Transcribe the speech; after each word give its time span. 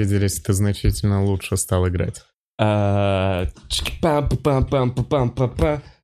виделись, 0.00 0.40
ты 0.40 0.52
значительно 0.52 1.24
лучше 1.24 1.56
стал 1.56 1.86
играть. 1.88 2.24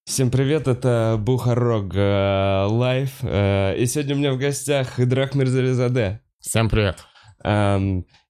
Всем 0.04 0.30
привет, 0.30 0.68
это 0.68 1.16
Бухарог 1.18 1.95
э, 1.95 2.66
Лайв. 2.68 3.18
Э, 3.23 3.74
И 3.77 3.87
сегодня 3.87 4.14
у 4.14 4.18
меня 4.18 4.32
в 4.32 4.38
гостях 4.38 5.01
Идрак 5.01 5.34
Мирзализаде. 5.34 6.20
Всем 6.38 6.68
привет. 6.68 7.04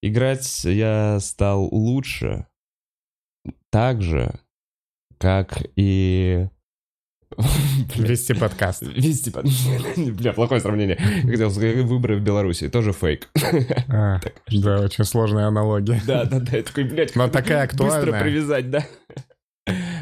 Играть 0.02 0.64
я 0.64 1.18
стал 1.20 1.68
лучше. 1.72 2.46
Так 3.70 4.02
же, 4.02 4.38
как 5.18 5.62
и... 5.76 6.48
Вести 7.96 8.34
подкаст. 8.34 8.82
Вести 8.82 9.30
под... 9.30 9.46
Бля, 9.96 10.32
плохое 10.32 10.60
сравнение. 10.60 10.96
Хотел 10.96 11.50
сказать, 11.50 11.76
выборы 11.78 12.16
в 12.16 12.22
Беларуси. 12.22 12.68
Тоже 12.68 12.92
фейк. 12.92 13.28
А, 13.88 14.20
да, 14.50 14.80
очень 14.80 15.04
сложная 15.04 15.46
аналогия. 15.46 16.00
Да, 16.06 16.24
да, 16.24 16.40
да. 16.40 16.56
Я 16.56 16.62
такой, 16.62 16.84
блядь, 16.84 17.14
Но 17.16 17.28
такая 17.28 17.66
быстро 17.66 17.86
актуальная. 17.86 18.22
привязать, 18.22 18.70
да. 18.70 18.86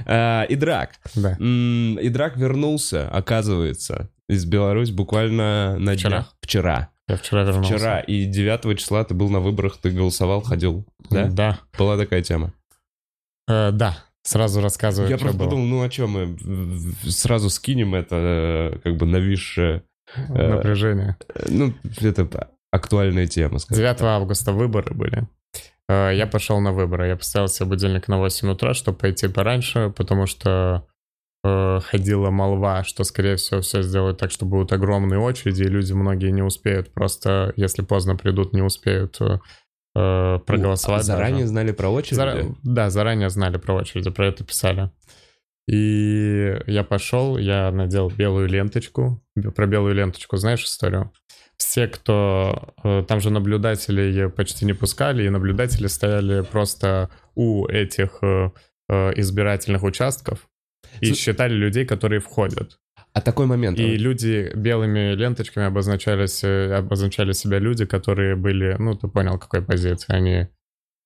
А, 0.07 0.45
Идрак. 0.49 0.93
Да. 1.15 1.33
Идрак 1.35 2.37
вернулся, 2.37 3.09
оказывается, 3.09 4.11
из 4.29 4.45
Беларуси 4.45 4.93
буквально 4.93 5.79
на 5.79 5.95
Вчера. 5.95 6.11
днях. 6.11 6.35
Вчера. 6.43 6.91
Я 7.09 7.17
вчера 7.17 7.43
вернулся. 7.43 7.77
Вчера. 7.77 8.01
И 8.01 8.25
9 8.25 8.79
числа 8.79 9.05
ты 9.05 9.15
был 9.15 9.29
на 9.29 9.41
выборах, 9.41 9.79
ты 9.79 9.91
голосовал, 9.91 10.43
ходил. 10.43 10.87
Да? 11.11 11.27
Да. 11.27 11.59
Была 11.79 11.97
такая 11.99 12.23
тема. 12.23 12.53
Э, 13.47 13.71
да. 13.73 13.99
Сразу 14.27 14.61
рассказываю, 14.63 15.11
Я 15.11 15.19
просто 15.19 15.37
было. 15.39 15.47
подумал, 15.49 15.67
ну 15.67 15.83
а 15.85 15.91
что 15.91 16.07
мы 16.07 16.37
сразу 17.07 17.51
скинем 17.51 17.95
это 17.95 18.17
э, 18.75 18.79
как 18.83 18.97
бы 18.97 19.05
нависшее... 19.07 19.83
э, 20.17 20.49
Напряжение. 20.49 21.17
э, 21.35 21.45
Ну, 21.51 21.75
это 22.01 22.51
актуальная 22.73 23.27
тема, 23.27 23.59
скажем. 23.59 23.85
9 23.85 24.01
августа 24.03 24.53
выборы 24.53 24.95
были. 24.95 25.29
Э, 25.91 26.11
Я 26.15 26.27
пошел 26.27 26.59
на 26.61 26.73
выборы. 26.73 27.09
Я 27.09 27.17
поставил 27.17 27.49
себе 27.49 27.67
будильник 27.69 28.09
на 28.09 28.19
8 28.19 28.49
утра, 28.51 28.73
чтобы 28.73 28.97
пойти 28.99 29.29
пораньше, 29.29 29.93
потому 29.95 30.27
что 30.27 30.87
ходила 31.47 32.31
молва, 32.31 32.85
что, 32.85 33.05
скорее 33.05 33.37
всего, 33.37 33.61
все 33.61 33.83
сделают 33.83 34.17
так, 34.17 34.31
что 34.31 34.47
будут 34.47 34.73
огромные 34.73 35.21
очереди, 35.21 35.65
и 35.65 35.69
люди 35.69 35.93
многие 35.93 36.31
не 36.31 36.41
успеют. 36.41 36.91
Просто, 36.95 37.53
если 37.57 37.83
поздно 37.83 38.17
придут, 38.17 38.55
не 38.55 38.63
успеют 38.63 39.19
э, 39.95 40.39
проголосовать. 40.47 41.01
А 41.01 41.05
Заранее 41.05 41.41
даже. 41.41 41.49
знали 41.49 41.73
про 41.73 41.89
очередь? 41.91 42.19
Зара- 42.19 42.55
Да, 42.63 42.91
заранее 42.91 43.31
знали 43.31 43.57
про 43.59 43.75
очереди, 43.75 44.11
про 44.11 44.27
это 44.27 44.45
писали. 44.45 44.91
И 45.67 46.59
я 46.67 46.85
пошел, 46.85 47.39
я 47.39 47.71
надел 47.71 48.11
белую 48.11 48.49
ленточку. 48.49 49.23
Про 49.57 49.67
белую 49.67 49.95
ленточку 49.95 50.37
знаешь 50.37 50.65
историю? 50.65 51.11
Все, 51.57 51.87
кто... 51.89 52.75
э, 52.83 53.05
Там 53.09 53.21
же 53.21 53.31
наблюдателей 53.31 54.29
почти 54.29 54.67
не 54.67 54.75
пускали, 54.75 55.25
и 55.25 55.31
наблюдатели 55.31 55.87
стояли 55.87 56.43
просто 56.43 57.09
у 57.35 57.67
этих 57.67 58.19
э, 58.23 58.51
э, 58.91 59.13
избирательных 59.21 59.83
участков 59.85 60.49
и 61.01 61.11
Слу- 61.11 61.15
считали 61.15 61.55
людей, 61.55 61.87
которые 61.87 62.21
входят. 62.21 62.79
А 63.15 63.21
такой 63.21 63.47
момент. 63.47 63.79
И 63.79 63.97
люди 63.97 64.51
белыми 64.57 65.15
ленточками 65.15 65.67
обозначались, 65.67 66.43
э, 66.43 66.75
обозначали 66.75 67.33
себя 67.33 67.61
люди, 67.61 67.85
которые 67.87 68.35
были, 68.35 68.75
ну, 68.79 68.95
ты 68.97 69.07
понял, 69.07 69.39
какой 69.39 69.63
позиции. 69.63 70.13
Они, 70.13 70.49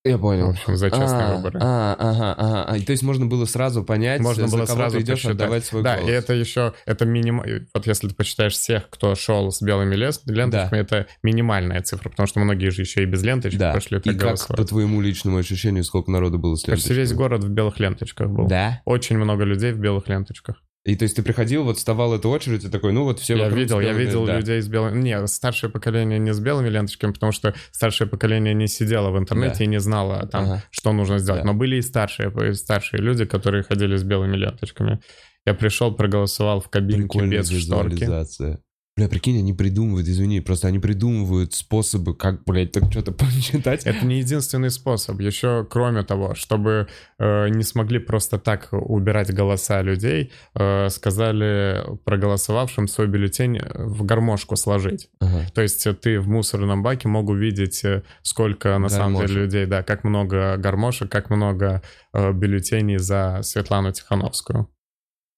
Я 0.03 0.17
в 0.17 0.21
понял. 0.21 0.49
общем, 0.49 0.75
за 0.75 0.89
честные 0.89 1.25
а, 1.27 1.35
выборы. 1.35 1.59
А, 1.61 1.95
ага, 1.99 2.33
ага. 2.35 2.63
А, 2.63 2.79
то 2.83 2.91
есть 2.93 3.03
можно 3.03 3.27
было 3.27 3.45
сразу 3.45 3.83
понять, 3.83 4.21
Можно 4.21 4.47
за 4.47 4.57
было 4.57 4.65
кого 4.65 4.77
сразу 4.79 4.97
ты 4.97 5.03
идешь 5.03 5.13
посчитать. 5.17 5.35
отдавать 5.35 5.65
свой 5.65 5.83
Да, 5.83 5.97
голос. 5.97 6.09
и 6.09 6.11
это 6.13 6.33
еще, 6.33 6.73
это 6.87 7.05
миним... 7.05 7.43
Вот 7.75 7.85
если 7.85 8.07
ты 8.07 8.15
посчитаешь 8.15 8.53
всех, 8.53 8.89
кто 8.89 9.13
шел 9.13 9.51
с 9.51 9.61
белыми 9.61 9.93
лес- 9.95 10.23
ленточками, 10.25 10.79
это 10.79 11.05
минимальная 11.21 11.81
цифра, 11.83 12.09
потому 12.09 12.25
что 12.25 12.39
многие 12.39 12.71
же 12.71 12.81
еще 12.81 13.03
и 13.03 13.05
без 13.05 13.21
ленточек 13.21 13.59
Да. 13.59 13.71
пошли 13.73 13.99
И 14.03 14.15
как, 14.15 14.47
по 14.47 14.65
твоему 14.65 14.99
личному 15.01 15.37
ощущению, 15.37 15.83
сколько 15.83 16.09
народу 16.09 16.39
было 16.39 16.55
с 16.55 16.63
Почти 16.63 16.89
весь 16.89 16.97
ленточками? 17.11 17.17
город 17.19 17.43
в 17.43 17.49
белых 17.49 17.79
ленточках 17.79 18.29
был. 18.31 18.47
Да? 18.47 18.81
Очень 18.85 19.19
много 19.19 19.43
людей 19.43 19.73
в 19.73 19.77
белых 19.77 20.07
ленточках. 20.07 20.63
И 20.85 20.95
то 20.95 21.03
есть 21.03 21.15
ты 21.15 21.23
приходил, 21.23 21.65
вот 21.65 21.77
вставал 21.77 22.13
эту 22.15 22.29
очередь, 22.29 22.63
и 22.63 22.69
такой, 22.69 22.93
ну 22.93 23.03
вот 23.03 23.19
все 23.19 23.35
я 23.35 23.49
видел, 23.49 23.79
я 23.81 23.91
видел 23.91 24.25
да. 24.25 24.37
людей 24.37 24.61
с 24.61 24.67
белыми... 24.67 25.01
Не, 25.01 25.27
старшее 25.27 25.69
поколение 25.69 26.19
не 26.19 26.33
с 26.33 26.39
белыми 26.39 26.69
ленточками, 26.69 27.11
потому 27.11 27.33
что 27.33 27.53
старшее 27.71 28.07
поколение 28.07 28.53
не 28.53 28.67
сидело 28.67 29.11
в 29.11 29.17
интернете 29.17 29.59
Да. 29.59 29.63
и 29.65 29.67
не 29.67 29.79
знало 29.79 30.25
там, 30.27 30.43
Ага. 30.45 30.63
что 30.71 30.93
нужно 30.93 31.19
сделать. 31.19 31.41
Да. 31.41 31.47
Но 31.47 31.53
были 31.53 31.75
и 31.75 31.81
старшие, 31.81 32.33
и 32.49 32.53
старшие 32.53 33.01
люди, 33.01 33.25
которые 33.25 33.63
ходили 33.63 33.97
с 33.97 34.03
белыми 34.03 34.37
ленточками. 34.37 35.01
Я 35.45 35.53
пришел, 35.53 35.93
проголосовал 35.93 36.61
в 36.61 36.69
кабинке 36.69 37.03
Прикольная 37.03 37.39
без 37.39 37.49
шторки. 37.49 38.05
Бля, 38.99 39.07
прикинь, 39.07 39.37
они 39.37 39.53
придумывают, 39.53 40.09
извини, 40.09 40.41
просто 40.41 40.67
они 40.67 40.77
придумывают 40.77 41.53
способы, 41.53 42.13
как, 42.13 42.43
блядь, 42.43 42.73
так 42.73 42.91
что-то 42.91 43.11
почитать. 43.13 43.85
Это 43.85 44.05
не 44.05 44.19
единственный 44.19 44.69
способ. 44.69 45.21
Еще, 45.21 45.65
кроме 45.69 46.03
того, 46.03 46.35
чтобы 46.35 46.89
э, 47.17 47.47
не 47.47 47.63
смогли 47.63 47.99
просто 47.99 48.39
так 48.39 48.67
убирать 48.73 49.33
голоса 49.33 49.81
людей, 49.81 50.33
э, 50.53 50.89
сказали 50.89 51.81
проголосовавшим 52.03 52.89
свой 52.89 53.07
бюллетень 53.07 53.61
в 53.73 54.03
гармошку 54.03 54.57
сложить. 54.57 55.07
Ага. 55.21 55.45
То 55.53 55.61
есть 55.61 55.87
э, 55.87 55.93
ты 55.93 56.19
в 56.19 56.27
мусорном 56.27 56.83
баке 56.83 57.07
мог 57.07 57.29
увидеть, 57.29 57.85
э, 57.85 58.03
сколько 58.21 58.77
на 58.79 58.89
самом 58.89 59.13
Гармошек. 59.13 59.29
деле 59.29 59.41
людей, 59.43 59.65
да, 59.65 59.81
как 59.81 60.03
много 60.03 60.57
гармошек, 60.57 61.09
как 61.09 61.29
много 61.29 61.81
э, 62.11 62.33
бюллетеней 62.33 62.97
за 62.97 63.39
Светлану 63.43 63.93
Тихановскую. 63.93 64.67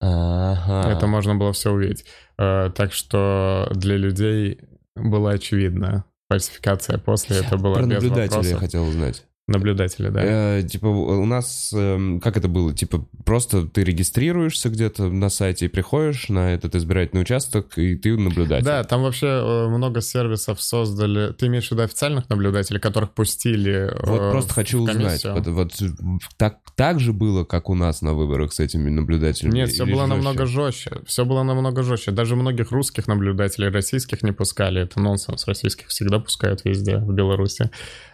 Ага. 0.01 0.91
Это 0.91 1.07
можно 1.07 1.35
было 1.35 1.53
все 1.53 1.71
увидеть. 1.71 2.05
Э, 2.37 2.71
так 2.75 2.91
что 2.91 3.67
для 3.71 3.97
людей 3.97 4.59
было 4.95 5.31
очевидно. 5.31 6.05
Фальсификация 6.29 6.97
после 6.97 7.37
это 7.37 7.57
была 7.57 7.75
Про 7.75 7.83
без 7.85 7.93
наблюдателя 7.95 8.23
я 8.27 8.37
вопросов. 8.37 8.59
хотел 8.59 8.87
узнать. 8.87 9.25
Наблюдатели, 9.51 10.09
да. 10.09 10.59
Э, 10.59 10.63
типа 10.63 10.87
у 10.87 11.25
нас, 11.25 11.71
эм, 11.73 12.19
как 12.19 12.37
это 12.37 12.47
было? 12.47 12.73
Типа 12.73 13.05
просто 13.25 13.67
ты 13.67 13.83
регистрируешься 13.83 14.69
где-то 14.69 15.09
на 15.09 15.29
сайте 15.29 15.65
и 15.65 15.69
приходишь 15.69 16.29
на 16.29 16.53
этот 16.53 16.75
избирательный 16.75 17.21
участок, 17.21 17.77
и 17.77 17.95
ты 17.95 18.17
наблюдатель. 18.17 18.65
Да, 18.65 18.83
там 18.83 19.03
вообще 19.03 19.27
э, 19.27 19.67
много 19.67 20.01
сервисов 20.01 20.61
создали. 20.61 21.33
Ты 21.33 21.47
имеешь 21.47 21.67
в 21.67 21.71
виду 21.71 21.83
официальных 21.83 22.29
наблюдателей, 22.29 22.79
которых 22.79 23.11
пустили 23.11 23.91
Вот 24.01 24.21
э, 24.21 24.31
просто 24.31 24.53
хочу 24.53 24.79
в 24.79 24.83
узнать. 24.83 25.23
Вот, 25.23 25.47
вот 25.47 25.73
так, 26.37 26.59
так 26.75 26.99
же 26.99 27.13
было, 27.13 27.43
как 27.43 27.69
у 27.69 27.75
нас 27.75 28.01
на 28.01 28.13
выборах 28.13 28.53
с 28.53 28.59
этими 28.59 28.89
наблюдателями? 28.89 29.53
Нет, 29.53 29.69
все 29.69 29.85
было 29.85 30.07
жестче? 30.07 30.15
намного 30.15 30.45
жестче. 30.45 30.91
Все 31.05 31.25
было 31.25 31.43
намного 31.43 31.83
жестче. 31.83 32.11
Даже 32.11 32.35
многих 32.35 32.71
русских 32.71 33.07
наблюдателей 33.07 33.69
российских 33.69 34.23
не 34.23 34.31
пускали. 34.31 34.81
Это 34.81 34.99
нонсенс. 34.99 35.47
Российских 35.47 35.87
всегда 35.87 36.19
пускают 36.19 36.63
везде, 36.65 36.97
в 36.97 37.13
Беларуси. 37.13 37.69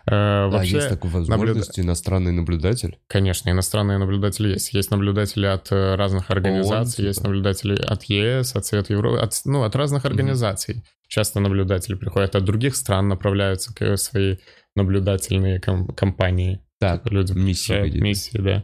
Э, 0.10 0.46
А 0.46 0.48
вообще, 0.50 0.76
есть 0.78 0.90
такая 0.90 1.12
возможность, 1.12 1.80
иностранный 1.80 2.32
наблюдатель? 2.32 2.98
конечно, 3.08 3.50
иностранные 3.50 3.98
наблюдатели 3.98 4.50
есть. 4.54 4.74
Есть 4.74 4.90
наблюдатели 4.92 5.46
от 5.46 5.72
э, 5.72 5.96
разных 5.96 6.32
организаций, 6.32 6.96
типа? 6.98 7.08
есть 7.08 7.24
наблюдатели 7.24 7.76
от 7.82 8.04
ЕС, 8.06 8.56
от 8.56 8.66
Совета 8.66 8.94
Европы, 8.94 9.18
от, 9.20 9.34
ну, 9.46 9.64
от 9.64 9.76
разных 9.76 10.06
организаций. 10.06 10.84
Часто 11.10 11.40
наблюдатели 11.42 11.96
приходят 11.96 12.36
от 12.36 12.46
других 12.46 12.76
стран, 12.76 13.08
направляются 13.10 13.74
к 13.74 13.98
свои 13.98 14.38
наблюдательные 14.76 15.60
ком- 15.60 15.88
компании. 15.88 16.62
Так, 16.80 17.10
Люди 17.12 17.34
миссии 17.34 18.00
миссии, 18.00 18.38
да. 18.38 18.64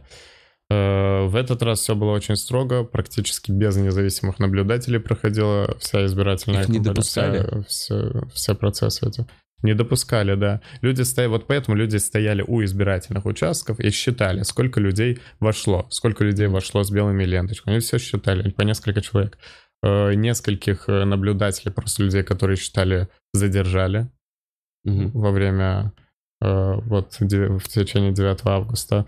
Э, 0.70 1.26
В 1.26 1.36
этот 1.36 1.62
раз 1.62 1.80
все 1.80 1.94
было 1.94 2.12
очень 2.12 2.36
строго, 2.36 2.84
практически 2.84 3.50
без 3.50 3.76
независимых 3.76 4.38
наблюдателей 4.38 4.98
проходила 4.98 5.76
вся 5.78 6.06
избирательная 6.06 6.62
Их 6.62 6.68
не 6.68 6.78
допускали? 6.78 7.40
вся- 7.40 7.62
все, 7.68 8.22
все 8.32 8.54
процессы 8.54 9.06
эти. 9.06 9.26
Не 9.64 9.74
допускали, 9.74 10.36
да. 10.36 10.60
Люди 10.82 11.02
стояли, 11.02 11.30
вот 11.30 11.46
поэтому 11.46 11.76
люди 11.76 11.96
стояли 11.96 12.44
у 12.46 12.62
избирательных 12.62 13.24
участков 13.26 13.80
и 13.80 13.90
считали, 13.90 14.42
сколько 14.44 14.78
людей 14.80 15.18
вошло, 15.40 15.86
сколько 15.90 16.22
людей 16.22 16.48
вошло 16.48 16.82
с 16.84 16.90
белыми 16.90 17.24
ленточками. 17.24 17.74
Они 17.74 17.80
все 17.80 17.98
считали, 17.98 18.50
по 18.50 18.62
несколько 18.62 19.00
человек. 19.00 19.38
Э, 19.82 20.14
Нескольких 20.14 20.88
э, 20.88 21.04
наблюдателей, 21.04 21.72
просто 21.72 22.02
людей, 22.04 22.22
которые 22.22 22.56
считали, 22.56 23.08
задержали 23.32 24.08
Мгм. 24.84 25.10
во 25.12 25.30
время, 25.30 25.92
э, 26.42 26.74
вот, 26.74 27.16
в 27.20 27.68
течение 27.68 28.12
9 28.12 28.40
августа. 28.44 29.06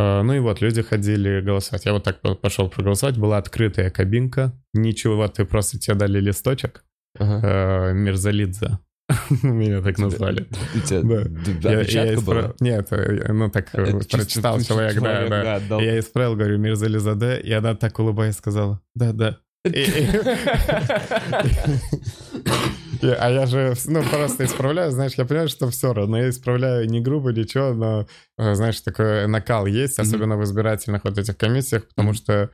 Ну 0.00 0.32
и 0.32 0.38
вот, 0.38 0.60
люди 0.60 0.82
ходили 0.82 1.40
голосовать. 1.40 1.84
Я 1.86 1.92
вот 1.92 2.04
так 2.04 2.20
по- 2.20 2.36
пошел 2.36 2.68
проголосовать. 2.70 3.16
Была 3.18 3.38
открытая 3.38 3.90
кабинка. 3.90 4.52
Ничего, 4.72 5.16
вот 5.16 5.34
ты 5.34 5.44
просто 5.44 5.78
тебе 5.78 5.96
дали 5.96 6.20
листочек. 6.20 6.84
Ага. 7.18 7.92
Мирзалидзе. 7.94 8.78
Меня 9.42 9.80
так 9.80 9.98
назвали. 9.98 10.46
Тебя 10.86 11.24
Нет, 12.60 12.88
э, 12.90 13.32
ну 13.32 13.50
так 13.50 13.74
э, 13.74 14.00
прочитал 14.10 14.60
человек, 14.60 15.00
да, 15.00 15.60
да. 15.68 15.80
Я 15.80 15.98
исправил, 15.98 16.36
говорю, 16.36 16.58
Мирзализаде, 16.58 17.40
и 17.40 17.52
она 17.52 17.74
так 17.74 17.98
улыбаясь 17.98 18.36
сказала, 18.36 18.80
да, 18.94 19.12
да. 19.12 19.38
А 23.00 23.30
я 23.30 23.46
же, 23.46 23.74
ну, 23.86 24.02
просто 24.02 24.44
исправляю, 24.44 24.90
знаешь, 24.90 25.14
я 25.14 25.24
понимаю, 25.24 25.48
что 25.48 25.70
все 25.70 25.92
равно, 25.92 26.18
я 26.18 26.30
исправляю 26.30 26.88
не 26.88 27.00
грубо, 27.00 27.32
ничего, 27.32 27.72
но, 27.72 28.08
э, 28.38 28.54
знаешь, 28.54 28.80
такой 28.80 29.28
накал 29.28 29.66
есть, 29.66 30.00
особенно 30.00 30.36
в 30.36 30.42
избирательных 30.42 31.04
вот 31.04 31.16
этих 31.16 31.36
комиссиях, 31.36 31.86
потому 31.86 32.12
что, 32.12 32.50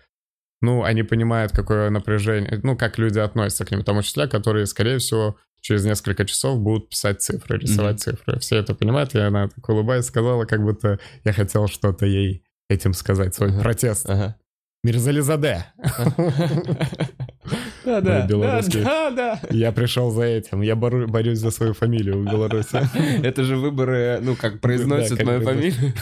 ну, 0.60 0.82
они 0.82 1.02
понимают, 1.02 1.52
какое 1.52 1.88
напряжение, 1.88 2.60
ну, 2.62 2.76
как 2.76 2.98
люди 2.98 3.18
относятся 3.18 3.64
к 3.64 3.70
ним. 3.70 3.84
Там 3.84 3.96
учителя, 3.96 4.26
которые, 4.26 4.66
скорее 4.66 4.98
всего, 4.98 5.38
через 5.64 5.84
несколько 5.86 6.26
часов 6.26 6.60
будут 6.60 6.90
писать 6.90 7.22
цифры, 7.22 7.58
рисовать 7.58 7.96
mm-hmm. 7.96 8.16
цифры. 8.16 8.38
Все 8.38 8.56
это 8.56 8.74
понимают, 8.74 9.14
и 9.14 9.18
она 9.18 9.48
так 9.48 9.66
улыбаясь 9.66 10.04
сказала, 10.04 10.44
как 10.44 10.62
будто 10.62 11.00
я 11.24 11.32
хотел 11.32 11.68
что-то 11.68 12.04
ей 12.04 12.44
этим 12.68 12.92
сказать, 12.92 13.34
свой 13.34 13.48
ага. 13.48 13.62
протест. 13.62 14.08
Ага. 14.08 14.36
Мирзализаде. 14.82 15.64
Да, 17.84 18.00
да, 18.00 18.26
да, 18.26 19.10
да. 19.10 19.40
Я 19.50 19.72
пришел 19.72 20.10
за 20.10 20.24
этим. 20.24 20.60
Я 20.62 20.76
борюсь 20.76 21.38
за 21.38 21.50
свою 21.50 21.72
фамилию 21.72 22.18
в 22.22 22.24
Беларуси. 22.24 22.80
Это 23.22 23.44
же 23.44 23.56
выборы, 23.56 24.18
ну, 24.22 24.36
как 24.36 24.60
произносят 24.60 25.22
мою 25.22 25.40
фамилию. 25.42 25.94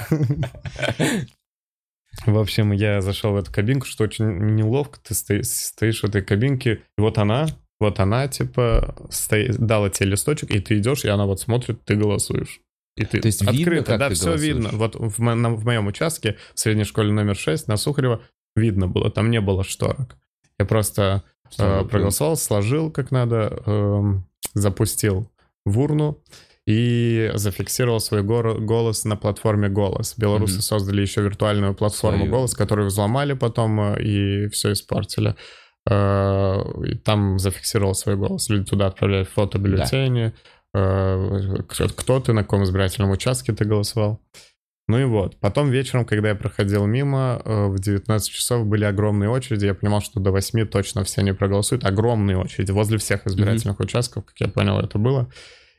В 2.26 2.38
общем, 2.38 2.73
я 2.73 3.00
зашел 3.00 3.32
в 3.32 3.37
эту 3.37 3.53
кабинку, 3.53 3.87
что 3.87 4.05
очень 4.05 4.55
неловко. 4.55 5.00
Ты 5.00 5.15
стоишь 5.15 6.03
в 6.03 6.05
этой 6.05 6.23
кабинке, 6.23 6.82
и 6.97 7.00
вот 7.00 7.19
она, 7.19 7.47
вот 7.82 8.00
она, 8.00 8.29
типа, 8.29 8.94
стоит, 9.11 9.58
дала 9.58 9.90
тебе 9.90 10.11
листочек, 10.11 10.50
и 10.50 10.61
ты 10.61 10.79
идешь, 10.79 11.05
и 11.05 11.08
она 11.08 11.26
вот 11.26 11.40
смотрит, 11.40 11.84
ты 11.84 11.96
голосуешь. 11.96 12.61
И 12.96 13.05
ты 13.05 13.20
То 13.20 13.26
есть 13.26 13.43
открыто, 13.43 13.70
видно, 13.70 13.84
как 13.84 13.99
да, 13.99 14.08
ты 14.08 14.14
все 14.14 14.25
голосуешь? 14.26 14.55
видно. 14.55 14.70
Вот 14.73 14.96
в, 14.96 15.20
на, 15.20 15.50
в 15.50 15.64
моем 15.64 15.87
участке, 15.87 16.37
в 16.55 16.61
средней 16.61 16.84
школе 16.84 17.12
номер 17.12 17.37
6, 17.37 17.69
на 17.69 17.76
Сухарева, 17.76 18.23
видно 18.56 18.88
было, 18.88 19.11
там 19.11 19.31
не 19.31 19.40
было 19.40 19.64
шторок. 19.64 20.17
Я 20.58 20.67
просто 20.67 21.23
э, 21.58 21.84
проголосовал, 21.84 22.37
сложил 22.37 22.90
как 22.90 23.11
надо, 23.11 23.62
э, 23.67 24.02
запустил 24.55 25.31
в 25.64 25.79
урну 25.79 26.23
и 26.67 27.31
зафиксировал 27.34 28.00
свой 28.00 28.23
го- 28.23 28.58
голос 28.61 29.05
на 29.05 29.17
платформе 29.17 29.69
«Голос». 29.69 30.14
Белорусы 30.17 30.58
mm-hmm. 30.58 30.62
создали 30.62 31.00
еще 31.02 31.23
виртуальную 31.23 31.75
платформу 31.75 32.19
Свою. 32.19 32.31
«Голос», 32.31 32.55
которую 32.55 32.87
взломали 32.87 33.32
потом 33.32 33.81
э, 33.81 34.02
и 34.02 34.49
все 34.49 34.73
испортили. 34.73 35.34
Э, 35.88 36.62
и 36.84 36.94
там 36.94 37.38
зафиксировал 37.38 37.94
свой 37.94 38.17
голос. 38.17 38.49
Люди 38.49 38.67
туда 38.67 38.87
отправляют 38.87 39.29
фото 39.29 39.58
бюллетени, 39.58 40.32
да. 40.73 41.19
кто 41.69 42.20
ты, 42.20 42.32
на 42.32 42.43
каком 42.43 42.64
избирательном 42.64 43.11
участке 43.11 43.52
ты 43.52 43.64
голосовал. 43.64 44.20
Ну 44.88 44.99
и 44.99 45.05
вот. 45.05 45.38
Потом 45.38 45.70
вечером, 45.70 46.05
когда 46.05 46.31
я 46.31 46.34
проходил 46.34 46.87
мимо, 46.87 47.40
э, 47.44 47.67
в 47.67 47.79
19 47.79 48.31
часов 48.31 48.67
были 48.67 48.84
огромные 48.84 49.31
очереди. 49.31 49.67
Я 49.67 49.75
понимал, 49.75 50.00
что 50.00 50.20
до 50.20 50.32
8 50.32 50.67
точно 50.67 51.05
все 51.05 51.23
не 51.23 51.32
проголосуют. 51.32 51.84
Огромные 51.84 52.37
очереди 52.37 52.73
возле 52.73 52.99
всех 52.99 53.26
избирательных 53.26 53.79
mm-hmm. 53.79 53.84
участков, 53.84 54.25
как 54.26 54.40
я 54.40 54.49
понял, 54.49 54.79
это 54.81 54.99
было. 54.99 55.31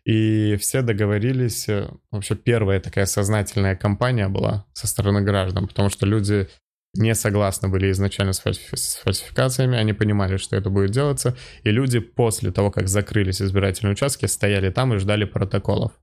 И 0.05 0.55
все 0.57 0.81
договорились. 0.81 1.67
Э, 1.69 1.89
вообще 2.11 2.35
первая 2.35 2.79
такая 2.79 3.05
сознательная 3.05 3.75
кампания 3.75 4.29
была 4.29 4.65
со 4.73 4.87
стороны 4.87 5.21
граждан, 5.21 5.67
потому 5.67 5.89
что 5.89 6.05
люди 6.05 6.47
не 6.95 7.15
согласны 7.15 7.69
были 7.69 7.91
изначально 7.91 8.33
с, 8.33 8.43
фальсифи- 8.43 8.75
с 8.75 8.95
фальсификациями, 9.03 9.77
они 9.77 9.93
понимали, 9.93 10.37
что 10.37 10.55
это 10.55 10.69
будет 10.69 10.91
делаться, 10.91 11.35
и 11.63 11.71
люди 11.71 11.99
после 11.99 12.51
того, 12.51 12.71
как 12.71 12.87
закрылись 12.87 13.41
избирательные 13.41 13.93
участки, 13.93 14.25
стояли 14.25 14.69
там 14.69 14.93
и 14.93 14.97
ждали 14.97 15.25
протоколов. 15.25 15.93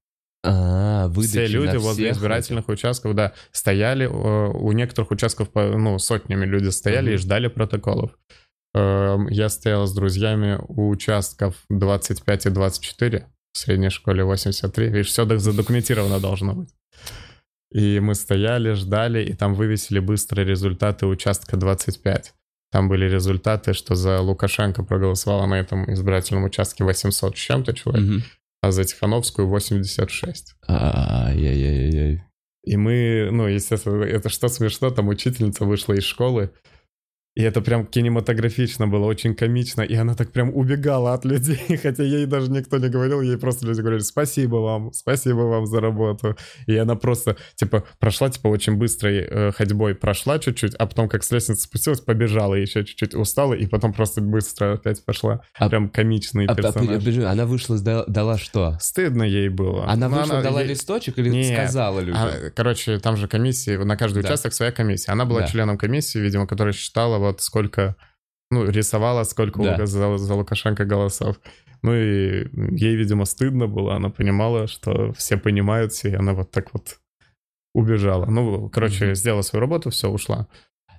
А, 0.43 1.11
Все 1.11 1.47
люди 1.47 1.77
возле 1.77 2.11
избирательных 2.11 2.65
это? 2.65 2.73
участков, 2.73 3.15
да, 3.15 3.35
стояли, 3.53 4.07
у 4.07 4.73
некоторых 4.73 5.11
участков, 5.11 5.49
ну, 5.55 5.99
сотнями 5.99 6.47
люди 6.47 6.71
стояли 6.71 7.13
uh-huh. 7.13 7.17
и 7.17 7.19
ждали 7.19 7.49
протоколов. 7.49 8.17
Эм, 8.73 9.27
я 9.29 9.49
стоял 9.49 9.87
с 9.87 9.93
друзьями 9.93 10.59
у 10.69 10.89
участков 10.89 11.57
25 11.69 12.47
и 12.47 12.51
24 12.51 13.27
в 13.53 13.59
средней 13.59 13.91
школе 13.91 14.25
83. 14.25 14.87
Видишь, 14.87 15.09
все 15.09 15.27
задокументировано 15.39 16.21
должно 16.21 16.55
быть. 16.55 16.71
И 17.73 18.01
мы 18.01 18.15
стояли, 18.15 18.73
ждали, 18.73 19.25
и 19.25 19.33
там 19.35 19.55
вывесили 19.55 20.01
быстрые 20.01 20.47
результаты 20.47 21.07
участка 21.07 21.57
25. 21.57 22.35
Там 22.73 22.89
были 22.89 23.09
результаты, 23.09 23.73
что 23.73 23.95
за 23.95 24.21
Лукашенко 24.21 24.83
проголосовало 24.83 25.47
на 25.47 25.55
этом 25.55 25.93
избирательном 25.93 26.45
участке 26.45 26.85
800 26.85 27.37
с 27.37 27.41
чем-то 27.41 27.73
человек. 27.73 28.09
Uh-huh 28.09 28.23
а 28.63 28.73
за 28.73 28.85
Тихановскую 28.85 29.49
86. 29.49 30.55
Ай-яй-яй-яй. 30.69 32.23
И 32.65 32.77
мы, 32.77 33.31
ну, 33.33 33.47
естественно, 33.47 34.05
это 34.05 34.29
что 34.29 34.49
смешно, 34.49 34.91
там 34.91 35.09
учительница 35.09 35.65
вышла 35.65 35.95
из 35.95 36.05
школы, 36.05 36.51
и 37.37 37.43
это 37.43 37.61
прям 37.61 37.87
кинематографично 37.87 38.89
было, 38.89 39.07
очень 39.07 39.37
комично. 39.37 39.83
И 39.83 39.95
она 39.95 40.15
так 40.15 40.33
прям 40.33 40.51
убегала 40.55 41.15
от 41.15 41.25
людей, 41.25 41.79
хотя 41.83 42.03
ей 42.03 42.27
даже 42.27 42.51
никто 42.51 42.79
не 42.79 42.89
говорил, 42.89 43.21
ей 43.21 43.39
просто 43.39 43.67
люди 43.67 43.81
говорили 43.81 44.01
«спасибо 44.01 44.57
вам, 44.57 44.93
спасибо 44.93 45.43
вам 45.43 45.67
за 45.67 45.81
работу». 45.81 46.37
И 46.67 46.77
она 46.77 46.97
просто, 46.97 47.37
типа, 47.55 47.85
прошла, 48.01 48.31
типа, 48.31 48.49
очень 48.49 48.77
быстрой 48.77 49.19
э, 49.19 49.53
ходьбой, 49.53 49.95
прошла 49.95 50.41
чуть-чуть, 50.41 50.75
а 50.75 50.87
потом 50.87 51.09
как 51.09 51.23
с 51.23 51.31
лестницы 51.31 51.63
спустилась, 51.63 52.01
побежала 52.01 52.55
еще 52.55 52.85
чуть-чуть, 52.85 53.15
устала, 53.15 53.55
и 53.55 53.67
потом 53.67 53.93
просто 53.93 54.21
быстро 54.21 54.75
опять 54.75 55.05
пошла. 55.05 55.43
А, 55.57 55.69
прям 55.69 55.89
комичный 55.89 56.47
а, 56.47 56.55
персонаж. 56.57 57.07
А, 57.19 57.31
она 57.31 57.47
вышла, 57.47 57.79
дала, 57.79 58.05
дала 58.09 58.39
что? 58.39 58.77
Стыдно 58.81 59.23
ей 59.23 59.49
было. 59.49 59.87
Она 59.89 60.09
Но 60.09 60.19
вышла, 60.19 60.35
она, 60.35 60.43
дала 60.43 60.63
ей... 60.63 60.71
листочек 60.71 61.17
или 61.19 61.29
Нет, 61.29 61.57
сказала 61.57 62.01
людям? 62.01 62.21
А, 62.21 62.51
короче, 62.51 62.99
там 62.99 63.17
же 63.17 63.29
комиссия, 63.29 63.79
на 63.79 63.97
каждый 63.97 64.25
да. 64.25 64.31
участок 64.31 64.53
своя 64.53 64.73
комиссия. 64.73 65.13
Она 65.13 65.25
была 65.27 65.43
да. 65.43 65.47
членом 65.47 65.79
комиссии, 65.79 66.19
видимо, 66.19 66.49
которая 66.49 66.75
считала 66.75 67.20
вот 67.21 67.41
сколько, 67.41 67.97
ну, 68.51 68.69
рисовала, 68.69 69.25
сколько 69.25 69.63
да. 69.63 69.87
за, 69.87 70.19
за 70.19 70.35
Лукашенко 70.35 70.85
голосов. 70.85 71.41
Ну 71.83 71.95
и 71.95 72.49
ей, 72.77 72.97
видимо, 72.97 73.25
стыдно 73.25 73.67
было, 73.67 73.95
она 73.95 74.11
понимала, 74.11 74.67
что 74.67 75.13
все 75.15 75.37
понимают, 75.37 75.93
и 76.05 76.15
она 76.15 76.35
вот 76.35 76.51
так 76.51 76.73
вот 76.73 76.99
убежала. 77.75 78.27
Ну, 78.27 78.69
короче, 78.69 79.11
mm-hmm. 79.11 79.15
сделала 79.15 79.43
свою 79.43 79.61
работу, 79.61 79.91
все, 79.91 80.09
ушла. 80.09 80.49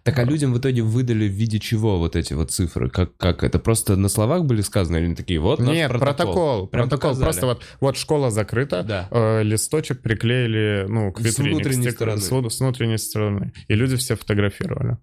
Так 0.04 0.18
а 0.18 0.24
людям 0.24 0.52
в 0.52 0.58
итоге 0.58 0.82
выдали 0.82 1.28
в 1.28 1.32
виде 1.32 1.60
чего 1.60 2.00
вот 2.00 2.16
эти 2.16 2.34
вот 2.34 2.50
цифры? 2.50 2.90
Как, 2.90 3.16
как 3.18 3.44
это 3.44 3.60
просто 3.60 3.96
на 3.96 4.10
словах 4.10 4.46
были 4.46 4.62
сказаны 4.62 4.98
или 4.98 5.14
такие 5.14 5.40
вот 5.40 5.60
Нет, 5.60 5.92
протокол. 5.92 6.68
Протокол. 6.68 6.68
протокол. 6.68 7.16
Просто 7.20 7.46
вот, 7.46 7.63
вот 7.80 7.98
школа 7.98 8.32
закрыта, 8.32 8.82
да. 8.82 9.08
э, 9.12 9.44
листочек 9.44 10.01
приклеили, 10.01 10.86
ну, 10.90 11.12
к 11.12 11.20
витрине. 11.20 11.51
С 11.51 11.54
внутренней 11.54 11.88
к 11.88 11.92
стороны. 11.92 12.20
С, 12.20 12.56
с 12.56 12.60
внутренней 12.60 12.98
стороны. 12.98 13.54
И 13.68 13.75
люди 13.75 13.96
все 13.96 14.16
фотографировали. 14.16 14.98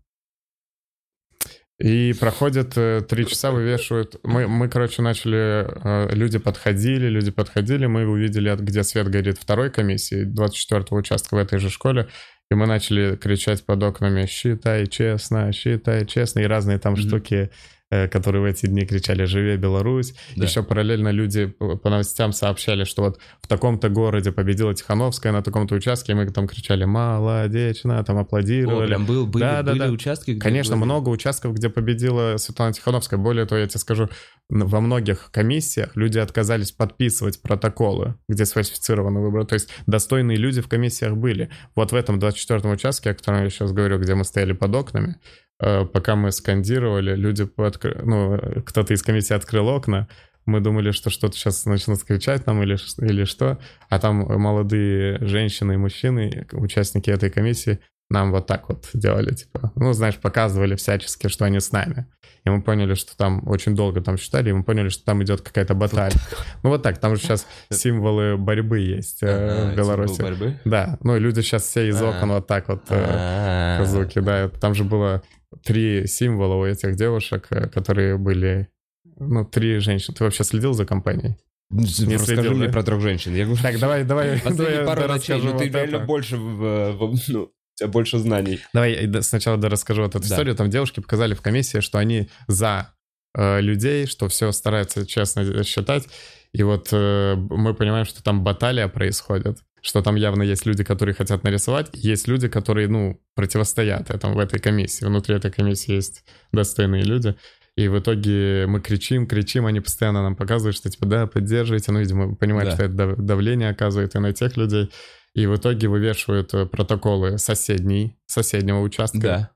И 1.78 2.12
проходит 2.18 2.76
э, 2.76 3.02
три 3.08 3.24
часа, 3.24 3.52
вывешивают. 3.52 4.16
Мы, 4.24 4.48
мы, 4.48 4.68
короче, 4.68 5.00
начали... 5.00 5.64
Э, 5.84 6.12
люди 6.12 6.38
подходили, 6.38 7.06
люди 7.06 7.30
подходили. 7.30 7.86
Мы 7.86 8.04
увидели, 8.06 8.54
где 8.56 8.82
свет 8.82 9.08
горит 9.08 9.38
второй 9.38 9.70
комиссии, 9.70 10.26
24-го 10.26 10.96
участка 10.96 11.36
в 11.36 11.38
этой 11.38 11.60
же 11.60 11.70
школе. 11.70 12.08
И 12.50 12.54
мы 12.54 12.66
начали 12.66 13.14
кричать 13.14 13.64
под 13.64 13.82
окнами 13.82 14.26
«Считай 14.26 14.86
честно, 14.88 15.52
считай 15.52 16.04
честно» 16.04 16.40
и 16.40 16.46
разные 16.46 16.78
там 16.78 16.94
mm-hmm. 16.94 17.08
штуки 17.08 17.50
которые 17.90 18.42
в 18.42 18.44
эти 18.44 18.66
дни 18.66 18.84
кричали 18.84 19.24
«Живе 19.24 19.56
Беларусь!». 19.56 20.14
Да. 20.36 20.44
Еще 20.44 20.62
параллельно 20.62 21.10
люди 21.10 21.46
по 21.46 21.90
новостям 21.90 22.32
сообщали, 22.32 22.84
что 22.84 23.02
вот 23.02 23.18
в 23.40 23.48
таком-то 23.48 23.88
городе 23.88 24.32
победила 24.32 24.74
Тихановская 24.74 25.32
на 25.32 25.42
таком-то 25.42 25.74
участке, 25.74 26.12
и 26.12 26.14
мы 26.14 26.28
там 26.30 26.46
кричали 26.46 26.84
«Молодечно!», 26.84 28.02
там 28.04 28.18
аплодировали. 28.18 28.84
О, 28.84 28.88
прям 28.88 29.06
был, 29.06 29.26
были, 29.26 29.42
да, 29.42 29.62
да, 29.62 29.72
были 29.72 29.84
да. 29.84 29.90
участки, 29.90 30.32
где 30.32 30.40
Конечно, 30.40 30.76
были... 30.76 30.84
много 30.84 31.08
участков, 31.08 31.54
где 31.54 31.68
победила 31.68 32.36
Светлана 32.36 32.72
Тихановская. 32.72 33.18
Более 33.18 33.46
того, 33.46 33.60
я 33.60 33.66
тебе 33.66 33.80
скажу, 33.80 34.08
во 34.50 34.80
многих 34.80 35.30
комиссиях 35.30 35.96
люди 35.96 36.18
отказались 36.18 36.72
подписывать 36.72 37.40
протоколы, 37.42 38.16
где 38.28 38.44
сфальсифицированы 38.44 39.20
выборы. 39.20 39.46
То 39.46 39.54
есть 39.54 39.70
достойные 39.86 40.36
люди 40.36 40.60
в 40.60 40.68
комиссиях 40.68 41.16
были. 41.16 41.50
Вот 41.74 41.92
в 41.92 41.94
этом 41.94 42.18
24-м 42.18 42.70
участке, 42.70 43.10
о 43.10 43.14
котором 43.14 43.44
я 43.44 43.50
сейчас 43.50 43.72
говорю, 43.72 43.98
где 43.98 44.14
мы 44.14 44.24
стояли 44.24 44.52
под 44.52 44.74
окнами, 44.74 45.16
Э, 45.16 45.47
пока 45.58 46.16
мы 46.16 46.32
скандировали, 46.32 47.14
люди, 47.14 47.44
пооткр... 47.44 48.02
ну, 48.04 48.38
кто-то 48.64 48.94
из 48.94 49.02
комиссии 49.02 49.34
открыл 49.34 49.68
окна, 49.68 50.08
мы 50.46 50.60
думали, 50.60 50.92
что 50.92 51.10
что-то 51.10 51.36
сейчас 51.36 51.66
начнут 51.66 52.02
кричать 52.02 52.46
нам 52.46 52.62
или, 52.62 52.78
или 53.06 53.24
что, 53.24 53.58
а 53.90 53.98
там 53.98 54.16
молодые 54.40 55.18
женщины 55.26 55.74
и 55.74 55.76
мужчины, 55.76 56.46
участники 56.52 57.10
этой 57.10 57.30
комиссии, 57.30 57.80
нам 58.10 58.32
вот 58.32 58.46
так 58.46 58.68
вот 58.68 58.88
делали, 58.94 59.34
типа, 59.34 59.72
ну, 59.76 59.92
знаешь, 59.92 60.16
показывали 60.16 60.74
всячески, 60.76 61.28
что 61.28 61.44
они 61.44 61.60
с 61.60 61.72
нами. 61.72 62.06
И 62.44 62.50
мы 62.50 62.62
поняли, 62.62 62.94
что 62.94 63.14
там 63.16 63.46
очень 63.46 63.76
долго 63.76 64.00
там 64.00 64.16
считали, 64.16 64.48
и 64.48 64.52
мы 64.52 64.62
поняли, 64.62 64.88
что 64.88 65.04
там 65.04 65.22
идет 65.22 65.42
какая-то 65.42 65.74
баталия. 65.74 66.16
Ну 66.62 66.70
вот 66.70 66.82
так, 66.82 66.98
там 66.98 67.16
же 67.16 67.22
сейчас 67.22 67.46
символы 67.70 68.38
борьбы 68.38 68.78
есть 68.78 69.18
э, 69.22 69.72
в 69.72 69.76
Беларуси. 69.76 70.22
борьбы? 70.22 70.58
Да, 70.64 70.98
ну 71.02 71.18
люди 71.18 71.42
сейчас 71.42 71.64
все 71.64 71.88
из 71.88 72.00
окон 72.00 72.30
вот 72.30 72.46
так 72.46 72.68
вот 72.68 72.84
э, 72.88 73.84
звуки, 73.84 74.20
да. 74.20 74.48
Там 74.48 74.74
же 74.74 74.84
было 74.84 75.22
три 75.64 76.06
символа 76.06 76.54
у 76.54 76.64
этих 76.64 76.96
девушек, 76.96 77.46
э, 77.50 77.68
которые 77.68 78.18
были, 78.18 78.68
ну, 79.16 79.44
три 79.44 79.78
женщины. 79.78 80.14
Ты 80.16 80.24
вообще 80.24 80.44
следил 80.44 80.72
за 80.72 80.84
компанией? 80.84 81.36
Не 81.70 81.84
Расскажи 81.84 82.18
следил, 82.18 82.54
мне 82.54 82.66
да? 82.66 82.72
про 82.72 82.82
трех 82.82 83.00
женщин. 83.00 83.34
Я 83.34 83.44
говорю, 83.44 83.62
так, 83.62 83.78
давай, 83.78 84.04
давай. 84.04 84.40
Последние 84.44 84.86
пару 84.86 85.06
ночей, 85.06 85.40
ну 85.40 85.58
ты 85.58 85.68
реально 85.68 86.00
больше, 86.00 86.36
в, 86.36 87.18
ну, 87.28 87.52
тебя 87.74 87.88
больше 87.88 88.18
знаний. 88.18 88.60
Давай 88.72 89.22
сначала 89.22 89.58
да, 89.58 89.68
расскажу 89.68 90.02
вот 90.02 90.14
эту 90.14 90.26
да. 90.26 90.34
историю. 90.34 90.56
Там 90.56 90.70
девушки 90.70 91.00
показали 91.00 91.34
в 91.34 91.42
комиссии, 91.42 91.80
что 91.80 91.98
они 91.98 92.28
за 92.46 92.94
э, 93.34 93.60
людей, 93.60 94.06
что 94.06 94.28
все 94.28 94.50
стараются 94.52 95.06
честно 95.06 95.62
считать. 95.62 96.08
И 96.52 96.62
вот 96.62 96.88
э, 96.92 97.34
мы 97.36 97.74
понимаем, 97.74 98.06
что 98.06 98.22
там 98.22 98.42
баталия 98.42 98.88
происходит 98.88 99.58
что 99.82 100.02
там 100.02 100.16
явно 100.16 100.42
есть 100.42 100.66
люди, 100.66 100.84
которые 100.84 101.14
хотят 101.14 101.44
нарисовать, 101.44 101.88
есть 101.92 102.28
люди, 102.28 102.48
которые, 102.48 102.88
ну, 102.88 103.20
противостоят 103.34 104.10
этому 104.10 104.34
в 104.34 104.38
этой 104.38 104.58
комиссии. 104.60 105.04
Внутри 105.04 105.34
этой 105.36 105.50
комиссии 105.50 105.92
есть 105.94 106.24
достойные 106.52 107.02
люди. 107.02 107.34
И 107.76 107.86
в 107.88 107.98
итоге 107.98 108.66
мы 108.66 108.80
кричим, 108.80 109.26
кричим, 109.26 109.64
они 109.66 109.80
постоянно 109.80 110.22
нам 110.22 110.34
показывают, 110.34 110.74
что 110.76 110.90
типа, 110.90 111.06
да, 111.06 111.26
поддерживайте. 111.28 111.92
Ну, 111.92 112.00
видимо, 112.00 112.34
понимают, 112.34 112.70
Да. 112.70 112.74
что 112.74 112.84
это 112.86 112.94
дав- 112.94 113.16
давление 113.18 113.70
оказывает 113.70 114.14
и 114.16 114.18
на 114.18 114.32
тех 114.32 114.56
людей. 114.56 114.90
И 115.34 115.46
в 115.46 115.54
итоге 115.54 115.86
вывешивают 115.86 116.52
э, 116.54 116.66
протоколы 116.66 117.38
соседней, 117.38 118.16
соседнего 118.26 118.80
участка, 118.80 119.18
Да. 119.20 119.50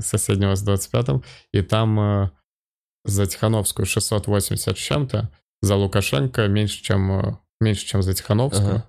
соседнего 0.00 0.54
с 0.54 0.66
25-м. 0.66 1.22
И 1.52 1.60
там 1.60 2.00
э, 2.00 2.30
за 3.04 3.26
Тихановскую 3.26 3.84
680 3.84 4.78
с 4.78 4.80
чем-то, 4.80 5.30
за 5.60 5.74
Лукашенко 5.76 6.46
меньше, 6.48 6.82
чем, 6.82 7.12
э, 7.20 7.36
меньше, 7.60 7.84
чем 7.84 8.02
за 8.02 8.14
Тихановскую. 8.14 8.76
Э, 8.76 8.82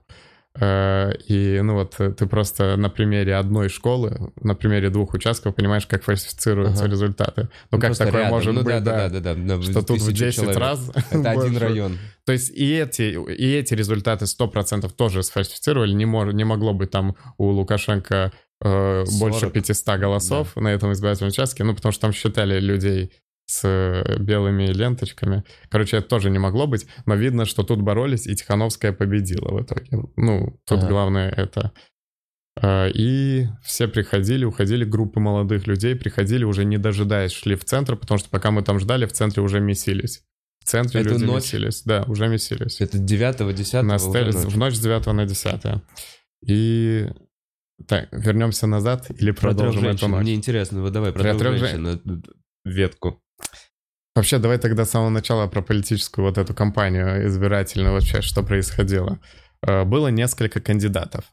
И, 0.62 1.60
ну 1.64 1.74
вот, 1.76 1.96
э, 2.00 2.12
ты 2.12 2.26
просто 2.28 2.76
на 2.76 2.90
примере 2.90 3.36
одной 3.36 3.70
школы, 3.70 4.32
на 4.42 4.56
примере 4.56 4.90
двух 4.90 5.14
участков 5.14 5.56
понимаешь, 5.56 5.88
как 5.88 6.04
фальсифицируются 6.04 6.84
Ага. 6.84 6.92
результаты. 6.92 7.50
Ну, 7.72 7.78
как 7.80 7.90
просто 7.90 8.06
такое 8.06 8.22
рядом. 8.24 8.36
может 8.36 8.54
Ну 8.54 8.64
быть, 8.64 8.74
да, 8.74 8.80
да, 8.82 9.10
да, 9.10 9.20
да, 9.22 9.36
да, 9.36 9.58
да, 9.58 9.62
что 9.62 9.82
тут 9.82 10.02
в 10.02 10.06
тысячу 10.08 10.12
10 10.26 10.36
человек. 10.36 10.58
раз 10.58 10.92
Это 11.12 11.32
один 11.32 11.58
район. 11.58 11.98
То 12.26 12.34
есть 12.34 12.52
и 12.52 12.74
эти, 12.76 13.02
и 13.32 13.54
эти 13.54 13.74
результаты 13.74 14.26
100% 14.26 14.92
тоже 14.96 15.24
сфальсифицировали. 15.24 15.94
Не, 15.94 16.06
мож, 16.06 16.34
не 16.34 16.44
могло 16.44 16.74
быть 16.74 16.92
там 16.92 17.16
у 17.38 17.46
Лукашенко 17.52 18.32
э, 18.62 19.04
больше 19.20 19.40
40. 19.42 19.54
500 19.54 19.98
голосов 20.00 20.56
на 20.56 20.68
этом 20.68 20.92
избирательном 20.92 21.30
участке. 21.30 21.64
Ну, 21.64 21.74
потому 21.74 21.92
что 21.94 22.02
там 22.02 22.12
считали 22.14 22.60
людей 22.60 23.12
с 23.50 23.62
э, 23.68 24.18
белыми 24.20 24.68
ленточками. 24.68 25.44
Короче, 25.70 25.98
это 25.98 26.08
тоже 26.08 26.30
не 26.30 26.38
могло 26.38 26.68
быть. 26.68 26.86
Но 27.08 27.16
видно, 27.16 27.46
что 27.46 27.64
тут 27.64 27.82
боролись, 27.82 28.28
и 28.28 28.36
Тихановская 28.36 28.94
победила 28.94 29.50
в 29.52 29.64
итоге. 29.64 29.90
Ну, 30.18 30.60
тут 30.66 30.80
Ага. 30.80 30.88
главное 30.88 31.32
это... 31.32 31.72
Э, 32.62 32.92
И 32.94 33.48
все 33.64 33.88
приходили, 33.88 34.46
уходили, 34.46 34.84
группы 34.86 35.20
молодых 35.20 35.66
людей 35.66 35.96
приходили, 35.96 36.44
уже 36.44 36.64
не 36.64 36.78
дожидаясь, 36.78 37.32
шли 37.32 37.56
в 37.56 37.66
центр, 37.66 37.96
потому 37.96 38.20
что 38.20 38.30
пока 38.30 38.52
мы 38.52 38.62
там 38.62 38.80
ждали, 38.80 39.06
в 39.08 39.14
центре 39.14 39.42
уже 39.42 39.60
месились. 39.60 40.22
В 40.64 40.66
центре 40.66 41.02
Это 41.02 41.10
люди 41.12 41.24
ночь? 41.24 41.36
месились. 41.46 41.82
Да, 41.86 42.04
уже 42.04 42.28
месились. 42.28 42.82
Это 42.82 43.00
9 43.00 43.56
10 43.56 43.82
На 43.84 43.98
стеле- 43.98 44.32
в 44.32 44.58
ночь 44.58 44.76
с 44.76 44.80
9 44.80 45.08
на 45.14 45.26
10. 45.26 45.82
И 46.46 47.08
так, 47.88 48.10
вернемся 48.12 48.68
назад 48.68 49.10
или 49.20 49.32
Про 49.32 49.42
продолжим 49.42 49.80
эту 49.86 49.88
женщин. 49.90 50.12
ночь? 50.12 50.22
Мне 50.22 50.36
интересно, 50.36 50.82
вот 50.82 50.92
давай 50.94 51.12
про 51.14 51.34
трех 51.36 51.58
женщин. 51.58 51.88
э, 51.88 52.00
Ветку. 52.66 53.20
Вообще, 54.20 54.38
давай 54.38 54.58
тогда 54.58 54.84
с 54.84 54.90
самого 54.90 55.10
начала 55.10 55.48
про 55.48 55.62
политическую 55.62 56.26
вот 56.26 56.38
эту 56.38 56.54
кампанию 56.54 57.26
избирательную 57.28 57.94
вообще, 57.94 58.22
что 58.22 58.44
происходило. 58.44 59.18
Э, 59.66 59.86
Было 59.86 60.10
несколько 60.10 60.60
кандидатов. 60.60 61.24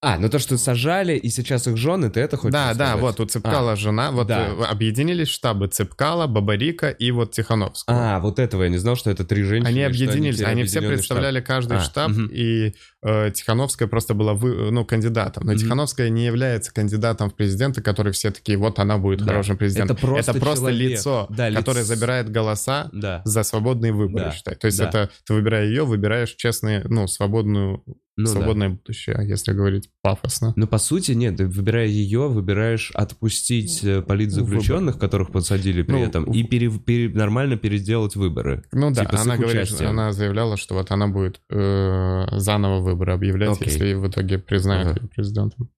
А, 0.00 0.16
ну 0.16 0.28
то, 0.28 0.38
что 0.38 0.56
сажали, 0.58 1.16
и 1.16 1.28
сейчас 1.28 1.66
их 1.66 1.76
жены, 1.76 2.08
ты 2.08 2.20
это 2.20 2.36
хочешь 2.36 2.52
да, 2.52 2.68
да, 2.72 2.86
сказать? 2.90 3.00
вот 3.00 3.18
у 3.20 3.24
Цепкала 3.26 3.74
жена, 3.74 4.12
вот 4.12 4.28
да. 4.28 4.46
э, 4.46 4.62
объединились 4.64 5.26
штабы 5.26 5.66
Цепкала, 5.66 6.28
Бабарика 6.28 6.88
и 6.90 7.10
вот 7.10 7.32
Тихановского. 7.32 7.96
А, 8.16 8.20
вот 8.20 8.38
этого 8.38 8.62
я 8.62 8.68
не 8.68 8.76
знал, 8.78 8.94
что 8.94 9.10
это 9.10 9.24
три 9.24 9.42
женщины. 9.42 9.66
Они 9.68 9.82
объединились, 9.82 10.36
теперь 10.36 10.50
они 10.50 10.62
все 10.64 10.82
представляли 10.82 11.40
каждый 11.40 11.78
А, 11.78 11.80
штаб, 11.80 12.10
мгм. 12.12 12.28
и 12.32 12.74
э, 13.02 13.30
Тихановская 13.34 13.88
просто 13.88 14.14
была 14.14 14.34
вы, 14.34 14.70
ну, 14.70 14.84
кандидатом. 14.84 15.44
Но 15.44 15.52
Мгм. 15.52 15.60
Тихановская 15.62 16.10
не 16.10 16.26
является 16.26 16.72
кандидатом 16.72 17.30
в 17.30 17.34
президенты, 17.34 17.82
которые 17.82 18.12
все 18.12 18.30
такие, 18.30 18.56
вот 18.56 18.78
она 18.78 18.98
будет 18.98 19.18
Да. 19.20 19.24
хорошим 19.26 19.56
президентом. 19.56 19.96
Это 19.96 20.32
просто 20.34 20.66
человек. 20.68 20.90
лицо, 20.92 21.26
Да, 21.30 21.50
которое 21.50 21.80
лиц- 21.80 21.86
забирает 21.88 22.30
голоса 22.30 22.82
штаб. 22.84 22.90
Да. 22.92 23.22
за 23.24 23.42
свободные 23.42 23.92
выборы, 23.92 24.26
Да, 24.26 24.30
считай. 24.32 24.54
То 24.54 24.66
есть 24.66 24.78
да. 24.78 24.88
это 24.88 25.10
ты 25.26 25.34
выбирая 25.34 25.66
ее, 25.66 25.84
выбираешь 25.84 26.34
честные, 26.36 26.84
ну, 26.88 27.08
свободную, 27.08 27.82
Ну, 28.20 28.24
да. 28.24 28.30
свободное 28.32 28.68
будущее, 28.70 29.16
если 29.28 29.52
говорить 29.52 29.90
пафосно. 30.02 30.52
Ну, 30.56 30.66
по 30.66 30.78
сути, 30.78 31.12
нет, 31.12 31.36
ты 31.36 31.46
выбирая 31.46 31.86
ее, 31.86 32.26
выбираешь 32.28 32.90
отпустить 32.94 33.84
э, 33.84 34.02
политзаключенных, 34.02 34.98
которых 34.98 35.30
посадили 35.30 35.82
при 35.82 35.92
Ну, 35.92 36.04
этом, 36.04 36.24
и 36.24 36.42
пере- 36.42 36.68
пере- 36.78 37.08
нормально 37.14 37.56
переделать 37.56 38.16
выборы. 38.16 38.64
Ну 38.72 38.90
да, 38.90 39.04
Типа 39.04 39.20
она 39.20 39.36
говорит, 39.36 39.80
она 39.80 40.12
заявляла, 40.12 40.56
что 40.56 40.74
вот 40.74 40.90
она 40.90 41.06
будет 41.06 41.40
э, 41.48 42.26
заново 42.32 42.80
выборы 42.80 43.12
объявлять, 43.12 43.50
Окей. 43.56 43.68
если 43.72 43.94
в 43.94 44.08
итоге 44.08 44.38
признают 44.40 44.88
Ага. 44.88 45.00
ее 45.02 45.08
президентом. 45.08 45.70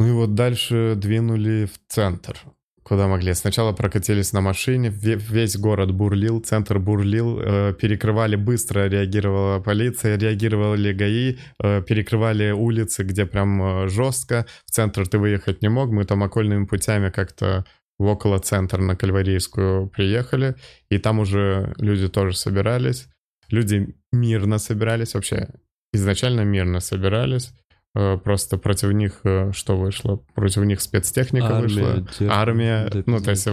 Ну 0.00 0.08
и 0.08 0.12
вот 0.12 0.34
дальше 0.34 0.94
двинули 0.96 1.66
в 1.66 1.78
центр, 1.92 2.36
куда 2.84 3.08
могли. 3.08 3.34
Сначала 3.34 3.72
прокатились 3.72 4.32
на 4.32 4.40
машине, 4.40 4.88
ве- 4.88 5.16
весь 5.16 5.56
город 5.56 5.90
бурлил, 5.90 6.40
центр 6.40 6.78
бурлил, 6.78 7.40
э, 7.40 7.74
перекрывали 7.80 8.36
быстро, 8.36 8.88
реагировала 8.88 9.60
полиция, 9.60 10.18
реагировали 10.18 10.92
ГАИ, 10.92 11.36
э, 11.62 11.82
перекрывали 11.82 12.52
улицы, 12.52 13.02
где 13.02 13.26
прям 13.26 13.62
э, 13.62 13.88
жестко. 13.88 14.46
В 14.66 14.70
центр 14.70 15.08
ты 15.08 15.18
выехать 15.18 15.62
не 15.62 15.68
мог, 15.68 15.90
мы 15.90 16.04
там 16.04 16.22
окольными 16.22 16.66
путями 16.66 17.10
как-то 17.10 17.64
в 17.98 18.04
около 18.06 18.38
центра 18.38 18.82
на 18.82 18.96
Кальварийскую 18.96 19.88
приехали, 19.88 20.54
и 20.90 20.98
там 20.98 21.20
уже 21.20 21.74
люди 21.78 22.08
тоже 22.08 22.36
собирались. 22.36 23.08
Люди 23.50 23.94
мирно 24.12 24.58
собирались, 24.58 25.14
вообще 25.14 25.48
изначально 25.92 26.42
мирно 26.42 26.80
собирались. 26.80 27.52
Э, 27.96 28.18
Просто 28.18 28.58
против 28.58 28.90
них 28.92 29.20
э, 29.22 29.52
что 29.54 29.76
вышло? 29.76 30.16
Против 30.34 30.64
них 30.64 30.80
спецтехника 30.80 31.60
вышла. 31.60 32.04
те- 32.18 32.26
Армия, 32.28 32.88
да, 32.92 33.02
ну, 33.06 33.20
то 33.20 33.30
есть 33.30 33.46
э, 33.46 33.50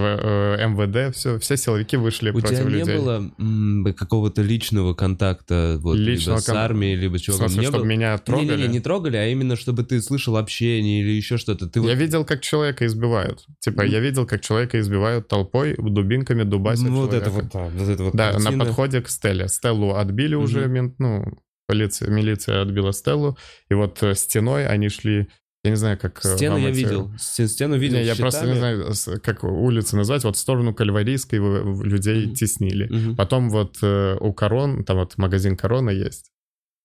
МВД, 0.67 1.15
все, 1.15 1.37
все 1.37 1.57
силовики 1.57 1.95
вышли 1.95 2.31
У 2.31 2.39
тебя 2.39 2.49
против 2.49 2.65
не 2.65 2.71
людей. 2.79 2.97
было 2.97 3.93
какого-то 3.93 4.41
личного 4.41 4.95
контакта 4.95 5.77
вот, 5.79 5.95
Личного 5.95 6.37
либо 6.37 6.41
с 6.41 6.45
кон- 6.47 6.57
армией, 6.57 6.95
либо 6.95 7.17
с 7.17 7.21
В 7.21 7.25
чуваком? 7.25 7.49
смысле, 7.49 7.61
Не 7.61 7.67
чтобы 7.67 7.83
было? 7.83 7.89
меня 7.89 8.17
трогали? 8.17 8.47
Не-не-не, 8.47 8.67
не 8.67 8.79
трогали, 8.79 9.17
а 9.17 9.27
именно, 9.27 9.55
чтобы 9.55 9.83
ты 9.83 10.01
слышал 10.01 10.35
общение 10.37 11.01
или 11.03 11.11
еще 11.11 11.37
что-то. 11.37 11.67
Ты 11.69 11.79
Я 11.81 11.93
видел, 11.93 12.25
как 12.25 12.41
человека 12.41 12.87
избивают. 12.87 13.45
Типа, 13.59 13.83
я 13.83 13.99
видел, 13.99 14.25
как 14.25 14.41
человека 14.41 14.79
избивают 14.79 15.27
толпой, 15.27 15.75
дубинками 15.77 16.41
дубасят 16.43 16.85
Ну, 16.87 17.01
вот 17.01 17.11
человека. 17.11 17.29
это 17.29 17.31
вот, 17.31 17.51
да, 17.53 17.69
вот 17.77 17.89
это 17.89 18.03
вот 18.05 18.13
Да, 18.15 18.25
на 18.33 18.39
картина. 18.39 18.65
подходе 18.65 19.01
к 19.01 19.07
Стелле. 19.09 19.47
Стеллу 19.47 19.93
отбили 19.93 20.33
Мгм. 20.33 20.43
уже, 20.43 20.67
мент, 20.67 20.95
ну, 20.97 21.25
полиция, 21.71 22.09
милиция 22.11 22.61
отбила 22.61 22.91
Стеллу, 22.91 23.37
и 23.71 23.73
вот 23.75 24.03
э, 24.03 24.13
стеной 24.15 24.67
они 24.67 24.89
шли, 24.89 25.27
я 25.63 25.69
не 25.71 25.77
знаю, 25.77 25.97
как... 25.97 26.19
э, 26.25 26.35
Стену 26.35 26.57
я 26.57 26.69
эти- 26.69 26.77
видел. 26.79 27.11
Стен- 27.17 27.47
Стену 27.47 27.77
видел. 27.77 27.97
Не, 27.97 28.03
я 28.05 28.15
просто 28.15 28.45
не 28.45 28.55
знаю, 28.55 28.93
как 29.23 29.43
улицы 29.43 29.95
назвать, 29.95 30.23
вот 30.25 30.35
в 30.35 30.39
сторону 30.39 30.73
Кальварийской 30.73 31.39
людей 31.39 32.25
Мгм. 32.25 32.33
теснили. 32.35 32.87
Мгм. 32.89 33.15
Потом 33.15 33.49
вот 33.49 33.77
э, 33.83 34.17
у 34.19 34.33
Корон, 34.33 34.83
там 34.83 34.97
вот 34.97 35.17
магазин 35.17 35.55
Корона 35.55 35.91
есть, 35.91 36.31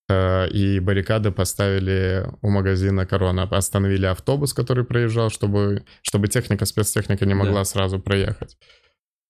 э, 0.08 0.48
и 0.50 0.78
баррикады 0.80 1.30
поставили 1.32 2.26
у 2.42 2.50
магазина 2.50 3.06
Корона. 3.06 3.42
Остановили 3.42 4.06
автобус, 4.06 4.52
который 4.54 4.84
проезжал, 4.84 5.30
чтобы, 5.30 5.82
чтобы 6.02 6.28
техника, 6.28 6.64
спецтехника 6.66 7.26
не 7.26 7.34
могла 7.34 7.60
Да. 7.60 7.64
сразу 7.64 7.98
проехать. 7.98 8.56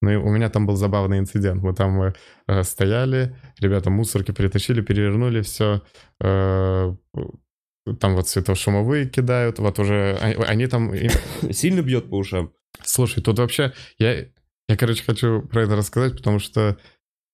Ну 0.03 0.11
и 0.11 0.17
у 0.17 0.29
меня 0.31 0.51
там 0.51 0.67
был 0.67 0.77
забавный 0.77 1.19
инцидент. 1.19 1.63
Мы 1.63 1.75
там 1.75 2.03
э, 2.03 2.13
э, 2.49 2.63
стояли, 2.63 3.37
ребята 3.59 3.91
мусорки 3.91 4.33
притащили, 4.33 4.81
перевернули 4.81 5.43
все. 5.43 5.83
там 6.19 8.15
вот 8.15 8.29
светошумовые 8.29 9.09
кидают, 9.09 9.59
вот 9.59 9.79
уже 9.79 10.19
они, 10.21 10.35
они 10.45 10.67
там... 10.67 10.93
Сильно 11.53 11.83
бьет 11.83 12.11
по 12.11 12.17
ушам. 12.17 12.53
Слушай, 12.83 13.23
тут 13.23 13.39
вообще... 13.39 13.73
Я, 13.99 14.27
я, 14.69 14.77
короче, 14.77 15.05
хочу 15.05 15.43
про 15.43 15.63
это 15.63 15.77
рассказать, 15.77 16.17
потому 16.17 16.39
что 16.39 16.77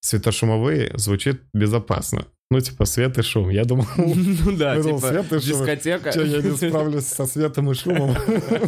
светошумовые 0.00 0.92
звучит 0.94 1.42
безопасно. 1.54 2.26
Ну, 2.52 2.60
типа, 2.60 2.84
свет 2.84 3.16
и 3.16 3.22
шум. 3.22 3.48
Я 3.48 3.64
думал, 3.64 3.86
Ну 3.96 4.56
да, 4.56 4.74
Я 4.74 4.82
думал, 4.82 5.00
типа 5.00 5.08
свет 5.08 5.24
и 5.32 5.38
шум. 5.40 5.40
дискотека. 5.40 6.12
что 6.12 6.22
я 6.22 6.42
не 6.42 6.56
справлюсь 6.56 7.06
со 7.06 7.26
светом 7.26 7.70
и 7.70 7.74
шумом, 7.74 8.14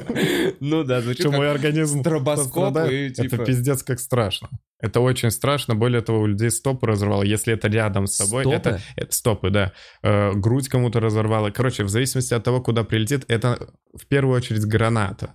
Ну 0.61 0.85
да, 0.85 1.03
звучит 1.03 1.21
что 1.21 1.31
мой 1.31 1.51
организм 1.51 2.01
стробоскоп 2.01 2.79
и 2.91 3.11
типа... 3.11 3.35
Это 3.35 3.45
пиздец 3.45 3.83
как 3.83 4.01
страшно. 4.01 4.49
Это 4.81 5.01
очень 5.01 5.31
страшно. 5.31 5.75
Более 5.75 6.01
того, 6.01 6.21
у 6.21 6.27
людей 6.27 6.51
стопы 6.51 6.87
разорвало. 6.87 7.23
Если 7.23 7.53
это 7.53 7.69
рядом 7.69 8.07
с 8.07 8.17
тобой, 8.17 8.45
Стопы? 8.45 8.57
это, 8.57 8.81
это 8.97 9.15
стопы, 9.15 9.51
да. 9.51 9.73
Э, 10.03 10.33
грудь 10.35 10.69
кому-то 10.69 11.01
разорвало. 11.01 11.51
Короче, 11.51 11.85
в 11.85 11.89
зависимости 11.89 12.35
от 12.35 12.43
того, 12.43 12.61
куда 12.63 12.85
прилетит, 12.85 13.25
это 13.29 13.69
в 13.93 14.07
первую 14.07 14.37
очередь 14.37 14.65
граната. 14.65 15.35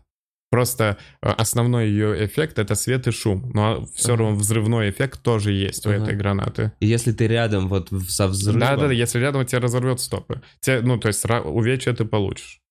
Просто 0.51 0.97
э, 1.21 1.29
основной 1.29 1.89
ее 1.89 2.25
эффект 2.25 2.57
это 2.57 2.75
свет 2.75 3.07
и 3.07 3.11
шум. 3.11 3.51
Но 3.53 3.85
все 3.93 4.13
Ага. 4.13 4.23
равно 4.23 4.35
взрывной 4.35 4.89
эффект 4.89 5.21
тоже 5.21 5.51
есть 5.51 5.85
у 5.85 5.91
Ага. 5.91 6.03
этой 6.03 6.15
гранаты. 6.15 6.71
И 6.79 6.87
если 6.87 7.11
ты 7.11 7.27
рядом 7.27 7.67
вот 7.67 7.89
со 8.07 8.27
взрывом... 8.27 8.59
Да, 8.59 8.77
да, 8.77 8.91
если 8.91 9.19
рядом 9.19 9.45
тебя 9.45 9.61
разорвет 9.61 9.99
стопы. 9.99 10.41
Те, 10.59 10.81
ну, 10.81 10.97
то 10.97 11.07
есть 11.07 11.23
увечья 11.45 11.93
ты 11.93 12.05
получишь. 12.05 12.61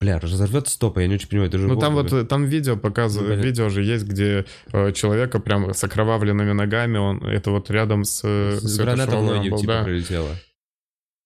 Бля, 0.00 0.18
разорвет 0.18 0.66
стопы, 0.68 1.02
я 1.02 1.08
не 1.08 1.16
очень 1.16 1.28
понимаю, 1.28 1.50
ты 1.50 1.58
же... 1.58 1.68
Ну 1.68 1.76
там 1.76 1.92
вот 1.92 2.10
э, 2.12 2.24
там 2.24 2.46
видео 2.46 2.78
показывают, 2.78 3.36
Ну, 3.36 3.44
видео 3.44 3.68
же 3.68 3.82
есть, 3.82 4.06
где 4.06 4.46
э, 4.72 4.92
человека 4.92 5.40
прям 5.40 5.74
с 5.74 5.84
окровавленными 5.84 6.52
ногами, 6.52 6.96
он 6.96 7.22
это 7.22 7.50
вот 7.50 7.70
рядом 7.70 8.04
с, 8.04 8.22
э, 8.24 8.58
С 8.62 8.76
с 8.76 8.78
ноги 8.78 9.50
был, 9.50 9.58
типа 9.58 9.72
да. 9.72 9.84
прилетела. 9.84 10.30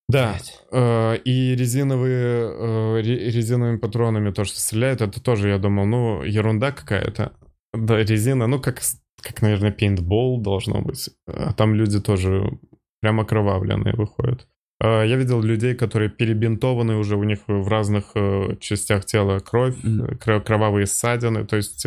Да. 0.09 0.37
Э, 0.71 1.17
и 1.17 1.55
резиновые 1.55 2.51
э, 2.51 3.01
ре- 3.01 3.31
резиновыми 3.31 3.79
патронами 3.79 4.31
то, 4.33 4.45
что 4.45 4.61
стреляют, 4.61 5.01
это 5.01 5.23
тоже, 5.23 5.49
я 5.49 5.59
думал, 5.59 5.87
ну 5.87 6.23
ерунда 6.23 6.73
какая-то. 6.73 7.33
Да, 7.73 7.99
резина, 7.99 8.47
ну 8.47 8.61
как, 8.61 8.81
как 9.23 9.43
наверное, 9.43 9.73
пейнтбол 9.73 10.41
должно 10.41 10.83
быть. 10.83 11.09
А 11.27 11.53
там 11.55 11.75
люди 11.75 12.01
тоже 12.01 12.59
прям 13.01 13.21
окровавленные 13.21 13.95
выходят. 13.95 14.47
Э, 14.81 15.05
Я 15.07 15.17
видел 15.17 15.41
людей, 15.41 15.75
которые 15.75 16.11
перебинтованы 16.11 16.97
уже, 16.97 17.17
у 17.17 17.25
них 17.25 17.39
в 17.47 17.67
разных 17.69 18.13
частях 18.61 19.07
тела 19.07 19.39
кровь, 19.39 19.77
кровавые 20.21 20.87
ссадины, 20.87 21.47
то 21.47 21.57
есть 21.57 21.87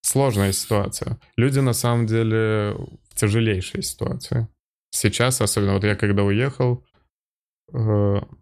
сложная 0.00 0.52
ситуация. 0.52 1.18
Люди 1.36 1.58
на 1.58 1.74
самом 1.74 2.06
деле 2.06 2.74
в 3.10 3.14
тяжелейшей 3.14 3.82
ситуации. 3.82 4.48
Сейчас, 4.90 5.42
особенно 5.42 5.74
вот 5.74 5.84
я 5.84 5.94
когда 5.94 6.22
уехал, 6.24 6.82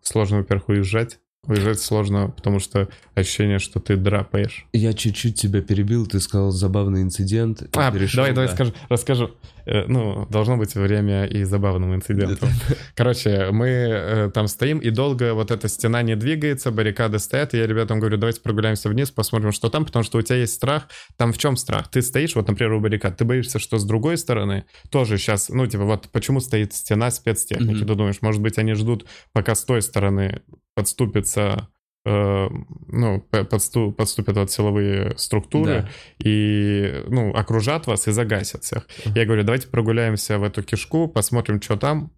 сложно, 0.02 0.38
во-первых, 0.38 0.68
уезжать. 0.68 1.20
Уезжать 1.46 1.80
сложно, 1.80 2.28
потому 2.28 2.58
что 2.58 2.88
ощущение, 3.14 3.60
что 3.60 3.78
ты 3.78 3.96
драпаешь. 3.96 4.66
Я 4.72 4.92
чуть-чуть 4.92 5.40
тебя 5.40 5.62
перебил, 5.62 6.06
ты 6.06 6.18
сказал 6.18 6.50
забавный 6.50 7.02
инцидент. 7.02 7.62
А, 7.76 7.92
решил, 7.94 8.16
давай, 8.16 8.32
давай 8.32 8.48
да. 8.48 8.54
скажу, 8.54 8.74
расскажу. 8.88 9.30
Э, 9.64 9.84
Ну, 9.86 10.26
должно 10.28 10.56
быть 10.56 10.74
время 10.74 11.24
и 11.26 11.44
забавным 11.44 11.94
инцидентом. 11.94 12.48
Короче, 12.96 13.50
мы 13.52 13.68
э, 13.68 14.30
там 14.34 14.48
стоим, 14.48 14.78
и 14.78 14.90
долго 14.90 15.34
вот 15.34 15.52
эта 15.52 15.68
стена 15.68 16.02
не 16.02 16.16
двигается, 16.16 16.72
баррикады 16.72 17.20
стоят, 17.20 17.54
и 17.54 17.58
я 17.58 17.66
ребятам 17.68 18.00
говорю, 18.00 18.16
давайте 18.16 18.40
прогуляемся 18.40 18.88
вниз, 18.88 19.12
посмотрим, 19.12 19.52
что 19.52 19.70
там, 19.70 19.84
потому 19.84 20.02
что 20.02 20.18
у 20.18 20.22
тебя 20.22 20.38
есть 20.38 20.54
страх. 20.54 20.88
Там 21.16 21.32
в 21.32 21.38
чем 21.38 21.56
страх? 21.56 21.88
Ты 21.88 22.02
стоишь, 22.02 22.34
вот, 22.34 22.48
например, 22.48 22.72
у 22.72 22.80
баррикад, 22.80 23.16
ты 23.18 23.24
боишься, 23.24 23.60
что 23.60 23.78
с 23.78 23.84
другой 23.84 24.18
стороны 24.18 24.64
тоже 24.90 25.16
сейчас, 25.16 25.48
ну, 25.48 25.64
типа, 25.66 25.84
вот 25.84 26.08
почему 26.10 26.40
стоит 26.40 26.74
стена 26.74 27.12
спецтехники? 27.12 27.84
Ты 27.84 27.94
думаешь, 27.94 28.20
может 28.20 28.42
быть, 28.42 28.58
они 28.58 28.74
ждут, 28.74 29.06
пока 29.32 29.54
с 29.54 29.64
той 29.64 29.80
стороны 29.80 30.42
подступится 30.76 31.68
э, 32.04 32.48
ну, 32.86 33.26
подсту- 33.32 33.90
подступят 33.92 34.36
вот 34.36 34.50
силовые 34.52 35.18
структуры 35.18 35.82
Да. 35.82 35.88
и, 36.24 37.02
ну, 37.08 37.34
окружат 37.34 37.88
вас 37.88 38.06
и 38.06 38.12
загасят 38.12 38.62
всех. 38.62 38.86
Я 39.06 39.24
говорю, 39.24 39.42
давайте 39.42 39.66
прогуляемся 39.66 40.38
в 40.38 40.44
эту 40.44 40.62
кишку, 40.62 41.08
посмотрим, 41.08 41.60
что 41.60 41.76
там. 41.76 42.12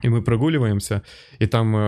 И 0.00 0.08
мы 0.08 0.22
прогуливаемся, 0.22 1.02
и 1.40 1.46
там, 1.46 1.74
э, 1.74 1.80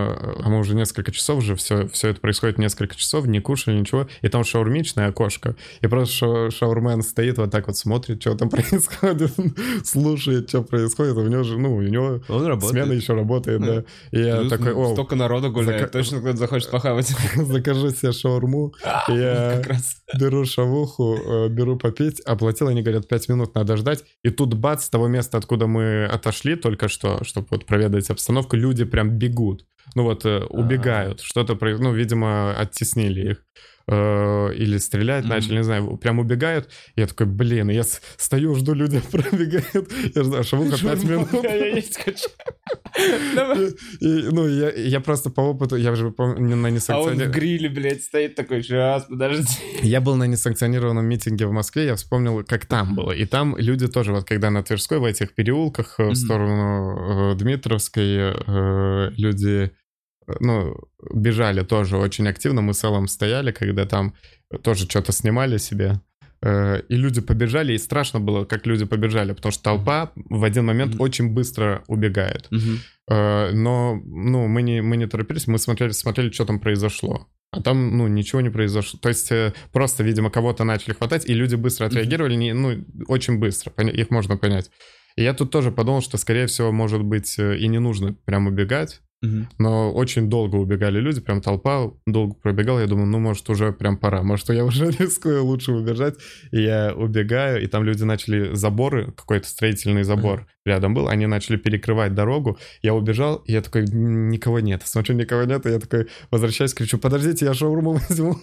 а 0.43 0.49
мы 0.49 0.59
уже 0.59 0.75
несколько 0.75 1.12
часов 1.12 1.38
уже, 1.38 1.55
все, 1.55 1.87
все 1.90 2.09
это 2.09 2.21
происходит 2.21 2.59
несколько 2.59 2.97
часов, 2.97 3.25
не 3.26 3.38
кушали 3.38 3.79
ничего, 3.79 4.09
и 4.21 4.29
там 4.29 4.43
шаурмичное 4.43 5.07
окошко, 5.07 5.55
и 5.81 5.87
просто 5.87 6.14
ша- 6.17 6.50
шаурмен 6.50 7.02
стоит 7.02 7.38
вот 7.38 7.52
так 7.52 7.69
вот, 7.69 7.76
смотрит, 7.76 8.21
что 8.21 8.35
там 8.35 8.49
происходит, 8.50 9.31
слушает, 9.85 10.49
что 10.49 10.62
происходит, 10.64 11.19
у 11.19 11.26
него 11.29 11.45
же, 11.45 11.57
ну, 11.57 11.76
у 11.76 11.83
него 11.83 12.21
Он 12.29 12.45
работает. 12.47 12.73
смена 12.85 12.93
еще 12.97 13.14
работает, 13.14 13.61
Да. 13.61 13.67
да. 13.76 13.85
И 14.11 14.21
я 14.21 14.38
Плюс, 14.38 14.50
такой, 14.50 14.73
о, 14.75 14.93
Столько 14.93 15.14
народу 15.14 15.52
гуляет, 15.52 15.93
точно 15.93 16.19
кто-то 16.19 16.37
захочет 16.37 16.69
похавать. 16.73 17.14
закажи 17.37 17.90
себе 17.90 18.11
шаурму, 18.11 18.75
я 19.07 19.62
беру 20.19 20.45
шавуху, 20.47 21.14
э, 21.14 21.49
беру 21.49 21.76
попить, 21.76 22.19
оплатил, 22.23 22.67
они 22.67 22.83
говорят, 22.83 23.07
5 23.07 23.29
минут 23.29 23.55
надо 23.55 23.76
ждать. 23.76 24.02
И 24.25 24.31
тут 24.31 24.55
бац, 24.55 24.87
с 24.87 24.90
того 24.90 25.07
места, 25.07 25.38
откуда 25.38 25.69
мы 25.69 26.07
отошли 26.07 26.57
только 26.57 26.88
что, 26.88 27.23
чтобы 27.23 27.47
вот 27.52 27.67
проведать 27.67 28.00
обстановку, 28.09 28.57
люди 28.57 28.85
прям 28.85 29.19
бегут. 29.19 29.66
Ну 29.95 30.04
вот, 30.04 30.25
э, 30.25 30.45
убегают. 30.45 31.21
Что-то, 31.21 31.59
ну, 31.61 31.92
видимо, 31.92 32.54
оттеснили 32.57 33.33
их. 33.33 33.45
Э, 33.93 34.55
Или 34.55 34.79
стрелять 34.79 35.25
Мгм. 35.25 35.35
начали, 35.35 35.57
не 35.57 35.65
знаю, 35.65 35.97
прям 35.97 36.19
убегают. 36.21 36.69
Я 36.97 37.07
такой, 37.07 37.27
блин, 37.27 37.71
я 37.71 37.83
стою, 38.17 38.55
жду, 38.55 38.75
люди 38.75 39.01
пробегают. 39.11 39.91
Я 40.15 40.23
жду, 40.23 40.43
шавуха 40.45 40.79
5 40.79 41.05
минут. 41.05 41.29
Я 41.43 41.67
есть 41.67 41.99
хочу. 41.99 42.29
Ну, 44.00 44.47
я, 44.49 45.00
просто 45.00 45.31
по 45.31 45.41
опыту, 45.41 45.76
я 45.76 45.93
уже 45.93 46.11
помню 46.11 46.57
на 46.57 46.69
А 46.69 46.71
он 46.71 46.73
в 46.73 46.75
несанкционированном... 46.75 47.33
гриле, 47.33 47.69
блядь, 47.69 48.03
стоит 48.03 48.35
такой, 48.35 48.63
сейчас, 48.63 49.05
подожди. 49.05 49.47
Я 49.83 50.00
был 50.00 50.17
на 50.17 50.25
несанкционированном 50.25 51.05
митинге 51.07 51.47
в 51.47 51.53
Москве, 51.53 51.87
я 51.87 51.97
вспомнил, 51.97 52.45
как 52.45 52.67
там 52.67 52.95
было. 52.95 53.13
И 53.13 53.25
там 53.25 53.57
люди 53.57 53.89
тоже, 53.89 54.13
вот 54.13 54.25
когда 54.25 54.50
на 54.50 54.63
Тверской, 54.63 54.99
в 54.99 55.05
этих 55.05 55.35
переулках 55.35 55.97
э, 55.99 56.09
в 56.11 56.15
сторону 56.15 57.33
э, 57.33 57.37
Дмитровской, 57.37 58.35
люди, 59.17 59.73
ну, 60.40 60.76
бежали 61.14 61.62
тоже 61.62 61.97
очень 61.97 62.28
активно. 62.28 62.60
Мы 62.62 62.75
с 62.75 62.84
Эллом 62.84 63.08
стояли, 63.08 63.52
когда 63.52 63.86
там 63.86 64.14
тоже 64.62 64.84
что-то 64.88 65.12
снимали 65.12 65.58
себе. 65.58 66.00
Э, 66.43 66.80
И 66.88 66.97
люди 66.97 67.21
побежали, 67.21 67.73
и 67.75 67.78
страшно 67.78 68.21
было, 68.21 68.45
как 68.45 68.66
люди 68.66 68.84
побежали, 68.86 69.32
потому 69.32 69.52
что 69.52 69.62
толпа 69.62 70.12
в 70.14 70.45
один 70.45 70.64
момент 70.66 70.95
Мгм. 70.95 71.00
очень 71.02 71.28
быстро 71.34 71.82
убегает. 71.88 72.49
Э, 73.10 73.50
Но, 73.52 74.00
ну, 74.04 74.47
мы 74.47 74.62
не, 74.62 74.82
мы 74.82 74.97
не 74.97 75.06
торопились, 75.06 75.47
мы 75.47 75.58
смотрели, 75.58 75.93
смотрели, 75.93 76.30
что 76.30 76.45
там 76.45 76.58
произошло. 76.60 77.26
А 77.52 77.60
там, 77.62 77.97
ну, 77.99 78.06
ничего 78.08 78.40
не 78.43 78.50
произошло. 78.50 78.99
То 79.02 79.08
есть 79.08 79.32
э, 79.32 79.52
просто, 79.73 80.04
видимо, 80.04 80.30
кого-то 80.30 80.64
начали 80.64 80.95
хватать, 80.95 81.28
и 81.28 81.34
люди 81.34 81.56
быстро 81.56 81.86
отреагировали, 81.86 82.36
не, 82.36 82.54
ну, 82.54 82.84
очень 83.08 83.38
быстро, 83.38 83.73
их 83.82 84.10
можно 84.10 84.36
понять. 84.36 84.71
И 85.16 85.23
я 85.25 85.34
тут 85.34 85.50
тоже 85.50 85.73
подумал, 85.73 86.00
что, 86.02 86.16
скорее 86.19 86.47
всего, 86.47 86.71
может 86.73 87.02
быть, 87.02 87.36
и 87.38 87.66
не 87.69 87.80
нужно 87.80 88.14
прям 88.25 88.47
убегать, 88.47 89.00
но 89.59 89.93
очень 89.93 90.30
долго 90.30 90.56
убегали 90.56 90.99
люди, 90.99 91.21
прям 91.21 91.43
толпа 91.43 91.91
долго 92.06 92.35
пробегала. 92.35 92.80
Я 92.80 92.87
думаю, 92.87 93.06
ну, 93.06 93.19
может, 93.19 93.49
уже 93.50 93.73
прям 93.73 93.99
пора. 93.99 94.23
Может, 94.23 94.49
я 94.49 94.65
уже 94.65 94.91
рискую 94.99 95.45
лучше 95.45 95.73
убежать. 95.73 96.15
И 96.52 96.63
я 96.63 96.95
убегаю, 96.95 97.63
и 97.63 97.67
там 97.67 97.85
люди 97.85 98.02
начали 98.04 98.54
заборы, 98.54 99.13
какой-то 99.13 99.47
строительный 99.47 100.04
забор 100.04 100.47
рядом 100.65 100.95
был, 100.95 101.09
они 101.09 101.26
начали 101.26 101.56
перекрывать 101.56 102.15
дорогу. 102.15 102.59
Я 102.83 102.95
убежал, 102.95 103.37
и 103.47 103.52
я 103.52 103.63
такой, 103.63 103.83
«М, 103.85 104.28
никого 104.28 104.61
нет. 104.61 104.83
Смотрю, 104.85 105.17
никого 105.17 105.45
нет, 105.45 105.67
и 105.67 105.71
я 105.71 105.78
такой 105.78 106.09
возвращаюсь, 106.30 106.75
кричу, 106.75 106.99
подождите, 106.99 107.47
я 107.47 107.54
шаурму 107.54 107.93
возьму. 108.09 108.37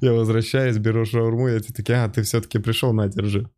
Я 0.00 0.12
возвращаюсь, 0.12 0.78
беру 0.78 1.04
шаурму, 1.04 1.48
и 1.48 1.52
эти 1.56 1.72
такие, 1.72 2.04
а, 2.04 2.08
ты 2.08 2.22
все-таки 2.22 2.58
пришел, 2.58 2.92
на, 2.92 3.08
держи. 3.08 3.50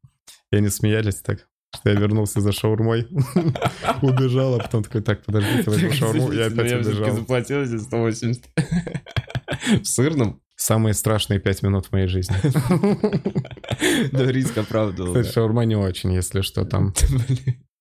И 0.53 0.57
они 0.57 0.69
смеялись 0.69 1.17
так, 1.17 1.47
что 1.75 1.91
я 1.91 1.95
вернулся 1.97 2.41
за 2.41 2.53
шаурмой, 2.53 3.07
убежал, 4.03 4.55
а 4.57 4.59
потом 4.59 4.83
такой, 4.83 5.03
так, 5.03 5.23
подождите, 5.25 5.71
возьму 5.71 5.93
шаурму, 5.93 6.33
я 6.33 6.47
опять 6.47 6.73
убежал. 6.87 7.15
заплатил 7.15 7.63
эти 7.63 7.79
180. 7.79 8.45
В 9.83 9.85
сырном? 9.85 10.41
Самые 10.57 10.93
страшные 10.95 11.41
пять 11.41 11.63
минут 11.63 11.87
в 11.87 11.93
моей 11.93 12.07
жизни. 12.07 12.37
Да, 14.13 14.31
риск 14.31 14.59
оправдывал. 14.59 15.15
Кстати, 15.15 15.33
шаурма 15.33 15.65
не 15.65 15.75
очень, 15.77 16.13
если 16.13 16.43
что 16.43 16.65
там. 16.67 16.93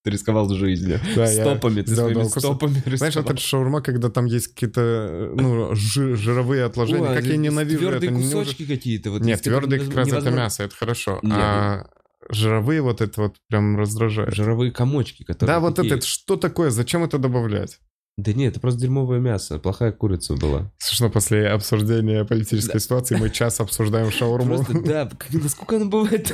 Ты 0.04 0.12
рисковал 0.12 0.50
жизнью. 0.50 1.00
Да, 1.16 1.30
я 1.30 1.44
Стопами, 1.44 1.82
ты 1.82 1.94
своими 1.94 2.24
куска. 2.24 2.40
стопами 2.40 2.82
Знаешь, 2.96 3.16
рисковал. 3.16 3.32
это 3.34 3.42
шаурма, 3.42 3.82
когда 3.82 4.10
там 4.10 4.26
есть 4.26 4.48
какие-то, 4.54 5.32
ну, 5.36 5.76
жи- 5.76 6.16
жировые 6.16 6.64
отложения. 6.64 7.10
Ой, 7.10 7.16
Как 7.18 7.26
я 7.26 7.36
ненавижу 7.36 7.90
это. 7.90 8.00
Твердые 8.00 8.12
не 8.12 8.26
уже- 8.28 8.38
кусочки 8.38 8.66
какие-то. 8.66 9.12
вот, 9.12 9.22
Нет, 9.24 9.42
твердые 9.42 9.82
как 9.82 9.94
раз 9.94 10.08
это 10.08 10.16
невозможно- 10.18 10.38
мясо, 10.38 10.64
это 10.64 10.76
хорошо. 10.76 11.20
Нет, 11.22 11.34
А 11.36 11.88
жировые 12.30 12.82
вот 12.82 13.02
это 13.02 13.22
вот 13.24 13.36
прям 13.50 13.78
раздражает. 13.78 14.34
Жировые 14.34 14.72
комочки, 14.72 15.24
которые 15.24 15.56
Да, 15.56 15.60
вот 15.60 15.76
такие. 15.76 15.96
это, 15.96 16.06
что 16.06 16.36
такое? 16.38 16.70
Зачем 16.70 17.04
это 17.04 17.18
добавлять? 17.18 17.80
Да 18.18 18.34
нет, 18.34 18.52
это 18.52 18.60
просто 18.60 18.82
дерьмовое 18.82 19.20
мясо. 19.20 19.60
Плохая 19.60 19.94
курица 19.94 20.36
была. 20.36 20.72
Смешно, 20.78 21.10
после 21.10 21.48
обсуждения 21.48 22.26
политической 22.26 22.80
ситуации 22.82 23.16
мы 23.16 23.30
час 23.30 23.62
обсуждаем 23.62 24.12
шаурму. 24.12 24.56
Просто, 24.58 24.82
да, 24.82 25.10
насколько 25.32 25.78
она 25.78 25.86
бывает. 25.86 26.34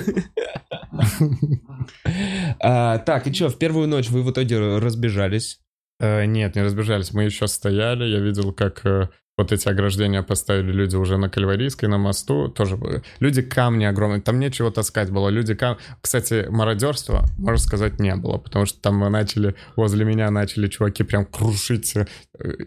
А, 2.60 2.97
Так, 2.99 3.27
и 3.27 3.34
что, 3.34 3.49
в 3.49 3.58
первую 3.58 3.88
ночь 3.88 4.10
вы 4.10 4.23
в 4.23 4.31
итоге 4.31 4.77
разбежались? 4.79 5.60
Э, 5.99 6.25
Нет, 6.25 6.55
не 6.55 6.63
разбежались. 6.63 7.13
Мы 7.13 7.23
еще 7.25 7.47
стояли. 7.47 8.05
Я 8.05 8.19
видел, 8.19 8.51
как 8.51 8.86
э, 8.86 9.10
вот 9.38 9.52
эти 9.52 9.67
ограждения 9.67 10.24
поставили 10.24 10.71
люди 10.71 10.95
уже 10.95 11.17
на 11.17 11.30
Кальварийской, 11.30 11.89
на 11.89 11.98
мосту. 11.98 12.48
Тоже 12.48 12.78
э, 12.78 13.02
люди 13.19 13.41
камни 13.41 13.84
огромные. 13.84 14.21
Там 14.21 14.39
нечего 14.39 14.71
таскать 14.71 15.12
было. 15.12 15.28
Люди 15.30 15.56
кам... 15.56 15.78
Кстати, 16.02 16.45
мародерства, 16.50 17.26
можно 17.38 17.58
сказать, 17.58 18.00
не 18.00 18.15
было. 18.15 18.38
Потому 18.38 18.65
что 18.65 18.80
там 18.80 18.95
мы 18.98 19.10
начали, 19.10 19.56
возле 19.76 20.06
меня 20.06 20.32
начали 20.32 20.67
чуваки 20.67 21.04
прям 21.04 21.26
крушить. 21.26 21.95
э, 21.98 22.06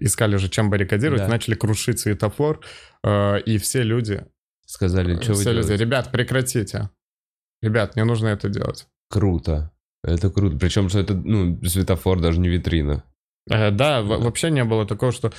Искали 0.00 0.36
же, 0.36 0.48
чем 0.50 0.68
баррикадировать. 0.68 1.22
Да. 1.22 1.28
Начали 1.28 1.54
крушить 1.54 2.00
светофор. 2.00 2.60
э, 3.02 3.40
И 3.40 3.56
все 3.58 3.82
люди... 3.82 4.24
Сказали, 4.66 5.18
что 5.22 5.32
вы 5.32 5.40
все 5.40 5.52
люди, 5.52 5.62
делаете? 5.68 5.84
ребят, 5.84 6.12
прекратите. 6.12 6.90
Ребят, 7.62 7.96
не 7.96 8.04
нужно 8.04 8.28
это 8.28 8.50
делать. 8.50 8.86
Круто. 9.08 9.72
Это 10.04 10.30
круто. 10.30 10.58
Причем, 10.58 10.90
что 10.90 11.00
это, 11.00 11.14
ну, 11.14 11.58
светофор, 11.64 12.20
даже 12.20 12.38
не 12.38 12.48
витрина. 12.50 13.02
Э, 13.50 13.70
Да, 13.70 14.02
Да. 14.02 14.18
вообще 14.18 14.50
не 14.50 14.64
было 14.64 14.86
такого, 14.86 15.12
что 15.12 15.32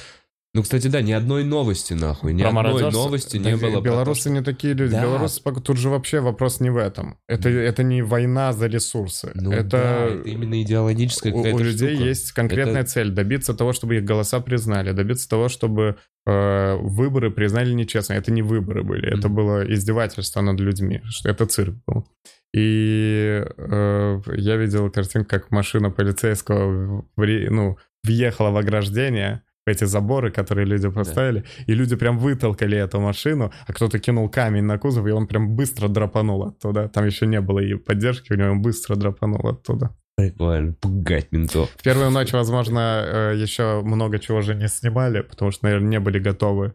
Ну, 0.56 0.64
кстати, 0.64 0.88
да, 0.88 1.02
ни 1.02 1.12
одной 1.12 1.44
новости, 1.44 1.94
нахуй. 1.94 2.34
Ни 2.34 2.42
Про 2.42 2.48
одной 2.50 2.64
мародерство? 2.64 3.04
новости 3.04 3.38
Да 3.38 3.52
не 3.52 3.56
было. 3.56 3.70
про 3.70 3.78
то, 3.78 3.82
Белорусы 3.82 4.30
не 4.32 4.42
такие 4.42 4.74
люди. 4.74 4.94
Да. 4.94 5.04
Белорусы 5.04 5.42
тут 5.64 5.78
же 5.78 5.90
вообще 5.90 6.22
вопрос 6.22 6.60
не 6.60 6.72
в 6.72 6.78
этом. 6.78 7.20
Это, 7.28 7.50
это 7.50 7.84
не 7.84 8.02
война 8.02 8.52
за 8.52 8.66
ресурсы. 8.66 9.32
Ну 9.36 9.52
это, 9.52 9.64
да, 9.70 10.06
это 10.08 10.28
именно 10.28 10.60
идеологическая 10.64 11.32
у, 11.32 11.36
у 11.40 11.44
какая-то 11.44 11.64
людей 11.64 11.90
штука. 11.96 12.04
есть 12.10 12.32
конкретная 12.32 12.82
Это- 12.82 12.90
цель 12.90 13.12
добиться 13.12 13.54
того, 13.54 13.74
чтобы 13.74 13.98
их 13.98 14.04
голоса 14.06 14.40
признали, 14.40 14.92
добиться 14.92 15.30
того, 15.30 15.50
чтобы 15.50 15.98
э, 16.26 16.76
выборы 16.78 17.30
признали 17.30 17.72
нечестно. 17.74 18.14
Это 18.14 18.32
не 18.32 18.42
выборы 18.42 18.84
были, 18.84 19.08
это 19.08 19.28
Мгм. 19.28 19.36
было 19.36 19.72
издевательство 19.74 20.42
над 20.42 20.60
людьми, 20.60 21.02
что 21.10 21.30
это 21.30 21.46
цирк 21.46 21.76
был. 21.86 22.08
И 22.56 23.44
э, 23.58 24.22
я 24.36 24.56
видел 24.58 24.90
картинку, 24.90 25.30
как 25.30 25.52
машина 25.52 25.92
полицейского 25.92 27.06
вре- 27.16 27.50
ну, 27.52 27.78
въехала 28.04 28.50
в 28.50 28.58
ограждение, 28.58 29.44
эти 29.70 29.86
заборы, 29.86 30.32
которые 30.32 30.66
люди 30.66 30.90
поставили, 30.90 31.44
и 31.68 31.74
люди 31.74 31.96
прям 31.96 32.18
вытолкали 32.18 32.78
эту 32.78 33.00
машину, 33.00 33.52
а 33.68 33.74
кто-то 33.74 34.00
кинул 34.00 34.30
камень 34.30 34.64
на 34.64 34.78
кузов, 34.78 35.08
и 35.08 35.12
он 35.12 35.28
прям 35.28 35.56
быстро 35.56 35.88
драпанул 35.88 36.44
оттуда. 36.44 36.90
Там 36.90 37.06
еще 37.06 37.26
не 37.26 37.42
было 37.42 37.60
и 37.60 37.76
поддержки, 37.76 38.34
у 38.34 38.36
него 38.36 38.52
он 38.52 38.62
быстро 38.62 38.96
драпанул 38.96 39.48
оттуда. 39.48 39.96
Прикольно, 40.18 40.74
пугать 40.74 41.32
ментов. 41.32 41.70
В 41.78 41.84
первую 41.84 42.12
ночь, 42.12 42.34
возможно, 42.34 43.06
э, 43.06 43.34
еще 43.38 43.82
много 43.82 44.20
чего 44.20 44.42
же 44.42 44.54
не 44.54 44.68
снимали, 44.68 45.22
потому 45.22 45.52
что, 45.52 45.66
наверное, 45.66 45.90
не 45.90 46.00
были 46.00 46.20
готовы 46.20 46.74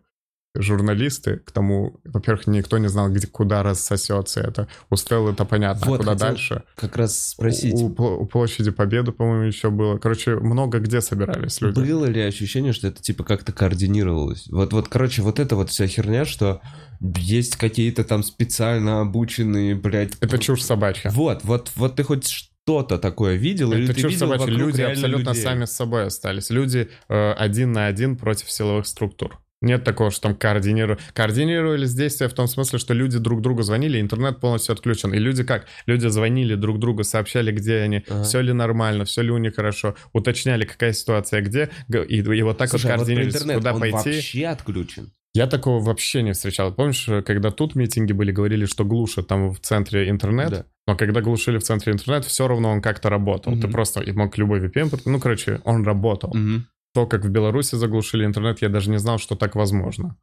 журналисты 0.55 1.39
к 1.39 1.51
тому, 1.51 2.01
во-первых, 2.05 2.47
никто 2.47 2.79
не 2.79 2.89
знал, 2.89 3.09
где, 3.11 3.27
куда 3.27 3.63
рассосется 3.63 4.41
это. 4.41 4.69
У 4.91 4.97
Стеллы 4.97 5.33
это 5.33 5.45
понятно, 5.45 5.87
Вот, 5.87 5.97
а 5.97 5.99
куда 5.99 6.15
дальше? 6.15 6.63
Как 6.77 6.97
раз 6.97 7.29
спросить, 7.31 7.75
У, 7.75 7.87
у- 7.87 8.27
площади 8.27 8.71
Победы, 8.71 9.13
по-моему, 9.13 9.45
еще 9.45 9.71
было. 9.71 9.99
Короче, 9.99 10.37
много 10.37 10.79
где 10.79 11.01
собирались 11.01 11.61
люди. 11.61 11.81
было 11.81 12.05
ли 12.07 12.21
ощущение, 12.21 12.73
что 12.73 12.89
это 12.89 13.03
типа 13.03 13.25
как-то 13.25 13.53
координировалось? 13.53 14.47
Вот, 14.49 14.73
вот, 14.73 14.89
короче, 14.89 15.23
вот 15.23 15.41
эта 15.41 15.57
вот 15.57 15.71
вся 15.71 15.87
херня, 15.87 16.25
что 16.25 16.61
есть 17.01 17.57
какие-то 17.57 18.05
там 18.05 18.23
специально 18.23 19.01
обученные, 19.01 19.75
блядь... 19.75 20.15
Это 20.21 20.39
чушь 20.39 20.63
собачья. 20.63 21.11
Вот, 21.11 21.41
вот, 21.45 21.71
вот 21.75 21.97
ты 21.97 22.05
хоть 22.05 22.29
что-то 22.29 22.99
такое 22.99 23.35
видел, 23.37 23.73
или 23.73 23.85
Это 23.85 23.95
ты 23.95 24.01
чушь 24.03 24.13
видел 24.13 24.29
вокруг 24.29 24.49
Люди 24.49 24.83
абсолютно 24.83 25.31
людей? 25.31 25.43
сами 25.43 25.65
с 25.65 25.73
собой 25.73 26.07
остались. 26.07 26.49
Люди 26.51 26.89
э, 27.09 27.33
один 27.33 27.73
на 27.73 27.87
один 27.87 28.17
против 28.17 28.51
силовых 28.51 28.87
структур. 28.87 29.39
Нет 29.63 29.83
такого, 29.85 30.11
что 30.11 30.23
там 30.29 30.35
координиру... 30.37 30.99
координировались 31.15 31.95
действия 31.95 32.29
в 32.29 32.35
том 32.35 32.47
смысле, 32.49 32.79
что 32.79 32.93
люди 32.93 33.19
друг 33.19 33.41
другу 33.41 33.63
звонили, 33.63 34.01
интернет 34.01 34.39
полностью 34.41 34.73
отключен. 34.75 35.15
И 35.15 35.19
люди 35.19 35.43
как? 35.43 35.67
Люди 35.87 36.07
звонили 36.09 36.55
друг 36.55 36.79
другу, 36.79 37.03
сообщали, 37.05 37.51
где 37.51 37.79
они, 37.79 38.05
Ага. 38.09 38.25
все 38.25 38.41
ли 38.41 38.53
нормально, 38.53 39.05
все 39.05 39.23
ли 39.23 39.31
у 39.31 39.39
них 39.39 39.55
хорошо, 39.57 39.95
уточняли, 40.13 40.65
какая 40.65 40.93
ситуация 40.93 41.41
где, 41.41 41.71
и, 41.91 42.17
и 42.19 42.43
вот 42.43 42.59
так 42.59 42.69
Слушай, 42.69 42.91
а 42.93 42.97
вот 42.99 43.07
вот 43.07 43.07
про 43.07 43.15
координировались, 43.15 43.35
интернет, 43.37 43.57
куда 43.59 43.75
он 43.75 43.81
пойти. 43.81 43.95
вообще 44.11 44.47
отключен. 44.47 45.13
Я 45.37 45.49
такого 45.49 45.83
вообще 45.83 46.23
не 46.23 46.33
встречал. 46.33 46.73
Помнишь, 46.73 47.09
когда 47.27 47.51
тут 47.51 47.75
митинги 47.75 48.13
были, 48.13 48.31
говорили, 48.31 48.67
что 48.67 48.85
глушат 48.85 49.27
там 49.27 49.51
в 49.53 49.59
центре 49.59 50.09
интернет, 50.09 50.51
Да. 50.51 50.65
но 50.87 50.97
когда 50.97 51.23
глушили 51.23 51.59
в 51.59 51.65
центре 51.65 51.93
интернет, 51.93 52.25
все 52.25 52.47
равно 52.47 52.71
он 52.71 52.81
как-то 52.81 53.09
работал. 53.11 53.53
Ты 53.55 53.59
Мгм. 53.67 53.73
просто 53.73 54.05
мог 54.15 54.39
любой 54.39 54.61
VPN... 54.61 55.01
Ну, 55.07 55.19
короче, 55.19 55.61
он 55.65 55.83
работал. 55.85 56.31
Мгм. 56.35 56.69
То, 56.95 57.07
как 57.07 57.25
в 57.25 57.29
Беларуси 57.29 57.75
заглушили 57.75 58.25
интернет, 58.25 58.63
я 58.63 58.69
даже 58.69 58.89
не 58.91 58.99
знал, 58.99 59.19
что 59.19 59.35
так 59.35 59.55
возможно. 59.57 60.17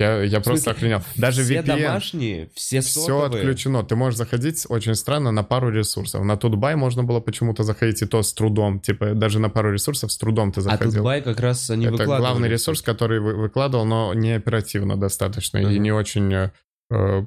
Я, 0.00 0.22
я 0.22 0.40
просто 0.40 0.70
охренел. 0.70 1.02
Даже 1.16 1.42
все 1.44 1.58
VPN, 1.58 1.66
домашние, 1.82 2.50
все 2.54 2.80
все 2.80 3.00
сотовые. 3.00 3.42
отключено. 3.42 3.84
Ты 3.84 3.96
можешь 3.96 4.16
заходить, 4.16 4.64
очень 4.70 4.94
странно, 4.94 5.30
на 5.30 5.42
пару 5.44 5.70
ресурсов. 5.70 6.24
На 6.24 6.38
Тутбай 6.38 6.74
можно 6.74 7.04
было 7.04 7.20
почему-то 7.20 7.64
заходить, 7.64 8.00
и 8.00 8.06
то 8.06 8.22
с 8.22 8.32
трудом. 8.32 8.80
Типа, 8.80 9.12
даже 9.14 9.38
на 9.40 9.50
пару 9.50 9.72
ресурсов 9.72 10.10
с 10.10 10.16
трудом 10.16 10.52
ты 10.52 10.60
А 10.60 10.62
заходил. 10.62 10.92
Тутбай 10.94 11.20
как 11.20 11.38
раз 11.38 11.68
они 11.68 11.84
Это 11.84 11.92
выкладывали. 11.92 12.20
главный 12.20 12.48
ресурс, 12.48 12.80
который 12.80 13.20
вы- 13.20 13.36
выкладывал, 13.36 13.84
но 13.84 14.14
не 14.14 14.32
оперативно 14.32 14.96
достаточно 14.96 15.58
и 15.58 15.66
Мгм. 15.66 15.82
не 15.82 15.92
очень 15.92 16.32
э, 16.32 16.50
э, 16.90 17.26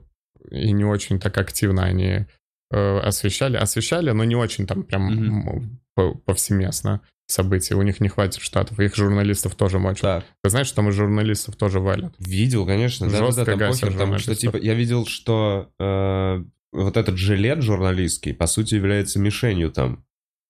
и 0.50 0.72
не 0.72 0.84
очень 0.84 1.20
так 1.20 1.38
активно 1.38 1.84
они 1.84 2.26
э, 2.72 2.98
освещали, 3.00 3.56
освещали, 3.56 4.10
но 4.12 4.24
не 4.24 4.36
очень 4.36 4.66
там 4.66 4.82
прям 4.82 5.70
по- 5.96 6.16
повсеместно 6.26 7.02
события. 7.34 7.76
У 7.76 7.82
них 7.82 8.00
не 8.00 8.08
хватит 8.10 8.42
штатов, 8.42 8.80
их 8.80 8.96
журналистов 8.96 9.56
тоже 9.56 9.80
мочат. 9.80 10.24
Так, 10.24 10.26
Ты 10.44 10.50
знаешь, 10.50 10.68
что 10.68 10.78
там 10.78 10.90
и 10.90 10.92
журналистов 10.92 11.56
тоже 11.56 11.80
валят? 11.80 12.14
видел, 12.20 12.66
конечно. 12.66 13.08
Да, 13.10 13.20
да, 13.20 13.26
Жестко 13.26 13.46
да, 13.46 13.52
там 13.58 13.60
похер, 13.72 13.94
там 13.98 14.20
что 14.20 14.36
типа, 14.36 14.58
я 14.58 14.74
видел, 14.74 15.06
что 15.06 15.70
э, 15.80 16.44
вот 16.72 16.98
этот 16.98 17.18
жилет 17.18 17.62
журналистский, 17.62 18.34
по 18.34 18.48
сути, 18.48 18.76
является 18.76 19.20
мишенью 19.20 19.72
там. 19.72 20.06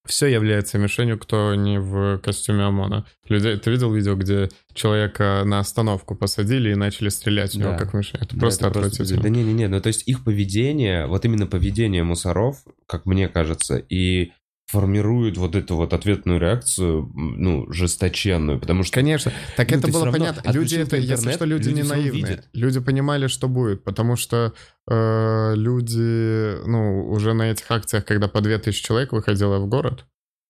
Все 0.06 0.28
является 0.28 0.78
мишенью, 0.78 1.18
кто 1.18 1.56
не 1.56 1.80
в 1.80 2.18
костюме 2.18 2.64
ОМОНа. 2.66 3.06
Людей, 3.30 3.56
ты 3.56 3.72
видел 3.72 3.94
видео, 3.94 4.16
где 4.16 4.50
человека 4.74 5.44
на 5.46 5.60
остановку 5.60 6.14
посадили 6.14 6.72
и 6.72 6.76
начали 6.76 7.08
стрелять 7.08 7.54
в 7.54 7.58
него 7.58 7.70
Да. 7.72 7.78
как 7.78 7.94
мишень? 7.94 8.20
Это 8.22 8.36
Да, 8.36 8.40
просто 8.42 8.68
это 8.68 8.80
отвратительно. 8.80 9.22
Да 9.22 9.30
не-не-не, 9.30 9.70
ну 9.70 9.80
то 9.80 9.88
есть 9.88 10.06
их 10.06 10.26
поведение, 10.26 11.08
вот 11.08 11.24
именно 11.24 11.48
поведение 11.48 12.04
мусоров, 12.04 12.58
как 12.86 13.06
мне 13.06 13.30
кажется, 13.30 13.78
и 13.78 14.34
формирует 14.74 15.38
вот 15.38 15.56
эту 15.56 15.76
вот 15.76 15.94
ответную 15.94 16.40
реакцию, 16.40 17.12
ну, 17.14 17.72
жесточенную, 17.72 18.60
потому 18.60 18.84
что... 18.84 18.96
Конечно. 18.96 19.32
Так 19.56 19.70
Ну, 19.70 19.78
это 19.78 19.92
было 19.92 20.12
понятно. 20.12 20.52
Люди 20.52 20.78
это, 20.78 20.90
ты 20.92 20.98
если 20.98 21.14
интернет, 21.14 21.36
что, 21.36 21.46
люди, 21.46 21.70
люди 21.70 21.82
не 21.82 21.88
наивные. 21.88 22.12
видят. 22.12 22.50
Люди 22.54 22.80
понимали, 22.80 23.28
что 23.28 23.48
будет, 23.48 23.84
потому 23.84 24.16
что 24.16 24.54
э, 24.90 25.54
люди, 25.56 26.66
ну, 26.68 27.08
уже 27.08 27.34
на 27.34 27.52
этих 27.52 27.70
акциях, 27.70 28.04
когда 28.04 28.28
по 28.28 28.42
2000 28.42 28.84
человек 28.84 29.12
выходило 29.14 29.60
в 29.60 29.68
город, 29.68 30.06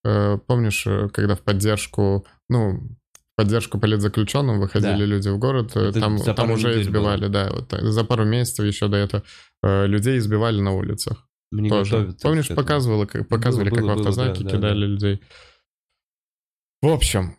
э, 0.05 0.37
помнишь, 0.47 0.87
э, 0.87 1.09
когда 1.11 1.35
в 1.35 1.41
поддержку, 1.41 2.25
ну, 2.49 2.77
в 3.11 3.35
поддержку 3.35 3.77
политзаключенным 3.77 4.61
выходили 4.61 4.99
Да. 4.99 5.05
люди 5.05 5.27
в 5.27 5.37
город, 5.37 5.71
э, 5.75 5.89
Это 5.89 5.99
там, 5.99 6.17
там 6.17 6.51
уже 6.51 6.81
избивали, 6.81 7.27
да, 7.27 7.49
вот 7.51 7.67
так. 7.67 7.83
за 7.83 8.05
пару 8.05 8.23
месяцев 8.23 8.65
еще 8.65 8.87
до 8.87 8.95
этого 8.95 9.23
э, 9.63 9.85
людей 9.85 10.17
избивали 10.17 10.61
на 10.61 10.71
улицах. 10.71 11.27
Не 11.61 11.69
тоже. 11.69 11.97
готовятся 11.97 12.27
Помнишь, 12.27 12.47
показывала, 12.49 13.05
как, 13.05 13.27
показывали, 13.27 13.69
было, 13.69 13.75
как 13.77 13.83
в 13.83 13.87
было, 13.87 13.99
автозаке 13.99 14.43
да, 14.43 14.49
да, 14.49 14.57
кидали 14.57 14.79
да. 14.81 14.85
людей. 14.85 15.21
В 16.81 16.87
общем, 16.87 17.37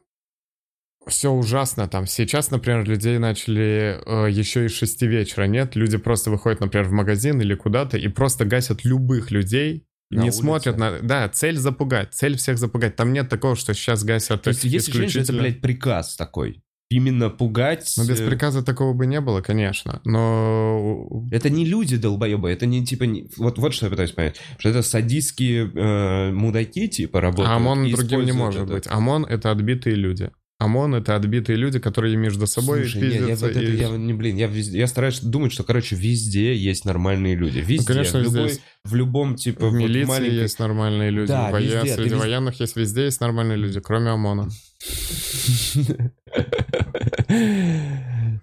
все 1.06 1.30
ужасно 1.30 1.86
там. 1.88 2.06
Сейчас, 2.06 2.50
например, 2.50 2.88
людей 2.88 3.18
начали 3.18 4.00
э, 4.06 4.30
еще 4.30 4.64
и 4.64 4.68
с 4.68 4.72
6 4.72 5.02
вечера, 5.02 5.44
нет? 5.44 5.76
Люди 5.76 5.98
просто 5.98 6.30
выходят, 6.30 6.60
например, 6.60 6.88
в 6.88 6.92
магазин 6.92 7.40
или 7.40 7.54
куда-то 7.54 7.98
и 7.98 8.08
просто 8.08 8.44
гасят 8.44 8.84
любых 8.84 9.30
людей, 9.30 9.86
На 10.10 10.16
не 10.16 10.22
улице. 10.24 10.38
смотрят 10.38 10.78
на... 10.78 11.00
Да, 11.00 11.28
цель 11.28 11.58
запугать, 11.58 12.14
цель 12.14 12.36
всех 12.36 12.58
запугать. 12.58 12.96
Там 12.96 13.12
нет 13.12 13.28
такого, 13.28 13.54
что 13.54 13.74
сейчас 13.74 14.02
гасят 14.02 14.42
То 14.42 14.48
есть 14.48 14.64
есть 14.64 14.88
ощущение, 14.88 15.10
что 15.10 15.18
это, 15.20 15.32
исключительно... 15.32 15.42
блядь, 15.42 15.60
приказ 15.60 16.16
такой. 16.16 16.63
Именно 16.90 17.30
пугать... 17.30 17.92
Ну, 17.96 18.04
без 18.06 18.20
э, 18.20 18.26
приказа 18.28 18.62
такого 18.62 18.92
бы 18.92 19.06
не 19.06 19.20
было, 19.20 19.40
конечно. 19.40 20.00
Но 20.04 21.26
Это 21.32 21.50
не 21.50 21.64
люди 21.64 21.96
долбоебы, 21.96 22.50
это 22.50 22.66
не 22.66 22.84
типа... 22.84 23.04
не- 23.04 23.28
Вот, 23.38 23.58
вот 23.58 23.72
что 23.74 23.86
я 23.86 23.90
пытаюсь 23.90 24.12
понять. 24.12 24.36
Что 24.58 24.68
это 24.68 24.82
садистские 24.82 25.70
э, 25.74 26.30
мудаки 26.32 26.88
типа 26.88 27.20
работают. 27.20 27.48
А 27.50 27.56
ОМОН 27.56 27.90
другим 27.90 28.24
не 28.24 28.32
может 28.32 28.64
это. 28.64 28.72
быть. 28.74 28.86
ОМОН— 28.86 29.24
это 29.28 29.50
отбитые 29.50 29.96
люди. 29.96 30.30
ОМОН— 30.60 30.94
это 30.96 31.16
отбитые 31.16 31.56
люди, 31.56 31.78
которые 31.80 32.16
между 32.16 32.46
собой 32.46 32.82
Слушай, 32.82 33.00
не, 33.02 33.08
я, 33.08 33.18
пиздятся. 33.18 33.46
вот 33.46 33.56
это, 33.56 33.60
и- 33.64 33.76
я, 33.76 33.88
не, 33.88 34.12
блин, 34.12 34.36
я, 34.36 34.46
везде- 34.46 34.78
я 34.78 34.86
стараюсь 34.86 35.20
думать, 35.20 35.52
что, 35.52 35.64
короче, 35.64 35.96
везде 35.96 36.54
есть 36.54 36.84
нормальные 36.84 37.34
люди. 37.34 37.58
Везде, 37.58 37.76
Ну, 37.78 37.84
конечно, 37.94 38.20
в, 38.20 38.22
любой- 38.22 38.48
здесь. 38.50 38.60
в 38.84 38.94
любом, 38.94 39.34
типа, 39.36 39.66
В 39.66 39.70
вот 39.72 39.78
милиции 39.78 40.08
маленькой- 40.08 40.42
есть 40.42 40.58
нормальные 40.60 41.10
люди, 41.10 41.28
Да, 41.28 41.48
в 41.48 41.52
воен- 41.54 41.64
везде, 41.82 41.94
среди 41.96 42.14
вез- 42.14 42.18
военных 42.18 42.60
есть, 42.60 42.76
везде 42.76 43.04
есть 43.04 43.20
нормальные 43.20 43.56
люди, 43.58 43.80
кроме 43.80 44.10
ОМОНа. 44.10 44.48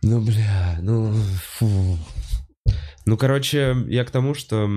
Ну, 0.03 0.21
бля, 0.21 0.77
ну, 0.81 1.13
фу. 1.13 1.97
Ну, 3.05 3.17
короче, 3.17 3.75
я 3.87 4.03
к 4.03 4.11
тому, 4.11 4.33
что 4.33 4.69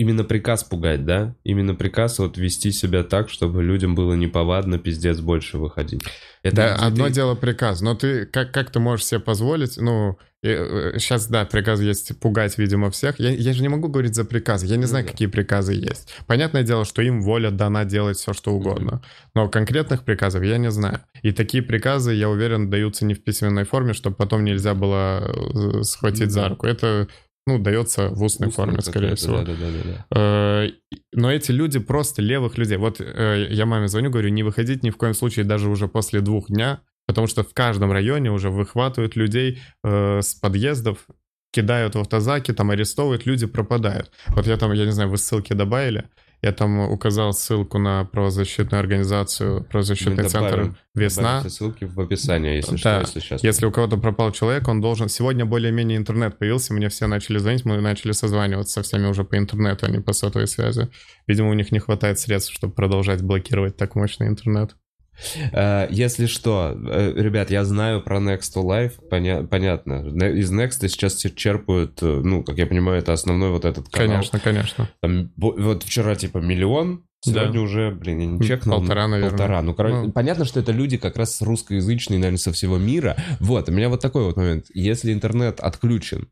именно 0.00 0.24
приказ 0.24 0.64
пугать, 0.64 1.04
да? 1.04 1.34
Именно 1.44 1.74
приказ 1.74 2.18
вот 2.18 2.38
вести 2.38 2.70
себя 2.72 3.02
так, 3.04 3.28
чтобы 3.28 3.62
людям 3.62 3.94
было 3.94 4.14
неповадно 4.14 4.78
пиздец 4.78 5.20
больше 5.20 5.58
выходить. 5.58 6.02
Это 6.42 6.56
Да, 6.56 6.74
где 6.76 6.84
одно 6.86 7.06
ты- 7.06 7.12
дело 7.12 7.34
приказ, 7.34 7.82
но 7.82 7.94
ты 7.94 8.24
как, 8.24 8.50
как 8.50 8.70
ты 8.70 8.80
можешь 8.80 9.04
себе 9.04 9.20
позволить, 9.20 9.76
ну, 9.76 10.16
сейчас, 10.42 11.26
да, 11.28 11.44
приказ 11.44 11.80
есть 11.80 12.18
пугать, 12.18 12.56
видимо, 12.56 12.90
всех. 12.90 13.20
Я, 13.20 13.28
я 13.28 13.52
же 13.52 13.60
не 13.60 13.68
могу 13.68 13.88
говорить 13.88 14.14
за 14.14 14.24
приказы, 14.24 14.64
я 14.66 14.76
не 14.76 14.86
знаю, 14.86 15.04
да. 15.04 15.10
какие 15.12 15.28
приказы 15.28 15.74
есть. 15.74 16.08
Понятное 16.26 16.62
дело, 16.62 16.86
что 16.86 17.02
им 17.02 17.20
воля 17.20 17.50
дана 17.50 17.84
делать 17.84 18.16
все, 18.16 18.32
что 18.32 18.52
угодно, 18.52 19.02
но 19.34 19.50
конкретных 19.50 20.02
приказов 20.02 20.42
я 20.44 20.56
не 20.56 20.70
знаю. 20.70 21.00
И 21.22 21.32
такие 21.32 21.62
приказы, 21.62 22.14
я 22.14 22.30
уверен, 22.30 22.70
даются 22.70 23.04
не 23.04 23.12
в 23.12 23.22
письменной 23.22 23.64
форме, 23.64 23.92
чтобы 23.92 24.16
потом 24.16 24.42
нельзя 24.44 24.72
было 24.74 25.30
э, 25.30 25.82
схватить 25.82 26.28
Ну 26.28 26.30
за 26.30 26.40
да. 26.40 26.48
руку. 26.48 26.66
Это, 26.66 27.08
ну, 27.50 27.58
дается 27.58 28.08
в 28.08 28.22
устной 28.22 28.48
Устная 28.48 28.66
форме, 28.66 28.80
скорее 28.80 29.14
всего. 29.14 29.38
Да-да-да. 29.38 30.06
Э, 30.14 30.68
Но 31.12 31.32
эти 31.32 31.52
люди 31.52 31.78
просто 31.78 32.22
левых 32.22 32.58
людей. 32.58 32.76
Вот 32.76 33.00
э, 33.00 33.46
я 33.50 33.66
маме 33.66 33.88
звоню, 33.88 34.10
говорю, 34.10 34.28
не 34.30 34.42
выходить 34.42 34.82
ни 34.82 34.90
в 34.90 34.96
коем 34.96 35.14
случае 35.14 35.44
даже 35.44 35.68
уже 35.68 35.88
после 35.88 36.20
двух 36.20 36.48
дня, 36.48 36.80
потому 37.06 37.26
что 37.26 37.42
в 37.42 37.52
каждом 37.52 37.92
районе 37.92 38.30
уже 38.30 38.50
выхватывают 38.50 39.16
людей 39.16 39.60
э, 39.84 40.20
с 40.22 40.34
подъездов, 40.34 41.06
кидают 41.52 41.94
в 41.94 41.98
автозаки, 41.98 42.52
там 42.52 42.70
арестовывают, 42.70 43.26
люди 43.26 43.46
пропадают. 43.46 44.10
Вот 44.28 44.46
я 44.46 44.56
там, 44.56 44.72
я 44.72 44.84
не 44.84 44.92
знаю, 44.92 45.10
вы 45.10 45.18
ссылки 45.18 45.52
добавили, 45.52 46.04
я 46.42 46.52
там 46.52 46.78
указал 46.90 47.32
ссылку 47.32 47.78
на 47.78 48.04
правозащитную 48.04 48.80
организацию, 48.80 49.64
правозащитный 49.64 50.22
Мы 50.24 50.28
центр 50.30 50.50
добавим- 50.56 50.76
«Весна». 50.94 51.22
добавим 51.34 51.50
ссылки 51.50 51.84
в 51.84 52.00
описании, 52.00 52.56
если 52.56 52.72
Да. 52.72 52.78
что, 52.78 53.00
если 53.00 53.20
сейчас. 53.20 53.44
Если 53.44 53.66
у 53.66 53.70
кого-то 53.70 53.96
пропал 53.98 54.32
человек, 54.32 54.66
он 54.68 54.80
должен... 54.80 55.08
Сегодня 55.08 55.44
более-менее 55.44 55.98
интернет 55.98 56.38
появился, 56.38 56.72
мне 56.72 56.88
все 56.88 57.06
начали 57.06 57.38
звонить, 57.38 57.64
мы 57.64 57.80
начали 57.80 58.12
созваниваться 58.12 58.74
со 58.74 58.82
всеми 58.82 59.06
уже 59.06 59.24
по 59.24 59.36
интернету, 59.36 59.86
а 59.86 59.90
не 59.90 60.00
по 60.00 60.12
сотовой 60.12 60.46
связи. 60.46 60.88
Видимо, 61.26 61.50
у 61.50 61.54
них 61.54 61.72
не 61.72 61.78
хватает 61.78 62.18
средств, 62.18 62.52
чтобы 62.54 62.72
продолжать 62.72 63.22
блокировать 63.22 63.76
так 63.76 63.94
мощный 63.94 64.28
интернет. 64.28 64.76
Э, 65.52 65.86
Если 65.90 66.26
что, 66.26 66.76
э, 66.88 67.12
ребят, 67.16 67.50
я 67.50 67.64
знаю 67.64 68.00
про 68.02 68.18
Next 68.18 68.54
to 68.56 68.62
Life, 68.64 68.92
поня- 69.10 69.46
понятно. 69.46 70.06
Из 70.26 70.50
Next 70.52 70.86
сейчас 70.88 71.16
черпают, 71.16 72.02
э, 72.02 72.20
ну, 72.24 72.42
как 72.42 72.58
я 72.58 72.66
понимаю, 72.66 72.98
это 72.98 73.12
основной 73.12 73.50
вот 73.50 73.64
этот 73.64 73.88
канал. 73.88 74.08
Конечно, 74.16 74.40
конечно. 74.40 74.88
Там 75.02 75.30
вот 75.36 75.82
вчера 75.82 76.14
типа 76.14 76.38
миллион, 76.38 77.04
сегодня 77.22 77.52
Да. 77.52 77.60
уже, 77.60 77.90
блин, 77.90 78.18
я 78.20 78.26
не 78.26 78.40
чекнул. 78.46 78.78
Полтора, 78.78 79.04
ну, 79.04 79.10
наверное. 79.12 79.30
Полтора. 79.30 79.62
Ну, 79.62 79.74
короче, 79.74 79.96
Ну. 79.96 80.12
понятно, 80.12 80.44
что 80.44 80.60
это 80.60 80.72
люди 80.72 80.96
как 80.96 81.16
раз 81.16 81.42
русскоязычные, 81.42 82.18
наверное, 82.18 82.38
со 82.38 82.52
всего 82.52 82.78
мира. 82.78 83.16
Вот, 83.40 83.68
у 83.68 83.72
меня 83.72 83.88
вот 83.88 84.00
такой 84.00 84.24
вот 84.24 84.36
момент. 84.36 84.66
Если 84.72 85.12
интернет 85.12 85.60
отключен, 85.60 86.28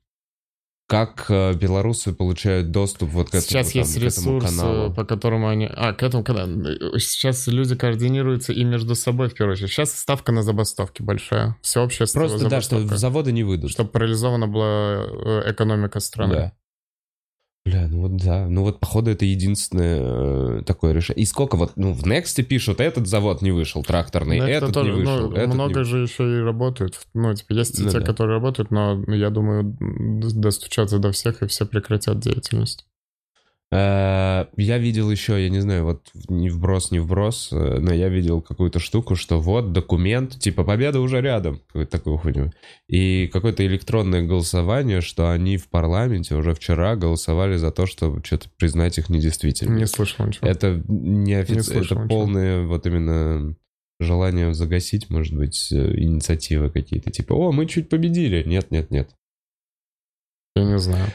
как 0.89 1.27
э, 1.29 1.53
белорусы 1.53 2.15
получают 2.15 2.71
доступ 2.71 3.11
вот 3.11 3.27
к 3.27 3.35
этому, 3.35 3.43
Сейчас 3.43 3.73
там, 3.73 3.83
есть 3.83 3.95
к 3.95 4.03
ресурс, 4.03 4.57
каналу? 4.57 4.91
э, 4.91 4.95
по 4.95 5.05
которому 5.05 5.47
они... 5.49 5.69
А, 5.71 5.93
к 5.93 6.03
этому 6.03 6.25
каналу. 6.25 6.99
Сейчас 6.99 7.47
люди 7.47 7.77
координируются 7.77 8.55
и 8.55 8.65
между 8.65 8.95
собой, 8.95 9.29
в 9.29 9.35
первую 9.35 9.53
очередь. 9.53 9.71
Сейчас 9.71 9.93
ставка 9.93 10.33
на 10.33 10.43
забастовки 10.43 11.03
большая. 11.03 11.57
Всеобщая 11.61 12.07
Просто, 12.11 12.49
да, 12.49 12.63
что 12.63 12.77
забастовка. 12.77 12.97
заводы 12.97 13.33
не 13.33 13.45
выйдут. 13.45 13.71
Чтобы 13.71 13.91
парализована 13.91 14.49
была 14.49 15.05
э, 15.05 15.53
экономика 15.53 16.01
страны. 16.01 16.35
Да. 16.35 16.53
Бля, 17.69 17.89
ну 17.89 18.03
вот 18.03 18.17
да, 18.17 18.47
ну 18.49 18.63
вот 18.63 18.81
походу 18.81 19.11
это 19.11 19.25
единственное 19.25 20.01
э, 20.01 20.63
такое 20.65 20.93
решение. 20.93 21.23
И 21.23 21.27
сколько 21.27 21.57
вот, 21.57 21.73
ну 21.77 21.93
в 21.93 22.05
Next 22.05 22.43
пишут, 22.43 22.81
этот 22.81 23.07
завод 23.07 23.43
не 23.43 23.51
вышел, 23.51 23.83
тракторный, 23.83 24.39
Ну, 24.39 24.45
это 24.45 24.67
этот 24.67 24.75
тоже, 24.75 24.93
не 24.93 24.97
вышел, 25.01 25.31
ну, 25.31 25.37
этот 25.37 25.55
много 25.55 25.79
не... 25.81 25.85
же 25.85 26.03
еще 26.03 26.39
и 26.39 26.41
работают. 26.41 26.99
Ну, 27.15 27.35
типа, 27.35 27.53
есть 27.53 27.79
и 27.79 27.83
Ну 27.83 27.91
те, 27.91 28.01
да. 28.01 28.07
которые 28.07 28.37
работают, 28.37 28.71
но 28.71 29.03
я 29.13 29.31
думаю, 29.31 29.77
достучаться 29.81 30.99
до 30.99 31.13
всех, 31.13 31.43
и 31.43 31.47
все 31.47 31.67
прекратят 31.67 32.21
деятельность. 32.21 32.87
Э, 33.71 34.47
Я 34.57 34.79
видел 34.79 35.11
еще, 35.11 35.43
я 35.43 35.51
не 35.51 35.61
знаю, 35.61 35.85
вот 35.85 36.11
не 36.29 36.49
вброс, 36.49 36.91
не 36.91 37.01
вброс, 37.01 37.51
э, 37.53 37.79
но 37.81 37.93
я 37.93 38.09
видел 38.09 38.41
какую-то 38.41 38.79
штуку, 38.79 39.15
что 39.15 39.41
вот 39.41 39.73
документ, 39.73 40.39
типа 40.39 40.65
победа 40.65 41.01
уже 41.01 41.21
рядом, 41.21 41.61
какую-то 41.67 41.91
такую 41.91 42.17
хуйню. 42.17 42.53
И 42.89 43.29
какое-то 43.29 43.67
электронное 43.67 44.23
голосование, 44.23 45.03
что 45.03 45.31
они 45.31 45.59
в 45.59 45.69
парламенте 45.69 46.35
уже 46.35 46.55
вчера 46.55 46.97
голосовали 46.97 47.57
за 47.57 47.71
то, 47.71 47.85
чтобы 47.85 48.25
что-то 48.25 48.49
признать 48.57 48.97
их 48.97 49.11
недействительными. 49.11 49.81
Не 49.81 49.87
слышал 49.87 50.27
ничего. 50.27 50.49
Это 50.49 50.83
не 50.89 51.35
офици... 51.35 51.57
Не 51.57 51.63
слышал 51.63 51.99
это 51.99 52.05
ничего. 52.05 52.09
полное 52.09 52.67
вот 52.67 52.87
именно 52.87 53.55
желание 54.01 54.55
загасить, 54.55 55.11
может 55.11 55.35
быть, 55.37 55.71
э, 55.73 55.77
инициативы 55.77 56.71
какие-то. 56.71 57.11
Типа, 57.11 57.35
о, 57.35 57.53
мы 57.53 57.67
чуть 57.67 57.91
победили. 57.91 58.45
Нет, 58.45 58.71
нет, 58.71 58.91
нет. 58.91 59.11
Я 60.57 60.65
не 60.65 60.79
знаю. 60.79 61.07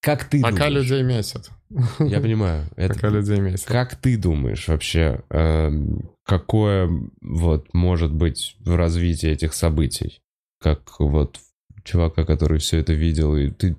Как 0.00 0.24
ты 0.24 0.40
Пока 0.40 0.68
думаешь? 0.68 0.84
людей 0.84 1.02
месят. 1.02 1.50
Я 1.98 2.20
понимаю. 2.20 2.66
Это... 2.76 2.94
Пока 2.94 3.08
людей 3.08 3.38
месят. 3.40 3.66
Как 3.66 3.94
ты 3.96 4.16
думаешь 4.16 4.66
вообще, 4.68 5.20
эм, 5.30 6.10
какое 6.24 6.88
вот 7.20 7.72
может 7.74 8.12
быть 8.12 8.56
в 8.60 8.74
развитии 8.76 9.28
этих 9.28 9.52
событий? 9.54 10.20
Как 10.60 10.98
вот 10.98 11.38
чувака, 11.84 12.24
который 12.24 12.58
все 12.58 12.78
это 12.78 12.92
видел, 12.92 13.36
и 13.36 13.50
ты... 13.50 13.76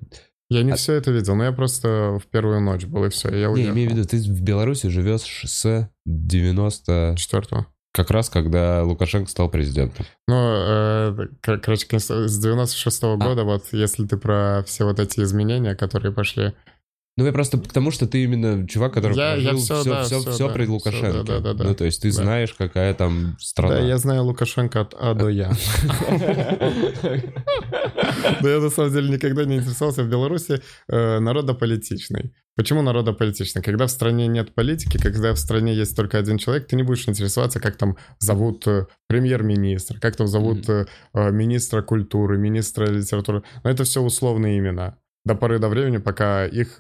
Я 0.49 0.63
не 0.63 0.71
А- 0.71 0.75
все 0.75 0.93
это 0.93 1.11
видел, 1.11 1.35
но 1.35 1.45
я 1.45 1.51
просто 1.51 2.19
в 2.21 2.27
первую 2.27 2.59
ночь 2.61 2.85
был, 2.85 3.05
и 3.05 3.09
все, 3.09 3.29
я 3.29 3.47
Не, 3.47 3.53
уехал. 3.53 3.73
имею 3.73 3.89
в 3.89 3.93
виду, 3.93 4.07
ты 4.07 4.17
в 4.17 4.41
Беларуси 4.41 4.87
живешь 4.89 5.43
с 5.45 5.89
90... 6.05 7.15
Как 7.93 8.09
раз, 8.09 8.29
когда 8.29 8.83
Лукашенко 8.83 9.29
стал 9.29 9.49
президентом. 9.49 10.05
Ну, 10.27 10.35
э, 10.37 11.15
кор- 11.43 11.59
короче, 11.59 11.85
с 11.99 12.09
96-го 12.45 13.13
А. 13.13 13.17
года, 13.17 13.43
вот 13.43 13.65
если 13.73 14.05
ты 14.07 14.15
про 14.17 14.63
все 14.65 14.85
вот 14.85 14.99
эти 14.99 15.19
изменения, 15.19 15.75
которые 15.75 16.13
пошли, 16.13 16.53
Ну, 17.17 17.25
я 17.25 17.33
просто 17.33 17.57
потому, 17.57 17.91
что 17.91 18.07
ты 18.07 18.23
именно 18.23 18.65
чувак, 18.65 18.93
который 18.93 19.17
Я- 19.17 19.35
я 19.35 19.49
прожил 19.49 19.59
всё, 19.59 19.81
все, 19.81 19.89
да, 19.89 20.03
все, 20.05 20.19
всё, 20.21 20.31
все 20.31 20.47
да, 20.47 20.53
при 20.53 20.65
Лукашенко. 20.65 21.23
да, 21.23 21.39
да, 21.41 21.53
да, 21.53 21.63
Ну, 21.65 21.75
то 21.75 21.83
есть 21.83 22.01
ты 22.01 22.07
да. 22.07 22.13
знаешь, 22.23 22.53
какая 22.53 22.93
там 22.93 23.35
страна. 23.37 23.75
Да, 23.75 23.81
я 23.81 23.97
знаю 23.97 24.23
Лукашенко 24.23 24.79
от 24.79 24.95
А 24.97 25.13
до 25.13 25.27
Я. 25.27 25.51
Да 28.41 28.49
я 28.49 28.59
на 28.59 28.69
самом 28.69 28.91
деле 28.93 29.09
никогда 29.09 29.43
не 29.45 29.57
интересовался 29.57 30.03
в 30.03 30.07
Беларуси 30.09 30.61
э, 30.87 31.19
народополитичной. 31.19 32.33
Почему 32.57 32.81
народополитичной? 32.81 33.61
Когда 33.63 33.85
в 33.87 33.91
стране 33.91 34.27
нет 34.27 34.53
политики, 34.53 34.97
когда 34.97 35.33
в 35.33 35.39
стране 35.39 35.73
есть 35.73 35.95
только 35.95 36.17
один 36.17 36.37
человек, 36.37 36.67
ты 36.67 36.75
не 36.75 36.83
будешь 36.83 37.07
интересоваться, 37.07 37.59
как 37.59 37.77
там 37.77 37.95
зовут 38.19 38.67
э, 38.67 38.87
премьер-министра, 39.07 39.99
как 39.99 40.15
там 40.17 40.27
зовут 40.27 40.67
э, 40.69 40.85
министра 41.13 41.81
культуры, 41.81 42.37
министра 42.37 42.85
литературы. 42.85 43.43
Но 43.63 43.69
это 43.69 43.83
все 43.85 44.01
условные 44.01 44.57
имена. 44.59 44.97
До 45.25 45.35
поры 45.35 45.59
до 45.59 45.69
времени, 45.69 45.97
пока 45.97 46.45
их 46.45 46.77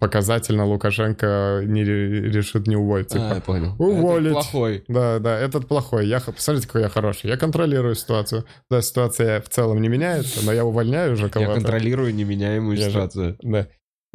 показательно 0.00 0.64
Лукашенко 0.64 1.62
не 1.64 1.84
ре- 1.84 2.22
решит 2.30 2.66
не 2.66 2.76
уволить. 2.76 3.14
А, 3.14 3.18
я 3.18 3.34
Типа, 3.34 3.40
понял. 3.46 3.74
уволить. 3.78 4.26
Это 4.32 4.34
плохой. 4.34 4.84
Да, 4.88 5.18
да, 5.18 5.38
этот 5.38 5.68
плохой. 5.68 6.06
Я, 6.06 6.20
посмотрите, 6.20 6.66
какой 6.66 6.82
я 6.82 6.88
хороший. 6.88 7.28
Я 7.28 7.36
контролирую 7.36 7.94
ситуацию. 7.94 8.46
Да, 8.70 8.80
ситуация 8.80 9.40
в 9.42 9.48
целом 9.50 9.82
не 9.82 9.88
меняется, 9.88 10.44
но 10.44 10.52
я 10.52 10.64
увольняю 10.64 11.12
уже 11.12 11.24
Я 11.24 11.28
кого-то. 11.28 11.54
контролирую 11.54 12.14
неменяемую 12.14 12.76
Я 12.78 12.84
же- 12.84 12.90
ситуацию. 12.90 13.36
Да. 13.42 13.66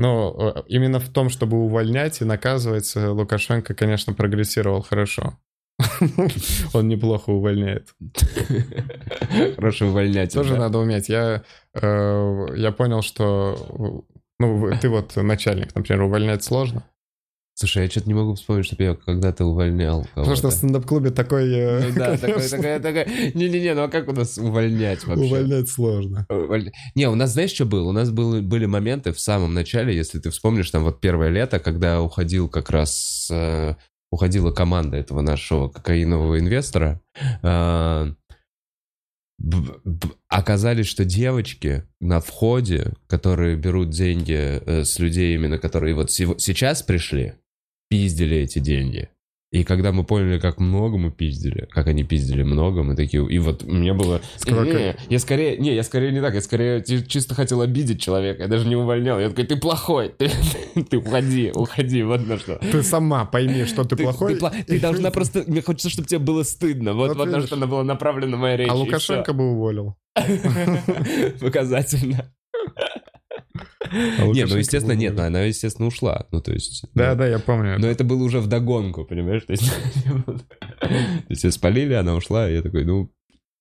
Но 0.01 0.35
э, 0.55 0.63
именно 0.67 0.99
в 0.99 1.09
том, 1.09 1.29
чтобы 1.29 1.57
увольнять 1.57 2.21
и 2.21 2.25
наказывать, 2.25 2.91
э, 2.95 3.07
Лукашенко, 3.07 3.75
конечно, 3.75 4.13
прогрессировал 4.13 4.81
хорошо. 4.81 5.37
Он 6.73 6.87
неплохо 6.87 7.29
увольняет. 7.29 7.93
Хорошо 9.55 9.89
увольнять. 9.89 10.33
Тоже 10.33 10.57
надо 10.57 10.79
уметь. 10.79 11.07
Я, 11.07 11.43
э, 11.75 12.45
я 12.55 12.71
понял, 12.71 13.03
что... 13.03 14.03
Ну, 14.39 14.71
ты 14.81 14.89
вот 14.89 15.15
начальник, 15.17 15.75
например, 15.75 16.01
увольнять 16.01 16.43
сложно. 16.43 16.83
Слушай, 17.61 17.83
я 17.83 17.89
что-то 17.91 18.07
не 18.07 18.15
могу 18.15 18.33
вспомнить, 18.33 18.65
чтобы 18.65 18.83
я 18.83 18.95
когда-то 18.95 19.45
увольнял 19.45 20.01
Потому 20.15 20.35
что 20.35 20.47
в 20.47 20.49
кого-то. 20.49 20.57
стендап-клубе 20.57 21.11
такой... 21.11 21.45
Ну 21.81 21.93
да, 21.95 22.17
такой, 22.17 22.41
такой, 22.49 22.79
такой. 22.79 23.31
Не-не-не, 23.35 23.75
ну 23.75 23.83
а 23.83 23.87
как 23.87 24.07
у 24.09 24.13
нас 24.13 24.39
увольнять 24.39 25.05
вообще? 25.05 25.25
Увольнять 25.25 25.69
сложно. 25.69 26.25
Уволь- 26.27 26.71
Не, 26.95 27.07
у 27.07 27.13
нас, 27.13 27.33
знаешь, 27.33 27.51
что 27.51 27.65
было? 27.65 27.87
У 27.87 27.91
нас 27.91 28.09
было, 28.09 28.41
были 28.41 28.65
моменты 28.65 29.11
в 29.11 29.19
самом 29.19 29.53
начале, 29.53 29.95
если 29.95 30.17
ты 30.17 30.31
вспомнишь, 30.31 30.71
там 30.71 30.83
вот 30.83 31.01
первое 31.01 31.29
лето, 31.29 31.59
когда 31.59 32.01
уходил 32.01 32.49
как 32.49 32.71
раз... 32.71 33.27
э, 33.31 33.75
уходила 34.09 34.51
команда 34.51 34.97
этого 34.97 35.21
нашего 35.21 35.69
кокаинового 35.69 36.39
инвестора. 36.39 36.99
э, 37.43 38.07
оказались, 40.27 40.87
что 40.87 41.03
девочки 41.05 41.83
на 41.99 42.19
входе, 42.19 42.93
которые 43.07 43.55
берут 43.55 43.89
деньги 43.89 44.33
э, 44.35 44.83
с 44.83 44.99
людей 44.99 45.33
именно, 45.35 45.57
которые 45.57 45.95
вот 45.95 46.11
сейчас 46.11 46.83
пришли, 46.83 47.33
пиздили 47.91 48.37
эти 48.37 48.59
деньги. 48.59 49.09
И 49.51 49.65
когда 49.65 49.91
мы 49.91 50.05
поняли, 50.05 50.39
как 50.39 50.61
много 50.61 50.97
мы 50.97 51.11
пиздили, 51.11 51.67
как 51.71 51.87
они 51.87 52.05
пиздили 52.05 52.41
много, 52.41 52.83
мы 52.83 52.95
такие... 52.95 53.29
И 53.29 53.37
вот 53.37 53.63
мне 53.63 53.91
было... 53.93 54.21
Не, 54.47 54.95
я 55.09 55.19
скорее... 55.19 55.57
Не, 55.57 55.75
я 55.75 55.83
скорее 55.83 56.13
не 56.13 56.21
так. 56.21 56.33
Я 56.33 56.39
скорее 56.39 56.81
чи- 56.81 57.05
чисто 57.05 57.35
хотел 57.35 57.59
обидеть 57.59 58.01
человека. 58.01 58.43
Я 58.43 58.47
даже 58.47 58.65
не 58.65 58.77
увольнял. 58.77 59.19
Я 59.19 59.27
такой, 59.29 59.45
ты 59.45 59.57
плохой. 59.57 60.13
Ты, 60.17 60.31
ты 60.89 60.97
уходи, 60.99 61.51
уходи. 61.53 62.01
Вот 62.01 62.25
на 62.25 62.37
что. 62.37 62.59
Ты 62.71 62.81
сама 62.81 63.25
пойми, 63.25 63.65
что 63.65 63.83
ты, 63.83 63.97
плохой. 63.97 64.35
Ты, 64.35 64.39
пла- 64.39 64.63
ты 64.65 64.79
должна 64.79 65.11
просто... 65.11 65.43
Мне 65.45 65.61
хочется, 65.61 65.89
чтобы 65.89 66.07
тебе 66.07 66.19
было 66.19 66.43
стыдно. 66.43 66.93
Вот, 66.93 67.09
Вот 67.09 67.17
вот 67.17 67.27
на 67.27 67.41
что 67.41 67.55
она 67.55 67.67
была 67.67 67.83
направлена 67.83 68.37
моя 68.37 68.55
речь. 68.55 68.69
А 68.69 68.73
Лукашенко 68.73 69.33
бы 69.33 69.51
уволил. 69.51 69.97
Показательно. 71.41 72.31
А 73.91 74.25
Не, 74.27 74.45
ну, 74.45 74.57
естественно, 74.57 74.93
нет, 74.93 75.13
уволил. 75.13 75.27
она, 75.27 75.41
естественно, 75.41 75.87
ушла. 75.87 76.25
Ну, 76.31 76.41
то 76.41 76.53
есть... 76.53 76.83
Да, 76.93 77.11
ну, 77.11 77.17
да, 77.19 77.27
я 77.27 77.39
помню. 77.39 77.77
Но 77.79 77.87
это 77.87 78.03
было 78.03 78.23
уже 78.23 78.39
вдогонку, 78.39 79.03
понимаешь? 79.05 79.43
То 79.43 79.51
есть, 79.53 79.69
то 80.79 80.89
есть 81.29 81.53
спалили, 81.53 81.93
она 81.93 82.15
ушла, 82.15 82.49
и 82.49 82.55
я 82.55 82.61
такой, 82.61 82.85
ну, 82.85 83.11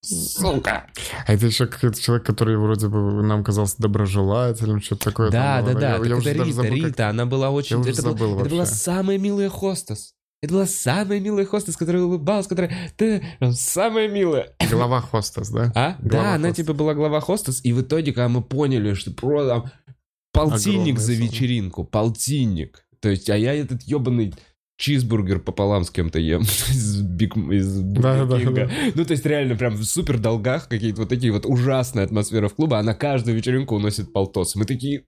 сука. 0.02 0.86
А 1.26 1.32
это 1.34 1.46
еще 1.46 1.66
какой-то 1.66 2.00
человек, 2.00 2.24
который 2.26 2.56
вроде 2.56 2.88
бы 2.88 3.22
нам 3.22 3.44
казался 3.44 3.76
доброжелателем, 3.78 4.80
что-то 4.80 5.04
такое. 5.06 5.30
Да, 5.30 5.62
там 5.62 5.74
да, 5.74 5.80
да, 5.80 5.90
Я- 5.90 5.98
так 5.98 6.06
я 6.24 6.30
это 6.32 6.44
Рита, 6.44 6.62
как- 6.62 6.72
Рита, 6.72 7.08
она 7.08 7.26
была 7.26 7.50
очень... 7.50 7.80
это, 7.82 8.12
была- 8.12 8.66
самая 8.66 9.18
милая 9.18 9.48
хостес. 9.48 10.14
Это 10.42 10.54
была 10.54 10.64
самая 10.66 11.20
милая 11.20 11.44
хостес, 11.44 11.76
которая 11.76 12.02
улыбалась, 12.02 12.46
которая... 12.46 12.74
Ты 12.96 13.22
самая 13.52 14.08
милая. 14.08 14.54
Глава 14.70 15.02
хостес, 15.02 15.50
да? 15.50 15.70
А? 15.74 15.96
Глава 16.00 16.24
да, 16.24 16.34
она 16.36 16.48
хостес. 16.48 16.64
типа 16.64 16.72
была 16.72 16.94
глава 16.94 17.20
хостес, 17.20 17.60
и 17.62 17.74
в 17.74 17.82
итоге, 17.82 18.14
когда 18.14 18.30
мы 18.30 18.40
поняли, 18.42 18.94
что 18.94 19.10
про 19.10 19.46
там 19.46 19.70
полтинник 20.32 20.96
Огромная 20.96 21.00
за 21.00 21.14
сумма. 21.14 21.26
вечеринку, 21.26 21.84
полтинник. 21.84 22.84
То 23.00 23.08
есть, 23.08 23.30
а 23.30 23.36
я 23.36 23.54
этот 23.54 23.82
ебаный 23.82 24.34
чизбургер 24.76 25.40
пополам 25.40 25.84
с 25.84 25.90
кем-то 25.90 26.18
ем 26.18 26.42
из 26.70 27.02
Биг 27.02 27.36
из 27.36 27.80
Да, 27.80 28.24
да, 28.24 28.38
да. 28.38 28.70
Ну, 28.94 29.04
то 29.04 29.12
есть, 29.12 29.26
реально, 29.26 29.56
прям 29.56 29.74
в 29.74 29.84
супер 29.84 30.18
долгах 30.18 30.68
какие-то 30.68 31.00
вот 31.02 31.08
такие 31.08 31.32
вот 31.32 31.46
ужасная 31.46 32.04
атмосфера 32.04 32.48
в 32.48 32.54
клубе. 32.54 32.76
Она 32.76 32.94
каждую 32.94 33.36
вечеринку 33.36 33.76
уносит 33.76 34.12
полтос. 34.12 34.56
Мы 34.56 34.64
такие... 34.64 35.04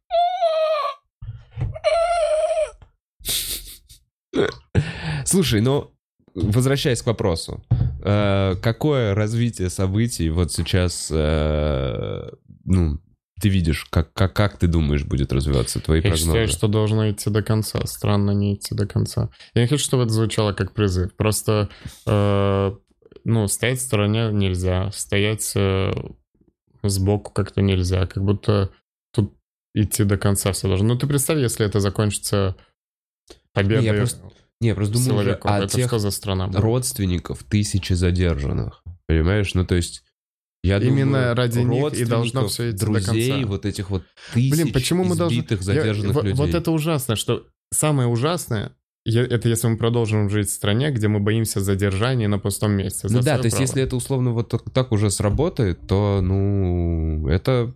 Слушай, 5.24 5.60
ну, 5.60 5.90
возвращаясь 6.34 7.02
к 7.02 7.06
вопросу. 7.06 7.64
э, 8.04 8.56
какое 8.62 9.14
развитие 9.14 9.70
событий 9.70 10.28
вот 10.30 10.52
сейчас, 10.52 11.08
э, 11.10 12.30
ну, 12.64 12.98
ты 13.42 13.48
видишь, 13.48 13.86
как, 13.90 14.12
как, 14.12 14.34
как 14.34 14.56
ты 14.56 14.68
думаешь, 14.68 15.04
будет 15.04 15.32
развиваться 15.32 15.80
твои 15.80 15.98
Я 15.98 16.02
прогнозы? 16.02 16.24
считаю, 16.24 16.46
что 16.48 16.68
должно 16.68 17.10
идти 17.10 17.28
до 17.28 17.42
конца. 17.42 17.84
Странно 17.86 18.30
не 18.30 18.54
идти 18.54 18.72
до 18.72 18.86
конца. 18.86 19.30
Я 19.54 19.62
не 19.62 19.66
хочу, 19.68 19.82
чтобы 19.82 20.04
это 20.04 20.12
звучало 20.12 20.52
как 20.52 20.74
призыв. 20.74 21.12
Просто, 21.16 21.68
э, 22.06 22.72
ну, 23.24 23.48
стоять 23.48 23.80
в 23.80 23.82
стороне 23.82 24.30
нельзя. 24.30 24.92
Стоять 24.92 25.50
э, 25.56 25.92
сбоку 26.84 27.32
как-то 27.32 27.62
нельзя. 27.62 28.06
Как 28.06 28.22
будто 28.22 28.70
тут 29.12 29.34
идти 29.74 30.04
до 30.04 30.16
конца 30.18 30.52
все 30.52 30.68
должно. 30.68 30.86
Ну, 30.94 30.96
ты 30.96 31.08
представь, 31.08 31.38
если 31.40 31.66
это 31.66 31.80
закончится 31.80 32.54
победой 33.52 33.80
Не, 33.80 33.86
я 33.88 33.94
просто 33.94 34.20
Не, 34.60 34.68
я 34.68 34.74
просто 34.76 34.94
думаю 34.94 35.18
уже 35.18 35.34
о 35.34 35.58
это 35.58 35.76
тех 35.76 35.88
что 35.88 35.98
за 35.98 36.12
страна? 36.12 36.46
будет? 36.46 36.60
родственников 36.60 37.42
тысячи 37.42 37.92
задержанных. 37.94 38.84
Понимаешь? 39.08 39.52
Ну, 39.54 39.66
то 39.66 39.74
есть, 39.74 40.04
Я 40.62 40.78
Именно 40.78 41.18
думаю, 41.18 41.34
ради 41.34 41.58
них 41.58 41.94
и 41.94 42.04
должно 42.04 42.46
всё 42.46 42.70
идти 42.70 42.78
до 42.78 42.86
друзей, 42.86 43.30
конца. 43.30 43.46
вот 43.48 43.66
этих 43.66 43.90
вот 43.90 44.04
тысяч 44.32 44.52
Блин, 44.52 44.72
почему 44.72 45.04
мы 45.04 45.16
должны... 45.16 45.44
Я- 45.48 45.56
задержанных 45.56 46.14
вот, 46.14 46.24
людей. 46.24 46.36
вот 46.36 46.54
это 46.54 46.70
ужасно, 46.70 47.16
что 47.16 47.46
самое 47.72 48.08
ужасное, 48.08 48.76
я- 49.04 49.24
это 49.24 49.48
если 49.48 49.66
мы 49.66 49.76
продолжим 49.76 50.30
жить 50.30 50.48
в 50.48 50.52
стране, 50.52 50.92
где 50.92 51.08
мы 51.08 51.18
боимся 51.18 51.60
задержания 51.60 52.28
на 52.28 52.38
пустом 52.38 52.72
месте. 52.72 53.08
Ну 53.10 53.22
да, 53.22 53.38
то 53.38 53.44
есть 53.44 53.56
право. 53.56 53.62
если 53.66 53.82
это 53.82 53.96
условно 53.96 54.30
вот 54.30 54.50
так, 54.50 54.70
так 54.70 54.92
уже 54.92 55.10
сработает, 55.10 55.84
то, 55.88 56.20
ну, 56.22 57.26
это 57.26 57.74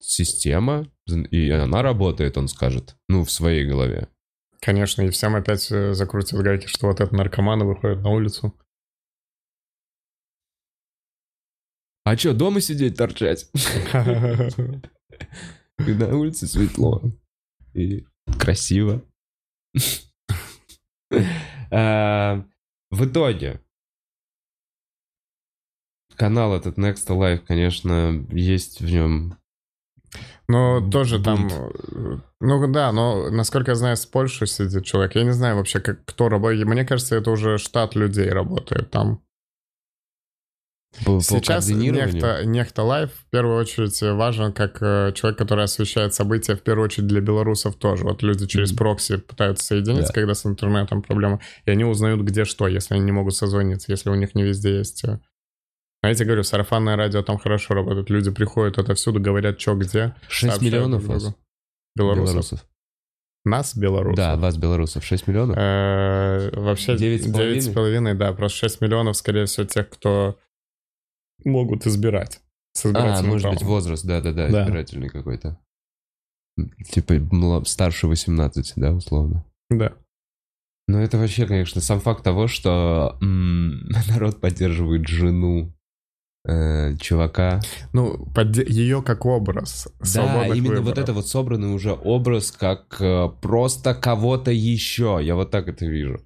система, 0.00 0.86
и 1.30 1.48
она 1.50 1.80
работает, 1.82 2.36
он 2.36 2.48
скажет, 2.48 2.96
ну, 3.08 3.24
в 3.24 3.30
своей 3.30 3.64
голове. 3.66 4.08
Конечно, 4.60 5.02
и 5.02 5.08
всем 5.10 5.34
опять 5.34 5.68
э, 5.70 5.94
закрутят 5.94 6.40
гайки, 6.40 6.66
что 6.66 6.88
вот 6.88 7.00
это 7.00 7.14
наркоманы 7.14 7.64
выходят 7.64 8.02
на 8.02 8.10
улицу. 8.10 8.54
А 12.08 12.16
что, 12.16 12.32
дома 12.32 12.62
сидеть, 12.62 12.96
торчать? 12.96 13.50
И 15.86 15.92
на 15.92 16.16
улице 16.16 16.46
светло. 16.46 17.02
И 17.74 18.06
красиво. 18.38 19.02
А, 21.70 22.46
В 22.90 23.04
итоге, 23.04 23.60
канал 26.16 26.54
этот 26.56 26.78
Next 26.78 27.06
Life, 27.08 27.40
конечно, 27.46 28.24
есть 28.30 28.80
в 28.80 28.90
нем 28.90 29.36
Но 30.48 30.90
тоже 30.90 31.22
там... 31.22 31.48
Э, 31.48 32.20
Ну 32.40 32.72
да, 32.72 32.90
но 32.90 33.28
насколько 33.28 33.72
я 33.72 33.74
знаю, 33.74 33.98
с 33.98 34.06
Польши 34.06 34.46
сидит 34.46 34.86
человек. 34.86 35.14
Я 35.14 35.24
не 35.24 35.32
знаю 35.32 35.56
вообще, 35.56 35.78
как, 35.80 36.06
кто 36.06 36.30
работает. 36.30 36.66
Мне 36.66 36.86
кажется, 36.86 37.16
это 37.16 37.30
уже 37.30 37.58
штат 37.58 37.94
людей 37.94 38.30
работает 38.30 38.90
там. 38.90 39.22
По, 41.04 41.16
по 41.16 41.20
Сейчас 41.20 41.68
нехта, 41.68 42.44
нехта 42.44 42.82
Лайв 42.82 43.12
в 43.12 43.30
первую 43.30 43.58
очередь 43.58 44.00
важен 44.02 44.52
как 44.52 44.78
э, 44.82 45.12
человек, 45.14 45.38
который 45.38 45.64
освещает 45.64 46.14
события, 46.14 46.56
в 46.56 46.62
первую 46.62 46.86
очередь 46.86 47.06
для 47.06 47.20
белорусов 47.20 47.76
тоже. 47.76 48.04
Вот 48.04 48.22
люди 48.22 48.46
через 48.46 48.70
Мгм. 48.70 48.78
прокси 48.78 49.16
пытаются 49.18 49.64
соединиться, 49.66 50.12
Да. 50.12 50.20
когда 50.20 50.34
с 50.34 50.46
интернетом 50.46 51.02
проблема, 51.02 51.40
и 51.66 51.70
они 51.70 51.84
узнают, 51.84 52.20
где 52.22 52.44
что, 52.44 52.66
если 52.68 52.94
они 52.94 53.04
не 53.04 53.12
могут 53.12 53.34
созвониться, 53.36 53.92
если 53.92 54.10
у 54.10 54.14
них 54.14 54.34
не 54.34 54.42
везде 54.44 54.78
есть... 54.78 55.04
э. 55.04 55.20
А 56.00 56.08
я 56.08 56.14
тебе 56.14 56.26
говорю, 56.26 56.42
сарафанное 56.44 56.96
радио 56.96 57.22
там 57.22 57.38
хорошо 57.38 57.74
работает. 57.74 58.08
Люди 58.08 58.30
приходят 58.30 58.78
отовсюду, 58.78 59.20
говорят, 59.20 59.60
что 59.60 59.74
где. 59.74 60.14
6 60.28 60.40
сообщают 60.52 60.62
миллионов 60.62 61.04
вас? 61.04 61.22
другу. 61.22 61.36
Белорусов. 61.96 62.64
Нас, 63.44 63.76
белорусов. 63.76 64.16
Да, 64.16 64.36
вас, 64.36 64.56
белорусов, 64.56 65.04
6 65.04 65.26
миллионов? 65.26 65.56
Э, 65.58 66.50
Вообще 66.52 66.96
Девять 66.96 67.24
с 67.28 67.32
половиной? 67.72 68.12
9,5, 68.12 68.14
да, 68.14 68.32
просто 68.32 68.58
6 68.58 68.80
миллионов, 68.80 69.16
скорее 69.16 69.46
всего, 69.46 69.66
тех, 69.66 69.88
кто 69.88 70.38
могут 71.44 71.86
избирать. 71.86 72.40
С 72.74 72.84
А, 72.86 73.22
может 73.22 73.50
быть, 73.50 73.62
возраст, 73.62 74.04
да-да-да, 74.04 74.48
Да. 74.48 74.62
избирательный 74.62 75.08
какой-то. 75.08 75.58
Типа 76.90 77.14
старше 77.64 78.06
18, 78.08 78.72
да, 78.76 78.92
условно. 78.92 79.44
Да. 79.70 79.92
Но 80.86 81.00
это 81.00 81.18
вообще, 81.18 81.46
конечно, 81.46 81.80
сам 81.80 82.00
факт 82.00 82.24
того, 82.24 82.48
что 82.48 83.18
м, 83.20 83.88
народ 84.08 84.40
поддерживает 84.40 85.06
жену 85.06 85.72
э, 86.46 86.96
чувака. 86.96 87.60
Ну, 87.92 88.26
ее 88.66 89.02
как 89.02 89.26
образ. 89.26 89.88
Да, 90.14 90.46
именно 90.46 90.76
вот 90.76 90.86
выборов. 90.86 90.98
это 90.98 91.12
вот 91.12 91.28
собранный 91.28 91.74
уже 91.74 91.92
образ 91.92 92.50
как 92.52 92.96
э, 93.00 93.28
просто 93.42 93.94
кого-то 93.94 94.50
еще. 94.50 95.18
Я 95.22 95.34
вот 95.34 95.50
так 95.50 95.68
это 95.68 95.84
вижу. 95.84 96.20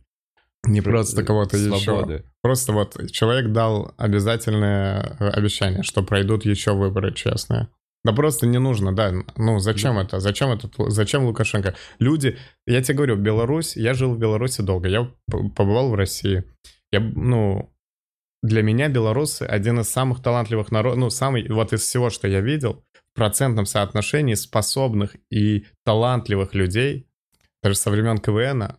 Не 0.64 0.80
просто 0.80 1.24
кого-то 1.24 1.56
еще. 1.56 2.22
Просто 2.40 2.72
вот 2.72 3.10
человек 3.10 3.52
дал 3.52 3.94
обязательное 3.96 5.16
э, 5.18 5.28
обещание, 5.28 5.82
что 5.82 6.02
пройдут 6.02 6.44
еще 6.44 6.72
выборы 6.72 7.12
честные. 7.12 7.68
Да 8.04 8.12
просто 8.12 8.46
не 8.46 8.58
нужно, 8.58 8.94
да. 8.94 9.12
Ну, 9.36 9.58
зачем 9.60 9.98
это? 9.98 10.18
Зачем 10.18 10.50
это? 10.50 10.68
Зачем 10.90 11.24
Лукашенко? 11.24 11.74
Люди, 11.98 12.36
я 12.66 12.82
тебе 12.82 12.96
говорю, 12.96 13.16
Беларусь, 13.16 13.76
я 13.76 13.94
жил 13.94 14.14
в 14.14 14.18
Беларуси 14.18 14.60
долго, 14.62 14.88
я 14.88 15.10
побывал 15.28 15.90
в 15.90 15.94
России. 15.94 16.44
Я, 16.90 17.00
ну, 17.00 17.72
для 18.42 18.62
меня 18.62 18.88
белорусы 18.88 19.44
один 19.44 19.80
из 19.80 19.88
самых 19.88 20.20
талантливых 20.20 20.72
народов, 20.72 20.98
ну, 20.98 21.10
самый, 21.10 21.48
вот 21.48 21.72
из 21.72 21.82
всего, 21.82 22.10
что 22.10 22.26
я 22.26 22.40
видел, 22.40 22.84
в 23.12 23.16
процентном 23.16 23.66
соотношении 23.66 24.34
способных 24.34 25.16
и 25.30 25.66
талантливых 25.84 26.54
людей, 26.54 27.06
даже 27.62 27.76
со 27.76 27.90
времен 27.90 28.18
КВН, 28.18 28.76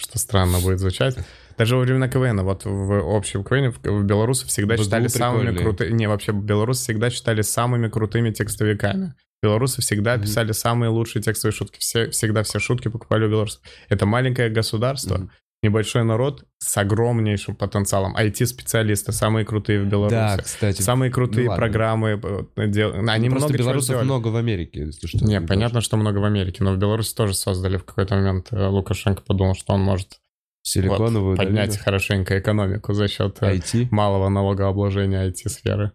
что 0.00 0.18
странно 0.18 0.58
будет 0.60 0.78
звучать, 0.80 1.16
даже 1.58 1.76
во 1.76 1.82
времена 1.82 2.08
КВН, 2.08 2.40
вот 2.42 2.62
в 2.64 3.16
общем 3.16 3.44
КВН, 3.44 3.72
в, 3.72 4.04
белорусы 4.04 4.46
всегда 4.46 4.74
БГУ 4.74 4.84
считали 4.84 5.08
самыми 5.08 5.46
прикольные. 5.50 5.64
крутыми, 5.64 5.92
не, 5.92 6.08
вообще 6.08 6.32
белорусы 6.32 6.82
всегда 6.84 7.10
считали 7.10 7.42
самыми 7.42 7.88
крутыми 7.88 8.30
текстовиками. 8.30 9.14
Белорусы 9.42 9.80
всегда 9.80 10.14
Мгм. 10.16 10.22
писали 10.22 10.52
самые 10.52 10.90
лучшие 10.90 11.22
текстовые 11.22 11.54
шутки, 11.54 11.78
все, 11.78 12.10
всегда 12.10 12.42
все 12.42 12.58
шутки 12.58 12.88
покупали 12.88 13.24
у 13.24 13.28
белорусов. 13.30 13.62
Это 13.88 14.04
маленькое 14.06 14.50
государство, 14.50 15.16
Мгм. 15.16 15.30
Небольшой 15.62 16.04
народ 16.04 16.44
с 16.58 16.76
огромнейшим 16.78 17.54
потенциалом. 17.54 18.16
IT-специалисты 18.16 19.12
самые 19.12 19.44
крутые 19.44 19.82
в 19.82 19.86
Беларуси. 19.86 20.14
Да, 20.14 20.38
кстати. 20.38 20.80
Самые 20.80 21.10
крутые 21.10 21.44
ну 21.44 21.50
ладно. 21.50 21.62
программы 21.66 22.20
э, 22.56 22.66
дел- 22.68 22.94
Они 23.08 23.28
Ну, 23.28 23.36
много 23.36 23.52
белорусов 23.56 24.02
много 24.02 24.28
в 24.28 24.36
Америке, 24.36 24.86
если 24.86 25.06
что. 25.06 25.24
Не, 25.24 25.40
понятно, 25.40 25.80
что 25.82 25.96
много 25.96 26.18
в 26.18 26.24
Америке, 26.24 26.64
но 26.64 26.72
в 26.72 26.78
Беларуси 26.78 27.14
тоже 27.14 27.34
создали 27.34 27.76
в 27.76 27.84
какой-то 27.84 28.14
момент. 28.16 28.48
э, 28.52 28.66
Лукашенко 28.68 29.22
подумал, 29.22 29.54
что 29.54 29.74
он 29.74 29.82
может 29.82 30.08
вот 30.08 30.18
Силиконовую 30.62 31.36
поднять 31.36 31.76
хорошенько 31.78 32.38
экономику 32.38 32.92
за 32.94 33.08
счет 33.08 33.38
э, 33.42 33.56
IT. 33.56 33.88
малого 33.90 34.28
налогообложения 34.30 35.28
IT-сферы. 35.30 35.92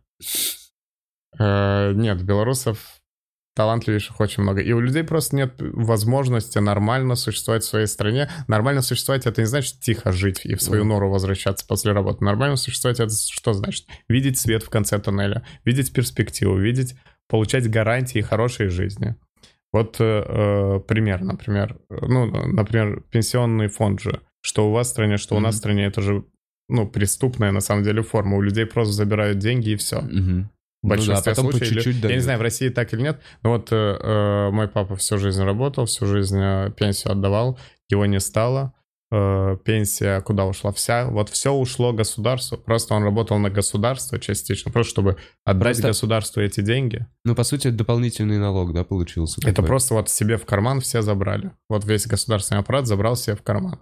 Э, 1.39 1.91
Нет, 1.93 2.23
белорусов 2.23 2.94
талантливейших 3.55 4.19
очень 4.19 4.43
много. 4.43 4.61
И 4.61 4.71
у 4.73 4.79
людей 4.79 5.03
просто 5.03 5.35
нет 5.35 5.53
возможности 5.57 6.59
нормально 6.59 7.15
существовать 7.15 7.63
в 7.63 7.67
своей 7.67 7.87
стране. 7.87 8.29
Нормально 8.47 8.81
существовать— 8.81 9.25
это 9.25 9.41
не 9.41 9.47
значит 9.47 9.79
тихо 9.79 10.11
жить 10.11 10.41
и 10.43 10.55
в 10.55 10.61
свою 10.61 10.83
нору 10.83 11.09
возвращаться 11.09 11.65
после 11.65 11.93
работы. 11.93 12.23
Нормально 12.23 12.57
существовать— 12.57 12.99
это 13.01 13.13
что 13.13 13.53
значит? 13.53 13.87
Видеть 14.09 14.37
свет 14.37 14.61
в 14.61 14.69
конце 14.69 14.99
тоннеля, 14.99 15.45
видеть 15.63 15.93
перспективу, 15.93 16.57
видеть, 16.57 16.95
получать 17.29 17.69
гарантии 17.69 18.19
хорошей 18.19 18.67
жизни. 18.67 19.15
Вот 19.71 19.97
э, 19.99 20.03
э, 20.03 20.79
пример, 20.87 21.21
например, 21.21 21.79
ну, 21.89 22.25
например, 22.25 23.03
пенсионный 23.09 23.67
фонд 23.67 24.01
же, 24.01 24.21
что 24.41 24.69
у 24.69 24.71
вас 24.71 24.87
в 24.87 24.91
стране, 24.91 25.17
что 25.17 25.35
у 25.35 25.39
нас 25.39 25.55
в 25.55 25.57
стране, 25.57 25.85
это 25.85 26.01
же, 26.01 26.25
ну, 26.69 26.87
преступная 26.87 27.51
на 27.51 27.61
самом 27.61 27.83
деле 27.83 28.01
форма. 28.01 28.37
У 28.37 28.41
людей 28.41 28.65
просто 28.65 28.93
забирают 28.93 29.39
деньги 29.39 29.71
и 29.71 29.75
все. 29.75 30.01
Мгм. 30.01 30.49
Большинстве 30.83 31.15
Ну 31.15 31.21
да, 31.23 31.31
потом 31.31 31.45
по 31.45 31.51
случаев. 31.51 31.71
или- 31.71 31.81
чуть-чуть 31.81 32.03
я 32.09 32.15
не 32.15 32.21
знаю, 32.21 32.39
в 32.39 32.41
России 32.43 32.69
так 32.69 32.93
или 32.93 33.01
нет, 33.01 33.19
но 33.43 33.51
вот 33.51 33.69
э, 33.71 33.75
э, 33.75 34.49
мой 34.51 34.67
папа 34.67 34.95
всю 34.95 35.17
жизнь 35.17 35.43
работал, 35.43 35.85
всю 35.85 36.05
жизнь 36.05 36.37
э, 36.39 36.71
пенсию 36.77 37.11
отдавал, 37.13 37.57
его 37.89 38.05
не 38.05 38.19
стало. 38.19 38.73
Э, 39.11 39.55
пенсия 39.63 40.19
куда 40.21 40.45
ушла? 40.45 40.71
Вся. 40.73 41.05
Вот 41.07 41.29
все 41.29 41.51
ушло 41.53 41.93
государству. 41.93 42.57
Просто 42.57 42.95
он 42.95 43.03
работал 43.03 43.37
на 43.39 43.49
государство 43.51 44.19
частично, 44.19 44.71
просто 44.71 44.89
чтобы 44.91 45.17
отдать 45.43 45.63
Просто- 45.77 45.87
государству 45.87 46.41
эти 46.41 46.61
деньги. 46.61 47.05
Ну, 47.23 47.35
по 47.35 47.43
сути, 47.43 47.67
это 47.67 47.77
дополнительный 47.77 48.37
налог, 48.39 48.73
да, 48.73 48.83
получился? 48.83 49.39
Это 49.41 49.53
такой? 49.55 49.67
просто 49.67 49.93
вот 49.93 50.09
себе 50.09 50.37
в 50.37 50.45
карман 50.45 50.81
все 50.81 51.01
забрали. 51.01 51.51
Вот 51.69 51.85
весь 51.85 52.05
государственный 52.07 52.59
аппарат 52.61 52.87
забрал 52.87 53.15
себе 53.15 53.35
в 53.35 53.43
карман. 53.43 53.79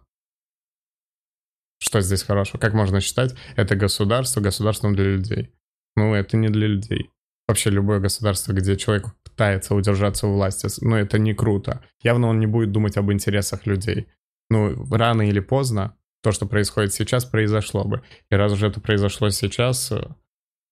Что 1.79 1.99
здесь 2.01 2.23
хорошего? 2.23 2.59
Как 2.59 2.73
можно 2.73 3.01
считать 3.01 3.33
это 3.55 3.75
государство 3.75 4.39
государством 4.41 4.95
для 4.95 5.05
людей? 5.05 5.51
Ну, 5.95 6.13
это 6.13 6.37
не 6.37 6.49
для 6.49 6.67
людей. 6.67 7.09
Вообще 7.47 7.69
любое 7.69 7.99
государство, 7.99 8.53
где 8.53 8.77
человек 8.77 9.07
пытается 9.23 9.75
удержаться 9.75 10.27
у 10.27 10.33
власти, 10.33 10.67
ну, 10.81 10.95
это 10.95 11.19
не 11.19 11.33
круто. 11.33 11.83
Явно 12.01 12.27
он 12.27 12.39
не 12.39 12.47
будет 12.47 12.71
думать 12.71 12.97
об 12.97 13.11
интересах 13.11 13.65
людей. 13.65 14.07
Ну, 14.49 14.85
рано 14.91 15.27
или 15.27 15.39
поздно 15.39 15.95
то, 16.23 16.31
что 16.31 16.45
происходит 16.45 16.93
сейчас, 16.93 17.25
произошло 17.25 17.83
бы. 17.83 18.01
И 18.31 18.35
раз 18.35 18.53
уже 18.53 18.67
это 18.67 18.79
произошло 18.79 19.29
сейчас, 19.29 19.91
э, 19.91 20.07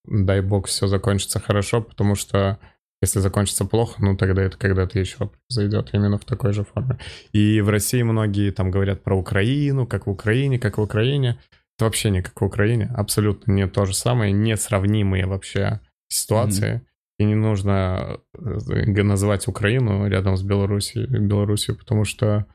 дай 0.05 0.41
бог 0.41 0.67
все 0.67 0.87
закончится 0.87 1.39
хорошо, 1.39 1.81
потому 1.81 2.15
что 2.15 2.57
если 3.01 3.19
закончится 3.19 3.65
плохо, 3.65 3.95
ну 3.99 4.15
тогда 4.15 4.43
это 4.43 4.57
когда-то 4.57 4.99
еще 4.99 5.29
произойдет 5.47 5.89
именно 5.93 6.17
в 6.17 6.25
такой 6.25 6.53
же 6.53 6.63
форме. 6.63 6.99
И 7.33 7.59
в 7.61 7.69
России 7.69 8.03
многие 8.03 8.51
там 8.51 8.69
говорят 8.69 9.03
про 9.03 9.17
Украину, 9.17 9.87
как 9.87 10.05
в 10.05 10.09
Украине, 10.09 10.59
как 10.59 10.77
в 10.77 10.81
Украине. 10.81 11.39
Это 11.81 11.85
вообще 11.87 12.11
не 12.11 12.21
как 12.21 12.39
в 12.39 12.45
Украине, 12.45 12.91
абсолютно 12.95 13.53
не 13.53 13.67
то 13.67 13.85
же 13.85 13.95
самое, 13.95 14.31
несравнимые 14.31 15.25
вообще 15.25 15.79
ситуации. 16.09 16.85
И 17.17 17.23
не 17.25 17.33
нужно 17.33 18.19
э, 18.37 19.01
называть 19.03 19.47
Украину 19.47 20.07
рядом 20.07 20.37
с 20.37 20.43
Белоруссией, 20.43 21.07
Белоруссией, 21.07 21.75
потому 21.75 22.05
что, 22.05 22.45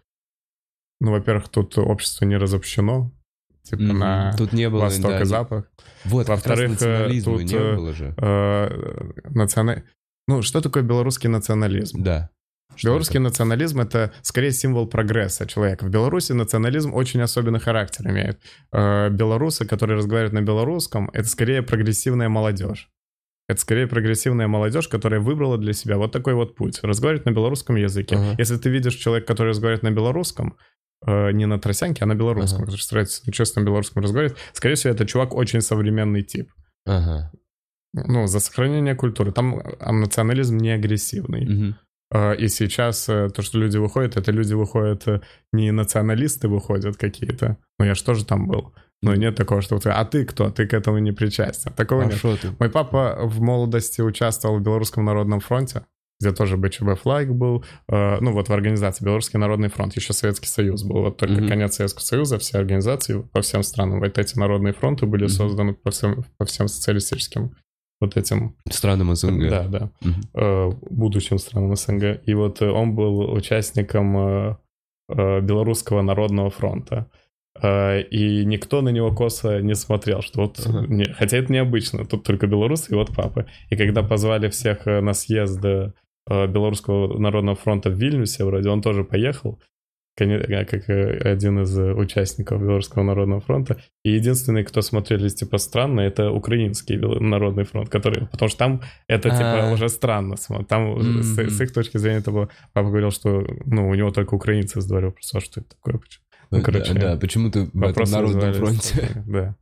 ну, 1.00 1.10
во-первых, 1.10 1.48
тут 1.48 1.76
общество 1.76 2.24
не 2.24 2.36
разобщено, 2.36 3.10
типа 3.64 3.82
Мгм. 3.82 3.98
на 3.98 4.32
Тут 4.38 4.52
не 4.52 4.70
было... 4.70 4.82
восток 4.82 5.10
да, 5.10 5.20
и 5.20 5.24
запад. 5.24 5.68
Вот, 6.04 6.28
Во-вторых, 6.28 6.70
национализма 6.70 7.32
тут, 7.32 7.42
не 7.42 7.54
э, 7.56 7.74
было 7.74 7.92
же. 7.92 8.14
Э, 8.18 9.10
национа- 9.30 9.82
Ну, 10.28 10.42
что 10.42 10.60
такое 10.60 10.84
белорусский 10.84 11.28
национализм? 11.28 12.00
Да. 12.00 12.30
Что 12.74 12.88
Белорусский 12.88 13.20
национализм— 13.20 13.80
это 13.80 14.12
скорее 14.22 14.50
символ 14.50 14.86
прогресса 14.86 15.46
человека. 15.46 15.84
В 15.84 15.90
Беларуси 15.90 16.32
национализм 16.32 16.92
очень 16.94 17.20
особенный 17.22 17.60
характер 17.60 18.06
имеет. 18.10 18.40
Э, 18.72 19.08
Белорусы, 19.08 19.64
которые 19.64 19.96
разговаривают 19.96 20.34
на 20.34 20.42
белорусском, 20.42 21.08
это 21.12 21.28
скорее 21.28 21.62
прогрессивная 21.62 22.28
молодежь. 22.28 22.90
Это 23.48 23.60
скорее 23.60 23.86
прогрессивная 23.86 24.48
молодежь, 24.48 24.88
которая 24.88 25.20
выбрала 25.20 25.56
для 25.56 25.72
себя 25.72 25.96
вот 25.96 26.12
такой 26.12 26.34
вот 26.34 26.56
путь. 26.56 26.80
Разговаривать 26.82 27.26
на 27.26 27.30
белорусском 27.30 27.76
языке. 27.76 28.16
Ага. 28.16 28.34
Если 28.38 28.56
ты 28.56 28.68
видишь 28.68 28.94
человека, 28.96 29.28
который 29.28 29.50
разговаривает 29.50 29.84
на 29.84 29.92
белорусском, 29.92 30.56
э, 31.06 31.30
не 31.32 31.46
на 31.46 31.58
тросянке, 31.58 32.02
а 32.02 32.06
на 32.06 32.14
белорусском, 32.14 32.58
Ага. 32.62 32.66
который 32.66 32.80
старается 32.80 33.22
на 33.24 33.32
честном 33.32 33.64
белорусском 33.64 34.02
разговаривать, 34.02 34.36
скорее 34.52 34.74
всего, 34.74 34.92
это 34.92 35.06
чувак 35.06 35.32
очень 35.32 35.60
современный 35.60 36.22
тип. 36.22 36.50
Ага. 36.84 37.30
Ну, 37.94 38.26
за 38.26 38.40
сохранение 38.40 38.94
культуры. 38.94 39.32
Там 39.32 39.62
а, 39.80 39.92
национализм 39.92 40.58
не 40.58 40.70
агрессивный. 40.70 41.46
Мгм. 41.46 41.76
Э, 42.12 42.34
И 42.36 42.48
сейчас 42.48 43.08
э, 43.08 43.28
то, 43.30 43.42
что 43.42 43.58
люди 43.58 43.76
выходят, 43.78 44.16
это 44.16 44.32
люди 44.32 44.54
выходят, 44.54 45.06
э, 45.08 45.20
не 45.52 45.72
националисты 45.72 46.48
выходят 46.48 46.96
какие-то. 46.96 47.56
Ну, 47.78 47.84
я 47.86 47.94
же 47.94 48.04
тоже 48.04 48.24
там 48.24 48.46
был. 48.46 48.72
Но 49.02 49.14
нет 49.14 49.36
такого, 49.36 49.60
что 49.62 49.78
а 49.84 50.04
ты 50.04 50.24
кто? 50.24 50.50
Ты 50.50 50.66
к 50.66 50.72
этому 50.74 50.98
не 50.98 51.12
причастен. 51.12 51.72
Такого 51.72 52.02
А 52.02 52.06
нет. 52.06 52.20
ты? 52.20 52.50
Мой 52.58 52.70
папа 52.70 53.18
в 53.24 53.40
молодости 53.40 54.00
участвовал 54.00 54.58
в 54.58 54.62
Белорусском 54.62 55.04
народном 55.04 55.40
фронте, 55.40 55.84
где 56.18 56.32
тоже 56.32 56.56
БЧБ 56.56 56.98
флаг 57.02 57.28
был. 57.34 57.62
Э, 57.88 58.18
Ну, 58.20 58.32
вот 58.32 58.48
в 58.48 58.52
организации 58.52 59.04
Белорусский 59.04 59.38
народный 59.38 59.68
фронт. 59.68 59.94
Еще 59.96 60.12
Советский 60.14 60.48
Союз 60.48 60.82
был. 60.82 61.02
Вот 61.02 61.18
только 61.18 61.34
Мгм. 61.40 61.48
конец 61.48 61.74
Советского 61.76 62.02
Союза, 62.04 62.38
все 62.38 62.58
организации 62.58 63.20
по 63.32 63.42
всем 63.42 63.62
странам. 63.62 64.00
Вот 64.00 64.16
эти 64.16 64.38
народные 64.38 64.72
фронты 64.72 65.04
были 65.06 65.24
Мгм. 65.24 65.30
созданы 65.30 65.74
по 65.74 65.90
всем, 65.90 66.24
по 66.38 66.44
всем 66.46 66.68
социалистическим 66.68 67.54
вот 68.00 68.16
этим 68.16 68.54
Странам 68.70 69.14
СНГ. 69.14 69.48
да, 69.48 69.68
да. 69.68 69.90
Э, 70.34 70.70
будущим 70.90 71.38
странам 71.38 71.74
СНГ. 71.76 72.20
И 72.26 72.34
вот 72.34 72.60
э, 72.62 72.68
он 72.70 72.94
был 72.94 73.32
участником 73.32 74.16
э, 74.16 74.56
Белорусского 75.40 76.02
народного 76.02 76.50
фронта. 76.50 77.06
И 78.10 78.42
никто 78.44 78.82
на 78.82 78.90
него 78.90 79.14
косо 79.14 79.62
не 79.62 79.74
смотрел, 79.74 80.20
что 80.20 80.42
вот, 80.42 80.60
Ага. 80.66 80.86
не- 80.88 81.10
хотя 81.14 81.38
это 81.38 81.50
необычно, 81.50 82.04
тут 82.04 82.22
только 82.22 82.46
белорусы 82.46 82.92
и 82.92 82.94
вот 82.94 83.14
папа. 83.16 83.46
И 83.70 83.76
когда 83.76 84.02
позвали 84.02 84.50
всех 84.50 84.84
на 84.84 85.14
съезд 85.14 85.64
Белорусского 86.28 87.18
народного 87.18 87.56
фронта 87.56 87.88
в 87.88 87.94
Вильнюсе, 87.94 88.44
вроде 88.44 88.68
он 88.68 88.82
тоже 88.82 89.04
поехал, 89.04 89.58
как 90.16 90.88
э, 90.88 91.18
один 91.32 91.62
из 91.62 91.78
э, 91.78 91.92
участников 91.92 92.60
Белорусского 92.60 93.02
народного 93.02 93.40
фронта. 93.40 93.80
И 94.04 94.12
единственный, 94.12 94.64
кто 94.64 94.80
смотрелись 94.82 95.34
типа 95.34 95.58
странно, 95.58 96.00
это 96.00 96.30
украинский 96.30 96.96
народный 96.96 97.64
фронт, 97.64 97.88
который, 97.90 98.26
потому 98.26 98.48
что 98.48 98.58
там 98.58 98.80
это 99.08 99.30
типа 99.30 99.68
А. 99.68 99.72
уже 99.72 99.88
странно. 99.88 100.36
Там 100.68 100.96
э, 100.98 101.22
с, 101.22 101.36
с 101.36 101.60
их 101.60 101.72
точки 101.72 101.98
зрения 101.98 102.18
это 102.18 102.30
было, 102.30 102.48
папа 102.72 102.88
говорил, 102.88 103.10
что 103.10 103.46
ну 103.66 103.88
у 103.88 103.94
него 103.94 104.10
только 104.10 104.34
украинцы 104.34 104.80
задавали 104.80 105.06
вопрос, 105.06 105.34
а 105.34 105.40
что 105.40 105.60
это 105.60 105.70
такое? 105.70 105.98
Почему? 105.98 106.24
Ну, 106.50 106.62
короче, 106.62 106.94
да, 106.94 107.00
да, 107.00 107.16
почему 107.18 107.50
ты 107.50 107.68
в 107.72 107.82
этом 107.82 108.10
народном 108.10 108.52
фронте? 108.54 109.24
Да. 109.26 109.56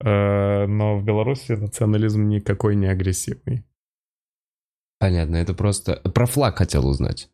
Э, 0.00 0.66
Но 0.66 0.98
в 0.98 1.04
Беларуси 1.04 1.52
национализм 1.52 2.28
никакой 2.28 2.76
не 2.76 2.86
агрессивный. 2.86 3.64
Понятно, 5.00 5.36
это 5.36 5.54
просто... 5.54 5.96
Про 5.96 6.26
флаг 6.26 6.58
хотел 6.58 6.86
узнать. 6.86 7.30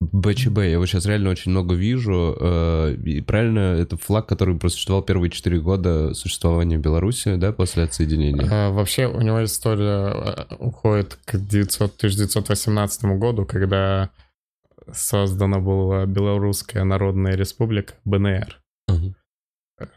БЧБ, 0.00 0.58
я 0.58 0.72
его 0.72 0.86
сейчас 0.86 1.06
реально 1.06 1.30
очень 1.30 1.50
много 1.50 1.74
вижу. 1.74 2.36
э, 2.40 2.94
И 3.04 3.20
правильно, 3.20 3.58
это 3.76 3.96
флаг, 3.96 4.26
который 4.28 4.56
просуществовал 4.56 5.02
первые 5.02 5.30
четыре 5.30 5.60
года 5.60 6.14
существования 6.14 6.78
Беларуси, 6.78 7.34
да, 7.34 7.52
после 7.52 7.82
отсоединения? 7.84 8.48
А, 8.50 8.70
Вообще 8.70 9.06
у 9.06 9.20
него 9.20 9.42
история 9.44 10.12
э, 10.14 10.54
уходит 10.60 11.18
к 11.24 11.36
900 11.36 11.96
1918 11.96 13.04
году, 13.18 13.44
когда 13.44 14.10
создана 14.92 15.58
была 15.58 16.06
Белорусская 16.06 16.84
Народная 16.84 17.34
Республика, 17.34 17.94
БНР. 18.04 18.60
Мгм. 18.86 19.14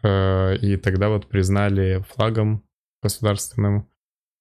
Э, 0.03 0.55
И 0.57 0.77
тогда 0.77 1.09
вот 1.09 1.27
признали 1.27 2.03
флагом 2.09 2.63
государственным 3.03 3.87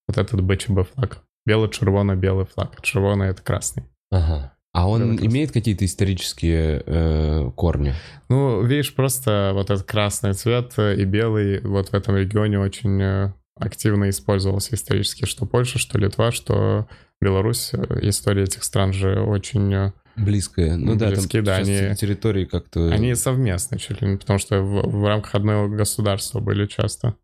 вот 0.09 0.17
этот 0.17 0.41
БЧБ 0.41 0.89
флаг. 0.95 1.23
Бело-червоно-белый 1.45 2.47
флаг. 2.47 2.81
Червоный— 2.83 3.29
это 3.29 3.43
красный. 3.43 3.85
Ага. 4.11 4.55
А 4.73 4.89
он 4.89 5.09
красный. 5.17 5.27
имеет 5.27 5.51
какие-то 5.53 5.85
исторические 5.85 6.83
э, 6.87 7.51
корни? 7.57 7.95
Ну, 8.29 8.63
видишь, 8.63 8.95
просто 8.95 9.51
вот 9.55 9.71
этот 9.71 9.85
красный 9.85 10.33
цвет 10.35 10.75
э, 10.77 10.97
и 10.97 11.05
белый 11.05 11.61
вот 11.63 11.89
в 11.89 11.95
этом 11.95 12.17
регионе 12.17 12.61
очень 12.61 13.01
э, 13.03 13.33
активно 13.57 14.09
использовался 14.11 14.75
исторически. 14.77 15.25
Что 15.25 15.45
Польша, 15.47 15.79
что 15.79 15.99
Литва, 15.99 16.31
что 16.31 16.87
Беларусь. 17.21 17.71
Э, 17.75 17.99
История 18.03 18.45
этих 18.45 18.63
стран 18.63 18.93
же 18.93 19.21
очень... 19.21 19.93
Близкие. 20.17 20.77
Ну 20.77 20.95
да, 20.97 21.09
Близкие, 21.09 21.43
там 21.43 21.47
да, 21.47 21.57
они- 21.57 21.97
территории 21.97 22.45
как-то... 22.45 22.91
Они 22.93 23.15
совместны 23.15 23.79
чуть 23.79 24.01
ли 24.03 24.09
не, 24.09 24.17
потому 24.19 24.39
что 24.39 24.61
в, 24.63 25.01
в 25.01 25.05
рамках 25.07 25.35
одного 25.35 25.69
государства 25.69 26.41
были 26.41 26.67
часто 26.67 27.15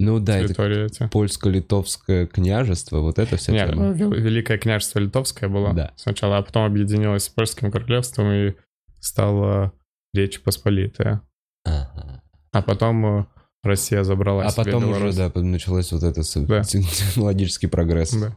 Ну 0.00 0.18
да, 0.18 0.38
это 0.38 0.62
эти. 0.64 1.08
польско-литовское 1.08 2.26
княжество, 2.26 2.98
вот 3.00 3.18
это 3.18 3.36
вся 3.36 3.52
Нет, 3.52 3.70
тема. 3.70 3.92
Вел- 3.92 4.14
Великое 4.14 4.58
княжество 4.58 4.98
Литовское 4.98 5.48
было 5.48 5.72
Да. 5.72 5.92
сначала, 5.96 6.38
а 6.38 6.42
потом 6.42 6.64
объединилось 6.64 7.24
с 7.24 7.28
Польским 7.28 7.70
королевством 7.70 8.30
и 8.32 8.54
стало 9.00 9.72
Речь 10.12 10.40
Посполитая. 10.42 11.22
Ага. 11.64 12.22
А 12.52 12.62
потом 12.62 13.06
э, 13.20 13.26
Россия 13.62 14.02
забрала 14.02 14.44
А 14.44 14.50
себе 14.50 14.64
потом 14.64 14.84
уже, 14.84 14.92
Беларусь. 15.10 15.16
да, 15.16 15.30
началось 15.34 15.92
вот 15.92 16.02
это 16.02 16.22
Да. 16.46 16.62
технологический 16.62 17.66
прогресс. 17.68 18.12
Да. 18.14 18.36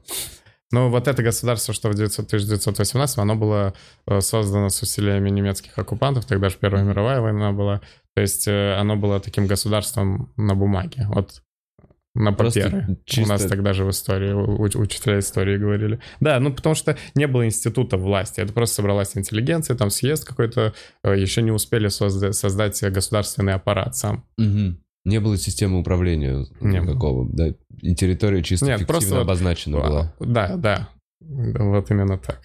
Ну, 0.72 0.90
вот 0.90 1.08
это 1.08 1.24
государство, 1.24 1.74
что 1.74 1.90
в 1.90 1.96
900 1.96 2.28
1918 2.28 3.18
оно 3.20 3.36
было 3.36 3.74
э, 4.06 4.22
создано 4.22 4.70
с 4.70 4.82
усилиями 4.82 5.30
немецких 5.30 5.78
оккупантов, 5.78 6.26
тогда 6.26 6.50
же 6.50 6.58
Первая 6.60 6.84
мировая 6.84 7.22
война 7.22 7.52
была. 7.52 7.82
То 8.16 8.22
есть 8.22 8.48
э, 8.48 8.74
оно 8.76 8.96
было 8.96 9.20
таким 9.20 9.48
государством 9.48 10.32
на 10.38 10.56
бумаге, 10.56 11.08
вот 11.10 11.42
на 12.18 12.34
папере. 12.34 12.98
чисто- 13.06 13.24
У 13.24 13.34
нас 13.34 13.46
тогда 13.46 13.74
же 13.74 13.86
в 13.86 13.90
истории, 13.90 14.32
уч- 14.34 14.78
учителя 14.78 15.20
истории 15.20 15.58
говорили. 15.58 16.00
Да, 16.20 16.40
ну 16.40 16.54
потому 16.54 16.76
что 16.76 16.98
не 17.16 17.28
было 17.28 17.46
института 17.46 17.98
власти, 17.98 18.42
это 18.42 18.54
просто 18.54 18.76
собралась 18.76 19.16
интеллигенция, 19.18 19.76
там 19.78 19.90
съезд 19.90 20.26
какой-то, 20.26 20.74
э, 21.04 21.18
еще 21.20 21.42
не 21.42 21.52
успели 21.52 21.88
созда- 21.90 22.32
создать 22.34 22.82
государственный 22.92 23.54
аппарат 23.54 23.96
сам. 23.96 24.26
Мгм. 24.38 24.80
Не 25.06 25.20
было 25.20 25.38
системы 25.38 25.80
управления 25.80 26.46
Не 26.60 26.80
было. 26.82 26.90
никакого, 26.90 27.30
да? 27.32 27.48
И 27.82 27.96
территория 27.96 28.44
чисто 28.44 28.66
Нет, 28.66 28.80
фиктивно 28.80 28.94
просто 29.00 29.16
вот- 29.16 29.22
обозначена 29.22 29.78
была. 29.80 30.14
Да, 30.20 30.56
да, 30.58 30.90
вот 31.22 31.90
именно 31.92 32.18
так. 32.18 32.42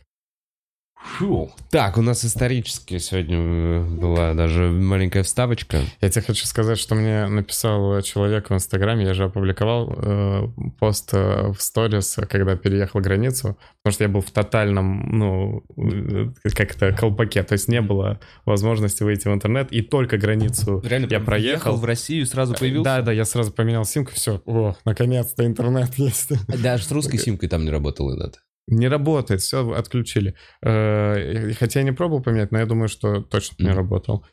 Так, 1.70 1.98
у 1.98 2.02
нас 2.02 2.24
исторически 2.24 2.98
сегодня 2.98 3.36
э, 3.38 3.84
была 3.84 4.34
даже 4.34 4.70
маленькая 4.70 5.22
вставочка. 5.22 5.78
Я 6.00 6.10
тебе 6.10 6.22
хочу 6.22 6.46
сказать, 6.46 6.78
что 6.78 6.94
мне 6.94 7.26
написал 7.26 8.00
человек 8.02 8.50
в 8.50 8.54
Инстаграме, 8.54 9.04
я 9.04 9.14
же 9.14 9.24
опубликовал 9.24 9.92
э, 9.96 10.48
пост 10.78 11.10
э, 11.12 11.52
в 11.52 11.60
сторис, 11.60 12.18
когда 12.28 12.56
переехал 12.56 13.00
границу, 13.00 13.56
потому 13.82 13.94
что 13.94 14.04
я 14.04 14.08
был 14.08 14.20
в 14.20 14.30
тотальном, 14.30 15.18
ну, 15.18 15.64
э, 15.76 16.28
как-то 16.54 16.92
колпаке, 16.92 17.42
то 17.42 17.52
есть 17.54 17.68
не 17.68 17.80
было 17.80 18.20
возможности 18.44 19.02
выйти 19.02 19.28
в 19.28 19.32
интернет, 19.32 19.72
и 19.72 19.82
только 19.82 20.18
границу 20.18 20.82
Реально, 20.84 21.06
я 21.10 21.20
проехал. 21.20 21.76
в 21.76 21.84
Россию 21.84 22.26
сразу 22.26 22.54
появился? 22.54 22.84
Да, 22.84 23.02
да, 23.02 23.12
я 23.12 23.24
сразу 23.24 23.52
поменял 23.52 23.84
симку, 23.84 24.12
все, 24.12 24.42
о, 24.46 24.74
наконец-то 24.84 25.44
интернет 25.44 25.94
есть. 25.96 26.32
Даже 26.62 26.84
с 26.84 26.90
русской 26.90 27.18
симкой 27.18 27.48
там 27.48 27.64
не 27.64 27.70
работало 27.70 28.14
иногда. 28.14 28.38
Не 28.68 28.88
работает, 28.88 29.40
все 29.40 29.70
отключили. 29.72 30.34
Э, 30.64 31.52
Хотя 31.54 31.80
я 31.80 31.84
не 31.84 31.92
пробовал 31.92 32.22
поменять, 32.22 32.52
но 32.52 32.58
я 32.58 32.66
думаю, 32.66 32.88
что 32.88 33.20
точно 33.22 33.64
не 33.64 33.70
работал. 33.70 34.24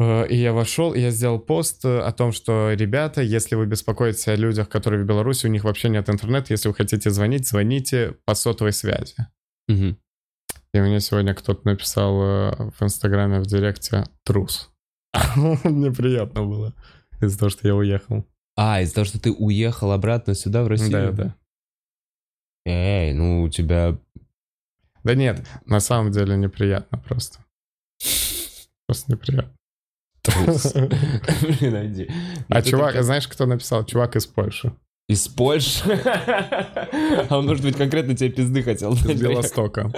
Э, 0.00 0.26
И 0.28 0.36
я 0.36 0.52
вошел, 0.52 0.94
и 0.94 1.00
я 1.00 1.10
сделал 1.10 1.38
пост 1.38 1.84
э, 1.84 1.98
о 2.00 2.12
том, 2.12 2.32
что, 2.32 2.72
ребята, 2.72 3.20
если 3.20 3.56
вы 3.56 3.66
беспокоитесь 3.66 4.28
о 4.28 4.36
людях, 4.36 4.68
которые 4.68 5.02
в 5.02 5.06
Беларуси, 5.06 5.46
у 5.46 5.50
них 5.50 5.64
вообще 5.64 5.88
нет 5.88 6.08
интернета, 6.08 6.52
если 6.52 6.68
вы 6.68 6.74
хотите 6.74 7.10
звонить, 7.10 7.48
звоните 7.48 8.14
по 8.24 8.34
сотовой 8.34 8.72
связи. 8.72 9.16
Мгм. 9.66 9.98
И 10.74 10.80
мне 10.80 11.00
сегодня 11.00 11.34
кто-то 11.34 11.66
написал 11.66 12.14
в 12.18 12.76
Инстаграме 12.80 13.40
в 13.40 13.46
директе 13.46 14.04
«трус». 14.24 14.70
Мне 15.64 15.90
приятно 15.90 16.44
было 16.44 16.74
из-за 17.20 17.38
того, 17.38 17.48
что 17.48 17.66
я 17.66 17.74
уехал. 17.74 18.26
А, 18.56 18.82
из-за 18.82 18.94
того, 18.94 19.04
что 19.06 19.18
ты 19.20 19.32
уехал 19.32 19.92
обратно 19.92 20.34
сюда, 20.34 20.62
в 20.62 20.68
Россию? 20.68 21.12
Да, 21.12 21.12
да. 21.12 21.34
Эй, 22.68 23.14
ну 23.14 23.42
у 23.42 23.48
тебя... 23.48 23.96
Да 25.02 25.14
нет, 25.14 25.46
на 25.64 25.80
самом 25.80 26.12
деле 26.12 26.36
неприятно 26.36 26.98
просто. 26.98 27.38
Просто 28.86 29.12
неприятно. 29.12 29.54
Блин, 30.28 31.72
найди. 31.72 32.10
А 32.48 32.56
Ну, 32.56 32.62
ты 32.62 32.70
чувак, 32.70 33.02
знаешь, 33.02 33.26
кто 33.26 33.46
написал? 33.46 33.86
Чувак 33.86 34.16
из 34.16 34.26
Польши. 34.26 34.74
Из 35.08 35.28
Польши? 35.28 35.82
А 37.30 37.38
он, 37.38 37.46
может 37.46 37.64
быть, 37.64 37.76
конкретно 37.76 38.14
тебе 38.14 38.28
пизды 38.28 38.62
хотел. 38.62 38.92
Из 38.92 39.18
Белостока. 39.18 39.90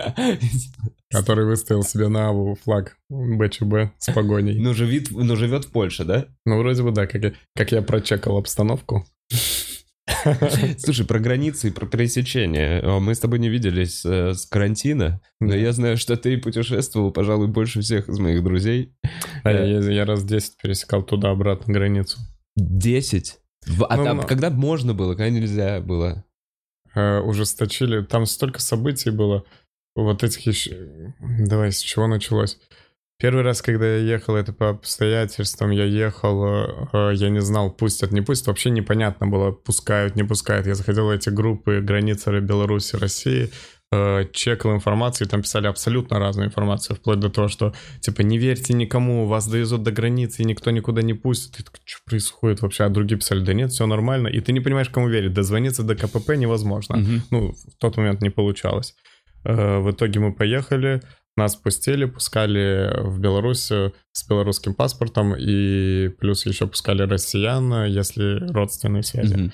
Который 1.10 1.46
выставил 1.46 1.82
себе 1.82 2.06
на 2.06 2.28
Аву 2.28 2.56
флаг 2.62 2.96
БЧБ 3.08 3.92
с 3.98 4.12
погоней. 4.12 4.60
Ну, 4.60 4.74
живет, 4.74 5.10
ну, 5.10 5.34
живет 5.34 5.64
в 5.64 5.72
Польше, 5.72 6.04
да? 6.04 6.26
Ну, 6.46 6.58
вроде 6.58 6.84
бы 6.84 6.92
да, 6.92 7.08
как 7.08 7.24
я, 7.24 7.32
как 7.56 7.72
я 7.72 7.82
прочекал 7.82 8.36
обстановку. 8.36 9.04
Слушай, 10.78 11.06
про 11.06 11.18
границы 11.18 11.68
и 11.68 11.70
про 11.70 11.86
пересечение. 11.86 12.80
О, 12.82 13.00
Мы 13.00 13.14
с 13.14 13.18
тобой 13.18 13.38
не 13.38 13.48
виделись 13.48 14.04
э, 14.04 14.34
с 14.34 14.46
карантина, 14.46 15.20
но 15.40 15.54
я 15.54 15.72
знаю, 15.72 15.96
что 15.96 16.16
ты 16.16 16.38
путешествовал, 16.38 17.10
пожалуй, 17.12 17.48
больше 17.48 17.80
всех 17.80 18.08
из 18.08 18.18
моих 18.18 18.42
друзей. 18.42 18.94
А 19.44 19.50
я, 19.50 19.78
я 19.78 20.04
раз 20.04 20.24
10 20.24 20.56
пересекал 20.62 21.02
туда-обратно 21.02 21.72
границу. 21.72 22.18
Десять? 22.56 23.38
В- 23.66 23.86
а 23.88 23.96
Ну, 23.96 24.04
там 24.04 24.16
ну. 24.18 24.22
когда 24.26 24.50
можно 24.50 24.94
было, 24.94 25.12
когда 25.14 25.30
нельзя 25.30 25.80
было? 25.80 26.24
Э, 26.94 27.20
ужесточили. 27.20 28.02
Там 28.02 28.26
столько 28.26 28.60
событий 28.60 29.10
было. 29.10 29.44
Вот 29.94 30.22
этих 30.22 30.46
еще... 30.46 31.14
Давай, 31.20 31.72
с 31.72 31.80
чего 31.80 32.06
началось? 32.06 32.58
Первый 33.20 33.42
раз, 33.42 33.60
когда 33.60 33.86
я 33.86 33.98
ехал, 33.98 34.34
это 34.34 34.54
по 34.54 34.70
обстоятельствам. 34.70 35.70
Я 35.70 35.84
ехал, 35.84 36.42
э, 36.92 37.12
я 37.14 37.28
не 37.28 37.42
знал, 37.42 37.70
пустят, 37.70 38.12
не 38.12 38.22
пустят. 38.22 38.46
Вообще 38.46 38.70
непонятно 38.70 39.26
было, 39.26 39.52
пускают, 39.52 40.16
не 40.16 40.24
пускают. 40.24 40.66
Я 40.66 40.74
заходил 40.74 41.04
в 41.04 41.10
эти 41.10 41.28
группы 41.28 41.82
границы 41.82 42.40
Беларуси, 42.40 42.96
России, 42.96 43.50
э, 43.92 44.24
чекал 44.32 44.74
информацию, 44.74 45.26
и 45.26 45.30
там 45.30 45.42
писали 45.42 45.66
абсолютно 45.66 46.18
разную 46.18 46.48
информацию, 46.48 46.96
вплоть 46.96 47.20
до 47.20 47.28
того, 47.28 47.48
что, 47.48 47.74
типа, 48.00 48.22
не 48.22 48.38
верьте 48.38 48.72
никому, 48.72 49.26
вас 49.26 49.46
довезут 49.46 49.82
до 49.82 49.92
границы, 49.92 50.40
и 50.40 50.46
никто 50.46 50.70
никуда 50.70 51.02
не 51.02 51.12
пустит. 51.12 51.60
И 51.60 51.62
такой, 51.62 51.80
что 51.84 52.00
происходит 52.06 52.62
вообще? 52.62 52.84
А 52.84 52.88
другие 52.88 53.18
писали, 53.18 53.44
да 53.44 53.52
нет, 53.52 53.70
все 53.70 53.86
нормально. 53.86 54.28
И 54.28 54.40
ты 54.40 54.52
не 54.52 54.60
понимаешь, 54.60 54.88
кому 54.88 55.08
верить. 55.08 55.34
Дозвониться 55.34 55.82
до 55.82 55.94
КПП 55.94 56.36
невозможно. 56.36 56.96
Мгм. 56.96 57.22
Ну, 57.30 57.52
в 57.52 57.76
тот 57.78 57.98
момент 57.98 58.22
не 58.22 58.30
получалось. 58.30 58.94
Э, 59.44 59.78
В 59.80 59.90
итоге 59.90 60.20
мы 60.20 60.32
поехали, 60.32 61.02
нас 61.36 61.56
пустили, 61.56 62.04
пускали 62.04 62.90
в 63.02 63.18
Беларусь 63.18 63.70
э, 63.70 63.92
с 64.12 64.28
белорусским 64.28 64.74
паспортом, 64.74 65.34
и 65.36 66.08
плюс 66.08 66.44
еще 66.46 66.66
пускали 66.66 67.02
россиян, 67.02 67.86
если 67.86 68.50
родственные 68.52 69.02
связи. 69.02 69.34
Мгм. 69.34 69.52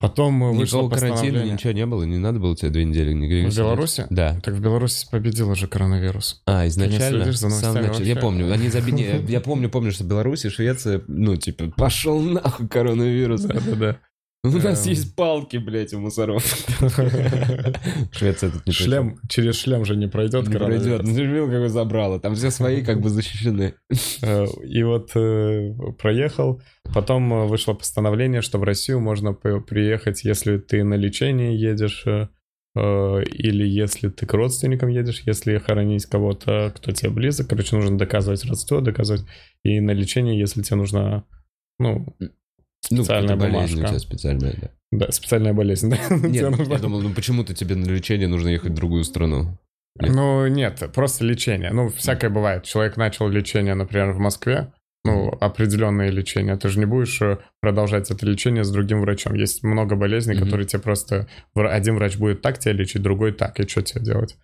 Потом 0.00 0.42
э, 0.42 0.52
вышло 0.52 0.78
Никакого 0.84 0.98
карантина, 0.98 1.44
ничего 1.44 1.72
не 1.72 1.84
было, 1.84 2.04
не 2.04 2.16
надо 2.16 2.38
было 2.40 2.56
тебе 2.56 2.70
две 2.70 2.86
недели 2.86 3.12
нигде 3.12 3.46
В? 3.46 3.54
Беларуси? 3.54 4.06
Да. 4.08 4.40
Так 4.42 4.54
в 4.54 4.60
Беларуси 4.60 5.06
победил 5.10 5.50
уже 5.50 5.66
коронавирус. 5.66 6.40
А, 6.46 6.66
изначально? 6.68 7.24
следишь 7.24 7.38
за 7.38 7.48
новостями 7.48 7.86
начале. 7.86 8.08
Я 8.08 8.16
помню, 8.16 8.50
они 8.50 8.68
заби- 8.68 8.92
не, 8.92 9.30
Я 9.30 9.42
помню, 9.42 9.68
помню, 9.68 9.92
что 9.92 10.04
Беларусь 10.04 10.46
и 10.46 10.48
Швеция, 10.48 11.02
ну, 11.06 11.36
типа, 11.36 11.70
пошел 11.76 12.18
нахуй 12.18 12.66
коронавирус. 12.66 13.42
Да-да-да. 13.42 13.98
У 14.42 14.48
нас 14.48 14.86
Эм. 14.86 14.92
есть 14.92 15.14
палки, 15.16 15.58
блядь, 15.58 15.92
у 15.92 16.00
мусоров. 16.00 16.42
Швеция 18.10 18.50
тут 18.50 18.66
не 18.66 18.72
Шлем, 18.72 19.18
через 19.28 19.56
шлем 19.56 19.84
же 19.84 19.96
не 19.96 20.06
пройдет 20.06 20.48
Не 20.48 20.56
пройдет. 20.56 21.02
Ну, 21.02 21.14
ты 21.14 21.26
видел, 21.26 21.44
как 21.46 21.56
его 21.56 21.68
забрало. 21.68 22.18
Там 22.20 22.34
все 22.34 22.50
свои 22.50 22.82
как 22.82 23.02
бы 23.02 23.10
защищены. 23.10 23.74
Э, 24.22 24.46
И 24.64 24.82
вот 24.82 25.10
э, 25.14 25.74
проехал. 25.98 26.62
Потом 26.94 27.30
э, 27.34 27.46
вышло 27.48 27.74
постановление, 27.74 28.40
что 28.40 28.58
в 28.58 28.62
Россию 28.62 29.00
можно 29.00 29.34
приехать, 29.34 30.24
если 30.24 30.56
ты 30.56 30.84
на 30.84 30.94
лечение 30.94 31.54
едешь, 31.60 32.06
или 32.76 33.66
если 33.66 34.08
ты 34.08 34.24
к 34.26 34.32
родственникам 34.32 34.88
едешь, 34.88 35.22
если 35.26 35.58
хоронить 35.58 36.06
кого-то, 36.06 36.72
кто 36.74 36.92
тебе 36.92 37.10
близок. 37.10 37.48
Короче, 37.48 37.76
нужно 37.76 37.98
доказывать 37.98 38.44
родство, 38.46 38.80
доказывать. 38.80 39.24
И 39.64 39.80
на 39.80 39.90
лечение, 39.90 40.38
если 40.38 40.62
тебе 40.62 40.76
нужно, 40.76 41.24
ну, 41.78 42.16
Ну, 42.90 43.02
Специальная 43.04 43.34
какая-то 43.36 43.52
болезнь 43.54 43.72
у 43.74 43.76
бумажка. 43.76 43.98
тебя 43.98 44.08
специальная, 44.08 44.54
да. 44.60 44.70
да, 45.06 45.12
специальная 45.12 45.52
болезнь. 45.52 45.90
да. 45.90 45.96
Нет, 46.28 46.50
нужно- 46.50 46.72
я 46.72 46.78
думал, 46.78 47.00
ну 47.02 47.12
почему-то 47.14 47.54
тебе 47.54 47.74
на 47.76 47.84
лечение 47.84 48.26
нужно 48.28 48.48
ехать 48.48 48.72
в 48.72 48.74
другую 48.74 49.04
страну. 49.04 49.58
нет. 50.00 50.12
Ну, 50.14 50.46
нет, 50.48 50.90
просто 50.94 51.24
лечение. 51.24 51.70
Ну, 51.72 51.88
всякое 51.90 52.30
бывает. 52.30 52.64
Человек 52.64 52.96
начал 52.96 53.28
лечение, 53.28 53.74
например, 53.74 54.12
в 54.12 54.18
Москве, 54.18 54.72
ну, 55.04 55.28
определенное 55.40 56.10
лечение. 56.10 56.56
Ты 56.56 56.68
же 56.68 56.78
не 56.78 56.84
будешь 56.86 57.20
э, 57.22 57.38
продолжать 57.60 58.10
это 58.10 58.24
лечение 58.26 58.64
с 58.64 58.70
другим 58.70 59.00
врачом. 59.00 59.34
Есть 59.34 59.62
много 59.62 59.94
болезней, 59.96 60.34
Мгм. 60.36 60.44
которые 60.44 60.66
тебе 60.66 60.80
просто... 60.82 61.28
Один 61.54 61.94
врач 61.96 62.16
будет 62.16 62.42
так 62.42 62.58
тебя 62.58 62.72
лечить, 62.72 63.02
другой 63.02 63.32
так. 63.32 63.60
И 63.60 63.68
что 63.68 63.82
тебе 63.82 64.02
делать? 64.04 64.36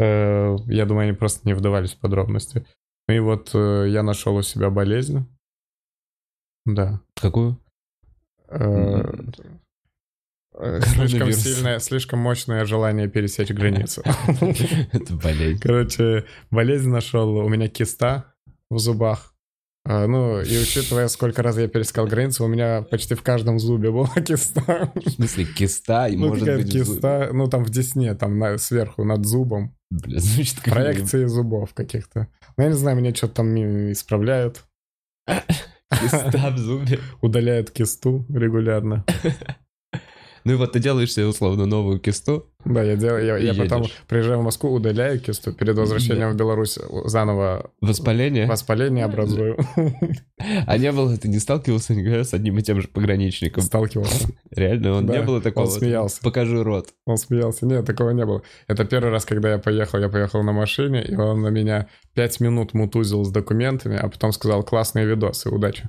Э, 0.00 0.56
Я 0.66 0.86
думаю, 0.86 1.08
они 1.08 1.12
просто 1.16 1.46
не 1.46 1.54
вдавались 1.54 1.92
в 1.94 1.98
подробности. 1.98 2.64
Ну 3.08 3.14
и 3.14 3.18
вот 3.20 3.50
э, 3.54 3.86
я 3.88 4.02
нашел 4.02 4.34
у 4.36 4.42
себя 4.42 4.70
болезнь. 4.70 5.26
Да. 6.66 7.00
Какую? 7.20 7.58
Э, 8.58 9.02
э, 10.58 10.80
Слишком 10.82 11.32
сильное, 11.32 11.78
слишком 11.80 12.18
мощное 12.20 12.64
желание 12.64 13.08
пересечь 13.08 13.50
границу. 13.50 14.02
Это 14.92 15.14
болезнь. 15.14 15.60
Короче, 15.60 16.24
болезнь 16.50 16.90
нашел. 16.90 17.36
У 17.36 17.48
меня 17.48 17.68
киста 17.68 18.34
в 18.70 18.78
зубах. 18.78 19.34
А, 19.86 20.06
Ну, 20.06 20.40
и 20.40 20.58
учитывая, 20.58 21.08
сколько 21.08 21.42
раз 21.42 21.58
я 21.58 21.68
перескал 21.68 22.06
границу, 22.06 22.44
у 22.44 22.48
меня 22.48 22.82
почти 22.82 23.14
в 23.14 23.22
каждом 23.22 23.58
зубе 23.58 23.90
была 23.90 24.08
киста. 24.26 24.90
В 24.94 25.10
смысле, 25.10 25.44
киста 25.44 26.08
и 26.08 26.16
Ну, 26.16 26.28
может 26.28 26.46
быть... 26.56 26.72
киста, 26.72 27.30
ну, 27.32 27.48
там 27.48 27.64
в 27.64 27.70
десне, 27.70 28.14
там 28.14 28.38
на- 28.38 28.56
сверху, 28.58 29.04
над 29.04 29.26
зубом. 29.26 29.76
Бля, 29.90 30.20
как... 30.62 30.72
Проекции 30.74 31.26
зубов 31.26 31.74
каких-то. 31.74 32.28
Ну, 32.56 32.64
я 32.64 32.70
не 32.70 32.76
знаю, 32.76 32.96
мне 32.96 33.14
что-то 33.14 33.34
там 33.34 33.54
исправляют. 33.92 34.64
Киста 36.00 36.50
в 36.50 36.58
зубе. 36.58 36.98
Удаляют 37.20 37.70
кисту 37.70 38.26
регулярно. 38.28 39.04
Ну 40.44 40.52
и 40.52 40.56
вот 40.56 40.72
ты 40.72 40.78
делаешь 40.78 41.12
себе 41.12 41.26
условно 41.26 41.64
новую 41.66 41.98
кисту. 41.98 42.46
Да, 42.64 42.82
я 42.82 42.96
делаю, 42.96 43.24
я, 43.26 43.36
я 43.36 43.54
потом 43.54 43.84
приезжаю 44.08 44.40
в 44.40 44.42
Москву, 44.42 44.72
удаляю 44.72 45.20
кисту, 45.20 45.52
перед 45.52 45.76
возвращением 45.76 46.30
в 46.30 46.36
Беларусь 46.36 46.78
заново 47.04 47.70
Воспаление. 47.80 48.46
воспаление 48.46 49.04
образую. 49.04 49.58
А 50.66 50.76
не 50.76 50.92
было, 50.92 51.16
ты 51.16 51.28
не 51.28 51.38
сталкивался 51.38 51.94
никогда 51.94 52.22
с 52.22 52.34
одним 52.34 52.58
и 52.58 52.62
тем 52.62 52.80
же 52.80 52.88
пограничником? 52.88 53.62
Сталкивался. 53.62 54.28
Реально, 54.50 54.92
он 54.92 55.06
Да, 55.06 55.16
не 55.16 55.22
было 55.22 55.40
такого? 55.40 55.64
он 55.64 55.70
смеялся. 55.70 56.20
Покажи 56.22 56.62
рот. 56.62 56.88
Он 57.06 57.16
смеялся. 57.16 57.64
Нет, 57.64 57.86
такого 57.86 58.10
не 58.10 58.26
было. 58.26 58.42
Это 58.66 58.84
первый 58.84 59.10
раз, 59.10 59.24
когда 59.24 59.52
я 59.52 59.58
поехал. 59.58 59.98
Я 60.00 60.10
поехал 60.10 60.42
на 60.42 60.52
машине, 60.52 61.02
и 61.02 61.14
он 61.14 61.40
на 61.40 61.48
меня 61.48 61.88
пять 62.14 62.40
минут 62.40 62.74
мутузил 62.74 63.24
с 63.24 63.30
документами, 63.30 63.96
а 63.96 64.08
потом 64.08 64.32
сказал 64.32 64.62
классные 64.62 65.06
видосы, 65.06 65.48
удачи. 65.48 65.88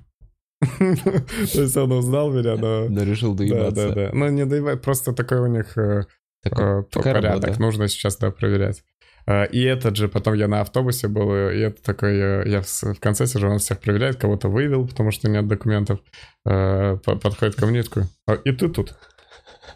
То 0.59 1.61
есть 1.61 1.77
он 1.77 1.91
узнал 1.91 2.31
меня, 2.31 2.55
но... 2.55 2.87
Но 2.89 3.03
решил 3.03 3.33
Да, 3.33 3.43
доебаться. 3.45 3.89
да, 3.89 3.93
да. 3.95 4.09
Ну, 4.13 4.29
не 4.29 4.45
доебать, 4.45 4.81
просто 4.81 5.13
такой 5.13 5.39
у 5.39 5.47
них 5.47 5.77
э, 5.77 6.03
э, 6.45 6.83
порядок. 6.93 7.59
Нужно 7.59 7.87
сейчас, 7.87 8.17
да, 8.17 8.31
проверять. 8.31 8.83
Э, 9.27 9.47
И 9.47 9.61
этот 9.63 9.95
же, 9.95 10.07
потом 10.07 10.33
я 10.35 10.47
на 10.47 10.61
автобусе 10.61 11.07
был, 11.07 11.29
и 11.49 11.59
это 11.59 11.81
такой, 11.83 12.17
я 12.49 12.61
в 12.61 12.99
конце 12.99 13.27
сижу, 13.27 13.47
он 13.49 13.59
всех 13.59 13.79
проверяет, 13.79 14.15
кого-то 14.17 14.47
вывел, 14.47 14.87
потому 14.87 15.11
что 15.11 15.29
нет 15.29 15.47
документов, 15.47 15.99
по- 16.43 16.97
подходит 17.21 17.55
ко 17.55 17.65
мне 17.65 17.79
и 17.79 17.83
такой, 17.83 18.03
«А, 18.27 18.33
и 18.35 18.51
ты 18.51 18.69
тут? 18.69 18.95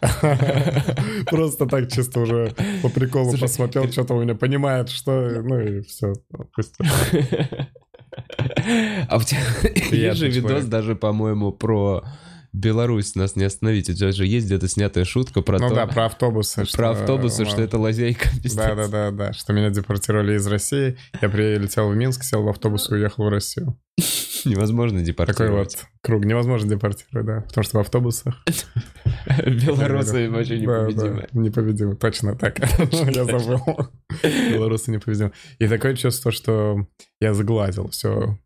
Просто 1.30 1.66
так 1.66 1.90
чисто 1.92 2.20
уже 2.20 2.54
по 2.82 2.88
приколу 2.88 3.36
посмотрел, 3.36 3.90
что-то 3.90 4.14
у 4.14 4.22
меня 4.22 4.34
понимает, 4.34 4.88
что, 4.88 5.12
ну 5.42 5.60
и 5.60 5.82
все, 5.82 6.12
пусть. 6.54 6.74
А 9.08 9.16
у 9.16 9.22
тебя 9.22 9.40
есть 9.90 10.18
же 10.18 10.28
видос 10.28 10.64
даже, 10.64 10.94
по-моему, 10.94 11.52
про 11.52 12.04
Беларусь, 12.52 13.14
нас 13.14 13.36
не 13.36 13.44
остановить. 13.44 13.88
У 13.88 13.94
тебя 13.94 14.10
же 14.12 14.26
есть 14.26 14.46
где-то 14.46 14.66
снятая 14.68 15.04
шутка 15.04 15.40
про 15.42 15.58
Ну 15.58 15.68
то... 15.68 15.74
да, 15.74 15.86
про 15.86 16.06
автобусы. 16.06 16.64
что, 16.66 16.76
Про 16.76 16.90
автобусы, 16.90 17.42
э, 17.42 17.46
что 17.46 17.62
это 17.62 17.78
лазейка. 17.78 18.28
пиздец. 18.42 18.54
Да, 18.54 18.74
да, 18.74 18.88
да, 18.88 19.10
да, 19.10 19.32
что 19.32 19.52
меня 19.52 19.70
депортировали 19.70 20.36
из 20.36 20.46
России. 20.46 20.96
Я 21.20 21.28
прилетел 21.28 21.88
в 21.88 21.96
Минск, 21.96 22.24
сел 22.24 22.42
в 22.42 22.48
автобус 22.48 22.90
и 22.90 22.94
уехал 22.94 23.24
в 23.24 23.28
Россию. 23.28 23.78
Невозможно 24.44 24.98
Такой 24.98 25.06
депортировать. 25.06 25.76
вот 25.76 25.86
круг. 26.02 26.24
Невозможно 26.24 26.68
депортировать, 26.68 27.26
да. 27.26 27.40
Потому 27.42 27.64
что 27.64 27.78
в 27.78 27.80
автобусах... 27.80 28.42
Белорусы 29.46 30.28
вообще 30.30 30.58
непобедимы. 30.58 31.28
непобедимы. 31.32 31.96
Точно 31.96 32.34
так. 32.34 32.58
Я 32.92 33.24
забыл. 33.24 33.60
Белорусы 34.22 34.90
непобедимы. 34.90 35.32
И 35.58 35.68
такое 35.68 35.94
чувство, 35.94 36.32
что 36.32 36.86
я 37.20 37.34
сгладил 37.34 37.88
все. 37.90 38.38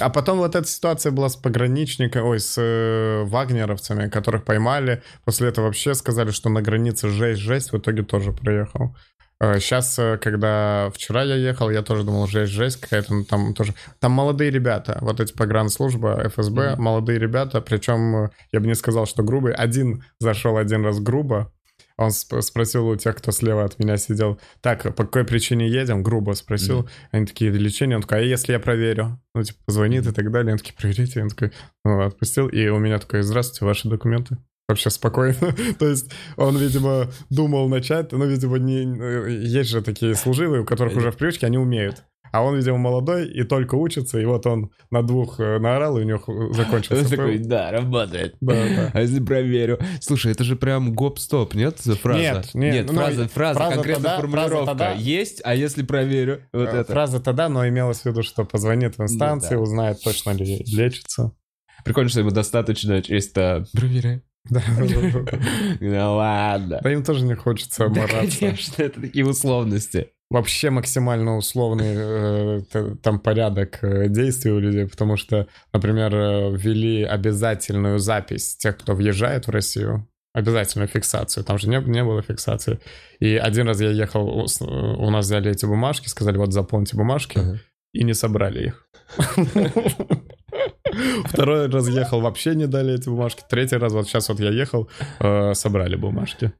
А 0.00 0.10
потом 0.10 0.38
вот 0.38 0.54
эта 0.56 0.66
ситуация 0.66 1.12
была 1.12 1.28
с 1.28 1.36
пограничником, 1.36 2.24
ой, 2.26 2.40
с 2.40 2.54
э, 2.58 3.22
вагнеровцами, 3.24 4.08
которых 4.08 4.44
поймали. 4.44 5.02
После 5.24 5.48
этого 5.48 5.66
вообще 5.66 5.94
сказали, 5.94 6.30
что 6.30 6.48
на 6.48 6.62
границе 6.62 7.08
жесть-жесть. 7.08 7.72
В 7.72 7.78
итоге 7.78 8.02
тоже 8.02 8.32
проехал. 8.32 8.96
Сейчас, 9.40 9.94
когда 10.20 10.90
вчера 10.92 11.22
я 11.22 11.36
ехал, 11.36 11.70
я 11.70 11.82
тоже 11.82 12.02
думал, 12.02 12.26
жесть-жесть 12.26 12.80
какая-то, 12.80 13.14
ну, 13.14 13.24
там 13.24 13.54
тоже... 13.54 13.72
Там 14.00 14.10
молодые 14.10 14.50
ребята, 14.50 14.98
вот 15.00 15.20
эти 15.20 15.32
погранслужба, 15.32 16.28
ФСБ, 16.28 16.72
Мгм. 16.72 16.82
молодые 16.82 17.20
ребята, 17.20 17.60
причем 17.60 18.16
э, 18.24 18.30
я 18.50 18.58
бы 18.58 18.66
не 18.66 18.74
сказал, 18.74 19.06
что 19.06 19.22
грубые. 19.22 19.54
Один 19.54 20.02
зашел 20.18 20.56
один 20.56 20.84
раз 20.84 20.98
грубо, 20.98 21.52
он 21.98 22.10
сп- 22.10 22.40
спросил 22.42 22.88
у 22.88 22.96
тех, 22.96 23.16
кто 23.16 23.32
слева 23.32 23.64
от 23.64 23.78
меня 23.78 23.96
сидел, 23.96 24.40
так, 24.60 24.82
по 24.94 25.04
какой 25.04 25.24
причине 25.24 25.68
едем? 25.68 26.04
Грубо 26.04 26.32
спросил. 26.32 26.80
Мгм. 26.80 26.88
Они 27.10 27.26
такие, 27.26 27.50
лечение. 27.50 27.96
Он 27.96 28.02
такой, 28.02 28.18
а 28.18 28.22
если 28.22 28.52
я 28.52 28.60
проверю? 28.60 29.20
Ну, 29.34 29.42
типа, 29.42 29.58
позвонит 29.66 30.06
и 30.06 30.12
так 30.12 30.30
далее. 30.30 30.52
Они 30.52 30.58
такие, 30.58 30.74
проверите. 30.74 31.22
Он 31.22 31.28
такой, 31.28 31.52
ну, 31.84 32.02
отпустил. 32.02 32.48
И 32.48 32.68
у 32.68 32.78
меня 32.78 33.00
такой, 33.00 33.22
здравствуйте, 33.22 33.64
ваши 33.64 33.88
документы. 33.88 34.38
Вообще 34.68 34.90
спокойно. 34.90 35.34
То 35.78 35.88
есть 35.88 36.12
он, 36.36 36.56
видимо, 36.56 37.10
думал 37.30 37.68
начать, 37.68 38.12
но, 38.12 38.24
видимо, 38.26 38.58
не... 38.58 39.44
есть 39.44 39.70
же 39.70 39.82
такие 39.82 40.14
служивые, 40.14 40.62
у 40.62 40.64
которых 40.64 40.96
уже 40.96 41.10
в 41.10 41.16
привычке, 41.16 41.46
они 41.46 41.58
умеют. 41.58 42.04
А 42.32 42.42
он, 42.42 42.56
видимо, 42.56 42.78
молодой 42.78 43.28
и 43.28 43.42
только 43.44 43.74
учится, 43.76 44.18
и 44.18 44.24
вот 44.24 44.46
он 44.46 44.70
на 44.90 45.02
двух 45.02 45.40
э, 45.40 45.58
наорал, 45.58 45.98
и 45.98 46.02
у 46.02 46.04
него 46.04 46.20
Он 46.26 46.52
закончился. 46.54 47.08
такой, 47.10 47.38
пыл. 47.38 47.48
да, 47.48 47.70
работает. 47.70 48.36
Да, 48.40 48.54
да. 48.54 48.90
А 48.94 49.00
если 49.00 49.20
проверю? 49.20 49.78
Слушай, 50.00 50.32
это 50.32 50.44
же 50.44 50.56
прям 50.56 50.92
гоп-стоп, 50.94 51.54
нет, 51.54 51.78
за 51.80 51.96
фраза? 51.96 52.18
Нет, 52.20 52.54
нет, 52.54 52.86
ну, 52.88 52.94
фраза, 52.94 53.28
фраза, 53.28 53.58
фраза 53.58 53.74
конкретно 53.74 54.02
тогда- 54.04 54.16
формулировка. 54.18 54.48
фраза 54.64 54.66
тогда- 54.66 54.92
Есть, 54.92 55.40
а 55.44 55.54
если 55.54 55.82
проверю? 55.82 56.42
Вот 56.52 56.68
Э, 56.68 56.80
это. 56.80 56.92
Фраза 56.92 57.20
тогда, 57.20 57.48
но 57.48 57.66
имелось 57.68 58.00
в 58.00 58.06
виду, 58.06 58.22
что 58.22 58.44
позвонит 58.44 58.98
в 58.98 59.02
инстанции, 59.02 59.54
да. 59.54 59.60
узнает, 59.60 60.02
точно 60.02 60.30
ли 60.32 60.64
лечится. 60.66 61.32
Прикольно, 61.84 62.10
что 62.10 62.20
ему 62.20 62.30
достаточно 62.30 63.00
чисто... 63.02 63.64
Проверяй. 63.72 64.22
Да, 64.50 64.62
Ну 65.80 66.14
ладно. 66.16 66.80
Да 66.82 66.92
им 66.92 67.02
тоже 67.02 67.24
не 67.24 67.34
хочется 67.34 67.88
Да, 67.88 68.00
мораться. 68.02 68.38
конечно, 68.40 68.82
это 68.82 69.00
такие 69.00 69.26
условности. 69.26 70.08
Вообще 70.30 70.68
максимально 70.68 71.38
условный 71.38 71.94
э, 71.96 72.60
там 73.02 73.18
порядок 73.18 73.78
э, 73.82 74.08
действий 74.08 74.50
у 74.50 74.58
людей, 74.58 74.86
потому 74.86 75.16
что, 75.16 75.46
например, 75.72 76.14
э, 76.14 76.50
ввели 76.54 77.02
обязательную 77.02 77.98
запись 77.98 78.56
тех, 78.56 78.76
кто 78.76 78.94
въезжает 78.94 79.46
в 79.46 79.50
Россию, 79.50 80.06
обязательную 80.34 80.86
фиксацию, 80.88 81.44
там 81.44 81.56
же 81.58 81.68
не, 81.70 81.78
не 81.78 82.04
было 82.04 82.20
фиксации. 82.20 82.78
И 83.20 83.36
один 83.36 83.66
раз 83.68 83.80
я 83.80 83.90
ехал, 83.90 84.28
у 84.28 84.46
у 84.60 85.10
нас 85.10 85.24
взяли 85.24 85.50
эти 85.50 85.64
бумажки, 85.64 86.08
сказали, 86.08 86.36
вот 86.36 86.52
заполните 86.52 86.96
бумажки, 86.96 87.38
Ага. 87.38 87.58
и 87.94 88.04
не 88.04 88.12
собрали 88.12 88.66
их. 88.66 88.86
Второй 91.24 91.70
раз 91.70 91.88
ехал, 91.88 92.20
вообще 92.20 92.54
не 92.54 92.66
дали 92.66 92.94
эти 92.94 93.08
бумажки. 93.08 93.42
Третий 93.48 93.76
раз, 93.76 93.92
вот 93.92 94.06
сейчас 94.06 94.28
вот 94.28 94.40
я 94.40 94.50
ехал, 94.50 94.90
э, 95.20 95.54
собрали 95.54 95.96
бумажки. 95.96 96.52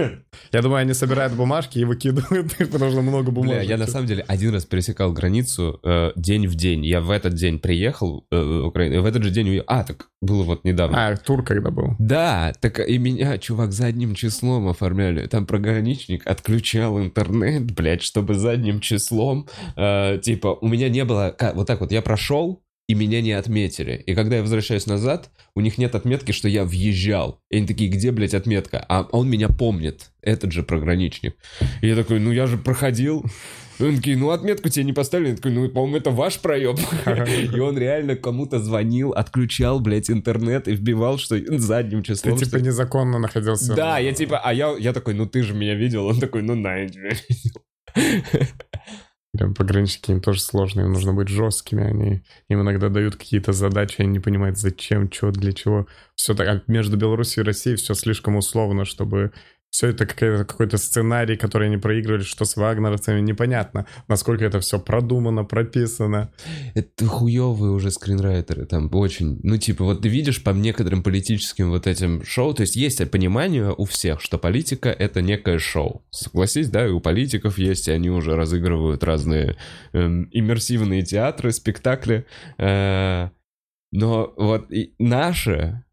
Я 0.52 0.62
думаю, 0.62 0.82
они 0.82 0.94
собирают 0.94 1.34
бумажки 1.34 1.78
и 1.78 1.84
выкидывают 1.84 2.56
потому 2.58 2.90
что 2.90 3.02
много 3.02 3.30
Бля, 3.30 3.42
бумажек. 3.42 3.68
я 3.68 3.76
на 3.76 3.86
самом 3.86 4.06
деле 4.06 4.24
один 4.26 4.52
раз 4.52 4.64
пересекал 4.64 5.12
границу 5.12 5.80
э, 5.82 6.12
день 6.16 6.46
в 6.46 6.54
день. 6.54 6.84
Я 6.84 7.00
в 7.00 7.10
этот 7.10 7.34
день 7.34 7.58
приехал 7.58 8.26
э, 8.30 8.36
в 8.36 8.66
Украину, 8.66 9.02
в 9.02 9.06
этот 9.06 9.22
же 9.22 9.30
день 9.30 9.48
уехал. 9.48 9.66
А, 9.68 9.84
так 9.84 10.08
было 10.20 10.42
вот 10.42 10.64
недавно. 10.64 11.08
А, 11.08 11.16
тур 11.16 11.44
когда 11.44 11.70
был? 11.70 11.94
Да, 11.98 12.52
так 12.60 12.80
и 12.80 12.98
меня, 12.98 13.38
чувак, 13.38 13.72
задним 13.72 14.14
числом 14.14 14.68
оформляли. 14.68 15.26
Там 15.26 15.46
пограничник 15.46 16.26
отключал 16.26 16.98
интернет, 17.00 17.70
блядь, 17.72 18.02
чтобы 18.02 18.34
задним 18.34 18.80
числом, 18.80 19.48
э, 19.76 20.18
типа, 20.22 20.58
у 20.60 20.68
меня 20.68 20.88
не 20.88 21.04
было, 21.04 21.36
вот 21.54 21.66
так 21.66 21.80
вот, 21.80 21.92
я 21.92 22.02
прошел, 22.02 22.62
и 22.90 22.94
меня 22.94 23.20
не 23.20 23.30
отметили. 23.30 24.02
И 24.04 24.16
когда 24.16 24.36
я 24.36 24.42
возвращаюсь 24.42 24.86
назад, 24.86 25.30
у 25.54 25.60
них 25.60 25.78
нет 25.78 25.94
отметки, 25.94 26.32
что 26.32 26.48
я 26.48 26.64
въезжал. 26.64 27.40
И 27.48 27.58
они 27.58 27.66
такие, 27.68 27.88
где, 27.88 28.10
блядь, 28.10 28.34
отметка? 28.34 28.84
А 28.88 29.02
он 29.12 29.30
меня 29.30 29.48
помнит, 29.48 30.10
этот 30.22 30.50
же 30.50 30.64
пограничник. 30.64 31.36
И 31.82 31.86
я 31.86 31.94
такой, 31.94 32.18
ну 32.18 32.32
я 32.32 32.48
же 32.48 32.58
проходил. 32.58 33.24
И 33.78 33.84
он 33.84 33.94
такие, 33.94 34.16
ну 34.16 34.30
отметку 34.30 34.68
тебе 34.70 34.86
не 34.86 34.92
поставили. 34.92 35.28
Я 35.28 35.36
такой, 35.36 35.52
ну, 35.52 35.68
по-моему, 35.68 35.98
это 35.98 36.10
ваш 36.10 36.40
проеб. 36.40 36.80
И 37.54 37.60
он 37.60 37.78
реально 37.78 38.16
кому-то 38.16 38.58
звонил, 38.58 39.12
отключал, 39.12 39.78
блядь, 39.78 40.10
интернет 40.10 40.66
и 40.66 40.72
вбивал, 40.72 41.16
что 41.18 41.38
задним 41.60 42.02
Ты 42.02 42.14
числом. 42.14 42.36
типа 42.38 42.48
что- 42.58 42.60
незаконно 42.60 43.20
находился. 43.20 43.76
Да, 43.76 44.00
я 44.00 44.12
типа, 44.12 44.40
а 44.44 44.52
я 44.52 44.92
такой, 44.92 45.14
ну 45.14 45.26
ты 45.26 45.44
же 45.44 45.54
меня 45.54 45.76
видел. 45.76 46.06
Он 46.06 46.18
такой, 46.18 46.42
ну 46.42 46.56
на, 46.56 46.74
я 46.78 46.88
тебя 46.88 47.10
видел. 47.28 48.60
Блин, 49.32 49.54
пограничники 49.54 50.10
им 50.10 50.20
тоже 50.20 50.40
сложно, 50.40 50.80
им 50.80 50.92
нужно 50.92 51.12
быть 51.14 51.28
жесткими. 51.28 51.84
Они 51.84 52.22
им 52.48 52.62
иногда 52.62 52.88
дают 52.88 53.16
какие-то 53.16 53.52
задачи, 53.52 54.00
они 54.00 54.10
не 54.10 54.20
понимают, 54.20 54.58
зачем, 54.58 55.10
что, 55.10 55.30
для 55.30 55.52
чего. 55.52 55.86
Все 56.16 56.34
так, 56.34 56.48
а 56.48 56.62
между 56.66 56.96
Беларусью 56.96 57.44
и 57.44 57.46
Россией 57.46 57.76
все 57.76 57.94
слишком 57.94 58.36
условно, 58.36 58.84
чтобы 58.84 59.32
все 59.70 59.88
это 59.88 60.06
какой-то 60.06 60.76
сценарий, 60.78 61.36
который 61.36 61.68
они 61.68 61.76
проигрывали, 61.76 62.22
что 62.22 62.44
с 62.44 62.56
вагнеровцами, 62.56 63.20
непонятно, 63.20 63.86
насколько 64.08 64.44
это 64.44 64.60
все 64.60 64.78
продумано, 64.78 65.44
прописано. 65.44 66.32
Это 66.74 67.06
хуевые 67.06 67.72
уже 67.72 67.90
скринрайтеры, 67.90 68.66
там 68.66 68.90
очень, 68.92 69.38
ну 69.42 69.56
типа, 69.56 69.84
вот 69.84 70.02
ты 70.02 70.08
видишь 70.08 70.42
по 70.42 70.50
некоторым 70.50 71.02
политическим 71.02 71.70
вот 71.70 71.86
этим 71.86 72.24
шоу, 72.24 72.52
то 72.52 72.62
есть 72.62 72.76
есть 72.76 73.00
понимание 73.10 73.72
у 73.76 73.84
всех, 73.84 74.20
что 74.20 74.38
политика 74.38 74.90
это 74.90 75.22
некое 75.22 75.58
шоу. 75.58 76.04
Согласись, 76.10 76.68
да, 76.68 76.86
и 76.86 76.90
у 76.90 77.00
политиков 77.00 77.58
есть, 77.58 77.88
и 77.88 77.92
они 77.92 78.10
уже 78.10 78.36
разыгрывают 78.36 79.04
разные 79.04 79.56
эм, 79.92 80.28
иммерсивные 80.32 81.02
театры, 81.02 81.52
спектакли. 81.52 82.26
Э, 82.58 83.30
но 83.92 84.32
вот 84.36 84.70
и 84.72 84.94
наши, 84.98 85.84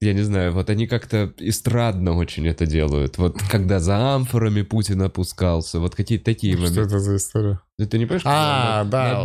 я 0.00 0.12
не 0.12 0.22
знаю, 0.22 0.52
вот 0.52 0.68
они 0.68 0.86
как-то 0.86 1.32
эстрадно 1.38 2.14
очень 2.16 2.46
это 2.46 2.66
делают. 2.66 3.16
Вот 3.18 3.38
когда 3.50 3.80
за 3.80 4.14
амфорами 4.14 4.62
Путин 4.62 5.00
опускался, 5.02 5.80
вот 5.80 5.94
какие-то 5.94 6.24
такие 6.26 6.52
Что 6.54 6.62
моменты. 6.62 6.80
это 6.82 6.98
за 6.98 7.16
история? 7.16 7.60
Ну, 7.78 7.86
Ты 7.86 7.98
не 7.98 8.04
понимаешь, 8.06 8.22
А, 8.26 8.84
да, 8.84 9.24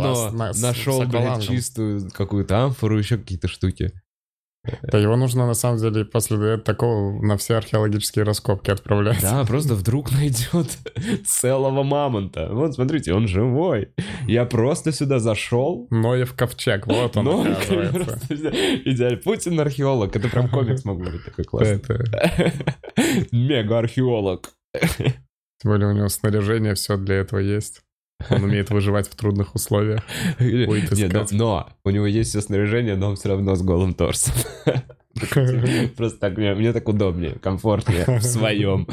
дно 0.52 0.52
нашел, 0.60 1.02
блядь, 1.06 1.42
чистую 1.46 2.10
какую-то 2.10 2.64
амфору, 2.64 2.98
еще 2.98 3.18
какие-то 3.18 3.48
штуки. 3.48 3.92
Да 4.82 4.96
его 4.98 5.16
нужно 5.16 5.46
на 5.46 5.54
самом 5.54 5.78
деле 5.78 6.04
после 6.04 6.56
такого 6.58 7.20
на 7.20 7.36
все 7.36 7.56
археологические 7.56 8.24
раскопки 8.24 8.70
отправлять. 8.70 9.20
Да, 9.20 9.44
просто 9.44 9.74
вдруг 9.74 10.12
найдет 10.12 10.78
целого 11.26 11.82
мамонта. 11.82 12.48
Вот, 12.52 12.74
смотрите, 12.74 13.12
он 13.12 13.26
живой. 13.26 13.88
Я 14.28 14.44
просто 14.44 14.92
сюда 14.92 15.18
зашел. 15.18 15.88
Ноев 15.90 16.34
ковчег, 16.34 16.86
вот 16.86 17.16
он, 17.16 17.28
оказывается. 17.28 18.20
идеально. 18.84 19.16
Путин 19.18 19.58
археолог. 19.58 20.14
Это 20.14 20.28
прям 20.28 20.48
комикс 20.48 20.84
мог 20.84 21.00
быть 21.02 21.24
такой 21.24 21.44
классный. 21.44 21.76
Это- 21.78 22.52
Мега-археолог. 23.32 24.50
Тем 24.98 25.70
более 25.70 25.88
у 25.88 25.92
него 25.92 26.08
снаряжение, 26.08 26.74
все 26.74 26.96
для 26.96 27.16
этого 27.16 27.40
есть. 27.40 27.82
Он 28.30 28.44
умеет 28.44 28.70
выживать 28.70 29.08
в 29.08 29.14
трудных 29.14 29.54
условиях. 29.54 30.02
Будет 30.38 30.92
Не, 30.92 31.04
но, 31.08 31.22
искать. 31.22 31.32
но 31.32 31.68
у 31.84 31.90
него 31.90 32.06
есть 32.06 32.30
все 32.30 32.40
снаряжение, 32.40 32.96
но 32.96 33.10
он 33.10 33.16
все 33.16 33.28
равно 33.28 33.54
с 33.54 33.62
голым 33.62 33.94
торсом. 33.94 34.34
Просто 35.96 36.18
так, 36.18 36.36
мне, 36.36 36.54
мне 36.54 36.72
так 36.72 36.88
удобнее, 36.88 37.32
комфортнее 37.40 38.04
в 38.06 38.22
своем. 38.22 38.86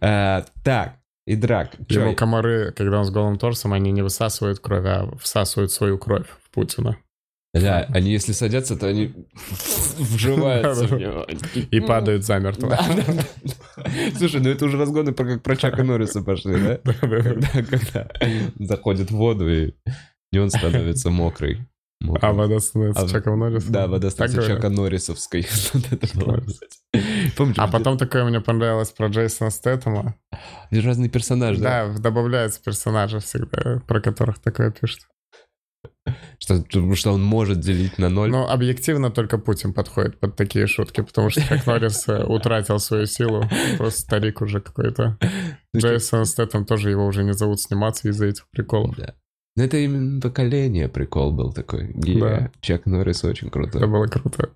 А, 0.00 0.44
Так, 0.62 0.96
и 1.26 1.36
драк. 1.36 1.74
Его 1.88 2.14
комары, 2.14 2.72
когда 2.76 2.98
он 2.98 3.04
с 3.04 3.10
голым 3.10 3.38
торсом, 3.38 3.72
они 3.72 3.92
не 3.92 4.02
высасывают 4.02 4.58
кровь, 4.58 4.84
а 4.84 5.10
всасывают 5.20 5.72
свою 5.72 5.98
кровь 5.98 6.26
в 6.42 6.50
Путина. 6.50 6.98
Да, 7.54 7.86
они 7.90 8.10
если 8.10 8.32
садятся, 8.32 8.76
то 8.76 8.88
они 8.88 9.14
вживаются 9.98 10.86
в 10.86 10.98
него. 10.98 11.24
И 11.70 11.80
падают 11.80 12.24
замертво. 12.24 12.70
Да, 12.70 12.84
да, 12.96 13.12
да. 13.14 13.90
Слушай, 14.18 14.40
ну 14.40 14.50
это 14.50 14.64
уже 14.64 14.76
разгоны 14.76 15.12
про, 15.12 15.24
как 15.24 15.42
про 15.42 15.56
Чака 15.56 15.84
Норриса 15.84 16.22
пошли, 16.22 16.56
да? 16.56 16.92
Когда, 16.94 17.62
когда 17.62 18.10
заходит 18.58 19.10
в 19.10 19.16
воду, 19.16 19.48
и, 19.48 19.72
он 20.36 20.50
становится 20.50 21.10
мокрый. 21.10 21.60
А 22.20 22.32
вода 22.32 22.58
становится 22.58 23.04
А, 23.04 23.08
Чаком 23.08 23.38
Норрисом? 23.38 23.72
Да, 23.72 23.86
вода 23.86 24.10
становится? 24.10 24.46
Чака 24.46 24.68
Норрисовской. 24.68 25.46
А 27.56 27.68
потом 27.68 27.98
такое 27.98 28.24
мне 28.24 28.40
понравилось 28.40 28.90
про 28.90 29.08
Джейсона 29.08 29.50
Стэттема. 29.50 30.16
разные 30.70 31.08
персонажи, 31.08 31.60
да? 31.60 31.88
Да, 31.88 31.98
добавляются 31.98 32.62
персонажи 32.62 33.20
всегда, 33.20 33.80
про 33.86 34.00
которых 34.00 34.38
такое 34.38 34.70
пишут. 34.70 35.00
Что, 36.38 36.62
что 36.94 37.12
он 37.12 37.22
может 37.22 37.60
делить 37.60 37.98
на 37.98 38.08
ноль. 38.10 38.30
Но 38.30 38.50
объективно 38.50 39.10
только 39.10 39.38
Путин 39.38 39.72
подходит 39.72 40.20
под 40.20 40.36
такие 40.36 40.66
шутки, 40.66 41.00
потому 41.00 41.30
что 41.30 41.40
Чак 41.40 41.66
Норрис 41.66 42.06
э, 42.08 42.24
утратил 42.24 42.78
свою 42.78 43.06
силу. 43.06 43.48
Просто 43.78 44.00
старик 44.00 44.42
уже 44.42 44.60
какой-то. 44.60 45.18
Ну, 45.72 45.80
Джейсон 45.80 46.26
Стэттем 46.26 46.66
тоже 46.66 46.90
его 46.90 47.06
уже 47.06 47.24
не 47.24 47.32
зовут 47.32 47.60
сниматься 47.60 48.08
из-за 48.08 48.26
этих 48.26 48.46
приколов. 48.50 48.96
Да. 48.96 49.14
Ну, 49.56 49.64
это 49.64 49.78
именно 49.78 50.20
поколение 50.20 50.88
прикол 50.88 51.32
был 51.32 51.52
такой. 51.52 51.88
Где 51.94 52.20
Да. 52.20 52.50
Чак 52.60 52.86
Норрис 52.86 53.24
очень 53.24 53.50
круто. 53.50 53.78
Это 53.78 53.86
было 53.86 54.06
круто. 54.06 54.50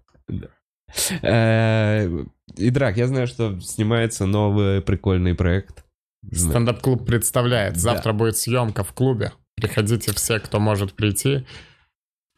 Э, 1.22 2.08
Идрак, 2.56 2.96
я 2.96 3.06
знаю, 3.06 3.26
что 3.26 3.58
снимается 3.60 4.26
новый 4.26 4.80
прикольный 4.82 5.34
проект. 5.34 5.84
Стендап-клуб 6.30 7.06
представляет. 7.06 7.74
Да. 7.74 7.80
Завтра 7.80 8.12
будет 8.12 8.36
съемка 8.36 8.84
в 8.84 8.92
клубе. 8.92 9.32
Приходите 9.60 10.12
все, 10.14 10.38
кто 10.40 10.58
может 10.60 10.94
прийти. 10.94 11.46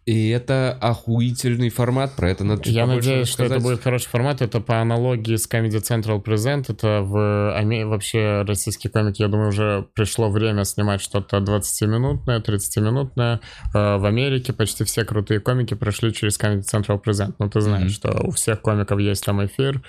И 0.06 0.30
это 0.30 0.76
охуительный 0.80 1.68
формат, 1.68 2.16
про 2.16 2.30
это 2.30 2.42
надо 2.42 2.64
чуть 2.64 2.72
Я 2.72 2.86
надеюсь, 2.86 3.28
что 3.28 3.44
это 3.44 3.60
будет 3.60 3.82
хороший 3.82 4.08
формат. 4.08 4.40
Это 4.40 4.60
по 4.60 4.80
аналогии 4.80 5.36
с 5.36 5.46
Comedy 5.48 5.80
Central 5.82 6.24
Present. 6.24 6.64
Это 6.68 7.02
в 7.02 7.54
Аме- 7.56 7.84
вообще 7.84 8.42
российские 8.42 8.90
комики, 8.90 9.20
я 9.22 9.28
думаю, 9.28 9.50
уже 9.50 9.86
пришло 9.94 10.30
время 10.30 10.64
снимать 10.64 11.02
что-то 11.02 11.36
20-минутное, 11.38 12.40
30-минутное. 12.40 13.40
Э, 13.74 13.98
В 13.98 14.06
Америке 14.06 14.52
почти 14.54 14.84
все 14.84 15.04
крутые 15.04 15.38
комики 15.38 15.74
прошли 15.74 16.12
через 16.14 16.40
Comedy 16.40 16.62
Central 16.62 17.00
Present. 17.04 17.34
Ну, 17.38 17.50
ты 17.50 17.60
знаешь, 17.60 17.82
Мгм. 17.82 17.90
что 17.90 18.20
у 18.26 18.30
всех 18.30 18.62
комиков 18.62 18.98
есть 18.98 19.24
там 19.24 19.44
эфир, 19.44 19.82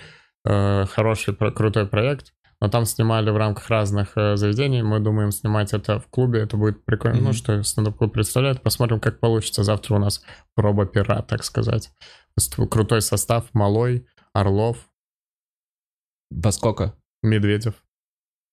э, 0.46 0.86
хороший, 0.92 1.34
крутой 1.36 1.88
проект. 1.88 2.34
Но 2.62 2.70
там 2.70 2.86
снимали 2.86 3.30
в 3.32 3.38
рамках 3.38 3.70
разных 3.70 4.16
э, 4.16 4.36
заведений. 4.38 4.84
Мы 4.84 5.00
думаем 5.00 5.32
снимать 5.32 5.74
это 5.74 6.00
в 6.00 6.08
клубе. 6.08 6.42
Это 6.42 6.58
будет 6.58 6.86
прикольно. 6.86 7.18
Ну, 7.18 7.24
Мгм. 7.30 7.34
что 7.34 7.64
стендап-клуб 7.64 8.14
представляет. 8.14 8.62
Посмотрим, 8.62 9.00
как 9.00 9.20
получится. 9.20 9.64
Завтра 9.64 9.96
у 9.96 10.00
нас 10.00 10.22
проба 10.56 10.86
пера, 10.86 11.24
так 11.24 11.44
сказать. 11.44 11.90
Крутой 12.70 13.02
состав. 13.02 13.46
Малой, 13.54 14.06
Орлов, 14.34 14.78
Во 16.30 16.52
сколько? 16.52 16.94
Медведев, 17.24 17.74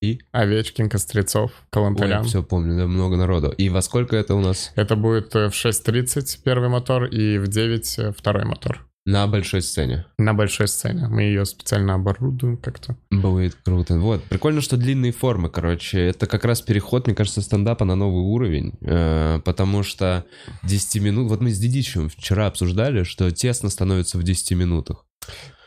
И? 0.03 0.21
Овечкин, 0.33 0.89
Кострецов, 0.89 1.53
Калантарян. 1.71 2.25
все 2.25 2.43
помню, 2.43 2.77
да, 2.77 2.87
много 2.87 3.17
народу. 3.17 3.51
И 3.51 3.69
во 3.69 3.83
сколько 3.83 4.17
это 4.17 4.35
у 4.35 4.41
нас? 4.41 4.73
Это 4.75 4.97
будет 4.97 5.35
э, 5.37 5.49
в 5.49 5.53
6.30 5.53 6.43
первый 6.45 6.69
мотор 6.69 7.05
и 7.05 7.39
в 7.39 7.47
9 7.49 7.99
э, 7.99 8.13
второй 8.13 8.45
мотор. 8.45 8.87
На 9.05 9.27
большой 9.27 9.63
сцене. 9.63 10.05
На 10.19 10.35
большой 10.35 10.69
сцене. 10.69 11.09
Мы 11.09 11.23
ее 11.23 11.47
специально 11.47 11.95
оборудуем 11.95 12.59
как-то. 12.59 12.97
Будет 13.11 13.55
круто. 13.55 13.99
Вот. 13.99 14.23
Прикольно, 14.25 14.61
что 14.61 14.77
длинные 14.77 15.13
формы, 15.13 15.49
короче. 15.49 15.99
Это 15.99 16.27
как 16.27 16.45
раз 16.45 16.61
переход, 16.61 17.07
мне 17.07 17.17
кажется, 17.17 17.41
стендапа 17.41 17.87
на 17.87 17.95
новый 17.95 18.23
уровень. 18.23 18.75
Э, 18.83 19.41
потому 19.45 19.83
что 19.83 20.27
10 20.63 21.03
минут... 21.03 21.29
Вот 21.31 21.41
мы 21.41 21.51
с 21.51 21.59
Дидичем 21.59 22.11
вчера 22.11 22.49
обсуждали, 22.49 23.05
что 23.05 23.31
тесно 23.31 23.71
становится 23.71 24.19
в 24.19 24.23
10 24.23 24.53
минутах. 24.53 25.05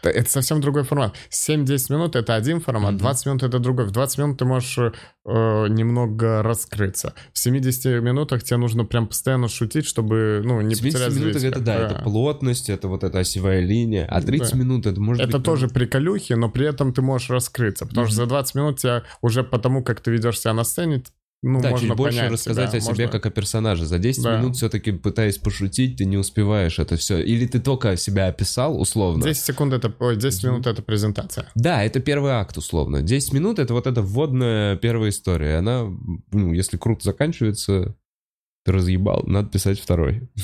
Это 0.04 0.30
совсем 0.30 0.62
другой 0.62 0.84
формат. 0.84 1.16
7-10 1.30 1.94
минут 1.94 2.16
это 2.16 2.36
один 2.36 2.60
формат, 2.60 2.98
20 2.98 3.26
минут 3.28 3.44
это 3.44 3.60
другой. 3.60 3.86
В 3.86 3.92
20 3.92 4.18
минут 4.18 4.40
ты 4.40 4.46
можешь 4.46 4.78
э, 4.78 4.92
немного 5.70 6.42
раскрыться. 6.42 7.14
В 7.34 7.40
70 7.40 8.02
минутах 8.02 8.44
тебе 8.44 8.58
нужно 8.58 8.86
прям 8.86 9.08
постоянно 9.08 9.48
шутить, 9.48 9.86
чтобы 9.86 10.42
ну, 10.44 10.62
не 10.62 10.76
70 10.76 11.00
потерять 11.00 11.22
минут 11.22 11.44
это 11.44 11.60
да, 11.60 11.76
это 11.76 12.02
плотность, 12.04 12.70
это 12.70 12.88
вот 12.88 13.04
эта 13.04 13.20
осевая 13.20 13.62
линия. 13.62 14.06
А 14.10 14.22
30 14.22 14.52
да. 14.52 14.58
минут 14.58 14.86
это 14.86 15.00
может 15.00 15.22
Это 15.22 15.38
быть... 15.38 15.46
тоже 15.46 15.68
приколюхи, 15.68 16.34
но 16.34 16.50
при 16.50 16.68
этом 16.68 16.94
ты 16.94 17.02
можешь 17.02 17.30
раскрыться. 17.30 17.86
Потому 17.86 18.08
mm-hmm. 18.08 18.10
что 18.10 18.16
за 18.16 18.26
20 18.26 18.56
минут 18.56 18.80
тебя 18.80 19.04
уже 19.22 19.44
потому, 19.44 19.84
как 19.84 20.02
ты 20.02 20.12
ведешь 20.12 20.40
себя 20.40 20.54
на 20.54 20.64
сцене, 20.64 21.04
ну, 21.44 21.60
да, 21.60 21.72
можно 21.72 21.88
чуть 21.88 21.98
больше 21.98 22.18
понять 22.18 22.32
рассказать 22.34 22.70
себя, 22.70 22.78
о 22.78 22.82
себе 22.82 23.06
можно... 23.06 23.20
как 23.20 23.26
о 23.26 23.30
персонаже. 23.32 23.86
За 23.86 23.98
10 23.98 24.24
да. 24.24 24.38
минут 24.38 24.56
все-таки 24.58 24.92
пытаясь 24.92 25.40
пошутить, 25.40 25.98
ты 25.98 26.06
не 26.06 26.18
успеваешь 26.18 26.78
это 26.78 26.98
все. 26.98 27.20
Или 27.20 27.48
ты 27.48 27.60
только 27.60 27.98
себя 27.98 28.28
описал 28.28 28.80
условно. 28.80 29.24
10 29.24 29.44
секунд 29.44 29.74
это, 29.74 29.92
ой, 30.00 30.18
10 30.18 30.44
минут 30.44 30.68
это 30.68 30.84
презентация. 30.84 31.50
Да, 31.56 31.84
это 31.84 32.00
первый 32.00 32.32
акт 32.32 32.58
условно. 32.58 33.02
10 33.02 33.34
минут 33.34 33.58
это 33.58 33.74
вот 33.74 33.88
эта 33.88 34.04
вводная 34.04 34.76
первая 34.76 35.10
история. 35.10 35.58
Она, 35.58 35.88
ну, 36.32 36.54
если 36.54 36.78
круто 36.78 37.04
заканчивается, 37.04 37.96
ты 38.64 38.72
разъебал, 38.72 39.24
надо 39.26 39.50
писать 39.50 39.80
второй. 39.80 40.30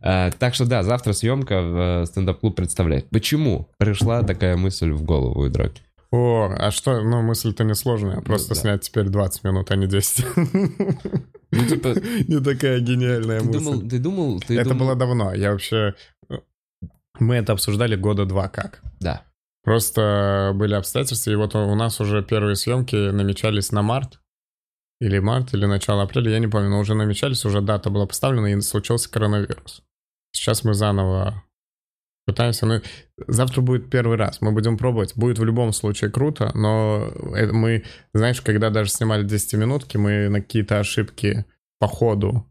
А, 0.00 0.32
так 0.32 0.56
что 0.56 0.64
да, 0.64 0.82
завтра 0.82 1.12
съемка 1.12 1.62
в 1.62 2.02
э, 2.02 2.06
стендап-клуб 2.06 2.56
представляет. 2.56 3.08
Почему 3.10 3.70
пришла 3.78 4.24
такая 4.24 4.56
мысль 4.56 4.90
в 4.90 5.04
голову 5.04 5.40
у 5.40 5.48
Драки? 5.48 5.82
О, 6.12 6.54
а 6.58 6.70
что, 6.70 7.00
ну, 7.00 7.22
мысль-то 7.22 7.64
несложная. 7.64 8.20
Просто 8.20 8.50
ну, 8.50 8.54
да. 8.54 8.60
снять 8.60 8.82
теперь 8.82 9.08
20 9.08 9.44
минут, 9.44 9.70
а 9.70 9.76
не 9.76 9.86
10. 9.86 10.26
Ну, 11.54 11.66
типа... 11.66 11.88
Не 12.28 12.40
такая 12.40 12.80
гениальная 12.80 13.40
ты 13.40 13.46
мысль. 13.46 13.58
Думал, 13.58 13.80
ты 13.88 13.98
думал... 13.98 14.40
Ты 14.40 14.58
это 14.58 14.70
думал... 14.70 14.86
было 14.86 14.96
давно. 14.96 15.34
Я 15.34 15.52
вообще... 15.52 15.94
Мы 17.18 17.36
это 17.36 17.52
обсуждали 17.52 17.94
года 17.94 18.24
два 18.24 18.48
как. 18.48 18.82
Да. 19.00 19.24
Просто 19.62 20.52
были 20.54 20.74
обстоятельства, 20.74 21.30
и 21.30 21.34
вот 21.34 21.54
у 21.54 21.74
нас 21.74 22.00
уже 22.00 22.22
первые 22.22 22.56
съемки 22.56 22.96
намечались 23.10 23.70
на 23.70 23.82
март. 23.82 24.20
Или 25.00 25.18
март, 25.18 25.52
или 25.52 25.66
начало 25.66 26.02
апреля, 26.02 26.30
я 26.30 26.38
не 26.38 26.48
помню, 26.48 26.70
но 26.70 26.78
уже 26.78 26.94
намечались, 26.94 27.44
уже 27.44 27.60
дата 27.60 27.90
была 27.90 28.06
поставлена, 28.06 28.46
и 28.46 28.60
случился 28.60 29.10
коронавирус. 29.10 29.82
Сейчас 30.32 30.64
мы 30.64 30.74
заново 30.74 31.42
Пытаемся, 32.24 32.66
ну, 32.66 32.80
завтра 33.26 33.62
будет 33.62 33.90
первый 33.90 34.16
раз, 34.16 34.40
мы 34.40 34.52
будем 34.52 34.78
пробовать. 34.78 35.16
Будет 35.16 35.38
в 35.38 35.44
любом 35.44 35.72
случае 35.72 36.10
круто, 36.10 36.52
но 36.54 37.10
мы, 37.52 37.84
знаешь, 38.14 38.40
когда 38.40 38.70
даже 38.70 38.90
снимали 38.90 39.26
10-минутки, 39.26 39.96
мы 39.96 40.28
на 40.28 40.40
какие-то 40.40 40.78
ошибки 40.78 41.44
по 41.80 41.88
ходу 41.88 42.46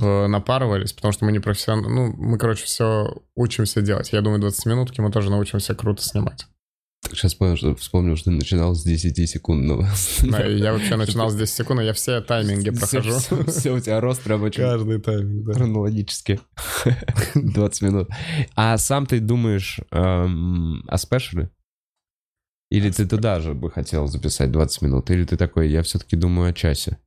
э, 0.00 0.26
напарывались, 0.26 0.94
потому 0.94 1.12
что 1.12 1.26
мы 1.26 1.32
не 1.32 1.40
профессионалы. 1.40 1.90
Ну, 1.90 2.14
мы, 2.16 2.38
короче, 2.38 2.64
все 2.64 3.22
учимся 3.34 3.82
делать. 3.82 4.12
Я 4.12 4.22
думаю, 4.22 4.40
20 4.40 4.64
минутки 4.64 5.02
мы 5.02 5.10
тоже 5.10 5.30
научимся 5.30 5.74
круто 5.74 6.02
снимать. 6.02 6.46
Сейчас 7.12 7.34
понял, 7.34 7.56
что 7.56 7.74
вспомнил, 7.74 8.16
что 8.16 8.30
начинал 8.30 8.74
с 8.74 8.82
10 8.82 9.28
секундного. 9.28 9.88
Да, 10.22 10.44
я 10.46 10.72
вообще 10.72 10.96
начинал 10.96 11.30
с 11.30 11.34
10 11.34 11.54
секунд, 11.54 11.82
я 11.82 11.92
все 11.92 12.20
тайминги 12.20 12.70
прохожу. 12.70 13.18
Все, 13.46 13.74
у 13.74 13.80
тебя 13.80 14.00
рост 14.00 14.26
рабочий. 14.26 14.62
Каждый 14.62 15.00
тайминг, 15.00 15.46
да. 15.46 15.52
Хронологически. 15.54 16.40
20 17.34 17.82
минут. 17.82 18.08
А 18.56 18.78
сам 18.78 19.06
ты 19.06 19.20
думаешь 19.20 19.80
эм, 19.90 20.84
о 20.88 20.98
спешале? 20.98 21.50
Или 22.70 22.90
ты 22.90 23.06
туда 23.06 23.40
же 23.40 23.52
бы 23.52 23.70
хотел 23.70 24.06
записать 24.06 24.50
20 24.50 24.82
минут? 24.82 25.10
Или 25.10 25.24
ты 25.24 25.36
такой, 25.36 25.68
я 25.68 25.82
все-таки 25.82 26.16
думаю 26.16 26.50
о 26.50 26.54
часе? 26.54 26.98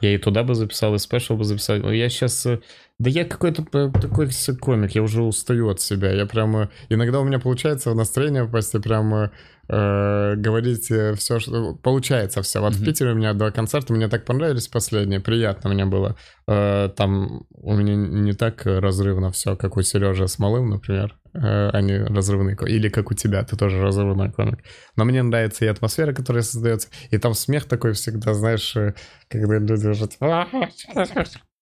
Я 0.00 0.14
и 0.14 0.18
туда 0.18 0.42
бы 0.42 0.54
записал, 0.54 0.94
и 0.94 0.98
спешл 0.98 1.36
бы 1.36 1.44
записал. 1.44 1.90
Я 1.90 2.08
сейчас... 2.08 2.46
Э, 2.46 2.60
да 2.98 3.10
я 3.10 3.24
какой-то 3.24 3.64
такой 3.64 4.28
комик, 4.60 4.94
я 4.94 5.02
уже 5.02 5.22
устаю 5.22 5.68
от 5.68 5.80
себя. 5.80 6.12
Я 6.12 6.26
прямо... 6.26 6.70
Иногда 6.88 7.20
у 7.20 7.24
меня 7.24 7.38
получается 7.38 7.90
в 7.90 7.96
настроение 7.96 8.44
я 8.44 8.80
прямо 8.80 9.30
э, 9.70 10.34
говорить 10.36 10.84
все, 11.18 11.38
что... 11.38 11.74
Получается 11.74 12.42
все. 12.42 12.60
Вот 12.60 12.72
mm-hmm. 12.72 12.76
в 12.76 12.84
Питере 12.84 13.12
у 13.12 13.14
меня 13.14 13.32
два 13.34 13.50
концерта, 13.50 13.92
мне 13.92 14.08
так 14.08 14.24
понравились 14.24 14.68
последние, 14.68 15.20
приятно 15.20 15.70
мне 15.70 15.84
было. 15.84 16.16
Э, 16.48 16.88
там 16.96 17.46
у 17.50 17.74
меня 17.74 17.94
не 17.94 18.32
так 18.32 18.66
разрывно 18.66 19.30
все, 19.30 19.56
как 19.56 19.76
у 19.76 19.82
Сережи 19.82 20.26
с 20.26 20.38
Малым, 20.38 20.70
например. 20.70 21.16
Э, 21.34 21.70
они 21.70 21.96
разрывные. 21.96 22.56
Или 22.66 22.88
как 22.88 23.10
у 23.10 23.14
тебя, 23.14 23.44
ты 23.44 23.56
тоже 23.56 23.80
разрывной 23.80 24.32
комик. 24.32 24.64
Но 24.96 25.04
мне 25.04 25.22
нравится 25.22 25.64
и 25.64 25.68
атмосфера, 25.68 26.12
которая 26.12 26.42
создается, 26.42 26.88
и 27.10 27.18
там 27.18 27.34
смех 27.34 27.66
такой 27.66 27.92
всегда, 27.92 28.34
знаешь, 28.34 28.76
э, 28.76 28.94
когда 29.28 29.58
люди 29.58 29.86
уже... 29.86 30.08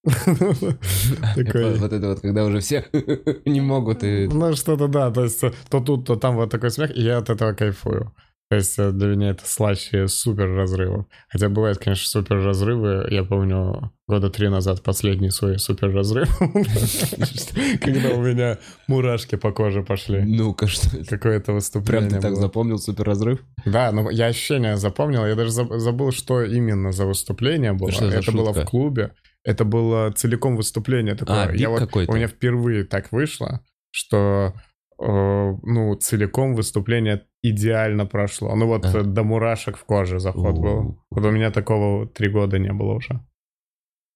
Вот 1.78 1.92
это 1.92 2.08
вот, 2.08 2.20
когда 2.20 2.44
уже 2.44 2.60
все 2.60 2.84
не 3.44 3.60
могут. 3.60 4.02
Ну, 4.02 4.56
что-то 4.56 4.88
да, 4.88 5.10
то 5.10 5.24
есть 5.24 5.40
то 5.40 5.80
тут, 5.80 6.06
то 6.06 6.16
там 6.16 6.36
вот 6.36 6.50
такой 6.50 6.70
смех, 6.70 6.96
и 6.96 7.02
я 7.02 7.18
от 7.18 7.30
этого 7.30 7.52
кайфую. 7.52 8.12
То 8.50 8.56
есть 8.56 8.78
э, 8.78 8.92
для 8.92 9.08
меня 9.08 9.30
это 9.30 9.46
слаще 9.46 10.08
супер 10.08 10.54
разрывов. 10.54 11.04
Хотя 11.28 11.50
бывают, 11.50 11.78
конечно, 11.78 12.06
супер 12.08 12.42
разрывы. 12.42 13.06
Я 13.10 13.22
помню 13.22 13.92
года 14.06 14.30
три 14.30 14.48
назад 14.48 14.82
последний 14.82 15.28
свой 15.28 15.58
супер 15.58 15.92
разрыв. 15.92 16.34
Когда 17.82 18.08
у 18.14 18.22
меня 18.22 18.56
мурашки 18.86 19.36
по 19.36 19.52
коже 19.52 19.82
пошли. 19.82 20.22
Ну-ка, 20.22 20.66
что? 20.66 20.88
Какое-то 21.06 21.52
выступление 21.52 22.08
Прям 22.08 22.22
ты 22.22 22.28
так 22.28 22.36
запомнил 22.36 22.78
супер 22.78 23.04
разрыв? 23.04 23.40
Да, 23.66 23.92
но 23.92 24.10
я 24.10 24.26
ощущение 24.26 24.78
запомнил. 24.78 25.26
Я 25.26 25.34
даже 25.34 25.50
забыл, 25.50 26.10
что 26.10 26.42
именно 26.42 26.92
за 26.92 27.04
выступление 27.04 27.74
было. 27.74 27.90
Это 27.90 28.32
было 28.32 28.54
в 28.54 28.64
клубе. 28.64 29.12
Это 29.48 29.64
было 29.64 30.10
целиком 30.12 30.56
выступление 30.56 31.14
такое. 31.14 31.48
А, 31.48 31.52
я 31.52 31.70
вот, 31.70 31.94
у 31.94 32.12
меня 32.12 32.28
впервые 32.28 32.84
так 32.84 33.12
вышло, 33.12 33.64
что 33.90 34.54
Э, 35.00 35.54
ну, 35.62 35.94
целиком 35.94 36.54
выступление 36.54 37.24
идеально 37.42 38.04
прошло. 38.04 38.54
Ну 38.56 38.66
вот 38.66 38.84
а. 38.84 39.04
до 39.04 39.22
мурашек 39.22 39.76
в 39.76 39.84
коже 39.84 40.18
заход 40.18 40.56
У-у-у. 40.56 40.62
был. 40.62 41.04
Вот 41.10 41.24
у 41.24 41.30
меня 41.30 41.50
такого 41.52 42.08
три 42.08 42.28
года 42.28 42.58
не 42.58 42.72
было 42.72 42.94
уже. 42.94 43.24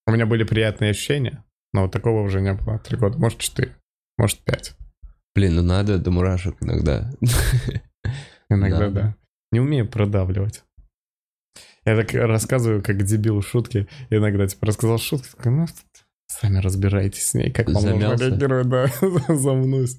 У 0.08 0.10
меня 0.10 0.26
были 0.26 0.42
приятные 0.42 0.90
ощущения, 0.90 1.44
но 1.72 1.82
вот 1.82 1.92
такого 1.92 2.22
уже 2.22 2.40
не 2.40 2.52
было. 2.54 2.80
Три 2.80 2.96
года, 2.96 3.16
может 3.18 3.38
четыре, 3.38 3.76
может 4.18 4.38
пять. 4.40 4.74
Блин, 5.36 5.54
ну 5.54 5.62
надо 5.62 5.98
до 5.98 6.10
мурашек 6.10 6.56
иногда. 6.60 7.12
Иногда, 8.50 8.90
да. 8.90 9.16
Не 9.52 9.60
умею 9.60 9.88
продавливать. 9.88 10.64
Я 11.84 11.96
так 11.96 12.14
рассказываю, 12.14 12.82
как 12.82 13.02
дебил 13.02 13.42
шутки. 13.42 13.88
Иногда, 14.10 14.46
типа, 14.46 14.66
рассказал 14.66 14.98
шутку, 14.98 15.26
такой, 15.36 15.52
ну, 15.52 15.66
сами 16.26 16.58
разбирайтесь 16.58 17.26
с 17.26 17.34
ней, 17.34 17.50
как 17.50 17.68
вам 17.68 17.84
нужно 17.84 18.16
реагировать, 18.16 18.68
да, 18.68 18.86
замнусь. 19.34 19.98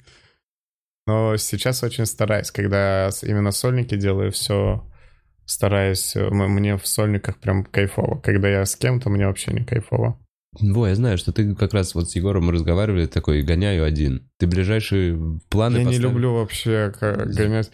Но 1.06 1.36
сейчас 1.38 1.84
очень 1.84 2.06
стараюсь, 2.06 2.52
когда 2.52 3.10
именно 3.24 3.52
сольники 3.52 3.96
делаю, 3.96 4.32
все 4.32 4.90
стараюсь. 5.46 6.16
Э, 6.16 6.30
мне 6.30 6.78
в 6.78 6.88
сольниках 6.88 7.40
прям 7.40 7.66
кайфово. 7.66 8.20
Когда 8.22 8.48
я 8.48 8.66
с 8.66 8.76
кем-то, 8.76 9.10
мне 9.10 9.28
вообще 9.28 9.52
не 9.52 9.66
кайфово. 9.66 10.18
Во, 10.60 10.88
я 10.88 10.96
знаю, 10.96 11.18
что 11.18 11.34
ты 11.34 11.56
как 11.56 11.74
раз 11.74 11.96
вот 11.96 12.10
с 12.10 12.16
Егором 12.16 12.50
разговаривали, 12.52 13.08
такой, 13.08 13.42
гоняю 13.42 13.84
один. 13.84 14.30
Ты 14.38 14.46
ближайшие 14.46 15.40
планы 15.50 15.78
Я 15.78 15.86
поставил? 15.86 15.90
не 15.90 15.98
люблю 15.98 16.34
вообще 16.34 16.94
гонять, 17.00 17.72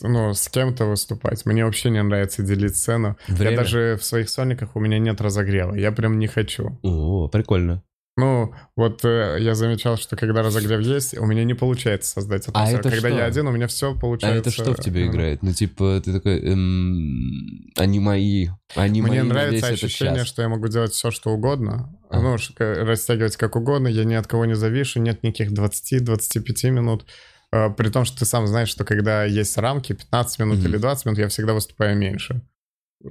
ну, 0.00 0.34
с 0.34 0.48
кем-то 0.48 0.86
выступать. 0.86 1.44
Мне 1.46 1.64
вообще 1.64 1.90
не 1.90 2.02
нравится 2.02 2.42
делить 2.42 2.76
сцену. 2.76 3.16
Время? 3.28 3.50
Я 3.52 3.56
даже 3.56 3.98
в 4.00 4.04
своих 4.04 4.28
сольниках, 4.28 4.76
у 4.76 4.80
меня 4.80 4.98
нет 4.98 5.20
разогрева. 5.20 5.74
Я 5.74 5.92
прям 5.92 6.18
не 6.18 6.26
хочу. 6.26 6.78
О, 6.82 7.28
прикольно. 7.28 7.82
Ну, 8.16 8.54
вот 8.76 9.04
э, 9.04 9.38
я 9.40 9.56
замечал, 9.56 9.96
что 9.96 10.14
когда 10.16 10.42
разогрев 10.42 10.80
есть, 10.80 11.18
у 11.18 11.26
меня 11.26 11.42
не 11.42 11.54
получается 11.54 12.12
создать 12.12 12.46
атмосферу. 12.46 12.76
А 12.76 12.80
это 12.80 12.90
когда 12.90 13.08
что? 13.08 13.18
я 13.18 13.24
один, 13.24 13.48
у 13.48 13.50
меня 13.50 13.66
все 13.66 13.92
получается. 13.92 14.36
А 14.36 14.40
это 14.40 14.50
что 14.52 14.72
в 14.72 14.84
тебе 14.84 15.06
играет? 15.08 15.42
Ну, 15.42 15.52
типа, 15.52 16.00
ты 16.04 16.12
такой, 16.12 16.38
эм, 16.38 17.72
они 17.76 17.98
мои, 17.98 18.50
они 18.76 19.02
Мне 19.02 19.24
мои 19.24 19.28
нравится 19.28 19.66
ощущение, 19.66 20.24
что 20.24 20.42
я 20.42 20.48
могу 20.48 20.68
делать 20.68 20.92
все, 20.92 21.10
что 21.10 21.30
угодно. 21.30 21.98
А. 22.08 22.20
Ну, 22.20 22.36
растягивать 22.58 23.36
как 23.36 23.56
угодно, 23.56 23.88
я 23.88 24.04
ни 24.04 24.14
от 24.14 24.28
кого 24.28 24.44
не 24.44 24.54
завишу, 24.54 25.00
нет 25.00 25.24
никаких 25.24 25.50
20-25 25.50 26.70
минут. 26.70 27.06
Э, 27.54 27.70
при 27.70 27.88
том, 27.88 28.04
что 28.04 28.18
ты 28.18 28.24
сам 28.24 28.48
знаешь, 28.48 28.68
что 28.68 28.84
когда 28.84 29.24
есть 29.24 29.56
рамки, 29.56 29.92
15 29.92 30.38
минут 30.40 30.58
mm-hmm. 30.58 30.64
или 30.64 30.76
20 30.76 31.06
минут, 31.06 31.18
я 31.20 31.28
всегда 31.28 31.54
выступаю 31.54 31.96
меньше. 31.96 32.42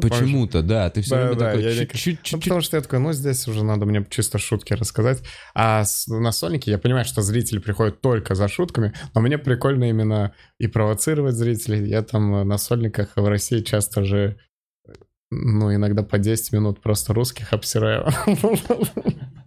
Почему-то, 0.02 0.64
да, 0.64 0.90
ты 0.90 1.02
все 1.02 1.16
да, 1.16 1.22
время 1.22 1.36
да, 1.40 1.52
такой 1.52 1.64
я 1.64 1.86
чуть-чуть... 1.86 2.32
Ну, 2.34 2.40
потому 2.40 2.62
что 2.62 2.76
я 2.76 2.82
такой, 2.82 3.00
ну, 3.00 3.14
здесь 3.14 3.48
уже 3.48 3.64
надо 3.64 3.86
мне 3.86 4.06
чисто 4.10 4.40
шутки 4.40 4.74
рассказать. 4.74 5.24
А 5.54 5.86
с, 5.86 6.08
на 6.08 6.32
Сонике 6.32 6.72
я 6.72 6.80
понимаю, 6.80 7.06
что 7.06 7.22
зрители 7.22 7.60
приходят 7.60 8.02
только 8.02 8.36
за 8.36 8.48
шутками, 8.48 8.94
но 9.14 9.22
мне 9.22 9.38
прикольно 9.38 9.88
именно 9.88 10.34
и 10.58 10.68
провоцировать 10.68 11.36
зрителей. 11.36 11.88
Я 11.88 12.02
там 12.02 12.46
на 12.46 12.58
Сольниках 12.58 13.16
в 13.16 13.26
России 13.26 13.62
часто 13.62 14.04
же, 14.04 14.38
ну, 15.30 15.74
иногда 15.74 16.02
по 16.04 16.18
10 16.18 16.52
минут 16.54 16.82
просто 16.82 17.14
русских 17.14 17.54
обсираю. 17.54 18.08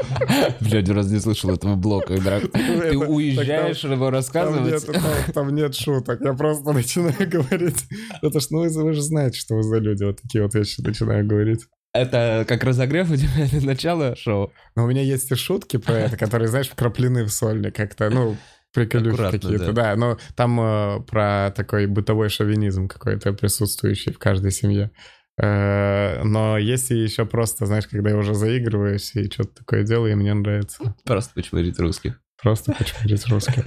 Бля, 0.60 0.78
один 0.78 0.96
раз 0.96 1.10
не 1.10 1.18
слышал 1.18 1.50
этого 1.50 1.76
блока. 1.76 2.14
Ты 2.52 2.98
уезжаешь 2.98 3.84
его 3.84 4.10
рассказывать? 4.10 4.86
там- 5.32 5.54
нет 5.54 5.74
шуток, 5.74 6.20
я 6.20 6.32
просто 6.34 6.72
начинаю 6.72 7.28
говорить. 7.28 7.84
Это 8.22 8.40
ж, 8.40 8.46
ну 8.50 8.60
вы, 8.60 8.68
вы 8.68 8.92
же 8.92 9.02
знаете, 9.02 9.38
что 9.38 9.56
вы 9.56 9.62
за 9.62 9.78
люди, 9.78 10.04
вот 10.04 10.20
такие 10.20 10.42
вот 10.42 10.54
вещи 10.54 10.80
начинаю 10.80 11.26
говорить. 11.26 11.66
Это 11.92 12.44
как 12.46 12.62
разогрев 12.62 13.10
у 13.10 13.16
тебя 13.16 13.46
это 13.46 13.64
начало 13.66 14.14
шоу? 14.16 14.52
Но 14.76 14.84
у 14.84 14.86
меня 14.86 15.02
есть 15.02 15.30
и 15.32 15.34
шутки 15.34 15.76
про 15.76 15.94
это, 15.94 16.16
которые, 16.16 16.48
знаешь, 16.48 16.68
вкраплены 16.68 17.24
в 17.24 17.30
сольник 17.30 17.74
как-то, 17.74 18.10
ну, 18.10 18.36
приколюшки 18.72 19.30
какие-то, 19.32 19.72
да. 19.72 19.96
Но 19.96 20.18
там 20.36 20.60
э, 20.60 21.00
про 21.08 21.52
такой 21.56 21.86
бытовой 21.86 22.28
шовинизм 22.28 22.86
какой-то 22.86 23.32
присутствующий 23.32 24.12
в 24.12 24.18
каждой 24.18 24.52
семье. 24.52 24.92
Э, 25.42 26.22
но 26.22 26.58
есть 26.58 26.90
и 26.90 26.96
еще 26.96 27.24
просто, 27.24 27.66
знаешь, 27.66 27.86
когда 27.86 28.10
я 28.10 28.16
уже 28.16 28.34
заигрываюсь 28.34 29.14
и 29.14 29.30
что-то 29.30 29.56
такое 29.56 29.84
делаю, 29.84 30.12
и 30.12 30.16
мне 30.16 30.34
нравится. 30.34 30.94
Просто 31.04 31.32
почмырить 31.34 31.78
русских. 31.78 32.20
Просто 32.42 32.72
почмырить 32.72 33.26
русских. 33.28 33.64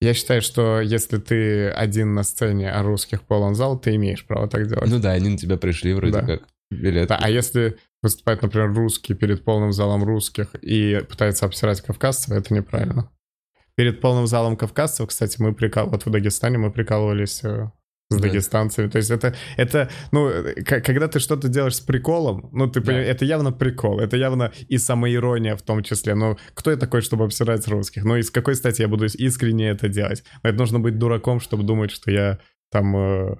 Я 0.00 0.14
считаю, 0.14 0.40
что 0.40 0.80
если 0.80 1.18
ты 1.18 1.68
один 1.68 2.14
на 2.14 2.22
сцене, 2.22 2.70
а 2.70 2.82
русских 2.82 3.22
полон 3.22 3.54
зал, 3.54 3.78
ты 3.78 3.96
имеешь 3.96 4.24
право 4.24 4.48
так 4.48 4.66
делать. 4.66 4.88
Ну 4.88 4.98
да, 4.98 5.10
они 5.12 5.30
на 5.30 5.36
тебя 5.36 5.56
пришли 5.56 5.92
вроде 5.92 6.12
Да. 6.12 6.22
как. 6.22 6.42
Билет. 6.70 7.08
Да, 7.08 7.18
а 7.20 7.28
если 7.28 7.78
выступает, 8.00 8.42
например, 8.42 8.72
русский 8.72 9.14
перед 9.14 9.44
полным 9.44 9.72
залом 9.72 10.04
русских 10.04 10.54
и 10.62 11.02
пытается 11.08 11.44
обсирать 11.44 11.80
кавказцев, 11.80 12.30
это 12.30 12.54
неправильно. 12.54 13.10
Перед 13.74 14.00
полным 14.00 14.28
залом 14.28 14.56
кавказцев, 14.56 15.08
кстати, 15.08 15.40
мы 15.42 15.52
прикал... 15.52 15.88
вот 15.88 16.06
в 16.06 16.10
Дагестане 16.10 16.58
мы 16.58 16.70
прикалывались 16.70 17.42
э, 17.42 17.70
с 18.10 18.16
Да. 18.16 18.22
дагестанцами. 18.22 18.88
То 18.88 18.98
есть 18.98 19.10
это, 19.10 19.34
это 19.56 19.88
ну, 20.12 20.28
э, 20.28 20.62
когда 20.62 21.06
ты 21.06 21.20
что-то 21.20 21.48
делаешь 21.48 21.76
с 21.76 21.80
приколом, 21.80 22.50
ну, 22.52 22.66
ты 22.68 22.80
Да. 22.80 22.92
это 22.92 23.24
явно 23.24 23.52
прикол, 23.52 24.00
это 24.00 24.16
явно 24.16 24.52
и 24.68 24.78
самоирония 24.78 25.54
в 25.56 25.62
том 25.62 25.82
числе. 25.82 26.14
Ну, 26.14 26.36
кто 26.54 26.70
я 26.72 26.76
такой, 26.76 27.00
чтобы 27.02 27.24
обсирать 27.24 27.68
русских? 27.68 28.04
Ну, 28.04 28.16
и 28.16 28.22
с 28.22 28.30
какой 28.30 28.54
стати 28.56 28.82
я 28.82 28.88
буду 28.88 29.06
искренне 29.06 29.70
это 29.70 29.88
делать? 29.88 30.24
Это 30.42 30.58
нужно 30.58 30.80
быть 30.80 30.98
дураком, 30.98 31.40
чтобы 31.40 31.62
думать, 31.62 31.90
что 31.92 32.10
я 32.10 32.38
там, 32.72 32.96
э, 32.96 33.36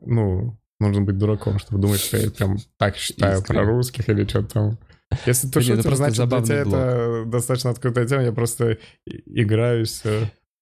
ну, 0.00 0.58
нужно 0.80 1.02
быть 1.02 1.18
дураком, 1.18 1.58
чтобы 1.58 1.80
думать, 1.82 2.00
что 2.00 2.16
я 2.16 2.30
прям 2.30 2.56
так 2.78 2.96
считаю 2.96 3.38
Искренне. 3.38 3.60
про 3.60 3.66
русских 3.70 4.08
или 4.08 4.24
что-то 4.26 4.48
там. 4.48 4.78
Если 5.26 5.48
ты 5.48 5.60
шутер, 5.60 5.94
значит, 5.96 6.28
для 6.28 6.40
тебя 6.40 6.56
это 6.60 7.24
достаточно 7.26 7.70
открытая 7.70 8.06
тема, 8.06 8.22
я 8.22 8.32
просто 8.32 8.78
играюсь. 9.06 10.02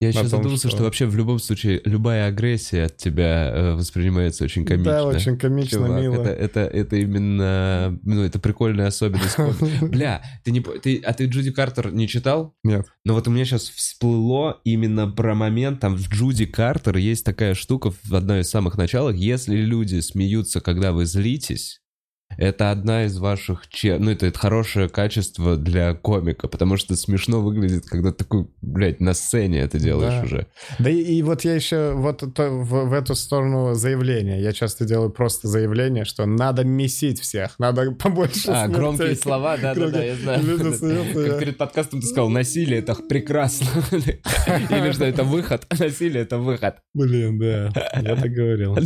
Я 0.00 0.12
том, 0.12 0.28
задумался, 0.28 0.68
что- 0.68 0.76
что... 0.76 0.84
вообще 0.84 1.06
в 1.06 1.16
любом 1.16 1.40
случае 1.40 1.80
любая 1.84 2.28
агрессия 2.28 2.84
от 2.84 2.96
тебя 2.96 3.50
э, 3.52 3.74
воспринимается 3.74 4.44
очень 4.44 4.64
комично. 4.64 4.92
Да, 4.92 5.04
очень 5.06 5.36
комично, 5.36 5.78
Чувак, 5.78 6.00
мило. 6.00 6.22
Это, 6.22 6.30
это, 6.30 6.60
это 6.60 6.96
именно, 6.96 7.98
ну, 8.04 8.22
это 8.22 8.38
прикольная 8.38 8.86
особенность. 8.86 9.36
Бля, 9.82 10.22
ты 10.44 10.52
не, 10.52 10.60
ты, 10.60 10.98
а 11.04 11.12
ты 11.12 11.24
Джуди 11.26 11.50
Картер 11.50 11.92
не 11.92 12.06
читал? 12.06 12.54
Нет. 12.62 12.86
Но 13.04 13.14
вот 13.14 13.26
у 13.26 13.32
меня 13.32 13.44
сейчас 13.44 13.68
всплыло 13.70 14.60
именно 14.62 15.08
про 15.08 15.34
момент, 15.34 15.80
там 15.80 15.96
в 15.96 16.08
Джуди 16.08 16.46
Картер 16.46 16.96
есть 16.96 17.24
такая 17.24 17.54
штука 17.54 17.90
в 17.90 18.14
одной 18.14 18.42
из 18.42 18.50
самых 18.50 18.78
началах, 18.78 19.16
если 19.16 19.56
люди 19.56 19.98
смеются, 19.98 20.60
когда 20.60 20.92
вы 20.92 21.06
злитесь, 21.06 21.80
это 22.38 22.70
одна 22.70 23.04
из 23.04 23.18
ваших... 23.18 23.68
че- 23.68 23.98
Ну, 23.98 24.10
это, 24.10 24.26
это 24.26 24.38
хорошее 24.38 24.88
качество 24.88 25.56
для 25.56 25.92
комика, 25.94 26.48
потому 26.48 26.76
что 26.76 26.96
смешно 26.96 27.40
выглядит, 27.42 27.84
когда 27.86 28.12
такой, 28.12 28.46
блядь, 28.62 29.00
на 29.00 29.12
сцене 29.12 29.60
это 29.60 29.78
делаешь 29.78 30.14
Да. 30.20 30.22
уже. 30.24 30.46
Да 30.78 30.88
и, 30.88 31.00
и 31.02 31.22
вот 31.22 31.42
я 31.44 31.54
еще 31.54 31.92
вот 31.94 32.22
то- 32.34 32.50
в, 32.50 32.88
в 32.88 32.92
эту 32.92 33.14
сторону 33.14 33.74
заявления. 33.74 34.40
Я 34.40 34.52
часто 34.52 34.84
делаю 34.84 35.10
просто 35.10 35.48
заявление, 35.48 36.04
что 36.04 36.24
надо 36.26 36.64
месить 36.64 37.20
всех, 37.20 37.58
надо 37.58 37.90
побольше 37.98 38.50
А, 38.50 38.64
смертей. 38.64 38.74
громкие 38.74 39.16
слова, 39.16 39.56
да-да-да, 39.56 40.02
я 40.04 40.14
знаю. 40.14 40.40
Как 41.28 41.38
перед 41.40 41.58
подкастом 41.58 42.00
ты 42.00 42.06
сказал, 42.06 42.28
насилие— 42.28 42.78
это 42.80 42.94
прекрасно. 42.94 43.66
Или 43.92 44.92
что, 44.92 45.04
это 45.04 45.24
выход? 45.24 45.66
Насилие— 45.78 46.22
это 46.24 46.38
выход. 46.38 46.76
Блин, 46.94 47.38
да, 47.38 47.72
я 48.00 48.14
так 48.16 48.30
говорил. 48.30 48.76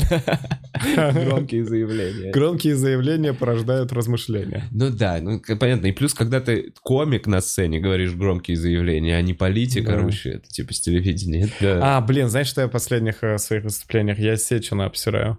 Громкие 1.14 1.64
заявления. 1.64 2.30
Громкие 2.32 2.76
заявления 2.76 3.32
порождают 3.42 3.92
размышления. 3.92 4.68
Ну 4.70 4.90
да, 4.90 5.18
ну 5.20 5.42
понятно. 5.58 5.86
И 5.86 5.92
плюс, 5.92 6.14
когда 6.14 6.40
ты 6.40 6.72
комик 6.80 7.26
на 7.26 7.40
сцене, 7.40 7.80
говоришь 7.80 8.14
громкие 8.14 8.56
заявления, 8.56 9.16
а 9.16 9.22
не 9.22 9.34
политик, 9.34 9.86
Да. 9.86 9.94
орущий, 9.94 10.34
это 10.34 10.48
типа 10.48 10.72
с 10.72 10.80
телевидения. 10.80 11.50
Это... 11.58 11.80
А, 11.82 12.00
блин, 12.00 12.28
знаешь, 12.28 12.46
что 12.46 12.60
я 12.60 12.68
в 12.68 12.70
последних 12.70 13.24
э, 13.24 13.38
своих 13.38 13.64
выступлениях? 13.64 14.20
Я 14.20 14.36
Сечина 14.36 14.86
обсираю. 14.86 15.38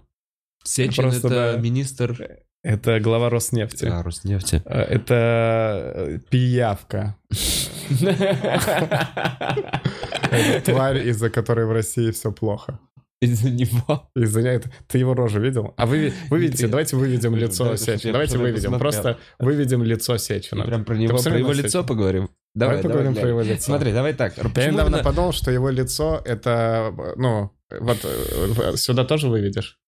Сечин 0.64 1.04
просто, 1.04 1.28
это 1.28 1.52
да. 1.54 1.58
министр 1.62 2.40
Это 2.62 3.00
глава 3.00 3.30
Роснефти. 3.30 3.86
а, 3.86 4.02
Роснефти. 4.02 4.60
Э, 4.66 4.80
Это 4.82 5.92
э, 5.96 6.18
пиявка. 6.28 7.16
Тварь, 10.64 11.08
из-за 11.08 11.30
которой 11.30 11.64
в 11.64 11.72
России 11.72 12.10
все 12.10 12.32
плохо. 12.32 12.78
Из-за 13.24 13.50
него. 13.50 14.10
Из-за 14.16 14.42
нее 14.42 14.54
это... 14.54 14.70
Ты 14.86 14.98
его 14.98 15.14
рожу 15.14 15.40
видел? 15.40 15.74
А 15.76 15.86
вы, 15.86 16.12
вы 16.30 16.38
видите, 16.38 16.68
давайте 16.68 16.96
выведем 16.96 17.34
лицо 17.36 17.76
Сечина. 17.76 18.12
Давайте 18.12 18.38
выведем. 18.38 18.78
Просто 18.78 19.18
выведем 19.38 19.82
лицо 19.82 20.16
Сечина. 20.16 20.64
прям 20.64 20.84
про 20.84 20.96
него, 20.96 21.18
про 21.18 21.38
его 21.38 21.52
лицо 21.52 21.84
поговорим. 21.84 22.30
Давай 22.54 22.76
Давай, 22.76 22.82
поговорим 22.82 23.14
давай, 23.14 23.22
про 23.22 23.28
его 23.30 23.40
лицо. 23.42 23.62
Смотри, 23.62 23.92
давай 23.92 24.14
так. 24.14 24.36
Я 24.36 24.70
недавно 24.70 25.02
подумал, 25.02 25.32
что 25.32 25.50
его 25.50 25.70
лицо 25.70 26.22
это, 26.24 26.94
ну, 27.16 27.50
вот 27.70 27.98
э, 28.04 28.76
сюда 28.76 29.04
тоже 29.04 29.28
выведешь. 29.28 29.80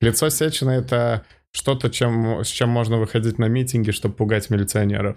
Лицо 0.00 0.28
Сечина 0.28 0.70
это 0.70 1.24
что-то, 1.50 1.90
чем, 1.90 2.44
с 2.44 2.48
чем 2.48 2.68
можно 2.68 2.98
выходить 2.98 3.38
на 3.38 3.46
митинги, 3.46 3.90
чтобы 3.90 4.14
пугать 4.14 4.50
милиционеров. 4.50 5.16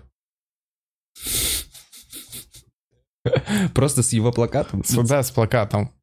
Просто 3.74 4.04
с 4.04 4.14
его 4.14 4.32
плакатом? 4.32 4.84
Сюда 4.84 5.24
с 5.24 5.32
плакатом. 5.32 5.95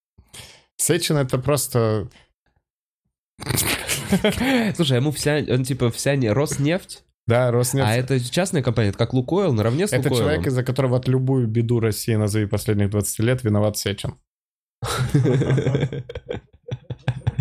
Сечин 0.83 1.17
это 1.17 1.39
просто... 1.39 2.09
Слушай, 4.75 4.97
ему 4.97 5.11
вся, 5.13 5.37
он 5.49 5.65
типа 5.65 5.91
вся 5.93 6.17
не 6.17 6.29
Роснефть, 6.29 7.05
Да, 7.27 7.51
Роснефть. 7.53 7.89
а 7.89 7.95
это 7.95 8.19
частная 8.21 8.63
компания, 8.63 8.89
это 8.91 8.99
как 8.99 9.13
Лукойл, 9.15 9.53
наравне 9.53 9.87
с 9.87 9.93
Это 9.93 10.09
Лукойлом. 10.09 10.19
человек, 10.25 10.47
из-за 10.49 10.65
которого 10.65 10.97
от 10.97 11.07
любую 11.09 11.47
беду 11.47 11.79
России, 11.81 12.15
назови 12.15 12.47
последних 12.47 12.91
20 12.91 13.19
лет, 13.21 13.45
виноват 13.45 13.77
Сечин. 13.79 14.17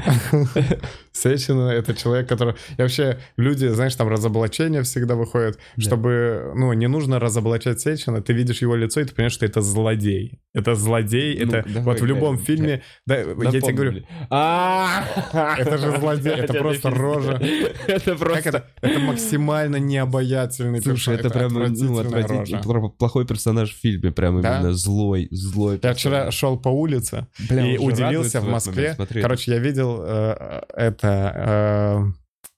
Сечин— 1.14 1.60
это 1.60 1.94
человек, 1.94 2.28
который... 2.30 2.56
И 2.78 2.82
вообще, 2.82 3.20
люди, 3.38 3.68
знаешь, 3.68 3.96
там 3.96 4.08
разоблачения 4.08 4.82
всегда 4.84 5.16
выходят, 5.16 5.60
Да. 5.76 5.84
чтобы... 5.84 6.54
Ну, 6.56 6.72
не 6.74 6.88
нужно 6.88 7.20
разоблачать 7.20 7.82
Сечина, 7.82 8.22
ты 8.22 8.34
видишь 8.34 8.62
его 8.62 8.76
лицо, 8.76 9.02
и 9.02 9.06
ты 9.06 9.14
понимаешь, 9.14 9.34
что 9.34 9.46
это 9.46 9.62
злодей. 9.62 10.40
Это 10.54 10.76
злодей, 10.76 11.38
Ну, 11.44 11.52
это... 11.52 11.70
давай, 11.70 11.84
вот 11.84 12.02
в 12.02 12.06
любом 12.06 12.36
глянь, 12.36 12.46
фильме... 12.46 12.82
Да, 13.06 13.18
я 13.18 13.62
тебе 13.62 13.74
говорю, 13.74 14.04
Это 14.32 15.78
же 15.78 15.98
злодей, 16.00 16.34
это 16.34 16.54
просто 16.54 16.90
рожа. 16.90 17.42
Это 17.88 18.16
просто... 18.16 18.66
это? 18.82 19.00
Максимально 19.00 19.78
необаятельный 19.78 20.82
Слушай, 20.82 21.16
это 21.16 21.30
прям 21.30 21.54
ну, 21.54 21.64
отвратительный, 22.00 22.90
плохой 22.98 23.26
персонаж 23.26 23.74
в 23.74 23.80
фильме, 23.80 24.12
прям 24.12 24.42
Да? 24.42 24.60
именно 24.60 24.74
злой, 24.74 25.28
злой. 25.32 25.80
Я 25.82 25.94
вчера 25.94 26.32
шел 26.32 26.58
по 26.58 26.70
улице, 26.70 27.28
и 27.50 27.78
удивился 27.78 28.40
в 28.42 28.48
Москве. 28.48 28.96
Короче, 29.22 29.52
я 29.52 29.60
видел 29.60 29.91
э, 30.00 30.62
это... 30.74 31.34
э, 31.36 32.12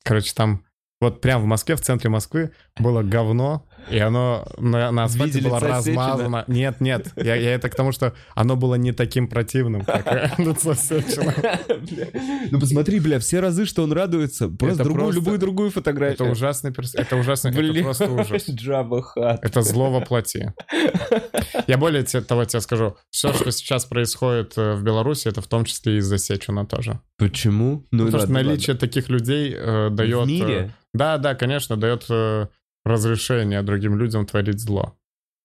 короче, 0.04 0.34
там... 0.36 0.64
Вот 1.02 1.20
прям 1.20 1.42
в 1.42 1.46
Москве, 1.46 1.76
в 1.76 1.82
центре 1.82 2.10
Москвы, 2.10 2.52
было 2.78 3.04
говно, 3.04 3.66
и 3.90 3.98
оно 3.98 4.46
на, 4.58 4.92
на 4.92 5.04
асфальте 5.06 5.40
виде 5.40 5.50
было 5.50 5.60
размазано. 5.60 6.46
Нет, 6.48 6.82
нет, 6.82 7.12
я, 7.16 7.36
я 7.36 7.54
это 7.56 7.70
к 7.70 7.76
тому, 7.76 7.92
что 7.92 8.14
оно 8.36 8.56
было 8.56 8.76
не 8.76 8.92
таким 8.92 9.28
противным, 9.28 9.84
как 9.86 10.08
э. 10.08 10.30
Бля. 10.38 12.08
Ну 12.52 12.60
посмотри, 12.60 13.00
бля, 13.00 13.20
все 13.20 13.40
разы, 13.40 13.66
что 13.66 13.84
он 13.84 13.92
радуется, 13.92 14.50
просто 14.50 14.84
другую, 14.84 15.14
любую 15.14 15.40
другую 15.40 15.72
фотографию. 15.72 16.14
Это 16.16 16.32
ужасный 16.32 16.72
перс... 16.72 16.96
Это 16.96 17.16
ужасный... 17.16 17.52
Это 17.52 17.84
просто 17.84 18.10
ужас. 18.12 18.50
Это 19.42 19.62
зло 19.62 19.92
воплоти. 19.92 20.54
Я 21.68 21.78
более 21.78 22.04
того 22.04 22.46
тебе 22.46 22.62
скажу. 22.62 22.98
Все, 23.10 23.34
что 23.34 23.52
сейчас 23.52 23.86
происходит 23.86 24.54
э, 24.58 24.74
в 24.74 24.84
Беларуси, 24.84 25.28
это 25.28 25.42
в 25.42 25.48
том 25.48 25.66
числе 25.66 25.98
из-за 25.98 26.18
Сечина 26.18 26.66
тоже. 26.66 27.00
Почему? 27.18 27.86
Ну, 27.92 28.06
Потому 28.06 28.24
что 28.24 28.32
наличие 28.32 28.76
таких 28.76 29.10
людей 29.10 29.54
э, 29.56 29.90
дает... 29.92 30.26
В 30.26 30.28
мире? 30.28 30.74
Да, 30.94 31.18
да, 31.18 31.36
конечно, 31.36 31.76
дает 31.78 32.06
разрешение 32.86 33.62
другим 33.62 33.98
людям 33.98 34.26
творить 34.26 34.60
зло. 34.60 34.96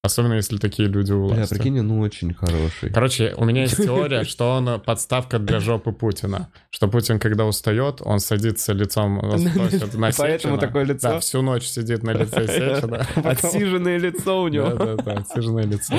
Особенно 0.03 0.35
если 0.35 0.59
такие 0.59 0.89
люди 0.89 1.13
у 1.13 1.27
Бля, 1.27 1.39
власти. 1.39 1.55
прикинь, 1.55 1.81
он 1.81 1.91
очень 2.01 2.33
хороший. 2.33 2.91
Короче, 2.91 3.35
у 3.37 3.45
меня 3.45 3.63
есть 3.63 3.77
теория, 3.77 4.23
что 4.29 4.53
он 4.53 4.69
э, 4.69 4.79
подставка 4.79 5.41
для 5.41 5.59
жопы 5.59 5.91
Путина. 5.91 6.53
Что 6.71 6.87
Путин, 6.87 7.19
когда 7.19 7.45
устает, 7.45 8.01
он 8.01 8.21
садится 8.21 8.73
лицом 8.73 9.19
э, 9.19 9.39
спросит 9.39 9.95
на 9.95 10.11
Поэтому 10.17 10.57
такое 10.57 10.85
лицо? 10.85 11.09
Да, 11.09 11.19
всю 11.19 11.43
ночь 11.43 11.67
сидит 11.67 12.05
на 12.05 12.13
лице 12.13 12.47
Сечина. 12.47 13.07
Отсиженное 13.17 13.99
лицо 13.99 14.41
у 14.41 14.49
него. 14.49 14.69
Да, 14.71 14.95
да, 14.95 15.03
да, 15.03 15.13
отсиженное 15.15 15.65
лицо. 15.65 15.95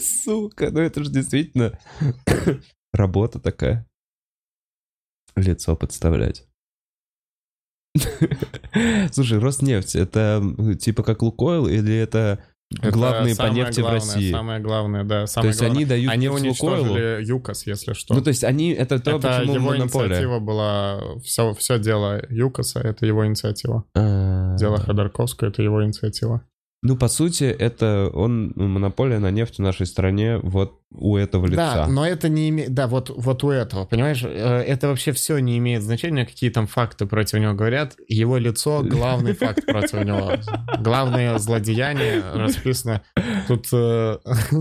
Сука, 0.00 0.70
ну 0.70 0.80
это 0.80 1.02
же 1.02 1.10
действительно 1.10 1.78
работа 2.92 3.40
такая. 3.40 3.86
Лицо 5.34 5.74
подставлять. 5.76 6.46
Слушай, 9.12 9.38
Роснефть, 9.38 9.96
это 9.96 10.42
типа 10.80 11.02
как 11.02 11.22
Лукойл 11.22 11.66
или 11.66 11.94
это 11.94 12.40
главные 12.82 13.36
по 13.36 13.46
нефти 13.46 13.80
в 13.80 13.88
России? 13.88 14.32
Самое 14.32 14.60
главное, 14.60 15.04
да. 15.04 15.22
То 15.22 15.26
Самое 15.28 15.48
есть 15.50 15.60
главное. 15.60 15.76
они 15.76 15.86
дают 15.86 16.12
Они 16.12 16.28
уничтожили 16.28 17.24
ЮКОС, 17.24 17.66
если 17.66 17.92
что. 17.92 18.14
Ну, 18.14 18.22
то 18.22 18.28
есть 18.28 18.44
они, 18.44 18.70
это 18.72 18.98
то, 18.98 19.18
это 19.18 19.38
почему 19.38 19.54
его 19.54 19.66
монополия. 19.70 20.06
инициатива 20.08 20.38
была, 20.40 21.00
все, 21.22 21.54
все 21.54 21.78
дело 21.78 22.22
ЮКОСа, 22.28 22.80
это 22.80 23.06
его 23.06 23.26
инициатива. 23.26 23.84
А, 23.94 24.56
Дело 24.56 24.78
Ходорковского, 24.78 25.48
это 25.48 25.62
его 25.62 25.84
инициатива. 25.84 26.42
Ну, 26.86 26.98
по 26.98 27.08
сути, 27.08 27.44
это 27.44 28.10
он, 28.12 28.52
ну, 28.56 28.68
монополия 28.68 29.18
на 29.18 29.30
нефть 29.30 29.56
в 29.56 29.62
нашей 29.62 29.86
стране 29.86 30.36
вот 30.36 30.82
у 30.90 31.16
этого 31.16 31.46
лица. 31.46 31.74
Да, 31.74 31.86
но 31.88 32.06
это 32.06 32.28
не 32.28 32.50
имеет... 32.50 32.74
Да, 32.74 32.88
вот, 32.88 33.08
вот 33.08 33.42
у 33.42 33.48
этого, 33.48 33.86
понимаешь, 33.86 34.22
э, 34.22 34.28
это 34.28 34.88
вообще 34.88 35.12
все 35.12 35.38
не 35.38 35.56
имеет 35.56 35.82
значения, 35.82 36.26
какие 36.26 36.50
там 36.50 36.66
факты 36.66 37.06
против 37.06 37.38
него 37.38 37.54
говорят. 37.54 37.96
Его 38.06 38.36
лицо— 38.36 38.82
главный 38.84 39.32
факт 39.34 39.64
против 39.64 40.04
него. 40.04 40.32
Главное 40.78 41.38
злодеяние 41.38 42.22
расписано. 42.34 43.00
Тут, 43.48 43.66
э, 43.72 44.18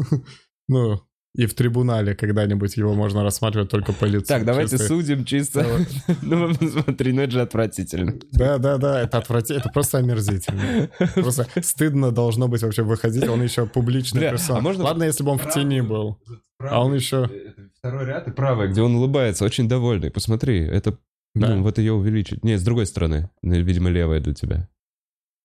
ну, 0.70 1.02
и 1.36 1.48
в 1.48 1.56
трибунале 1.56 2.16
когда-нибудь 2.16 2.78
его 2.78 2.94
можно 2.94 3.24
рассматривать 3.24 3.70
только 3.70 3.92
по 3.92 4.06
лицу. 4.06 4.26
Так, 4.28 4.46
давайте 4.46 4.78
Чисто- 4.78 4.88
судим 4.88 5.26
чисто. 5.26 5.66
Ну, 6.22 6.54
смотри, 6.54 7.14
ну 7.14 7.22
это 7.22 7.32
же 7.32 7.42
отвратительно. 7.42 8.14
Да, 8.32 8.58
да, 8.58 8.78
да, 8.78 9.02
это 9.02 9.18
отвратительно, 9.18 9.60
это 9.60 9.70
просто 9.70 9.98
омерзительно. 9.98 10.90
Просто 11.16 11.48
стыдно 11.62 12.12
должно 12.12 12.48
быть 12.48 12.62
вообще 12.62 12.84
выходить, 12.84 13.28
он 13.28 13.42
еще 13.42 13.66
публичный 13.66 14.30
а 14.30 14.62
можно- 14.62 14.84
Ладно, 14.84 15.04
если 15.04 15.24
бы 15.24 15.32
он 15.32 15.40
в 15.40 15.50
тени 15.52 15.82
был. 15.82 16.20
А 16.60 16.84
он 16.84 16.94
еще... 16.94 17.30
Второй 17.80 18.06
ряд 18.06 18.28
и 18.28 18.32
правый, 18.32 18.70
где 18.70 18.82
он 18.82 18.96
улыбается, 18.96 19.44
очень 19.44 19.68
довольный. 19.68 20.12
Посмотри, 20.12 20.60
это... 20.60 20.98
Да. 21.36 21.56
Ну, 21.56 21.64
вот 21.64 21.80
ее 21.80 21.94
увеличить. 21.94 22.44
Не, 22.44 22.58
с 22.58 22.64
другой 22.64 22.86
стороны. 22.86 23.30
Ну, 23.42 23.56
Видимо, 23.56 23.90
левая 23.90 24.20
для 24.20 24.36
тебя. 24.36 24.70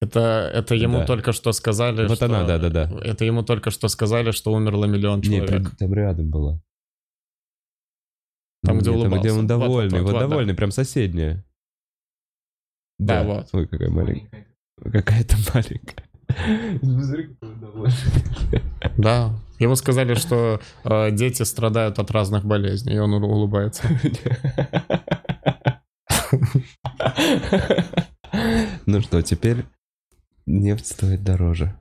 Это, 0.00 0.50
это 0.54 0.74
ему 0.76 0.98
Да. 0.98 1.06
только 1.06 1.32
что 1.32 1.52
сказали, 1.52 2.06
Вот 2.06 2.16
что... 2.18 2.26
она, 2.26 2.44
да-да-да. 2.46 2.88
Это 3.02 3.24
ему 3.24 3.42
только 3.42 3.70
что 3.70 3.88
сказали, 3.88 4.30
что 4.30 4.52
умерло 4.52 4.84
миллион 4.84 5.18
Не, 5.20 5.24
человек. 5.24 5.48
прям- 5.48 5.76
там 5.76 5.94
рядом 5.94 6.30
было. 6.30 6.60
Там, 8.64 8.76
Ну, 8.76 8.80
где 8.80 8.90
нет, 8.92 9.10
там, 9.10 9.20
где 9.20 9.32
улыбался. 9.32 9.34
он 9.34 9.40
Вот, 9.40 9.46
довольный, 9.48 9.98
вот, 10.00 10.06
вот, 10.06 10.12
вот, 10.12 10.20
да. 10.20 10.26
довольный, 10.28 10.54
прям 10.54 10.70
соседняя. 10.70 11.44
Да, 12.98 13.22
вот. 13.24 13.48
Ой, 13.52 13.66
какая 13.66 13.90
маленькая. 13.90 14.46
Какая-то 14.82 15.36
маленькая. 15.54 16.04
Да. 18.96 19.32
Ему 19.58 19.74
сказали, 19.76 20.14
что 20.14 20.60
э, 20.84 21.10
дети 21.10 21.42
страдают 21.42 21.98
от 21.98 22.10
разных 22.12 22.44
болезней, 22.44 22.94
и 22.94 22.98
он 22.98 23.12
улы- 23.14 23.26
улыбается. 23.26 23.88
Ну 28.86 29.00
что, 29.00 29.22
теперь 29.22 29.64
нефть 30.48 30.86
стоит 30.86 31.22
дороже. 31.22 31.78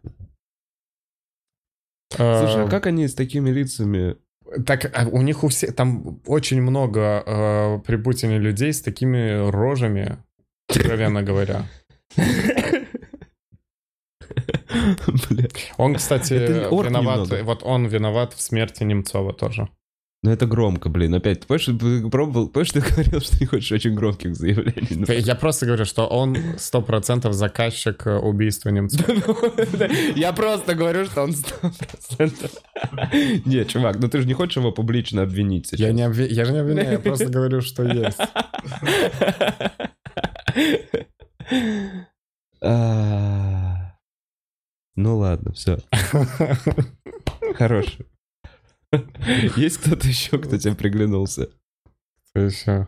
Слушай, 2.12 2.66
а 2.66 2.70
как 2.70 2.88
они 2.88 3.08
с 3.08 3.16
такими 3.16 3.50
лицами... 3.50 4.18
Так, 4.66 4.90
а 4.94 5.08
у 5.08 5.22
них 5.22 5.44
у 5.44 5.50
всех... 5.50 5.76
Там 5.76 6.22
очень 6.26 6.62
много 6.62 7.24
э, 7.26 7.80
при 7.86 7.98
Путине 7.98 8.38
людей 8.38 8.72
с 8.72 8.82
такими 8.82 9.50
рожами, 9.50 10.18
откровенно 10.70 11.24
говоря. 11.24 11.66
Он, 15.78 15.96
кстати, 15.96 16.34
виноват... 16.34 17.30
Вот 17.44 17.64
он 17.64 17.88
виноват 17.88 18.34
в 18.34 18.42
смерти 18.42 18.84
Немцова 18.84 19.34
тоже. 19.34 19.70
Ну 20.24 20.32
это 20.32 20.48
громко, 20.48 20.90
блин. 20.90 21.14
Опять, 21.14 21.42
ты 21.42 21.48
помнишь, 21.48 21.66
ты 21.66 22.10
пробовал, 22.10 22.50
помнишь, 22.50 22.72
ты 22.72 22.82
говорил, 22.96 23.22
что 23.22 23.40
не 23.40 23.46
хочешь 23.46 23.72
очень 23.72 23.94
громких 23.94 24.36
заявлений? 24.36 25.06
Ну, 25.08 25.14
Я 25.14 25.36
просто 25.36 25.68
говорю, 25.68 25.86
что 25.86 26.08
он 26.08 26.36
сто 26.58 26.82
процентов 26.82 27.34
заказчик 27.34 28.08
э, 28.08 28.18
убийства 28.18 28.70
Немцова. 28.70 29.52
Я 30.16 30.34
просто 30.34 30.74
говорю, 30.74 31.06
что 31.06 31.22
он 31.24 31.32
100%. 31.32 32.52
Не, 33.46 33.66
чувак, 33.66 34.00
ну 34.00 34.10
ты 34.10 34.22
же 34.22 34.28
не 34.28 34.34
хочешь 34.34 34.58
его 34.58 34.72
публично 34.72 35.22
обвинить 35.22 35.68
сейчас? 35.68 35.80
Я, 35.80 35.92
не 35.92 36.02
я 36.02 36.46
же 36.46 36.52
не 36.52 36.60
обвиняю, 36.60 36.94
я 36.94 37.00
просто 37.00 37.28
говорю, 37.30 37.62
что 37.62 37.84
есть. 37.84 38.20
А, 42.60 43.94
Ну 44.96 45.18
ладно, 45.18 45.54
все. 45.54 45.78
Хорош. 47.56 47.98
Есть 49.58 49.78
кто-то 49.80 50.08
еще, 50.08 50.38
кто 50.38 50.58
тебе 50.58 50.76
приглянулся? 50.76 51.50
То 52.34 52.42
есть, 52.42 52.68
э, 52.68 52.88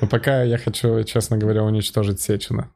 Но 0.00 0.08
пока 0.08 0.42
я 0.42 0.58
хочу, 0.58 1.02
честно 1.04 1.36
говоря, 1.38 1.64
уничтожить 1.64 2.20
Сечина. 2.20 2.70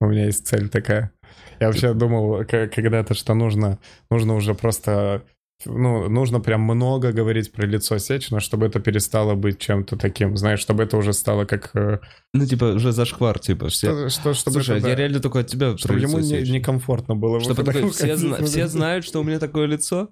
У 0.00 0.06
меня 0.06 0.26
есть 0.26 0.46
цель 0.46 0.68
такая. 0.68 1.12
Я 1.60 1.68
вообще 1.68 1.94
думал 1.94 2.44
когда-то, 2.44 3.14
что 3.14 3.32
нужно, 3.34 3.78
нужно 4.10 4.34
уже 4.34 4.54
просто, 4.54 5.22
ну, 5.64 6.08
нужно 6.10 6.40
прям 6.40 6.60
много 6.60 7.12
говорить 7.12 7.50
про 7.52 7.64
лицо 7.66 7.96
Сечина, 7.98 8.40
чтобы 8.40 8.66
это 8.66 8.78
перестало 8.80 9.34
быть 9.34 9.58
чем-то 9.58 9.96
таким, 9.96 10.36
знаешь, 10.36 10.60
чтобы 10.60 10.82
это 10.82 10.98
уже 10.98 11.14
стало 11.14 11.46
как... 11.46 11.70
э, 11.74 12.00
Ну, 12.34 12.44
типа, 12.46 12.74
уже 12.74 12.92
зашквар, 12.92 13.38
типа, 13.38 13.68
все. 13.68 13.86
Что, 13.86 14.10
что- 14.10 14.34
чтобы 14.34 14.54
Слушай, 14.62 14.78
это, 14.80 14.88
я 14.88 14.94
реально 14.96 15.20
только 15.20 15.38
от 15.38 15.46
тебя 15.46 15.78
чтобы 15.78 15.98
ему 15.98 16.18
не- 16.18 16.42
некомфортно 16.50 17.14
было. 17.16 17.40
Чтобы 17.40 17.64
такой, 17.64 17.90
все, 17.90 18.16
зна- 18.16 18.42
все 18.44 18.66
знают, 18.68 19.04
что 19.06 19.20
у 19.20 19.24
меня 19.24 19.38
такое 19.38 19.66
лицо? 19.66 20.10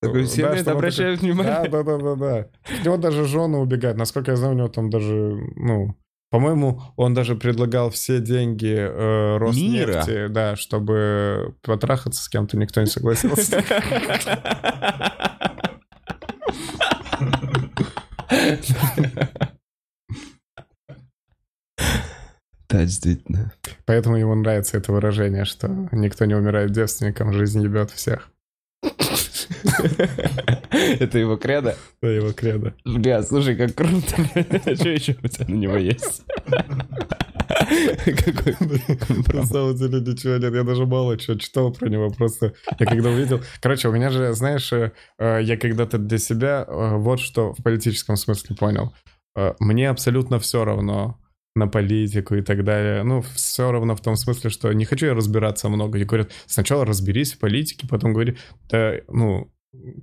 Такой, 0.00 0.24
все 0.24 0.42
Да, 0.42 0.50
на 0.50 0.54
это 0.54 0.72
обращают 0.72 1.20
такой- 1.20 1.30
внимание. 1.30 1.68
Да, 1.68 1.82
да, 1.82 1.98
да, 1.98 1.98
да, 1.98 2.14
да. 2.14 2.48
К 2.80 2.84
нему 2.84 2.96
даже 2.98 3.24
жены 3.24 3.58
убегают. 3.58 3.98
Насколько 3.98 4.30
я 4.32 4.36
знаю, 4.36 4.54
у 4.54 4.56
него 4.56 4.68
там 4.68 4.90
даже, 4.90 5.12
ну, 5.56 5.96
по-моему, 6.30 6.82
он 6.96 7.14
даже 7.14 7.34
предлагал 7.34 7.90
все 7.90 8.20
деньги 8.20 8.76
э, 8.78 9.38
Роснефти, 9.38 10.28
да, 10.28 10.56
чтобы 10.56 11.54
потрахаться 11.62 12.22
с 12.22 12.28
кем-то, 12.28 12.56
никто 12.56 12.80
не 12.80 12.86
согласился. 12.86 13.64
Да, 22.68 22.82
действительно. 22.84 23.52
Поэтому 23.86 24.16
ему 24.16 24.34
нравится 24.34 24.76
это 24.76 24.92
выражение, 24.92 25.44
что 25.46 25.68
никто 25.90 26.26
не 26.26 26.34
умирает 26.34 26.70
девственником, 26.70 27.32
жизнь 27.32 27.62
ебет 27.62 27.90
всех. 27.90 28.30
Это 30.70 31.18
его 31.18 31.36
кредо? 31.36 31.76
Это 32.00 32.12
его 32.12 32.32
кредо. 32.32 32.74
Бля, 32.84 33.22
слушай, 33.22 33.56
как 33.56 33.74
круто. 33.74 34.16
Что 34.74 34.88
еще 34.88 35.16
у 35.22 35.28
тебя 35.28 35.46
на 35.48 35.54
него 35.54 35.76
есть? 35.76 36.22
Какой 38.08 38.56
На 39.34 39.44
самом 39.44 39.74
деле 39.76 40.00
ничего 40.00 40.36
нет, 40.36 40.54
я 40.54 40.62
даже 40.62 40.86
мало 40.86 41.16
чего 41.16 41.36
читал 41.38 41.72
про 41.72 41.88
него, 41.88 42.10
просто 42.10 42.54
я 42.78 42.86
когда 42.86 43.10
увидел... 43.10 43.40
Короче, 43.60 43.88
у 43.88 43.92
меня 43.92 44.10
же, 44.10 44.32
знаешь, 44.34 44.72
э, 44.72 44.92
э, 45.18 45.40
я 45.42 45.56
когда-то 45.56 45.98
для 45.98 46.18
себя 46.18 46.64
э, 46.66 46.96
вот 46.96 47.20
что 47.20 47.52
в 47.52 47.62
политическом 47.62 48.16
смысле 48.16 48.56
понял. 48.56 48.94
Мне 49.60 49.88
абсолютно 49.88 50.40
все 50.40 50.64
равно 50.64 51.16
на 51.58 51.68
политику 51.68 52.36
и 52.36 52.42
так 52.42 52.64
далее. 52.64 53.02
Ну, 53.02 53.22
все 53.34 53.70
равно 53.70 53.94
в 53.96 54.00
том 54.00 54.16
смысле, 54.16 54.50
что 54.50 54.72
не 54.72 54.84
хочу 54.84 55.06
я 55.06 55.14
разбираться 55.14 55.68
много. 55.68 55.98
И 55.98 56.04
говорят, 56.04 56.30
сначала 56.46 56.84
разберись 56.84 57.34
в 57.34 57.38
политике, 57.38 57.86
потом 57.88 58.12
говори, 58.12 58.36
да, 58.70 58.94
ну, 59.08 59.52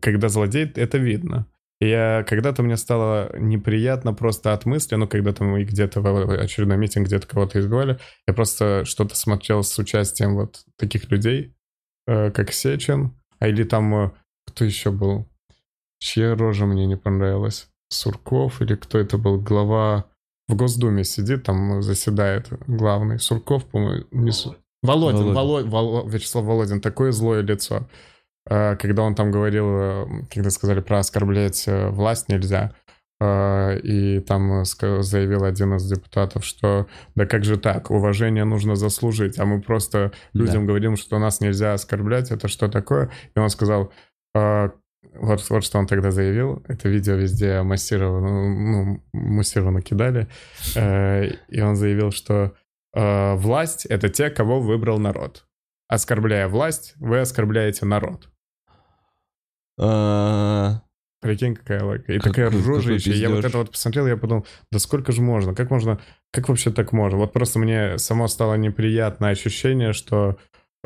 когда 0.01 0.29
злодей, 0.29 0.71
это 0.75 0.97
видно. 0.97 1.47
Я 1.81 2.23
когда-то 2.27 2.63
мне 2.63 2.77
стало 2.77 3.37
неприятно 3.37 4.13
просто 4.13 4.53
от 4.53 4.65
мысли, 4.65 4.95
ну, 4.95 5.07
когда-то 5.07 5.43
мы 5.43 5.63
где-то 5.65 5.99
в 6.01 6.39
очередной 6.39 6.77
митинг 6.77 7.07
где-то 7.07 7.27
кого-то 7.27 7.59
избивали, 7.59 7.99
я 8.27 8.33
просто 8.33 8.85
что-то 8.85 9.15
смотрел 9.15 9.61
с 9.61 9.77
участием 9.77 10.35
вот 10.35 10.63
таких 10.77 11.11
людей, 11.11 11.53
э, 12.07 12.31
как 12.31 12.53
Сечин, 12.53 13.19
а 13.39 13.49
или 13.49 13.65
там 13.65 13.93
э, 13.93 14.11
кто 14.47 14.63
еще 14.63 14.91
был, 14.91 15.27
чья 15.99 16.33
рожа 16.35 16.65
мне 16.65 16.85
не 16.85 16.95
понравилась, 16.95 17.67
Сурков 17.89 18.61
или 18.61 18.75
кто 18.75 18.97
это 18.97 19.17
был, 19.17 19.41
глава 19.41 20.05
в 20.47 20.55
Госдуме 20.55 21.03
сидит, 21.03 21.43
там 21.43 21.81
заседает 21.81 22.49
главный, 22.67 23.19
Сурков, 23.19 23.65
по-моему, 23.65 24.05
не 24.11 24.31
Су- 24.31 24.55
Володин, 24.83 25.33
Володин. 25.33 25.69
Воло- 25.69 26.07
Вячеслав 26.09 26.45
Володин, 26.45 26.81
такое 26.81 27.11
злое 27.11 27.41
лицо. 27.41 27.87
Э, 28.47 28.75
Когда 28.75 29.01
он 29.03 29.15
там 29.15 29.31
говорил, 29.31 29.65
э, 29.67 30.05
когда 30.31 30.49
сказали 30.51 30.81
про 30.81 30.99
оскорблять 30.99 31.63
э, 31.67 31.89
власть 31.89 32.29
нельзя, 32.29 32.75
э, 33.19 33.79
и 33.79 34.19
там 34.19 34.63
заявил 34.65 35.43
один 35.45 35.75
из 35.75 35.89
депутатов, 35.89 36.45
что 36.45 36.85
да 37.15 37.25
как 37.25 37.43
же 37.43 37.57
так, 37.57 37.89
уважение 37.89 38.43
нужно 38.43 38.75
заслужить, 38.75 39.39
а 39.39 39.45
мы 39.45 39.61
просто 39.61 40.11
людям 40.33 40.67
говорим, 40.67 40.95
что 40.95 41.17
нас 41.17 41.41
нельзя 41.41 41.73
оскорблять, 41.73 42.29
это 42.29 42.47
что 42.47 42.67
такое? 42.67 43.09
И 43.35 43.39
он 43.39 43.49
сказал, 43.49 43.91
э, 44.35 44.69
вот, 45.13 45.49
вот 45.49 45.63
что 45.63 45.77
он 45.79 45.87
тогда 45.87 46.11
заявил, 46.11 46.63
это 46.67 46.89
видео 46.89 47.15
везде 47.15 47.61
массированно, 47.61 48.49
ну, 48.53 49.03
массированно 49.13 49.81
кидали, 49.81 50.27
Э, 50.75 51.27
и 51.49 51.61
он 51.61 51.75
заявил, 51.75 52.11
что 52.11 52.53
э, 52.93 53.35
власть— 53.35 53.85
это 53.87 54.09
те, 54.09 54.29
кого 54.29 54.59
выбрал 54.59 54.99
народ. 54.99 55.45
Оскорбляя 55.87 56.47
власть, 56.47 56.93
вы 56.97 57.19
оскорбляете 57.19 57.85
народ. 57.85 58.29
А, 59.79 60.81
Прикинь, 61.21 61.55
какая 61.55 61.83
лайка. 61.83 62.13
И 62.13 62.19
Какой- 62.19 62.31
такая 62.45 62.65
рожища. 62.65 63.11
Я 63.11 63.29
вот 63.29 63.43
это 63.45 63.57
вот 63.57 63.71
посмотрел, 63.71 64.07
я 64.07 64.15
подумал, 64.17 64.45
да 64.71 64.79
сколько 64.79 65.11
же 65.11 65.21
можно? 65.21 65.55
Как 65.55 65.69
можно? 65.71 65.99
Как 66.31 66.49
вообще 66.49 66.71
так 66.71 66.91
можно? 66.91 67.17
Вот 67.17 67.33
просто 67.33 67.59
мне 67.59 67.97
само 67.97 68.27
стало 68.27 68.55
неприятное 68.55 69.31
ощущение, 69.31 69.93
что 69.93 70.37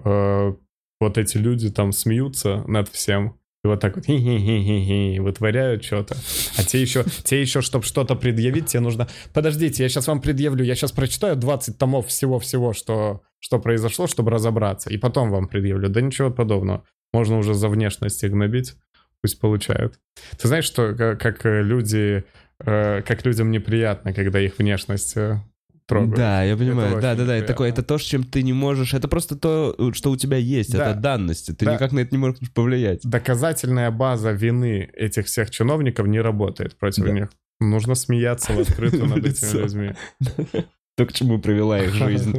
э, 0.03 0.53
вот 1.01 1.17
эти 1.17 1.37
люди 1.37 1.69
там 1.69 1.91
смеются 1.91 2.63
над 2.67 2.87
всем. 2.89 3.38
И 3.63 3.67
вот 3.67 3.81
так 3.81 3.95
вот 3.95 4.05
хи-хи-хи-хи-хи, 4.05 5.19
вытворяют 5.19 5.83
что-то. 5.83 6.15
А 6.57 6.63
те 6.63 6.81
еще, 6.81 7.03
те 7.23 7.41
еще, 7.41 7.61
чтобы 7.61 7.83
что-то 7.83 8.15
предъявить, 8.15 8.67
тебе 8.67 8.79
нужно... 8.79 9.09
Подождите, 9.33 9.83
я 9.83 9.89
сейчас 9.89 10.07
вам 10.07 10.21
предъявлю, 10.21 10.63
я 10.63 10.75
сейчас 10.75 10.93
прочитаю 10.93 11.35
20 11.35 11.77
томов 11.77 12.07
всего-всего, 12.07 12.71
что, 12.71 13.21
что 13.39 13.59
произошло, 13.59 14.07
чтобы 14.07 14.31
разобраться, 14.31 14.89
и 14.89 14.97
потом 14.97 15.29
вам 15.29 15.47
предъявлю. 15.49 15.89
Да 15.89 15.99
ничего 15.99 16.31
подобного. 16.31 16.85
Можно 17.11 17.37
уже 17.37 17.53
за 17.53 17.67
внешность 17.67 18.23
их 18.23 18.31
гнобить, 18.31 18.75
пусть 19.21 19.39
получают. 19.39 19.99
Ты 20.37 20.47
знаешь, 20.47 20.65
что 20.65 20.95
ка- 20.95 21.17
как 21.17 21.45
э, 21.45 21.61
люди, 21.61 22.23
э, 22.59 23.01
как 23.01 23.25
людям 23.25 23.51
неприятно, 23.51 24.13
когда 24.13 24.39
их 24.39 24.57
внешность 24.57 25.17
э, 25.17 25.41
трогают? 25.89 26.15
Да, 26.15 26.43
я 26.43 26.55
понимаю. 26.55 26.91
очень 26.91 27.01
Да, 27.01 27.15
да, 27.15 27.25
да. 27.25 27.35
Это 27.35 27.47
такое, 27.47 27.69
это 27.69 27.83
то, 27.83 27.97
с 27.97 28.01
чем 28.01 28.23
ты 28.23 28.41
не 28.43 28.53
можешь. 28.53 28.93
Это 28.93 29.07
просто 29.09 29.35
то, 29.35 29.75
что 29.93 30.11
у 30.11 30.15
тебя 30.15 30.37
есть. 30.37 30.71
Да. 30.71 30.91
Это 30.91 30.99
данности. 30.99 31.51
Ты 31.51 31.65
Да. 31.65 31.73
никак 31.73 31.91
на 31.91 31.99
это 31.99 32.09
не 32.11 32.17
можешь 32.17 32.37
повлиять. 32.53 33.01
Доказательная 33.03 33.91
база 33.91 34.31
вины 34.31 34.89
этих 34.93 35.25
всех 35.25 35.49
чиновников 35.49 36.07
не 36.07 36.21
работает 36.21 36.77
против 36.77 37.03
Да. 37.05 37.11
них. 37.11 37.29
Нужно 37.59 37.95
смеяться 37.95 38.53
в 38.53 38.59
открытую 38.61 39.07
над 39.07 39.25
этими 39.25 39.61
людьми. 39.61 39.91
То, 40.95 41.05
к 41.05 41.11
чему 41.13 41.39
привела 41.39 41.81
их 41.81 41.93
жизнь. 41.93 42.33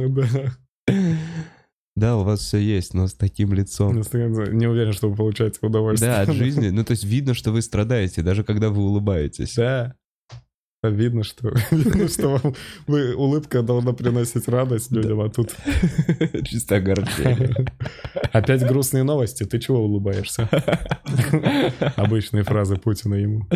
Да. 0.87 0.93
Да, 1.97 2.17
у 2.17 2.23
вас 2.23 2.39
все 2.39 2.57
есть, 2.57 2.93
но 2.93 3.07
с 3.07 3.13
таким 3.13 3.53
лицом. 3.53 3.93
Не 3.95 4.65
уверен, 4.67 4.93
что 4.93 5.09
вы 5.09 5.15
получаете 5.15 5.59
удовольствие. 5.61 6.09
Да, 6.11 6.21
от 6.21 6.31
жизни. 6.31 6.69
Ну, 6.69 6.83
то 6.85 6.91
есть 6.91 7.03
видно, 7.03 7.33
что 7.33 7.51
вы 7.51 7.61
страдаете, 7.61 8.21
даже 8.21 8.43
когда 8.43 8.69
вы 8.69 8.81
улыбаетесь. 8.81 9.55
Да. 9.55 9.95
Да, 10.83 10.89
Видно, 10.89 11.23
что, 11.23 11.53
видно, 11.71 12.07
что 12.07 12.37
вам 12.37 12.55
вы, 12.87 13.13
улыбка 13.15 13.61
должна 13.61 13.93
приносить 13.93 14.47
радость 14.47 14.91
людям, 14.91 15.21
а 15.21 15.29
тут 15.29 15.55
Чисто 16.43 16.77
огорчение. 16.77 17.67
опять 18.31 18.65
грустные 18.65 19.03
новости. 19.03 19.43
Ты 19.43 19.59
чего 19.59 19.83
улыбаешься? 19.83 20.49
Обычные 21.95 22.43
фразы 22.43 22.77
Путина 22.77 23.13
ему. 23.15 23.47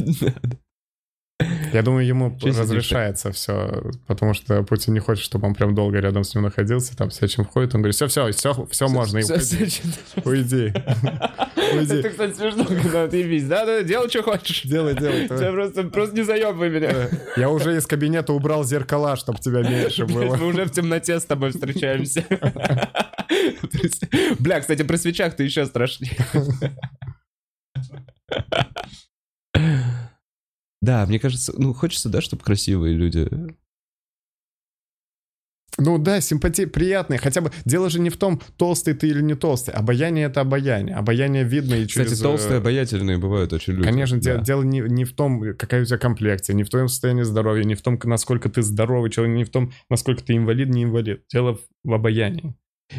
Я 1.74 1.82
думаю, 1.82 2.06
ему 2.06 2.38
сидишь-то? 2.40 2.62
разрешается 2.62 3.32
все, 3.34 3.84
потому 4.08 4.34
что 4.34 4.64
Путин 4.64 4.94
не 4.94 5.02
хочет, 5.02 5.26
чтобы 5.26 5.48
он 5.48 5.54
прям 5.54 5.76
долго 5.76 6.00
рядом 6.00 6.24
с 6.24 6.34
ним 6.34 6.46
находился, 6.46 6.96
там 6.96 7.10
всячим 7.10 7.44
входит. 7.44 7.76
Он 7.76 7.82
говорит, 7.82 7.96
все, 7.96 8.08
все, 8.08 8.32
все, 8.32 8.68
все 8.72 8.88
можно, 8.88 9.20
уйди. 9.20 10.74
Уйди. 11.76 11.96
Это, 11.96 12.10
кстати, 12.10 12.36
смешно, 12.36 12.64
когда 12.64 13.04
отъебись. 13.04 13.46
Да, 13.46 13.66
да, 13.66 13.84
делай, 13.84 14.10
что 14.10 14.24
хочешь. 14.24 14.62
Делай, 14.64 14.96
делай. 14.96 15.28
Тебя 15.28 15.52
просто, 15.52 15.84
просто 15.84 16.16
не 16.16 16.24
заебывай 16.24 16.70
меня. 16.70 17.10
Я 17.36 17.50
уже 17.50 17.76
из 17.76 17.86
кабинета 17.86 18.32
убрал 18.32 18.64
зеркала, 18.64 19.18
чтобы 19.18 19.40
тебя 19.40 19.62
меньше 19.62 20.06
было. 20.06 20.36
мы 20.38 20.48
уже 20.48 20.66
в 20.66 20.72
темноте 20.72 21.20
с 21.20 21.26
тобой 21.26 21.52
встречаемся. 21.52 22.24
Бля, 24.40 24.62
кстати, 24.62 24.84
про 24.84 24.98
свечах 24.98 25.36
ты 25.36 25.44
еще 25.44 25.66
страшнее. 25.66 26.16
Да, 30.86 31.06
мне 31.08 31.20
кажется, 31.20 31.52
ну, 31.58 31.74
хочется, 31.74 32.10
да, 32.10 32.22
чтобы 32.22 32.44
красивые 32.44 32.96
люди... 32.96 33.28
Ну 35.78 35.98
да, 35.98 36.22
симпатии 36.22 36.66
приятные. 36.66 37.20
Хотя 37.20 37.42
бы 37.42 37.52
дело 37.66 37.90
же 37.90 38.00
не 38.00 38.10
в 38.10 38.16
том, 38.16 38.40
толстый 38.56 38.94
ты 38.94 39.10
или 39.10 39.22
не 39.22 39.36
толстый. 39.36 39.72
Обаяние 39.72 40.28
это 40.28 40.40
обаяние. 40.42 40.96
Обаяние 40.96 41.44
видно 41.44 41.74
и 41.74 41.88
через... 41.88 42.12
Кстати, 42.12 42.22
толстые, 42.22 42.56
э, 42.56 42.58
обаятельные 42.60 43.18
бывают 43.18 43.52
очень 43.52 43.74
люди. 43.74 43.84
Конечно, 43.90 44.18
Да. 44.18 44.24
дело, 44.24 44.42
дело 44.44 44.62
не, 44.62 44.80
не 44.80 45.04
в 45.04 45.14
том, 45.14 45.54
какая 45.58 45.82
у 45.82 45.86
тебя 45.86 45.98
комплекция, 45.98 46.54
не 46.54 46.64
в 46.64 46.70
твоем 46.70 46.88
состоянии 46.88 47.24
здоровья, 47.24 47.64
не 47.66 47.76
в 47.76 47.82
том, 47.82 48.00
насколько 48.04 48.48
ты 48.48 48.62
здоровый 48.62 49.10
человек, 49.10 49.36
не 49.36 49.44
в 49.44 49.50
том, 49.50 49.74
насколько 49.90 50.24
ты 50.24 50.38
инвалид, 50.38 50.70
не 50.70 50.84
инвалид. 50.84 51.24
Дело 51.30 51.56
в, 51.56 51.60
в 51.84 51.94
обаянии. 51.94 52.56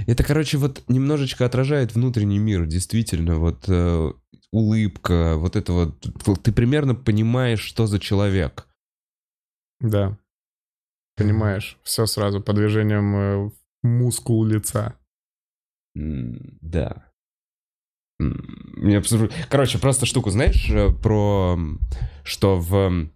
Это, 0.06 0.24
короче, 0.24 0.58
вот 0.58 0.82
немножечко 0.88 1.46
отражает 1.46 1.94
внутренний 1.94 2.38
мир, 2.38 2.66
действительно, 2.66 3.36
вот 3.36 3.64
э, 3.68 4.12
улыбка, 4.56 5.36
вот 5.36 5.54
это 5.54 5.72
вот, 5.72 6.00
ты 6.42 6.52
примерно 6.52 6.94
понимаешь, 6.94 7.60
что 7.60 7.86
за 7.86 7.98
человек. 7.98 8.66
Да. 9.80 10.18
Понимаешь, 11.16 11.78
все 11.82 12.06
сразу 12.06 12.40
по 12.40 12.54
движениям 12.54 13.16
э, 13.16 13.50
мускул 13.82 14.44
лица. 14.44 14.94
Да. 15.94 17.10
Мне 18.18 18.98
абсолютно... 18.98 19.36
Короче, 19.50 19.78
просто 19.78 20.06
штуку, 20.06 20.30
знаешь, 20.30 20.70
э, 20.70 20.90
про 20.90 21.58
что 22.24 22.56
в 22.56 23.10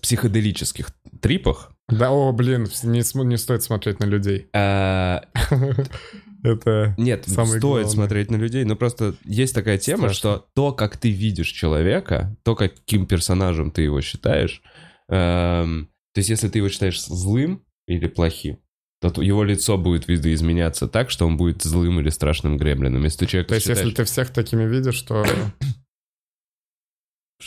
психоделических 0.00 0.88
трипах 1.20 1.72
Да, 1.88 2.10
о, 2.10 2.32
блин, 2.32 2.68
не, 2.82 3.24
не 3.24 3.36
стоит 3.36 3.62
смотреть 3.62 4.00
на 4.00 4.04
людей. 4.04 4.48
Это... 6.44 6.94
Нет, 6.98 7.24
стоит 7.26 7.60
главное. 7.60 7.86
смотреть 7.86 8.30
на 8.30 8.36
людей, 8.36 8.64
но 8.64 8.76
просто 8.76 9.14
есть 9.24 9.54
такая 9.54 9.78
тема, 9.78 10.10
Страшно. 10.10 10.14
что 10.14 10.46
то, 10.54 10.72
как 10.72 10.98
ты 10.98 11.10
видишь 11.10 11.48
человека, 11.48 12.36
то, 12.42 12.54
каким 12.54 13.06
персонажем 13.06 13.70
ты 13.70 13.80
его 13.80 14.02
считаешь, 14.02 14.60
эм, 15.08 15.88
то 16.12 16.18
есть 16.18 16.28
если 16.28 16.48
ты 16.48 16.58
его 16.58 16.68
считаешь 16.68 17.02
злым 17.02 17.64
или 17.86 18.08
плохим, 18.08 18.58
то 19.00 19.22
его 19.22 19.42
лицо 19.42 19.78
будет 19.78 20.06
видоизменяться 20.06 20.86
так, 20.86 21.10
что 21.10 21.26
он 21.26 21.38
будет 21.38 21.62
злым 21.62 22.00
или 22.00 22.10
страшным 22.10 22.58
гремлином. 22.58 23.02
Если 23.04 23.20
ты 23.20 23.26
человека 23.26 23.48
То 23.48 23.54
есть, 23.54 23.66
если 23.66 23.90
ты 23.90 24.04
всех 24.04 24.30
такими 24.30 24.64
видишь, 24.64 25.00
то... 25.02 25.24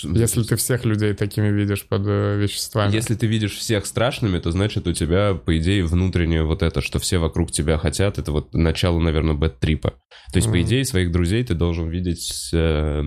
Если 0.04 0.44
ты 0.44 0.56
всех 0.58 0.86
людей 0.86 1.14
такими 1.14 1.50
видишь 1.50 1.88
под 1.88 2.04
э, 2.06 2.38
веществами. 2.38 2.94
Если 2.94 3.16
ты 3.16 3.26
видишь 3.26 3.56
всех 3.56 3.86
страшными, 3.86 4.38
то 4.40 4.52
значит 4.52 4.86
у 4.88 4.94
тебя, 4.94 5.34
по 5.34 5.58
идее, 5.58 5.86
внутреннее 5.86 6.44
вот 6.44 6.62
это, 6.62 6.82
что 6.82 7.00
все 7.00 7.18
вокруг 7.18 7.52
тебя 7.52 7.78
хотят, 7.78 8.20
это 8.20 8.32
вот 8.32 8.54
начало, 8.54 9.00
наверное, 9.00 9.34
бэт-трипа. 9.36 9.92
То 10.32 10.36
есть, 10.38 10.48
по 10.48 10.56
Мгм. 10.56 10.62
идее, 10.64 10.86
своих 10.86 11.12
друзей 11.12 11.44
ты 11.44 11.56
должен 11.56 11.90
видеть 11.90 12.22
с, 12.22 12.52
э, 12.54 13.04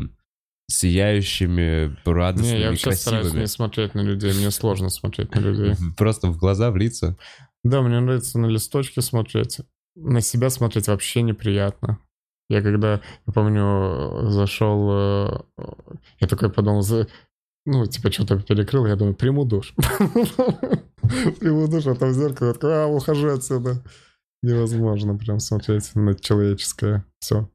сияющими, 0.71 1.97
радостными, 2.05 2.57
Не, 2.57 2.61
я 2.63 2.71
вообще 2.71 2.93
стараюсь 2.93 3.23
красивыми. 3.25 3.41
не 3.43 3.47
смотреть 3.49 3.95
на 3.95 4.01
людей. 4.01 4.33
Мне 4.33 4.51
сложно 4.51 4.89
смотреть 4.89 5.35
на 5.35 5.41
людей. 5.41 5.75
Просто 5.97 6.29
в 6.29 6.39
глаза, 6.39 6.71
в 6.71 6.77
лица. 6.77 7.17
Да, 7.63 7.83
мне 7.83 8.01
нравится 8.01 8.39
на 8.39 8.47
листочки 8.47 9.01
смотреть. 9.01 9.59
На 9.97 10.21
себя 10.21 10.49
смотреть 10.49 10.87
вообще 10.89 11.23
неприятно. 11.23 11.99
Я 12.51 12.63
когда, 12.63 13.01
я 13.27 13.33
помню, 13.33 14.29
зашел, 14.29 14.91
э, 14.91 15.41
я 16.19 16.27
такой 16.27 16.51
подумал, 16.51 16.85
ну, 17.65 17.87
типа, 17.87 18.11
что-то 18.11 18.41
перекрыл, 18.41 18.87
я 18.87 18.97
думаю, 18.97 19.15
приму 19.15 19.45
душ. 19.45 19.73
Приму 21.41 21.69
душ, 21.69 21.87
а 21.87 21.95
там 21.95 22.13
зеркало, 22.13 22.49
я 22.49 22.55
такой, 22.55 22.75
а, 22.75 22.87
ухожу 22.87 23.29
отсюда. 23.29 23.83
Невозможно 24.43 25.17
прям 25.17 25.39
смотреть 25.39 25.95
на 25.95 26.15
человеческое 26.15 27.05
все. 27.21 27.49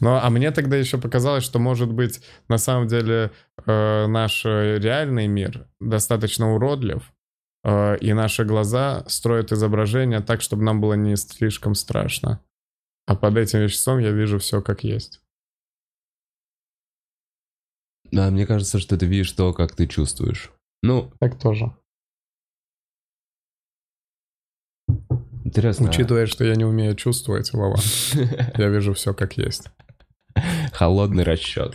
Ну, 0.00 0.18
а 0.20 0.30
мне 0.30 0.50
тогда 0.50 0.76
еще 0.76 0.98
показалось, 0.98 1.44
что, 1.44 1.60
может 1.60 1.92
быть, 1.92 2.20
на 2.48 2.58
самом 2.58 2.88
деле 2.88 3.30
э, 3.66 4.06
наш 4.06 4.44
э, 4.44 4.78
реальный 4.78 5.28
мир 5.28 5.68
достаточно 5.80 6.54
уродлив, 6.54 7.12
э, 7.64 7.98
и 7.98 8.12
наши 8.14 8.44
глаза 8.44 9.04
строят 9.06 9.52
изображение 9.52 10.20
так, 10.20 10.40
чтобы 10.40 10.64
нам 10.64 10.80
было 10.80 10.94
не 10.94 11.16
слишком 11.16 11.76
страшно. 11.76 12.40
А 13.06 13.16
под 13.16 13.36
этим 13.36 13.60
веществом 13.60 13.98
я 13.98 14.10
вижу 14.10 14.38
все 14.38 14.62
как 14.62 14.84
есть. 14.84 15.20
Да, 18.10 18.30
мне 18.30 18.46
кажется, 18.46 18.78
что 18.78 18.96
ты 18.96 19.06
видишь 19.06 19.32
то, 19.32 19.52
как 19.52 19.74
ты 19.74 19.86
чувствуешь. 19.86 20.50
Ну, 20.82 21.12
Так 21.20 21.38
тоже. 21.40 21.74
интересно. 25.44 25.88
Учитывая, 25.88 26.26
что 26.26 26.44
я 26.44 26.54
не 26.54 26.64
умею 26.64 26.94
чувствовать, 26.94 27.52
Вова, 27.52 27.78
я 28.56 28.68
вижу 28.68 28.92
все 28.94 29.12
как 29.14 29.36
есть. 29.36 29.68
Холодный 30.72 31.24
расчет. 31.24 31.74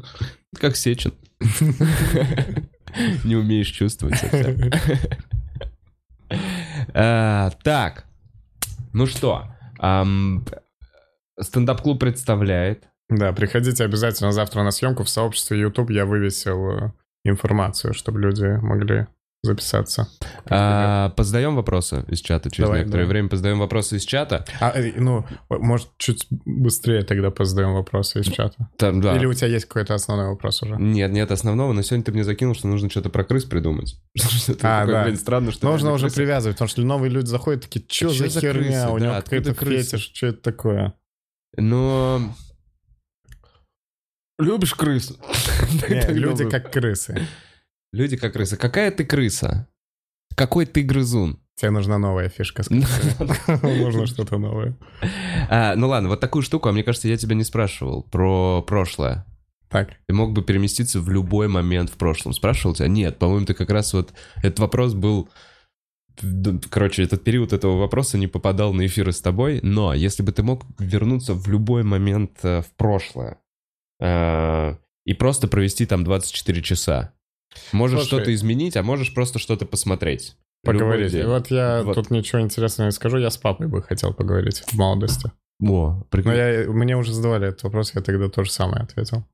Как 0.58 0.76
Сечин. 0.76 1.12
Не 3.24 3.34
умеешь 3.36 3.68
чувствовать 3.70 4.16
совсем. 4.18 4.70
А, 6.94 7.50
Так, 7.64 8.06
ну 8.92 9.06
что, 9.06 9.52
стендап-клуб 11.40 12.00
представляет. 12.00 12.88
Да, 13.08 13.32
приходите 13.32 13.84
обязательно 13.84 14.32
завтра 14.32 14.62
на 14.62 14.70
съемку 14.70 15.02
в 15.02 15.08
сообществе 15.08 15.58
YouTube. 15.58 15.90
Я 15.90 16.04
вывесил 16.04 16.70
э, 16.70 16.92
информацию, 17.24 17.94
чтобы 17.94 18.20
люди 18.20 18.44
могли 18.60 19.06
записаться. 19.42 20.08
А, 20.46 21.10
Позадаем 21.10 21.54
вопросы 21.54 22.04
из 22.08 22.20
чата 22.20 22.50
через 22.50 22.66
Давай, 22.66 22.80
некоторое 22.80 23.04
давай. 23.04 23.12
время. 23.12 23.28
Позадаем 23.28 23.58
вопросы 23.58 23.96
из 23.96 24.04
чата. 24.04 24.44
А, 24.60 24.72
э, 24.74 24.92
ну, 24.96 25.24
может, 25.48 25.90
чуть 25.96 26.26
быстрее 26.30 27.02
тогда 27.02 27.30
позадаем 27.30 27.74
вопросы 27.74 28.20
из 28.20 28.26
чата. 28.26 28.68
Там, 28.78 29.00
да. 29.00 29.16
Или 29.16 29.26
у 29.26 29.32
тебя 29.34 29.48
есть 29.48 29.66
какой-то 29.66 29.94
основной 29.94 30.28
вопрос 30.28 30.62
уже? 30.62 30.76
Нет, 30.76 31.12
нет 31.12 31.30
основного, 31.30 31.72
но 31.72 31.82
сегодня 31.82 32.04
ты 32.04 32.12
мне 32.12 32.24
закинул, 32.24 32.54
что 32.54 32.66
нужно 32.66 32.90
что-то 32.90 33.10
про 33.10 33.24
крыс 33.24 33.44
придумать. 33.44 33.96
А, 34.62 34.86
да. 34.86 35.04
блин, 35.04 35.16
странно, 35.16 35.52
что... 35.52 35.68
Нужно 35.70 35.92
уже 35.92 36.10
привязывать, 36.10 36.56
потому 36.56 36.68
что 36.68 36.82
новые 36.82 37.10
люди 37.10 37.26
заходят 37.26 37.62
такие, 37.62 37.84
что 37.88 38.08
А 38.08 38.14
чё 38.14 38.28
за 38.28 38.40
херня, 38.40 38.90
у 38.90 38.98
Да, 38.98 39.04
него 39.04 39.14
какой-то 39.22 39.54
фетиш, 39.54 40.10
что 40.14 40.26
это 40.28 40.42
такое? 40.42 40.94
Но 41.56 42.34
Любишь 44.38 44.74
Так 45.80 46.10
люди 46.10 46.48
как 46.48 46.72
крысы. 46.72 47.26
Люди 47.92 48.16
как 48.16 48.34
крыса. 48.34 48.56
Какая 48.56 48.90
ты 48.90 49.04
крыса? 49.04 49.68
Какой 50.34 50.66
ты 50.66 50.82
грызун? 50.82 51.40
Тебе 51.56 51.70
нужна 51.70 51.98
новая 51.98 52.28
фишка. 52.28 52.62
Нужно 52.68 54.06
что-то 54.06 54.38
новое. 54.38 54.76
А, 55.50 55.74
ну 55.74 55.88
ладно, 55.88 56.10
вот 56.10 56.20
такую 56.20 56.42
штуку, 56.42 56.68
а 56.68 56.72
мне 56.72 56.84
кажется, 56.84 57.08
я 57.08 57.16
тебя 57.16 57.34
не 57.34 57.42
спрашивал 57.42 58.04
про 58.04 58.62
прошлое. 58.62 59.26
Так, 59.68 59.90
Ты 60.06 60.14
мог 60.14 60.32
бы 60.32 60.42
переместиться 60.42 61.00
в 61.00 61.10
любой 61.10 61.48
момент 61.48 61.90
в 61.90 61.96
прошлом. 61.96 62.32
Спрашивал 62.32 62.74
тебя? 62.74 62.88
Нет, 62.88 63.18
по-моему, 63.18 63.44
ты 63.44 63.54
как 63.54 63.70
раз 63.70 63.92
вот... 63.92 64.14
Этот 64.36 64.60
вопрос 64.60 64.94
был... 64.94 65.28
Короче, 66.70 67.02
этот 67.02 67.22
период 67.22 67.52
этого 67.52 67.76
вопроса 67.76 68.18
не 68.18 68.28
попадал 68.28 68.72
на 68.72 68.86
эфиры 68.86 69.12
с 69.12 69.20
тобой, 69.20 69.60
но 69.62 69.94
если 69.94 70.22
бы 70.22 70.32
ты 70.32 70.42
мог 70.42 70.64
вернуться 70.78 71.34
в 71.34 71.48
любой 71.48 71.84
момент 71.84 72.38
э, 72.42 72.62
в 72.62 72.72
прошлое 72.76 73.38
э, 74.00 74.74
и 75.04 75.14
просто 75.14 75.46
провести 75.46 75.86
там 75.86 76.02
24 76.02 76.62
часа, 76.62 77.12
можешь 77.72 78.00
Слушай. 78.00 78.08
что-то 78.22 78.34
изменить, 78.34 78.76
а 78.76 78.82
можешь 78.82 79.12
просто 79.14 79.38
что-то 79.38 79.66
посмотреть. 79.66 80.36
Поговорить. 80.64 81.12
день. 81.12 81.24
Вот 81.26 81.50
я 81.50 81.82
Вот. 81.82 81.94
тут 81.94 82.10
ничего 82.10 82.40
интересного 82.40 82.88
не 82.88 82.92
скажу. 82.92 83.16
Я 83.18 83.30
с 83.30 83.36
папой 83.38 83.68
бы 83.68 83.80
хотел 83.82 84.12
поговорить 84.12 84.58
в 84.66 84.74
молодости. 84.74 85.30
О, 85.60 85.64
Но 85.98 86.06
прикольно. 86.10 86.36
я, 86.36 86.68
мне 86.70 86.96
уже 86.96 87.12
задавали 87.12 87.48
этот 87.48 87.62
вопрос, 87.64 87.92
я 87.94 88.00
тогда 88.00 88.28
то 88.28 88.42
же 88.44 88.50
самое 88.50 88.82
ответил. 88.82 89.24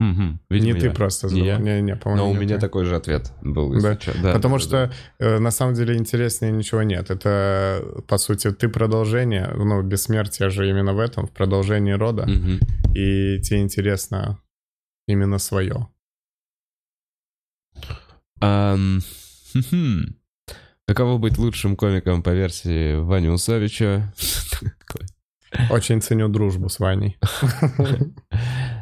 Мгм. 0.00 0.40
Видимо, 0.48 0.74
не 0.74 0.80
ты 0.80 0.86
я. 0.86 0.92
просто 0.92 1.26
Не 1.26 1.30
задавал. 1.40 1.46
я. 1.66 1.74
Не, 1.76 1.82
не, 1.82 1.96
по-моему, 1.96 2.24
Но 2.26 2.30
у 2.30 2.34
не 2.34 2.40
меня 2.40 2.54
ты. 2.54 2.60
такой 2.60 2.84
же 2.84 2.94
ответ 2.94 3.32
был. 3.42 3.72
Да. 3.82 3.98
Да, 4.22 4.32
Потому 4.32 4.56
да, 4.56 4.60
что 4.60 4.70
да. 4.70 4.92
э, 5.26 5.38
на 5.40 5.50
самом 5.50 5.74
деле 5.74 5.96
интереснее 5.96 6.52
ничего 6.52 6.84
нет. 6.84 7.10
Это, 7.10 7.84
по 8.06 8.16
сути, 8.16 8.52
ты 8.52 8.68
продолжение, 8.68 9.50
ну, 9.56 9.82
бессмертие 9.82 10.50
же 10.50 10.68
именно 10.70 10.94
в 10.94 11.00
этом, 11.00 11.26
в 11.26 11.32
продолжении 11.32 11.92
рода. 11.92 12.26
Мгм. 12.26 12.60
И 12.94 13.40
тебе 13.40 13.60
интересно 13.60 14.38
именно 15.08 15.38
свое. 15.38 15.88
Хм-хм. 18.40 20.14
Каково 20.86 21.18
быть 21.18 21.36
лучшим 21.38 21.76
комиком 21.76 22.22
по 22.22 22.30
версии 22.30 22.96
Вани 22.96 23.28
Усовича? 23.28 24.12
Очень 25.70 26.00
ценю 26.02 26.28
дружбу 26.28 26.68
с 26.68 26.78
Ваней. 26.78 27.18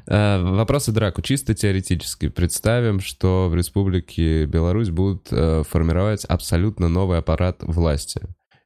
А, 0.09 0.41
Вопросы 0.41 0.93
драку 0.93 1.20
чисто 1.20 1.53
теоретически. 1.53 2.28
Представим, 2.28 3.01
что 3.01 3.49
в 3.49 3.57
Республике 3.57 4.45
Беларусь 4.47 4.91
будут 4.91 5.27
э, 5.33 5.65
формировать 5.69 6.24
абсолютно 6.24 6.89
новый 6.89 7.19
аппарат 7.19 7.65
власти. 7.65 8.20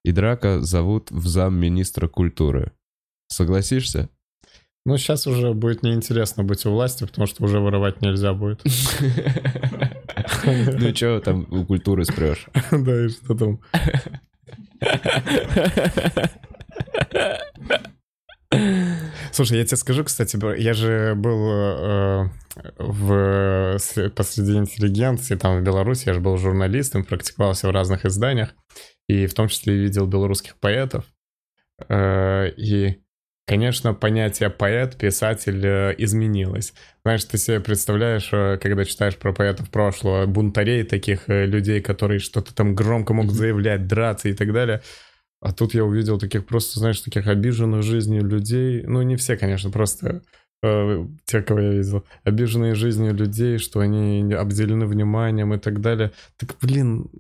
И 0.05 0.13
драка 0.13 0.61
зовут 0.61 1.11
в 1.11 1.27
замминистра 1.27 2.09
культуры. 2.09 2.73
Согласишься? 3.29 4.11
Ну, 4.91 4.99
сейчас 4.99 5.25
уже 5.29 5.55
будет 5.55 5.85
неинтересно 5.85 6.43
быть 6.43 6.67
у 6.67 6.73
власти, 6.73 7.07
потому 7.07 7.29
что 7.29 7.45
уже 7.45 7.61
воровать 7.61 8.03
нельзя 8.03 8.35
будет. 8.35 8.61
Ну 10.45 10.95
что 10.95 11.21
там 11.21 11.47
у 11.49 11.65
культуры 11.65 12.05
спрешь? 12.05 12.49
Да, 12.73 13.05
и 13.05 13.09
что 13.09 13.35
там? 13.37 13.61
Слушай, 19.31 19.59
я 19.59 19.65
тебе 19.65 19.77
скажу, 19.77 20.03
кстати, 20.03 20.37
я 20.61 20.73
же 20.75 21.15
был 21.15 21.53
э, 21.53 22.29
в, 22.79 23.79
посреди 24.17 24.57
интеллигенции, 24.57 25.37
там 25.37 25.61
в 25.61 25.63
Беларуси, 25.63 26.09
я 26.09 26.15
же 26.15 26.21
был 26.21 26.37
журналистом, 26.37 27.05
практиковался 27.05 27.69
в 27.69 27.71
разных 27.71 28.05
изданиях, 28.07 28.55
и 29.09 29.27
в 29.27 29.35
том 29.35 29.47
числе 29.47 29.77
видел 29.77 30.07
белорусских 30.07 30.59
поэтов. 30.59 31.05
Э, 31.89 32.51
и, 32.57 33.01
конечно, 33.51 33.95
понятие 33.95 34.49
поэт, 34.49 34.97
писатель 34.97 35.67
э, 35.67 35.95
изменилось. 35.99 36.73
Знаешь, 37.03 37.25
ты 37.25 37.37
себе 37.37 37.59
представляешь, 37.59 38.29
э, 38.33 38.59
когда 38.63 38.85
читаешь 38.85 39.17
про 39.17 39.33
поэтов 39.33 39.71
прошлого, 39.71 40.27
бунтарей, 40.27 40.85
таких 40.85 41.29
э, 41.29 41.47
людей, 41.47 41.81
которые 41.81 42.21
что-то 42.21 42.55
там 42.55 42.77
громко 42.77 43.13
могут 43.13 43.35
заявлять, 43.35 43.89
драться 43.89 44.29
и 44.29 44.35
так 44.35 44.53
далее. 44.53 44.83
А 45.41 45.51
тут 45.53 45.75
я 45.75 45.85
увидел 45.85 46.17
таких 46.17 46.47
просто, 46.47 46.79
знаешь, 46.79 47.01
таких 47.01 47.27
обиженных 47.27 47.83
жизнью 47.83 48.25
людей. 48.25 48.85
Ну, 48.87 49.03
не 49.03 49.17
все, 49.17 49.37
конечно, 49.37 49.71
просто 49.73 50.23
э, 50.63 51.05
те, 51.25 51.43
кого 51.43 51.59
я 51.59 51.73
видел. 51.73 52.05
Обиженные 52.23 52.77
жизнью 52.77 53.15
людей, 53.15 53.59
что 53.59 53.81
они 53.81 54.33
обделены 54.33 54.87
вниманием 54.87 55.53
и 55.55 55.59
так 55.59 55.81
далее. 55.81 56.13
Так, 56.37 56.55
блин, 56.63 57.11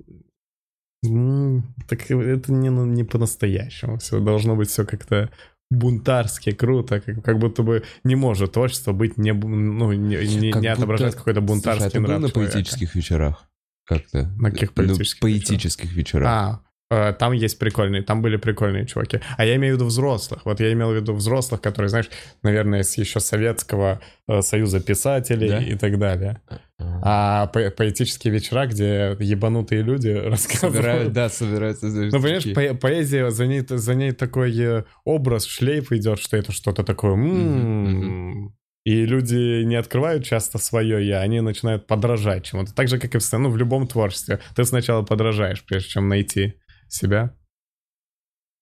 так 1.89 2.09
это 2.09 2.53
не, 2.53 2.69
не 2.69 3.03
по-настоящему. 3.03 3.99
Все 3.99 4.21
должно 4.21 4.55
быть 4.55 4.69
все 4.69 4.85
как-то 4.87 5.29
бунтарски, 5.71 6.51
круто, 6.53 7.01
как, 7.01 7.23
как 7.23 7.39
будто 7.39 7.63
бы 7.63 7.85
не 8.05 8.17
может 8.17 8.53
творчество 8.53 8.93
быть 8.93 9.17
не, 9.19 9.33
ну, 9.33 9.93
не, 9.93 10.17
не- 10.37 10.53
Как 10.53 10.63
не 10.63 10.69
отображать 10.69 11.15
какой-то 11.15 11.41
бунтарский 11.41 11.83
Слушай, 11.83 11.89
а 11.89 11.91
ты 11.91 12.01
был 12.01 12.09
нрав 12.09 12.21
на 12.23 12.29
человека. 12.31 12.53
поэтических 12.55 12.95
вечерах? 12.95 13.45
Как-то? 13.87 14.31
На 14.39 14.51
каких 14.51 14.71
Ну, 14.71 14.75
поэтических 14.87 15.21
поэтических 15.21 15.93
вечерах. 15.93 16.29
А, 16.29 16.61
э, 16.65 16.70
там 16.91 17.33
есть 17.33 17.59
прикольные, 17.59 18.03
там 18.03 18.21
были 18.21 18.37
прикольные 18.37 18.85
чуваки. 18.87 19.21
А 19.37 19.45
я 19.45 19.55
имею 19.57 19.75
в 19.75 19.77
виду 19.79 19.87
взрослых. 19.87 20.41
Вот 20.45 20.59
я 20.61 20.73
имел 20.73 20.91
в 20.91 20.97
виду 20.97 21.13
взрослых, 21.15 21.61
которые, 21.61 21.89
знаешь, 21.89 22.11
наверное, 22.43 22.83
с 22.83 22.99
еще 22.99 23.21
Советского 23.21 24.01
э, 24.29 24.43
Союза 24.43 24.81
писателей 24.81 25.49
Да? 25.49 25.59
и 25.63 25.77
так 25.77 25.99
далее. 25.99 26.41
А 26.81 27.47
по- 27.49 27.71
поэтические 27.71 28.33
вечера, 28.33 28.67
где 28.67 29.17
ебанутые 29.21 29.83
люди 29.83 30.09
рассказывают. 30.27 30.77
Собирают, 30.77 31.13
да, 31.13 31.29
собираются. 31.29 31.87
Ну, 31.87 32.11
понимаешь, 32.21 32.53
по- 32.55 32.75
поэзия, 32.75 33.31
за 33.31 33.47
ней, 33.47 33.63
за 33.69 33.95
ней 33.95 34.13
такой 34.13 34.53
э, 34.59 34.85
образ, 35.05 35.47
шлейф 35.47 35.93
идет, 35.93 36.19
что 36.19 36.37
это 36.37 36.51
что-то 36.53 36.83
такое. 36.83 37.13
«М-м-м». 37.13 38.55
И 38.87 39.05
люди 39.05 39.63
не 39.63 39.77
открывают 39.77 40.25
часто 40.25 40.57
свое 40.59 41.07
я, 41.07 41.21
они 41.21 41.41
начинают 41.43 41.87
подражать 41.87 42.45
чему-то. 42.47 42.75
Так 42.75 42.89
же, 42.89 42.99
как 42.99 43.15
и 43.15 43.19
в, 43.19 43.33
ну, 43.35 43.51
в 43.51 43.57
любом 43.59 43.87
творчестве. 43.87 44.41
Ты 44.57 44.65
сначала 44.65 45.03
подражаешь, 45.03 45.63
прежде 45.63 45.91
чем 45.91 46.09
найти 46.09 46.55
себя. 46.93 47.35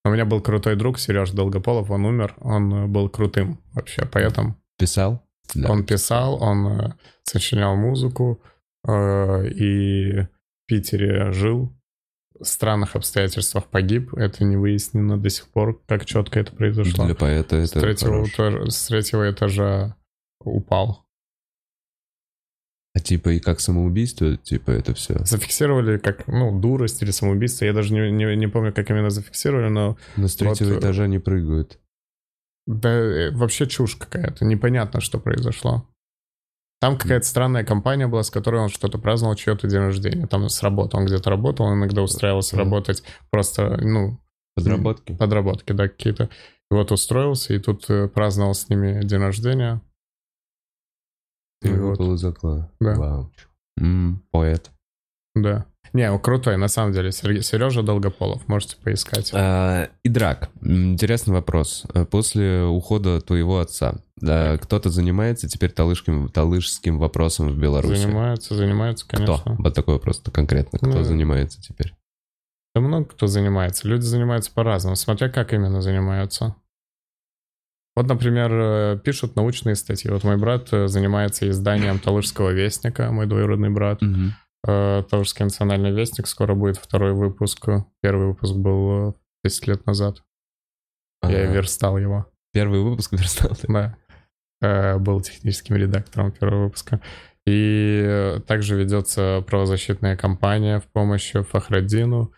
У 0.05 0.11
меня 0.11 0.25
был 0.25 0.41
крутой 0.41 0.77
друг, 0.77 0.99
Сереж 0.99 1.31
Долгополов, 1.33 1.91
он 1.91 2.05
умер. 2.05 2.35
Он 2.39 2.73
э, 2.73 2.87
был 2.87 3.09
крутым 3.09 3.61
вообще 3.75 4.07
поэтом. 4.07 4.57
Писал? 4.79 5.23
Да. 5.55 5.71
Он 5.71 5.85
писал, 5.85 6.43
он 6.43 6.67
э, 6.67 6.93
сочинял 7.25 7.77
музыку 7.77 8.41
э, 8.87 9.49
и 9.49 10.21
в 10.21 10.29
Питере 10.67 11.33
жил. 11.33 11.75
В 12.39 12.45
странных 12.45 12.95
обстоятельствах 12.95 13.67
погиб. 13.67 14.15
Это 14.15 14.45
не 14.45 14.57
выяснено 14.57 15.19
до 15.19 15.29
сих 15.29 15.49
пор, 15.49 15.83
как 15.87 16.05
четко 16.07 16.41
это 16.41 16.53
произошло. 16.53 17.05
Для 17.05 17.17
поэта 17.17 17.67
С 17.67 17.73
это 17.73 17.81
третьего, 17.81 18.13
хорош. 18.13 18.33
этажа, 18.33 18.71
с 18.71 18.87
третьего 18.87 19.31
этажа 19.31 19.97
упал. 20.41 21.08
А 22.99 23.01
типа 23.01 23.29
и 23.31 23.39
как 23.39 23.61
самоубийство, 23.61 24.37
типа 24.37 24.73
это 24.73 24.93
все. 24.93 25.25
Зафиксировали 25.25 25.99
как, 25.99 26.27
ну, 26.27 26.59
дурость 26.59 27.01
или 27.01 27.13
самоубийство. 27.13 27.65
Я 27.65 27.73
даже 27.73 27.93
не, 27.95 28.11
не, 28.11 28.35
не 28.35 28.49
помню, 28.49 28.73
как 28.73 28.91
именно 28.91 29.09
зафиксировали, 29.11 29.69
но 29.69 29.97
Но 30.17 30.27
с 30.27 30.35
третьего 30.35 30.71
Вот, 30.71 30.77
э, 30.77 30.81
этажа 30.81 31.07
не 31.07 31.21
прыгают. 31.21 31.79
да, 32.67 32.91
э, 32.91 33.31
вообще 33.31 33.69
чушь 33.69 33.95
какая-то. 33.95 34.45
Непонятно, 34.45 35.01
что 35.01 35.21
произошло. 35.21 35.87
Там 36.81 36.97
какая-то 36.99 37.25
странная 37.25 37.63
компания 37.65 38.09
была, 38.09 38.25
с 38.25 38.31
которой 38.31 38.61
он 38.63 38.69
что-то 38.69 38.99
праздновал, 38.99 39.37
чье-то 39.37 39.69
день 39.69 39.79
рождения. 39.81 40.27
Там 40.27 40.49
с 40.49 40.61
работы. 40.63 40.97
Он 40.97 41.07
где-то 41.07 41.31
работал, 41.31 41.67
он 41.67 41.79
иногда 41.79 42.03
устраивался 42.03 42.57
Мгм. 42.57 42.65
работать 42.65 43.05
просто, 43.31 43.77
ну, 43.81 44.19
Подработки. 44.57 45.15
подработки, 45.15 45.73
да, 45.73 45.87
какие-то. 45.87 46.31
И 46.71 46.75
вот 46.75 46.91
устроился, 46.91 47.55
и 47.55 47.61
тут 47.61 47.89
э, 47.91 48.09
праздновал 48.09 48.55
с 48.55 48.69
ними 48.69 49.05
день 49.05 49.21
рождения. 49.21 49.81
Вот, 51.63 51.99
выпал 51.99 52.15
из 52.15 52.25
окна. 52.25 52.71
Да. 52.81 52.95
Вау. 52.95 53.33
М, 53.81 54.23
поэт. 54.31 54.71
да. 55.35 55.67
Не, 55.95 56.11
он 56.13 56.21
крутой, 56.21 56.59
на 56.59 56.69
самом 56.69 56.93
деле. 56.93 57.13
Сережа 57.13 57.83
Долгополов, 57.83 58.47
можете 58.47 58.77
поискать. 58.77 59.31
А, 59.33 59.89
и 60.03 60.09
драк. 60.11 60.51
Интересный 60.61 61.33
вопрос. 61.33 61.85
Э, 61.95 62.05
После 62.05 62.63
ухода 62.65 63.23
твоего 63.23 63.59
отца, 63.61 63.95
да, 64.17 64.59
кто-то 64.59 64.91
занимается 64.91 65.49
теперь 65.49 65.71
талышским, 65.73 66.29
талышским 66.29 66.99
вопросом 66.99 67.49
в 67.49 67.57
Беларуси? 67.59 68.03
Занимаются, 68.51 69.07
Кто? 69.09 69.17
конечно. 69.17 69.57
Вот 69.59 69.75
такой 69.75 69.95
вопрос 69.95 70.21
конкретно. 70.31 70.79
Кто 70.79 70.89
Ну, 70.89 71.03
занимается 71.05 71.63
теперь? 71.63 71.95
Да 72.75 72.83
много 72.83 73.07
кто 73.07 73.27
занимается. 73.27 73.89
Люди 73.89 74.03
занимаются 74.03 74.53
по-разному, 74.53 74.95
смотря 74.95 75.31
как 75.31 75.55
именно 75.55 75.81
занимаются. 75.81 76.55
Вот, 77.99 78.07
например, 78.07 78.53
э, 78.53 79.01
пишут 79.03 79.35
научные 79.35 79.75
статьи. 79.75 80.09
Вот 80.09 80.23
мой 80.23 80.37
брат 80.37 80.69
э, 80.73 80.87
занимается 80.87 81.51
изданием 81.51 81.99
Талышского 81.99 82.51
вестника, 82.51 83.11
мой 83.11 83.27
двоюродный 83.27 83.71
брат. 83.71 84.01
Мгм. 84.01 84.35
Э, 84.69 85.03
Талышский 85.11 85.45
национальный 85.45 85.91
вестник, 85.91 86.29
скоро 86.29 86.55
будет 86.55 86.77
второй 86.77 87.13
выпуск. 87.13 87.69
Первый 88.01 88.29
выпуск 88.29 88.55
был 88.55 89.09
э, 89.09 89.13
10 89.43 89.67
лет 89.67 89.85
назад. 89.85 90.23
Я 91.25 91.43
Ага. 91.43 91.55
верстал 91.55 91.99
его. 91.99 92.27
Первый 92.53 92.83
выпуск 92.83 93.11
верстал. 93.19 93.51
ты? 93.57 93.67
Да. 93.67 94.99
Был 94.99 95.21
техническим 95.21 95.75
редактором 95.75 96.31
первого 96.31 96.67
выпуска. 96.67 97.01
И 97.49 98.39
также 98.47 98.77
ведется 98.77 99.43
правозащитная 99.45 100.17
кампания 100.17 100.79
в 100.79 100.85
помощь 100.93 101.33
Фахраддину. 101.33 102.33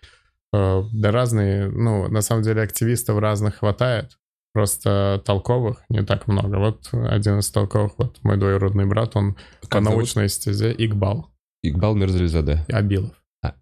Да 0.55 1.11
разные, 1.13 1.69
ну, 1.69 2.09
на 2.09 2.23
самом 2.23 2.45
деле 2.45 2.63
активистов 2.63 3.19
разных 3.19 3.57
хватает. 3.57 4.17
Просто 4.53 5.23
толковых 5.25 5.83
не 5.89 6.03
так 6.05 6.27
много. 6.29 6.57
Вот 6.57 6.89
один 6.93 7.39
из 7.39 7.51
толковых, 7.51 7.93
вот 7.99 8.19
мой 8.23 8.37
двоюродный 8.37 8.87
брат, 8.87 9.17
он 9.17 9.37
Как 9.63 9.71
по 9.71 9.77
зовут? 9.83 9.97
научной 9.99 10.29
стезе 10.29 10.75
Игбал 10.77 11.31
Игбал 11.63 11.95
Мерзализаде. 11.95 12.65
и 12.69 12.73
Абилов. 12.73 13.15
А. 13.43 13.55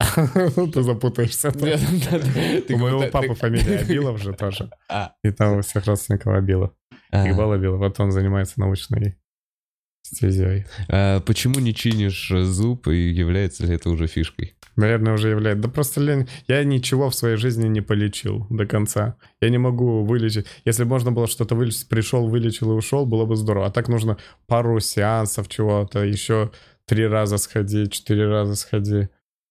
Ты 0.72 0.82
запутаешься. 0.82 1.48
У 2.68 2.78
моего 2.78 3.08
папы 3.10 3.34
фамилия 3.34 3.78
Абилов 3.80 4.20
же 4.22 4.32
тоже. 4.34 4.70
А. 4.88 5.12
И 5.24 5.30
там 5.30 5.58
у 5.58 5.60
всех 5.62 5.86
родственников 5.86 6.32
Абилов. 6.34 6.70
Игбал 7.12 7.52
Абилов. 7.52 7.78
Вот 7.78 7.98
он 8.00 8.12
занимается 8.12 8.60
научной 8.60 9.16
стезей. 10.04 10.66
А 10.88 11.20
Почему 11.20 11.60
не 11.60 11.74
чинишь 11.74 12.30
зуб 12.30 12.88
и 12.88 13.10
является 13.10 13.66
ли 13.66 13.74
это 13.74 13.90
уже 13.90 14.06
фишкой? 14.06 14.54
Наверное, 14.76 15.14
уже 15.14 15.28
является. 15.28 15.62
Да 15.62 15.68
просто 15.68 16.00
лень. 16.00 16.28
Я 16.48 16.64
ничего 16.64 17.08
в 17.08 17.14
своей 17.14 17.36
жизни 17.36 17.68
не 17.68 17.80
полечил 17.80 18.46
до 18.50 18.66
конца. 18.66 19.16
Я 19.40 19.50
не 19.50 19.58
могу 19.58 20.04
вылечить. 20.04 20.46
Если 20.64 20.84
можно 20.84 21.12
было 21.12 21.26
что-то 21.26 21.54
вылечить, 21.54 21.88
пришел, 21.88 22.28
вылечил 22.28 22.72
и 22.72 22.74
ушел, 22.74 23.06
было 23.06 23.24
бы 23.24 23.36
здорово. 23.36 23.66
А 23.66 23.70
так 23.70 23.88
нужно 23.88 24.18
пару 24.46 24.80
сеансов 24.80 25.48
чего-то, 25.48 26.04
еще 26.04 26.50
три 26.86 27.06
раза 27.06 27.38
сходи, 27.38 27.88
четыре 27.88 28.26
раза 28.26 28.56
сходи, 28.56 29.08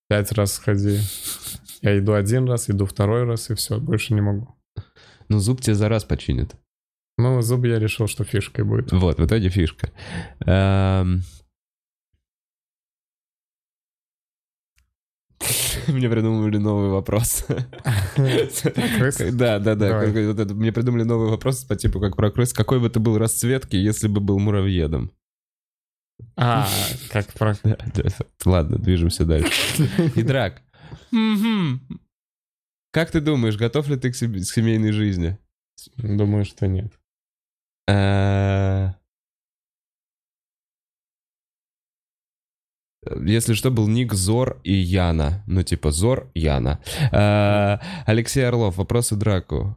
пять 0.09 0.31
раз 0.33 0.53
сходи. 0.53 0.99
Я 1.81 1.97
иду 1.97 2.13
один 2.13 2.47
раз, 2.47 2.69
иду 2.69 2.85
второй 2.85 3.23
раз, 3.23 3.49
и 3.49 3.55
все, 3.55 3.79
больше 3.79 4.13
не 4.13 4.21
могу. 4.21 4.55
Ну, 5.29 5.39
зуб 5.39 5.61
тебе 5.61 5.75
за 5.75 5.89
раз 5.89 6.03
починит. 6.03 6.55
Ну, 7.17 7.41
зуб 7.41 7.65
я 7.65 7.79
решил, 7.79 8.07
что 8.07 8.23
фишкой 8.23 8.65
будет. 8.65 8.91
Вот, 8.91 9.19
в 9.19 9.25
итоге 9.25 9.49
фишка. 9.49 9.91
Эм. 10.45 11.21
Мне 15.87 16.09
придумали 16.09 16.57
новый 16.57 16.89
вопрос. 16.89 17.45
Крыс? 18.15 19.17
Да, 19.33 19.59
да, 19.59 19.75
да. 19.75 20.01
Мне 20.01 20.71
придумали 20.71 21.03
новый 21.03 21.29
вопрос 21.29 21.63
по 21.65 21.75
типу 21.75 21.99
как 21.99 22.15
про 22.15 22.31
крыс. 22.31 22.53
Какой 22.53 22.79
бы 22.79 22.89
ты 22.89 22.99
был 22.99 23.17
расцветки, 23.17 23.75
если 23.75 24.07
бы 24.07 24.19
был 24.19 24.39
муравьедом? 24.39 25.11
А, 26.35 26.67
как 27.11 27.31
про... 27.33 27.55
Ладно, 28.45 28.77
движемся 28.77 29.25
дальше. 29.25 29.83
Идрак. 30.15 30.61
Как 32.91 33.11
ты 33.11 33.21
думаешь, 33.21 33.57
готов 33.57 33.87
ли 33.87 33.97
ты 33.97 34.11
к 34.11 34.15
семейной 34.15 34.91
жизни? 34.91 35.37
Думаю, 35.97 36.45
что 36.45 36.67
нет. 36.67 36.93
Э, 37.87 38.89
Если 43.25 43.53
что, 43.53 43.69
был 43.69 43.87
ник 43.87 44.13
Зор 44.13 44.59
и 44.63 44.73
Яна. 44.73 45.43
Ну, 45.47 45.63
типа 45.63 45.91
Зор, 45.91 46.29
Яна. 46.33 46.79
Э, 47.11 47.79
Алексей 48.05 48.47
Орлов, 48.47 48.77
вопросы 48.77 49.15
Драку. 49.15 49.75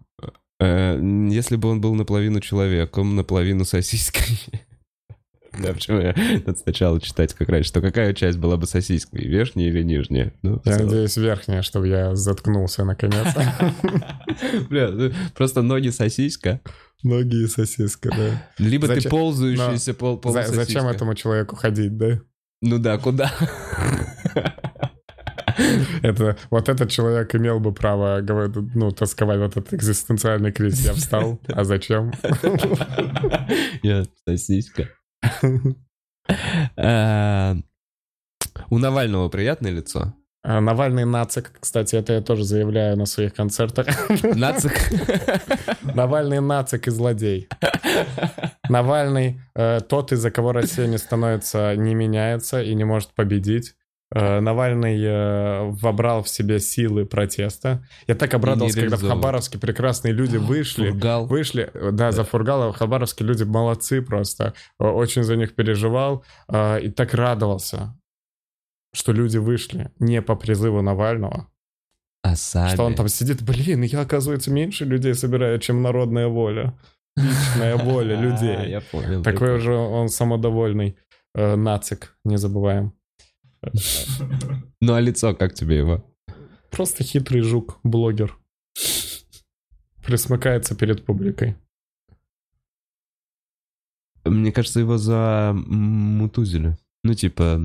Э, 0.61 0.99
Если 1.31 1.57
бы 1.57 1.69
он 1.69 1.81
был 1.81 1.95
наполовину 1.95 2.41
человеком, 2.41 3.16
наполовину 3.16 3.65
сосиской... 3.65 4.39
Да, 5.59 5.73
почему 5.73 6.01
я 6.01 6.15
надо 6.45 6.59
сначала 6.59 7.01
читать 7.01 7.33
как 7.33 7.49
раньше, 7.49 7.73
то 7.73 7.81
какая 7.81 8.12
часть 8.12 8.37
была 8.37 8.59
бы 8.59 8.66
сосиской, 8.66 9.27
верхняя 9.27 9.69
или 9.70 9.83
нижняя? 9.83 10.35
Ну, 10.43 10.61
Я 10.66 10.77
надеюсь, 10.77 11.16
верхняя, 11.16 11.62
чтобы 11.62 11.89
я 11.89 12.15
заткнулся 12.15 12.85
наконец. 12.85 13.27
Бля, 14.69 14.91
ну, 14.91 15.12
просто 15.35 15.62
ноги 15.62 15.89
сосиска. 15.89 16.61
Ноги 17.02 17.44
и 17.44 17.47
сосиска, 17.47 18.10
да. 18.10 18.48
Либо 18.59 18.89
ты 18.89 18.94
Зачем- 18.97 19.10
ползающийся 19.10 19.94
пол, 19.94 20.14
За- 20.16 20.20
полусосиска. 20.23 20.56
Зачем 20.64 20.86
этому 20.89 21.14
человеку 21.14 21.55
ходить, 21.56 21.97
да? 21.97 22.20
Ну 22.62 22.78
да, 22.78 22.98
куда? 22.98 23.31
Это, 26.02 26.36
вот 26.51 26.68
этот 26.68 26.90
человек 26.90 27.35
имел 27.35 27.60
бы 27.60 27.73
право 27.73 28.20
ну, 28.74 28.90
тосковать 28.90 29.39
вот 29.39 29.56
этот 29.56 29.73
экзистенциальный 29.74 30.52
кризис. 30.52 30.85
Я 30.86 30.93
встал, 30.94 31.40
а 31.48 31.64
зачем? 31.64 32.12
Я 33.82 34.05
сосиска. 34.27 34.90
Э, 36.77 37.55
У 38.70 38.78
Навального 38.78 39.28
приятное 39.28 39.70
лицо. 39.70 40.14
А 40.48 40.60
Навальный 40.60 41.05
нацик, 41.05 41.51
кстати, 41.59 41.97
это 41.97 42.12
я 42.12 42.20
тоже 42.20 42.44
заявляю 42.44 42.97
на 42.97 43.06
своих 43.06 43.35
концертах. 43.35 43.89
Нацик. 44.23 44.74
Навальный 45.82 46.40
нацик 46.40 46.86
и 46.86 46.90
злодей. 46.93 47.48
Навальный 48.68 49.40
э, 49.56 49.81
тот, 49.89 50.12
из-за 50.12 50.31
кого 50.31 50.52
Россия 50.52 50.86
не 50.86 50.98
становится, 50.98 51.74
не 51.74 51.97
меняется 51.97 52.62
и 52.62 52.77
не 52.77 52.85
может 52.85 53.12
победить. 53.16 53.74
Э, 54.14 54.39
Навальный 54.39 55.02
э, 55.02 55.64
вобрал 55.64 56.23
в 56.23 56.28
себе 56.28 56.60
силы 56.60 57.06
протеста. 57.06 57.85
Я 58.06 58.14
так 58.14 58.32
обрадовался, 58.32 58.81
когда 58.81 58.97
в. 58.98 59.02
Хабаровске 59.02 59.59
прекрасные 59.59 60.12
люди 60.12 60.36
вышли. 60.36 60.90
Фургал. 60.90 61.27
Вышли, 61.27 61.70
э, 61.74 61.90
да, 61.90 62.12
за 62.12 62.23
Фургала, 62.23 62.73
хабаровские 62.73 63.27
люди 63.27 63.43
молодцы 63.43 64.01
просто. 64.01 64.55
Очень 64.78 65.24
за 65.24 65.35
них 65.35 65.56
переживал 65.56 66.24
э, 66.48 66.82
и 66.82 66.90
так 66.90 67.14
радовался, 67.14 67.97
что 68.97 69.12
люди 69.12 69.36
вышли 69.39 69.90
не 69.98 70.23
по 70.23 70.35
призыву 70.36 70.81
Навального, 70.81 71.47
А 72.23 72.35
сами. 72.35 72.73
что 72.74 72.85
он 72.85 72.94
там 72.94 73.09
сидит, 73.09 73.43
блин, 73.43 73.82
я, 73.82 74.01
оказывается, 74.01 74.51
меньше 74.51 74.86
людей 74.86 75.14
собираю, 75.14 75.59
чем 75.59 75.82
народная 75.82 76.28
воля. 76.28 76.73
Личная 77.16 77.77
воля 77.85 78.16
А, 78.18 78.20
людей. 78.23 78.70
Я 78.70 78.81
понял. 78.81 79.23
Такой 79.23 79.56
уже 79.56 79.74
он 79.74 80.09
самодовольный 80.09 80.97
э, 81.35 81.56
нацик, 81.56 82.16
не 82.24 82.39
забываем. 82.39 82.93
Ну 84.81 84.93
а 84.94 85.01
лицо, 85.01 85.35
как 85.35 85.55
тебе 85.55 85.78
его? 85.78 86.05
Просто 86.70 87.02
хитрый 87.05 87.40
жук, 87.40 87.78
блогер. 87.82 88.36
Присмыкается 90.05 90.74
перед 90.77 91.05
публикой. 91.05 91.56
Мне 94.24 94.52
кажется, 94.52 94.81
его 94.81 94.98
за 94.98 95.52
мутузили. 95.55 96.77
Ну, 97.05 97.14
типа, 97.14 97.60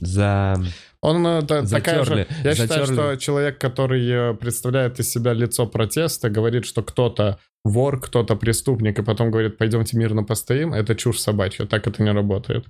за... 0.00 0.56
Он 1.00 1.26
э, 1.26 1.42
та- 1.42 1.64
такая 1.66 2.04
же... 2.04 2.16
Затерли. 2.16 2.26
Я 2.44 2.54
считаю, 2.54 2.86
затерли. 2.86 2.94
что 2.94 3.16
человек, 3.16 3.58
который 3.58 4.08
э, 4.08 4.34
представляет 4.34 4.98
из 5.00 5.10
себя 5.10 5.32
лицо 5.32 5.66
протеста, 5.66 6.30
говорит, 6.30 6.64
что 6.64 6.82
кто-то 6.82 7.38
вор, 7.64 8.00
кто-то 8.00 8.36
преступник, 8.36 8.98
и 8.98 9.02
потом 9.02 9.30
говорит, 9.30 9.58
пойдемте 9.58 9.96
мирно 9.96 10.24
постоим, 10.24 10.72
это 10.72 10.94
чушь 10.94 11.18
собачья, 11.18 11.66
так 11.66 11.86
это 11.86 12.02
не 12.02 12.10
работает. 12.10 12.66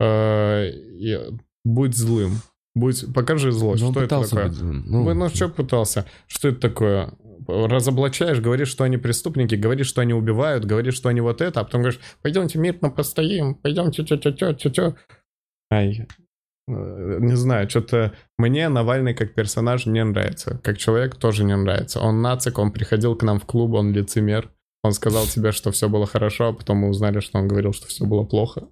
Э, 0.00 0.70
Будь 1.64 1.96
злым. 1.96 2.40
Будь... 2.74 3.12
Покажи 3.14 3.52
злость. 3.52 3.82
Ну, 3.82 3.92
что 3.92 4.02
это 4.02 4.20
такое? 4.20 4.44
быть 4.48 4.52
злым. 4.52 4.84
Ну, 4.86 5.14
ну 5.14 5.28
что 5.28 5.48
пытался? 5.48 6.06
Что 6.26 6.48
это 6.48 6.60
такое? 6.60 7.12
Разоблачаешь, 7.46 8.40
говоришь, 8.40 8.68
что 8.68 8.84
они 8.84 8.96
преступники, 8.96 9.54
говоришь, 9.54 9.86
что 9.86 10.00
они 10.00 10.14
убивают, 10.14 10.64
говоришь, 10.64 10.94
что 10.94 11.08
они 11.08 11.20
вот 11.20 11.40
это, 11.40 11.60
а 11.60 11.64
потом 11.64 11.82
говоришь, 11.82 12.00
пойдемте 12.22 12.58
мирно 12.58 12.90
постоим, 12.90 13.54
пойдемте 13.54 14.04
тё-тё-тё, 14.04 14.54
тё-тё. 14.54 14.94
Ай, 15.70 16.00
э, 16.00 16.06
не 16.66 17.36
знаю, 17.36 17.68
что-то 17.68 18.12
мне 18.38 18.68
Навальный 18.68 19.14
как 19.14 19.34
персонаж 19.34 19.86
не 19.86 20.02
нравится, 20.02 20.58
как 20.62 20.78
человек 20.78 21.16
тоже 21.16 21.44
не 21.44 21.54
нравится. 21.56 22.00
Он 22.00 22.22
нацик, 22.22 22.58
он 22.58 22.72
приходил 22.72 23.14
к 23.16 23.22
нам 23.22 23.38
в 23.38 23.44
клуб, 23.44 23.74
он 23.74 23.92
лицемер, 23.92 24.50
он 24.82 24.92
сказал 24.92 25.26
тебе, 25.26 25.52
что 25.52 25.70
все 25.72 25.88
было 25.88 26.06
хорошо, 26.06 26.48
а 26.48 26.52
потом 26.52 26.78
мы 26.78 26.88
узнали, 26.88 27.20
что 27.20 27.38
он 27.38 27.48
говорил, 27.48 27.72
что 27.72 27.86
все 27.86 28.04
было 28.06 28.24
плохо. 28.24 28.68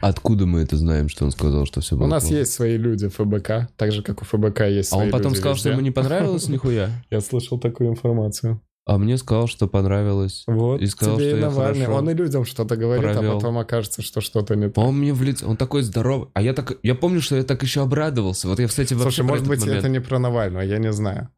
Откуда 0.00 0.44
мы 0.46 0.60
это 0.60 0.76
знаем, 0.76 1.08
что 1.08 1.24
он 1.24 1.30
сказал, 1.30 1.64
что 1.66 1.80
все 1.80 1.96
было 1.96 2.04
У 2.04 2.08
нас 2.08 2.24
плохо? 2.24 2.36
есть 2.36 2.52
свои 2.52 2.76
люди 2.76 3.08
ФБК, 3.08 3.68
так 3.76 3.92
же, 3.92 4.02
как 4.02 4.20
у 4.22 4.24
ФБК 4.24 4.60
есть 4.68 4.92
А 4.92 4.96
свои 4.96 5.06
он 5.06 5.10
потом 5.10 5.28
люди 5.32 5.38
сказал, 5.40 5.56
что 5.56 5.68
везде. 5.68 5.70
ему 5.78 5.80
не 5.80 5.90
понравилось 5.90 6.48
нихуя. 6.50 6.90
Я 7.10 7.20
слышал 7.20 7.58
такую 7.58 7.90
информацию. 7.90 8.60
А 8.86 8.98
мне 8.98 9.18
сказал, 9.18 9.48
что 9.48 9.66
понравилось. 9.66 10.44
Вот, 10.46 10.80
И 10.80 10.86
сказал, 10.86 11.16
тебе 11.16 11.30
что 11.30 11.38
и 11.38 11.40
Навальный. 11.40 11.88
Он 11.88 12.08
и 12.08 12.14
людям 12.14 12.44
что-то 12.44 12.76
говорит, 12.76 13.02
провел. 13.02 13.32
а 13.32 13.34
потом 13.34 13.58
окажется, 13.58 14.00
что 14.00 14.20
что-то 14.20 14.54
не 14.54 14.68
так. 14.70 14.78
Он 14.78 14.96
мне 14.96 15.12
в 15.12 15.22
лицо, 15.22 15.44
он 15.48 15.56
такой 15.56 15.82
здоровый. 15.82 16.28
А 16.34 16.40
я 16.40 16.54
так, 16.54 16.78
я 16.84 16.94
помню, 16.94 17.20
что 17.20 17.34
я 17.34 17.42
так 17.42 17.60
еще 17.64 17.82
обрадовался. 17.82 18.46
Вот 18.46 18.60
я, 18.60 18.68
кстати, 18.68 18.94
вообще 18.94 19.22
Слушай, 19.22 19.28
может 19.28 19.48
быть, 19.48 19.60
момент. 19.60 19.78
это 19.78 19.88
не 19.88 20.00
про 20.00 20.20
Навального, 20.20 20.62
я 20.62 20.78
не 20.78 20.92
знаю. 20.92 21.30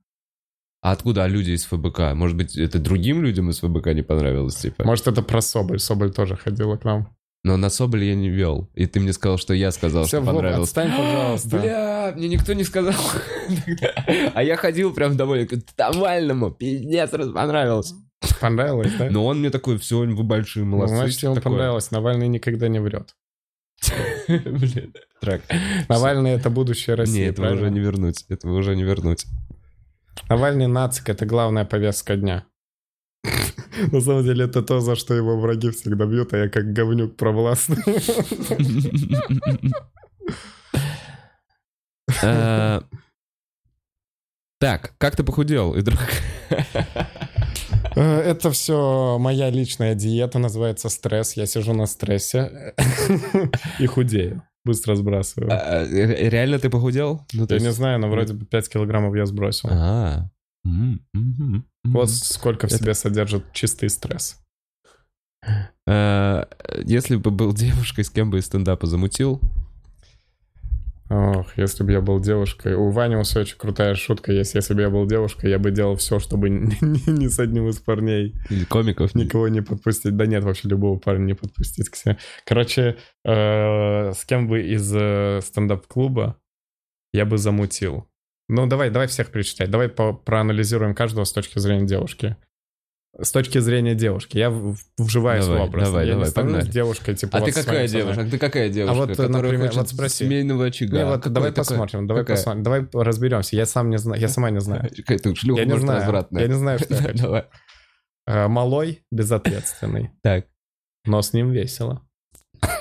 А 0.82 0.92
откуда 0.92 1.24
а 1.24 1.28
люди 1.28 1.52
из 1.52 1.64
ФБК? 1.64 2.14
Может 2.14 2.36
быть, 2.36 2.56
это 2.56 2.78
другим 2.78 3.22
людям 3.22 3.48
из 3.48 3.60
ФБК 3.60 3.94
не 3.94 4.02
понравилось, 4.02 4.56
типа? 4.56 4.84
Может, 4.84 5.08
это 5.08 5.22
про 5.22 5.40
Соболь. 5.40 5.80
Соболь 5.80 6.12
тоже 6.12 6.36
ходила 6.36 6.76
к 6.76 6.84
нам. 6.84 7.08
Но 7.44 7.56
на 7.56 7.70
Соболь 7.70 8.04
я 8.04 8.14
не 8.14 8.28
вел. 8.28 8.68
И 8.74 8.86
ты 8.86 8.98
мне 9.00 9.12
сказал, 9.12 9.38
что 9.38 9.54
я 9.54 9.70
сказал, 9.70 10.04
Все, 10.04 10.18
что 10.20 10.26
понравилось. 10.26 10.68
отстань, 10.68 10.90
пожалуйста. 10.90 11.48
Бля, 11.58 12.12
мне 12.16 12.28
никто 12.28 12.52
не 12.52 12.64
сказал. 12.64 12.94
А 14.34 14.42
я 14.42 14.56
ходил 14.56 14.92
прям 14.92 15.16
довольно. 15.16 15.46
говорю, 15.46 15.62
Навальному, 15.78 16.50
пиздец, 16.50 17.12
раз 17.12 17.28
понравилось. 17.30 17.94
Понравилось, 18.40 18.92
да? 18.98 19.08
Но 19.10 19.24
он 19.24 19.38
мне 19.38 19.50
такой, 19.50 19.78
все, 19.78 19.98
вы 19.98 20.22
большие 20.24 20.64
Ну, 20.64 20.72
молодцы. 20.76 20.96
Значит, 20.96 21.22
ему 21.22 21.34
такое. 21.36 21.52
понравилось. 21.52 21.90
Навальный 21.92 22.26
никогда 22.28 22.66
не 22.68 22.80
врет. 22.80 23.14
Блин, 24.28 24.92
трак. 25.20 25.42
Навальный— 25.88 26.30
это 26.32 26.50
будущее 26.50 26.96
России, 26.96 27.20
Нет, 27.26 27.38
этого 27.38 27.52
уже 27.54 27.70
не 27.70 27.78
вернуть. 27.78 28.24
Этого 28.28 28.56
уже 28.56 28.74
не 28.74 28.82
вернуть. 28.82 29.26
Навальный 30.28 30.66
нацик— 30.66 31.08
это 31.10 31.24
главная 31.24 31.64
повестка 31.64 32.16
дня. 32.16 32.44
На 33.92 34.00
самом 34.00 34.24
деле, 34.24 34.44
это 34.44 34.62
то, 34.62 34.80
за 34.80 34.96
что 34.96 35.14
его 35.14 35.38
враги 35.38 35.70
всегда 35.70 36.06
бьют, 36.06 36.32
а 36.34 36.38
я 36.38 36.48
как 36.48 36.72
говнюк 36.72 37.16
провластный. 37.16 37.78
Э, 42.22 42.80
Так, 44.60 44.94
как 44.98 45.16
ты 45.16 45.22
похудел, 45.24 45.78
Идрак? 45.78 46.10
Э, 47.96 48.20
Это 48.30 48.50
все 48.50 49.18
моя 49.18 49.50
личная 49.50 49.94
диета, 49.94 50.38
называется 50.38 50.88
стресс. 50.88 51.36
Я 51.36 51.46
сижу 51.46 51.74
на 51.74 51.86
стрессе 51.86 52.74
и 53.78 53.86
худею. 53.86 54.42
Быстро 54.64 54.96
сбрасываю. 54.96 55.50
А, 55.52 55.84
ре- 55.84 56.28
Реально 56.28 56.58
ты 56.58 56.68
похудел? 56.70 57.24
Ну, 57.32 57.46
Я 57.48 57.58
не 57.58 57.72
знаю, 57.72 57.98
но 58.00 58.08
вроде 58.08 58.34
бы 58.34 58.44
5 58.46 58.68
килограммов 58.68 59.14
я 59.16 59.26
сбросил. 59.26 59.68
Вот 61.92 62.10
сколько 62.10 62.66
в 62.66 62.72
себе 62.72 62.94
содержит 62.94 63.52
чистый 63.52 63.88
стресс. 63.90 64.40
А, 65.86 66.48
Если 66.84 67.16
бы 67.16 67.30
был 67.30 67.52
девушкой, 67.54 68.04
с 68.04 68.10
кем 68.10 68.30
бы 68.30 68.38
из 68.38 68.46
стендапа 68.46 68.86
замутил? 68.86 69.40
Ох, 71.10 71.56
если 71.56 71.84
бы 71.84 71.92
я 71.92 72.02
был 72.02 72.20
девушкой. 72.20 72.74
У 72.74 72.90
Вани 72.90 73.16
у 73.16 73.20
очень 73.20 73.56
крутая 73.56 73.94
шутка 73.94 74.30
есть. 74.30 74.54
Если 74.54 74.74
бы 74.74 74.82
я 74.82 74.90
был 74.90 75.06
девушкой, 75.06 75.48
я 75.50 75.58
бы 75.58 75.70
делал 75.70 75.96
все, 75.96 76.18
чтобы 76.18 76.50
ни, 76.50 76.76
ни- 76.84 77.10
ни 77.10 77.28
с 77.28 77.38
одним 77.38 77.68
из 77.68 77.78
парней 77.78 78.34
Или 78.50 78.64
комиков? 78.64 79.14
никого 79.14 79.48
не 79.48 79.62
подпустить. 79.62 80.16
Да 80.16 80.26
нет, 80.26 80.44
вообще 80.44 80.68
любого 80.68 80.98
парня 80.98 81.24
не 81.24 81.34
подпустить 81.34 81.88
к 81.88 81.96
себе. 81.96 82.18
Короче, 82.44 82.98
э, 83.24 84.12
с 84.12 84.24
кем 84.26 84.48
бы 84.48 84.60
из 84.60 84.92
э, 84.94 85.40
стендап-клуба 85.42 86.36
я 87.14 87.24
бы 87.24 87.38
замутил. 87.38 88.06
Ну, 88.48 88.66
давай, 88.66 88.90
давай 88.90 89.08
всех 89.08 89.30
перечислять. 89.30 89.70
Давай 89.70 89.88
по- 89.88 90.12
проанализируем 90.14 90.94
каждого 90.94 91.24
с 91.24 91.32
точки 91.32 91.58
зрения 91.58 91.86
девушки. 91.86 92.36
С 93.20 93.32
точки 93.32 93.58
зрения 93.58 93.94
девушки. 93.94 94.36
Я 94.38 94.50
вживаюсь 94.96 95.44
Давай, 95.44 95.60
в 95.60 95.64
образ. 95.64 95.88
давай, 95.88 96.06
я 96.06 96.12
давай, 96.12 96.26
не 96.26 96.30
становлюсь 96.30 96.56
погнали. 96.58 96.72
девушкой, 96.72 97.14
типа, 97.16 97.38
А 97.38 97.40
вот 97.40 97.46
ты 97.46 97.52
какая 97.52 97.88
девушка? 97.88 98.22
А 98.22 98.24
ты 98.30 98.38
какая 98.38 98.68
девушка? 98.68 98.94
вот, 98.96 99.08
которая 99.10 99.28
например, 99.42 99.72
вот 99.72 99.88
спроси. 99.88 100.24
семейного 100.24 100.66
очага? 100.66 100.96
Не, 100.98 101.04
вот 101.04 101.16
Какой 101.22 101.32
давай 101.32 101.50
такой? 101.50 101.64
посмотрим, 101.64 102.06
давай 102.06 102.22
Какая? 102.22 102.36
посмотрим, 102.36 102.62
давай 102.62 102.86
разберемся. 102.92 103.56
Я 103.56 103.66
сам 103.66 103.90
не 103.90 103.98
знаю, 103.98 104.20
я 104.20 104.28
сама 104.28 104.50
не 104.50 104.60
знаю. 104.60 104.88
Какая-то 104.96 105.34
шлюха, 105.34 105.60
Я 105.62 105.66
не 105.66 105.78
знаю. 105.78 106.00
развратная. 106.00 106.42
Я 106.42 106.48
не 106.48 106.54
знаю, 106.54 106.78
что 106.78 106.94
я 106.94 107.00
хочу. 107.02 107.22
Давай. 107.24 107.44
Э, 108.26 108.46
Малой, 108.46 109.02
безответственный, 109.10 110.10
Так. 110.22 110.46
но 111.04 111.20
с 111.20 111.32
ним 111.32 111.50
весело. 111.50 112.02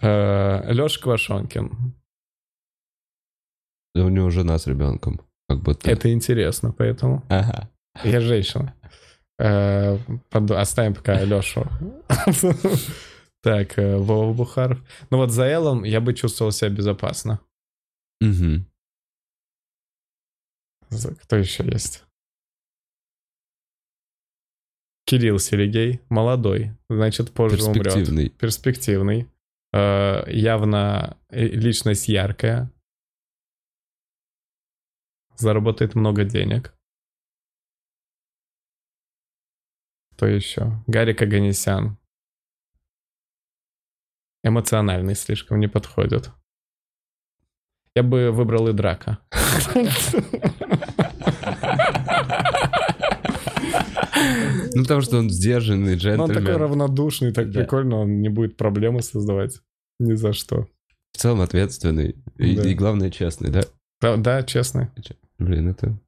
Леша 0.00 1.00
Квашонкин. 1.00 1.94
У 3.94 4.08
него 4.08 4.30
жена 4.30 4.58
с 4.58 4.66
ребенком. 4.66 5.20
Как 5.48 5.60
будто. 5.60 5.90
Это 5.90 6.12
интересно, 6.12 6.72
поэтому 6.72 7.22
Ага. 7.28 7.68
я 8.04 8.20
женщина. 8.20 8.74
Э, 9.38 9.98
Оставим 10.30 10.94
пока 10.94 11.22
Лешу. 11.24 11.66
Так, 13.42 13.76
э, 13.78 13.96
Вова 13.96 14.32
Бухаров. 14.32 14.78
Ну 15.10 15.16
вот 15.18 15.30
за 15.30 15.44
Элом 15.48 15.82
я 15.84 16.00
бы 16.00 16.14
чувствовал 16.14 16.52
себя 16.52 16.70
безопасно. 16.70 17.40
За- 20.90 21.14
Кто 21.14 21.36
еще 21.36 21.64
есть? 21.64 22.04
Кирилл 25.06 25.38
Серегей, 25.38 26.00
молодой, 26.08 26.72
значит, 26.88 27.32
позже 27.32 27.62
умрет. 27.64 27.84
Перспективный. 27.84 28.28
Перспективный. 28.30 29.28
Э, 29.72 30.22
Явно 30.28 31.16
личность 31.30 32.08
яркая. 32.08 32.70
Заработает 35.42 35.96
много 35.96 36.22
денег. 36.22 36.72
Кто 40.12 40.26
еще? 40.28 40.70
Гарик 40.86 41.20
Аганесян. 41.20 41.98
Эмоциональный 44.44 45.16
слишком 45.16 45.58
не 45.58 45.66
подходит. 45.66 46.30
Я 47.96 48.04
бы 48.04 48.30
выбрал 48.30 48.68
и 48.68 48.72
драка. 48.72 49.18
Ну, 54.74 54.82
потому 54.82 55.00
что 55.00 55.18
он 55.18 55.28
сдержанный 55.28 55.96
Но 55.96 56.24
он 56.24 56.28
такой 56.28 56.42
джентльмен. 56.42 56.56
равнодушный, 56.56 57.32
так 57.32 57.50
Да. 57.50 57.60
прикольно, 57.60 57.96
он 57.96 58.20
не 58.20 58.28
будет 58.28 58.56
проблемы 58.56 59.02
создавать. 59.02 59.60
Ни 59.98 60.14
за 60.14 60.32
что. 60.32 60.68
В 61.12 61.18
целом 61.18 61.40
ответственный. 61.40 62.14
И, 62.38 62.56
Да. 62.56 62.62
и 62.68 62.74
главное, 62.74 63.10
честный, 63.10 63.50
да? 63.50 63.62
Да, 64.00 64.16
да, 64.16 64.42
честно. 64.44 64.92
Блин, 65.42 65.68
это... 65.68 65.98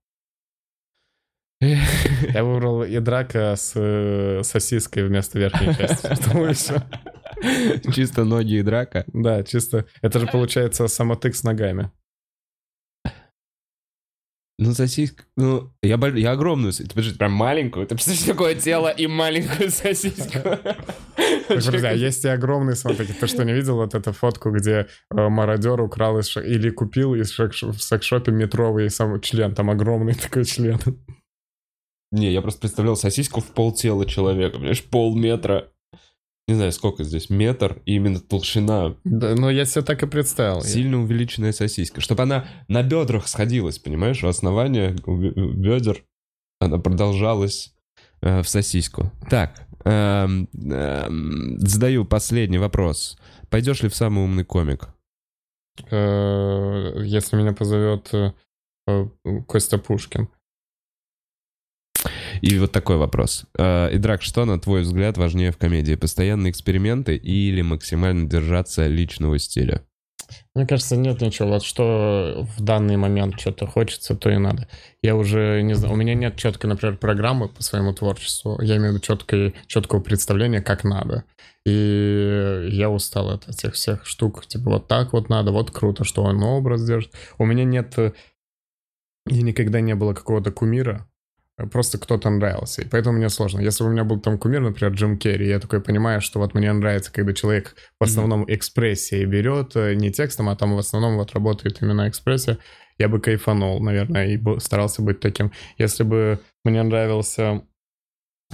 Я 1.60 2.44
выбрал 2.44 2.84
и 2.84 2.98
драка 3.00 3.54
с 3.56 3.72
э, 3.74 4.42
сосиской 4.42 5.06
вместо 5.06 5.38
верхней 5.38 5.74
части. 5.74 6.14
Что 6.14 6.46
еще? 6.46 6.82
Чисто 7.92 8.24
ноги 8.24 8.58
и 8.58 8.62
драка. 8.62 9.04
Да, 9.08 9.42
чисто. 9.42 9.86
Это 10.02 10.20
же 10.20 10.26
получается 10.26 10.86
самотык 10.88 11.34
с 11.34 11.42
ногами. 11.42 11.90
Ну, 14.56 14.72
сосиска... 14.72 15.24
Ну, 15.36 15.72
я, 15.82 15.96
боль- 15.96 16.18
я 16.20 16.30
огромную... 16.32 16.72
с- 16.72 16.76
Ты 16.78 16.88
подожди, 16.88 17.18
прям 17.18 17.32
маленькую? 17.32 17.86
Ты 17.86 17.96
представляешь, 17.96 18.26
такое 18.26 18.54
тело 18.54 18.88
и 18.88 19.06
маленькую 19.08 19.70
сосиску? 19.70 20.38
А 21.48 21.92
есть 21.92 22.24
и 22.24 22.28
огромные 22.28 22.76
смотрите. 22.76 23.14
Ты 23.14 23.26
что, 23.26 23.44
не 23.44 23.52
видел 23.52 23.76
вот 23.76 23.94
эту 23.94 24.12
фотку, 24.12 24.50
где 24.52 24.86
э, 25.10 25.28
мародер 25.28 25.80
украл 25.80 26.18
из 26.20 26.36
или 26.36 26.70
купил 26.70 27.14
из 27.16 27.36
в 27.36 27.82
секшопе 27.82 28.30
метровый 28.30 28.90
сам 28.90 29.20
член? 29.20 29.54
Там 29.54 29.70
огромный 29.70 30.14
такой 30.22 30.44
член. 30.44 30.78
Не, 32.12 32.32
я 32.32 32.40
просто 32.40 32.60
представлял 32.60 32.96
сосиску 32.96 33.40
в 33.40 33.48
полтела 33.52 34.06
человека, 34.06 34.56
понимаешь, 34.58 34.84
полметра. 34.84 35.72
Не 36.46 36.54
знаю, 36.56 36.72
сколько 36.72 37.04
здесь, 37.04 37.30
метр, 37.30 37.80
и 37.86 37.94
именно 37.94 38.20
толщина. 38.20 38.96
Да, 39.04 39.34
ну, 39.34 39.48
я 39.48 39.64
себе 39.64 39.82
так 39.82 40.02
и 40.02 40.06
представил. 40.06 40.60
Сильно 40.60 41.00
увеличенная 41.02 41.52
сосиска. 41.52 42.00
Чтобы 42.02 42.24
она 42.24 42.46
на 42.68 42.82
бедрах 42.82 43.28
сходилась, 43.28 43.78
понимаешь, 43.78 44.22
у 44.22 44.28
основания 44.28 44.94
у 45.06 45.16
бе- 45.16 45.30
у 45.30 45.52
бедер 45.54 46.04
она 46.60 46.78
продолжалась 46.78 47.74
э, 48.20 48.42
в 48.42 48.48
сосиску. 48.48 49.10
Так, 49.30 49.66
эм, 49.84 50.48
эм, 50.52 51.58
задаю 51.60 52.04
последний 52.04 52.58
вопрос. 52.58 53.18
Пойдешь 53.48 53.82
ли 53.82 53.88
в 53.88 53.94
самый 53.96 54.22
умный 54.24 54.44
комик? 54.44 54.88
Э, 55.90 56.92
Если 57.02 57.36
меня 57.36 57.52
позовет 57.52 58.12
э, 58.12 58.32
э, 58.86 59.06
Костя 59.46 59.78
Пушкин. 59.78 60.28
И 62.40 62.58
вот 62.58 62.72
такой 62.72 62.96
вопрос. 62.96 63.44
Э, 63.58 63.88
Идрак, 63.92 64.22
что, 64.22 64.44
на 64.44 64.58
твой 64.60 64.82
взгляд, 64.82 65.18
важнее 65.18 65.52
в 65.52 65.58
комедии? 65.58 65.94
Постоянные 65.94 66.50
эксперименты 66.50 67.16
или 67.16 67.62
максимально 67.62 68.28
держаться 68.28 68.86
личного 68.86 69.38
стиля? 69.38 69.82
Мне 70.54 70.66
кажется, 70.66 70.96
нет 70.96 71.20
ничего. 71.20 71.48
Вот 71.48 71.64
что 71.64 72.46
в 72.56 72.62
данный 72.62 72.96
момент 72.96 73.38
что-то 73.40 73.66
хочется, 73.66 74.14
то 74.14 74.30
и 74.30 74.36
надо. 74.36 74.68
Я 75.02 75.16
уже 75.16 75.62
не 75.62 75.74
знаю, 75.74 75.94
у 75.94 75.96
меня 75.96 76.14
нет 76.14 76.36
четкой, 76.36 76.70
например, 76.70 76.96
программы 76.96 77.48
по 77.48 77.62
своему 77.62 77.92
творчеству. 77.92 78.60
Я 78.60 78.76
имею 78.76 78.92
в 78.92 78.94
виду 78.94 79.04
четкой, 79.04 79.54
четкого 79.66 80.00
представления, 80.00 80.62
как 80.62 80.84
надо. 80.84 81.24
И 81.66 82.68
я 82.70 82.90
устал 82.90 83.30
от 83.30 83.48
этих 83.48 83.74
всех 83.74 84.06
штук. 84.06 84.46
Типа 84.46 84.70
вот 84.70 84.88
так 84.88 85.12
вот 85.12 85.28
надо, 85.28 85.50
вот 85.50 85.70
круто, 85.70 86.04
что 86.04 86.22
он 86.22 86.42
образ 86.42 86.86
держит. 86.86 87.12
У 87.38 87.44
меня 87.44 87.64
нет... 87.64 87.96
И 89.26 89.42
никогда 89.42 89.80
не 89.80 89.94
было 89.94 90.12
какого-то 90.12 90.52
кумира. 90.52 91.08
Просто 91.70 91.98
кто-то 91.98 92.30
нравился. 92.30 92.82
И 92.82 92.88
поэтому 92.88 93.16
мне 93.16 93.28
сложно. 93.28 93.60
Если 93.60 93.84
бы 93.84 93.90
у 93.90 93.92
меня 93.92 94.02
был 94.02 94.18
там 94.20 94.38
кумир, 94.38 94.60
например, 94.60 94.92
Джим 94.92 95.16
Керри, 95.16 95.48
я 95.48 95.60
такой 95.60 95.80
понимаю, 95.80 96.20
что 96.20 96.40
вот 96.40 96.52
мне 96.52 96.72
нравится, 96.72 97.12
когда 97.12 97.32
человек 97.32 97.76
в 98.00 98.04
основном 98.04 98.44
экспрессией 98.48 99.24
берет, 99.24 99.76
э, 99.76 99.94
не 99.94 100.10
текстом, 100.10 100.48
а 100.48 100.56
там 100.56 100.74
в 100.74 100.78
основном 100.78 101.16
вот 101.16 101.32
работает 101.32 101.80
именно 101.80 102.08
экспрессия, 102.08 102.58
я 102.98 103.08
бы 103.08 103.20
кайфанул, 103.20 103.80
наверное, 103.80 104.34
и 104.34 104.58
старался 104.58 105.02
быть 105.02 105.20
таким. 105.20 105.52
Если 105.78 106.02
бы 106.02 106.40
мне 106.64 106.82
нравился 106.82 107.62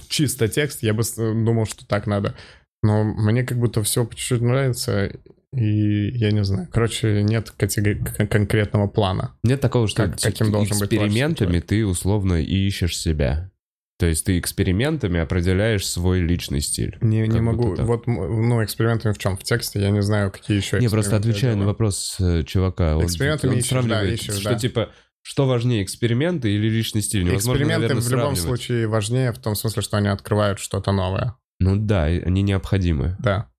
чисто 0.09 0.49
текст, 0.49 0.83
я 0.83 0.93
бы 0.93 1.03
с- 1.03 1.17
думал, 1.17 1.65
что 1.65 1.87
так 1.87 2.07
надо. 2.07 2.35
Но 2.83 3.05
мне 3.05 3.45
как 3.45 3.59
будто 3.59 3.83
все 3.83 4.05
по 4.05 4.15
чуть-чуть 4.15 4.43
нравится, 4.43 5.11
и 5.53 6.11
я 6.17 6.31
не 6.33 6.45
знаю. 6.45 6.69
Короче, 6.73 7.23
нет 7.23 7.53
катего- 7.57 7.95
кон- 8.17 8.29
конкретного 8.29 8.87
плана. 8.89 9.37
Нет 9.43 9.61
такого, 9.61 9.89
что 9.89 10.05
Как- 10.07 10.21
каким 10.21 10.53
должен 10.53 10.79
быть 10.79 10.83
экспериментами 10.93 11.49
творческий 11.61 11.67
ты 11.69 11.87
условно 11.87 12.35
ищешь 12.43 12.97
себя. 12.99 13.51
То 13.99 14.07
есть 14.07 14.25
ты 14.25 14.39
экспериментами 14.39 15.21
определяешь 15.21 15.87
свой 15.87 16.21
личный 16.21 16.63
стиль. 16.63 16.97
Не, 17.03 17.27
не 17.29 17.41
могу. 17.41 17.77
так. 17.77 17.85
Вот, 17.85 18.07
ну, 18.07 18.65
экспериментами 18.65 19.13
в 19.13 19.19
чем? 19.19 19.37
В 19.37 19.43
тексте 19.45 19.79
я 19.81 19.91
не 19.91 20.01
знаю, 20.03 20.31
какие 20.31 20.57
еще 20.57 20.81
Не, 20.81 20.89
просто 20.89 21.17
отвечаю 21.17 21.59
на 21.59 21.67
вопрос 21.67 22.17
э, 22.19 22.43
чувака. 22.45 22.97
Он, 22.97 23.05
Экспериментами 23.05 23.51
он 23.51 23.57
ищешь, 23.59 23.69
сравнивает, 23.69 24.09
да, 24.09 24.15
ищешь, 24.15 24.35
что 24.41 24.51
да. 24.51 24.55
типа, 24.55 24.91
что 25.21 25.47
важнее, 25.47 25.83
эксперименты 25.83 26.51
или 26.51 26.69
личный 26.71 27.03
стиль? 27.03 27.25
Невозможно, 27.25 27.59
Эксперименты 27.59 27.89
наверное, 27.89 28.03
в 28.09 28.11
любом 28.11 28.37
случае 28.37 28.87
важнее, 28.87 29.33
в 29.33 29.39
том 29.39 29.55
смысле, 29.55 29.83
что 29.83 29.99
они 29.99 30.09
открывают 30.09 30.61
что-то 30.61 30.93
новое. 30.93 31.37
Ну 31.59 31.77
да, 31.77 32.05
они 32.05 32.41
необходимы. 32.41 33.17
Да. 33.19 33.51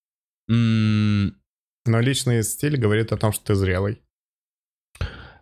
М, 0.50 1.36
Но 1.86 2.00
личный 2.00 2.44
стиль 2.44 2.78
говорит 2.78 3.12
о 3.12 3.18
том, 3.18 3.32
что 3.32 3.46
ты 3.46 3.56
зрелый. 3.56 4.02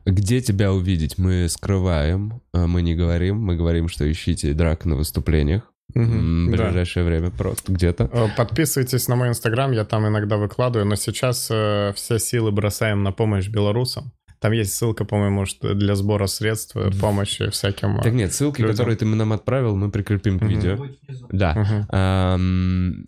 Где 0.06 0.42
тебя 0.42 0.72
увидеть? 0.72 1.18
Мы 1.18 1.48
скрываем, 1.50 2.42
а 2.54 2.66
мы 2.68 2.82
не 2.82 2.96
говорим. 2.96 3.38
Мы 3.42 3.56
говорим, 3.58 3.90
что 3.90 4.10
ищите 4.10 4.54
драк 4.54 4.86
на 4.86 4.96
выступлениях. 4.96 5.64
М, 5.96 6.48
В 6.52 6.56
Да. 6.56 6.66
ближайшее 6.68 7.04
время 7.04 7.32
просто 7.32 7.72
где-то. 7.74 8.10
Э, 8.14 8.28
Подписывайтесь 8.38 9.08
на 9.08 9.16
мой 9.16 9.28
инстаграм, 9.30 9.72
я 9.72 9.86
там 9.86 10.08
иногда 10.08 10.38
выкладываю, 10.38 10.88
но 10.88 10.96
сейчас 10.96 11.48
э, 11.52 11.94
все 11.96 12.20
силы 12.20 12.52
бросаем 12.52 13.04
на 13.04 13.12
помощь 13.12 13.48
белорусам. 13.50 14.12
Там 14.40 14.54
есть 14.54 14.74
ссылка, 14.74 15.04
по-моему, 15.04 15.46
что 15.46 15.74
для 15.74 15.96
сбора 15.96 16.28
средств, 16.28 16.76
э, 16.78 16.92
помощи 17.02 17.50
всяким. 17.50 18.00
Так 18.02 18.14
нет, 18.14 18.34
ссылки, 18.34 18.62
людям. 18.62 18.76
которые 18.76 18.96
ты 18.98 19.06
нам 19.06 19.34
отправил, 19.34 19.76
мы 19.76 19.92
прикрепим 19.92 20.40
к 20.40 20.44
Мгм. 20.44 20.50
видео. 20.50 20.78
Да. 21.32 21.56
Мгм. 21.90 23.06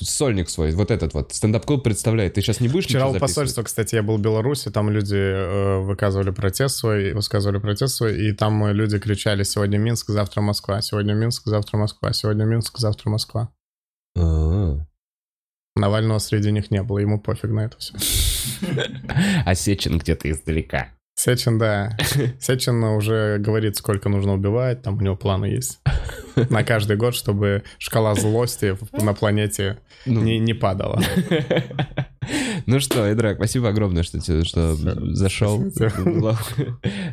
Сольник 0.00 0.48
свой, 0.48 0.72
вот 0.72 0.90
этот 0.90 1.14
вот, 1.14 1.32
стендап-клуб 1.32 1.82
представляет. 1.82 2.34
Ты 2.34 2.40
сейчас 2.40 2.60
не 2.60 2.68
будешь 2.68 2.86
Вчера 2.86 3.08
у 3.08 3.14
посольства, 3.18 3.62
кстати, 3.62 3.94
я 3.94 4.02
был 4.02 4.16
в 4.16 4.20
Беларуси, 4.20 4.70
там 4.70 4.90
люди 4.90 5.16
э, 5.16 5.78
выказывали 5.80 6.30
протест 6.30 6.76
свой, 6.76 7.12
высказывали 7.12 7.58
протест 7.58 7.96
свой, 7.96 8.28
и 8.28 8.32
там 8.32 8.64
э, 8.64 8.72
люди 8.72 8.98
кричали 8.98 9.42
«Сегодня 9.42 9.78
Минск, 9.78 10.08
завтра 10.08 10.40
Москва, 10.40 10.80
сегодня 10.80 11.14
Минск, 11.14 11.42
завтра 11.46 11.76
Москва, 11.76 12.12
сегодня 12.12 12.44
Минск, 12.44 12.78
завтра 12.78 13.10
Москва». 13.10 13.50
А. 14.16 14.78
Навального 15.76 16.18
среди 16.18 16.50
них 16.50 16.70
не 16.70 16.82
было, 16.82 16.98
ему 16.98 17.20
пофиг 17.20 17.50
на 17.50 17.66
это 17.66 17.76
все. 17.78 17.94
Сечин 19.54 19.98
где-то 19.98 20.30
издалека. 20.30 20.92
Сечин, 21.16 21.58
да. 21.58 21.96
Сечин 22.40 22.84
уже 22.84 23.38
говорит, 23.38 23.76
сколько 23.76 24.08
нужно 24.08 24.34
убивать, 24.34 24.82
там 24.82 24.98
у 24.98 25.00
него 25.00 25.16
планы 25.16 25.46
есть. 25.46 25.80
На 26.50 26.62
каждый 26.62 26.96
год, 26.98 27.14
чтобы 27.14 27.62
шкала 27.78 28.14
злости 28.14 28.76
на 28.92 29.14
планете 29.14 29.78
Ну, 30.04 30.20
не, 30.20 30.38
не 30.38 30.52
падала. 30.54 31.00
Ну 32.66 32.80
что, 32.80 33.06
Эдрак, 33.06 33.36
спасибо 33.36 33.68
огромное, 33.68 34.02
что, 34.02 34.20
что 34.44 34.74
зашел. 35.14 35.64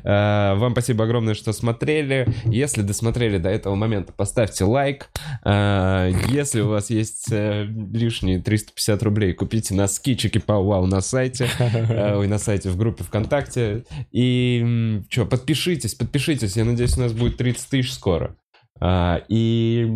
А, 0.03 0.55
Вам 0.55 0.71
спасибо 0.71 1.03
огромное, 1.03 1.35
что 1.35 1.53
смотрели. 1.53 2.27
Если 2.45 2.81
досмотрели 2.81 3.37
до 3.37 3.49
этого 3.49 3.75
момента, 3.75 4.11
поставьте 4.13 4.63
лайк. 4.63 5.09
А, 5.43 6.09
Если 6.29 6.61
у 6.61 6.69
вас 6.69 6.89
есть 6.89 7.31
э, 7.31 7.65
лишние 7.65 8.41
350 8.41 9.03
рублей, 9.03 9.33
купите 9.33 9.75
носки 9.75 10.17
чики 10.17 10.41
вау 10.47 10.87
на 10.87 11.01
сайте. 11.01 11.47
э, 11.59 12.15
Ой, 12.17 12.27
на 12.27 12.39
сайте, 12.39 12.69
в 12.69 12.77
группе 12.77 13.03
ВКонтакте. 13.03 13.83
И 14.11 15.01
что, 15.09 15.25
подпишитесь, 15.25 15.95
подпишитесь. 15.95 16.57
Я 16.57 16.65
надеюсь, 16.65 16.97
у 16.97 17.01
нас 17.01 17.13
будет 17.13 17.37
30 17.37 17.69
тысяч 17.69 17.93
скоро. 17.93 18.35
А, 18.79 19.23
И 19.29 19.87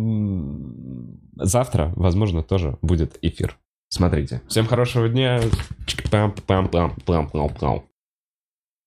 завтра, 1.36 1.92
возможно, 1.96 2.42
тоже 2.42 2.78
будет 2.82 3.18
эфир. 3.22 3.58
Смотрите. 3.88 4.42
Всем 4.48 4.66
хорошего 4.66 5.08
дня. 5.08 5.40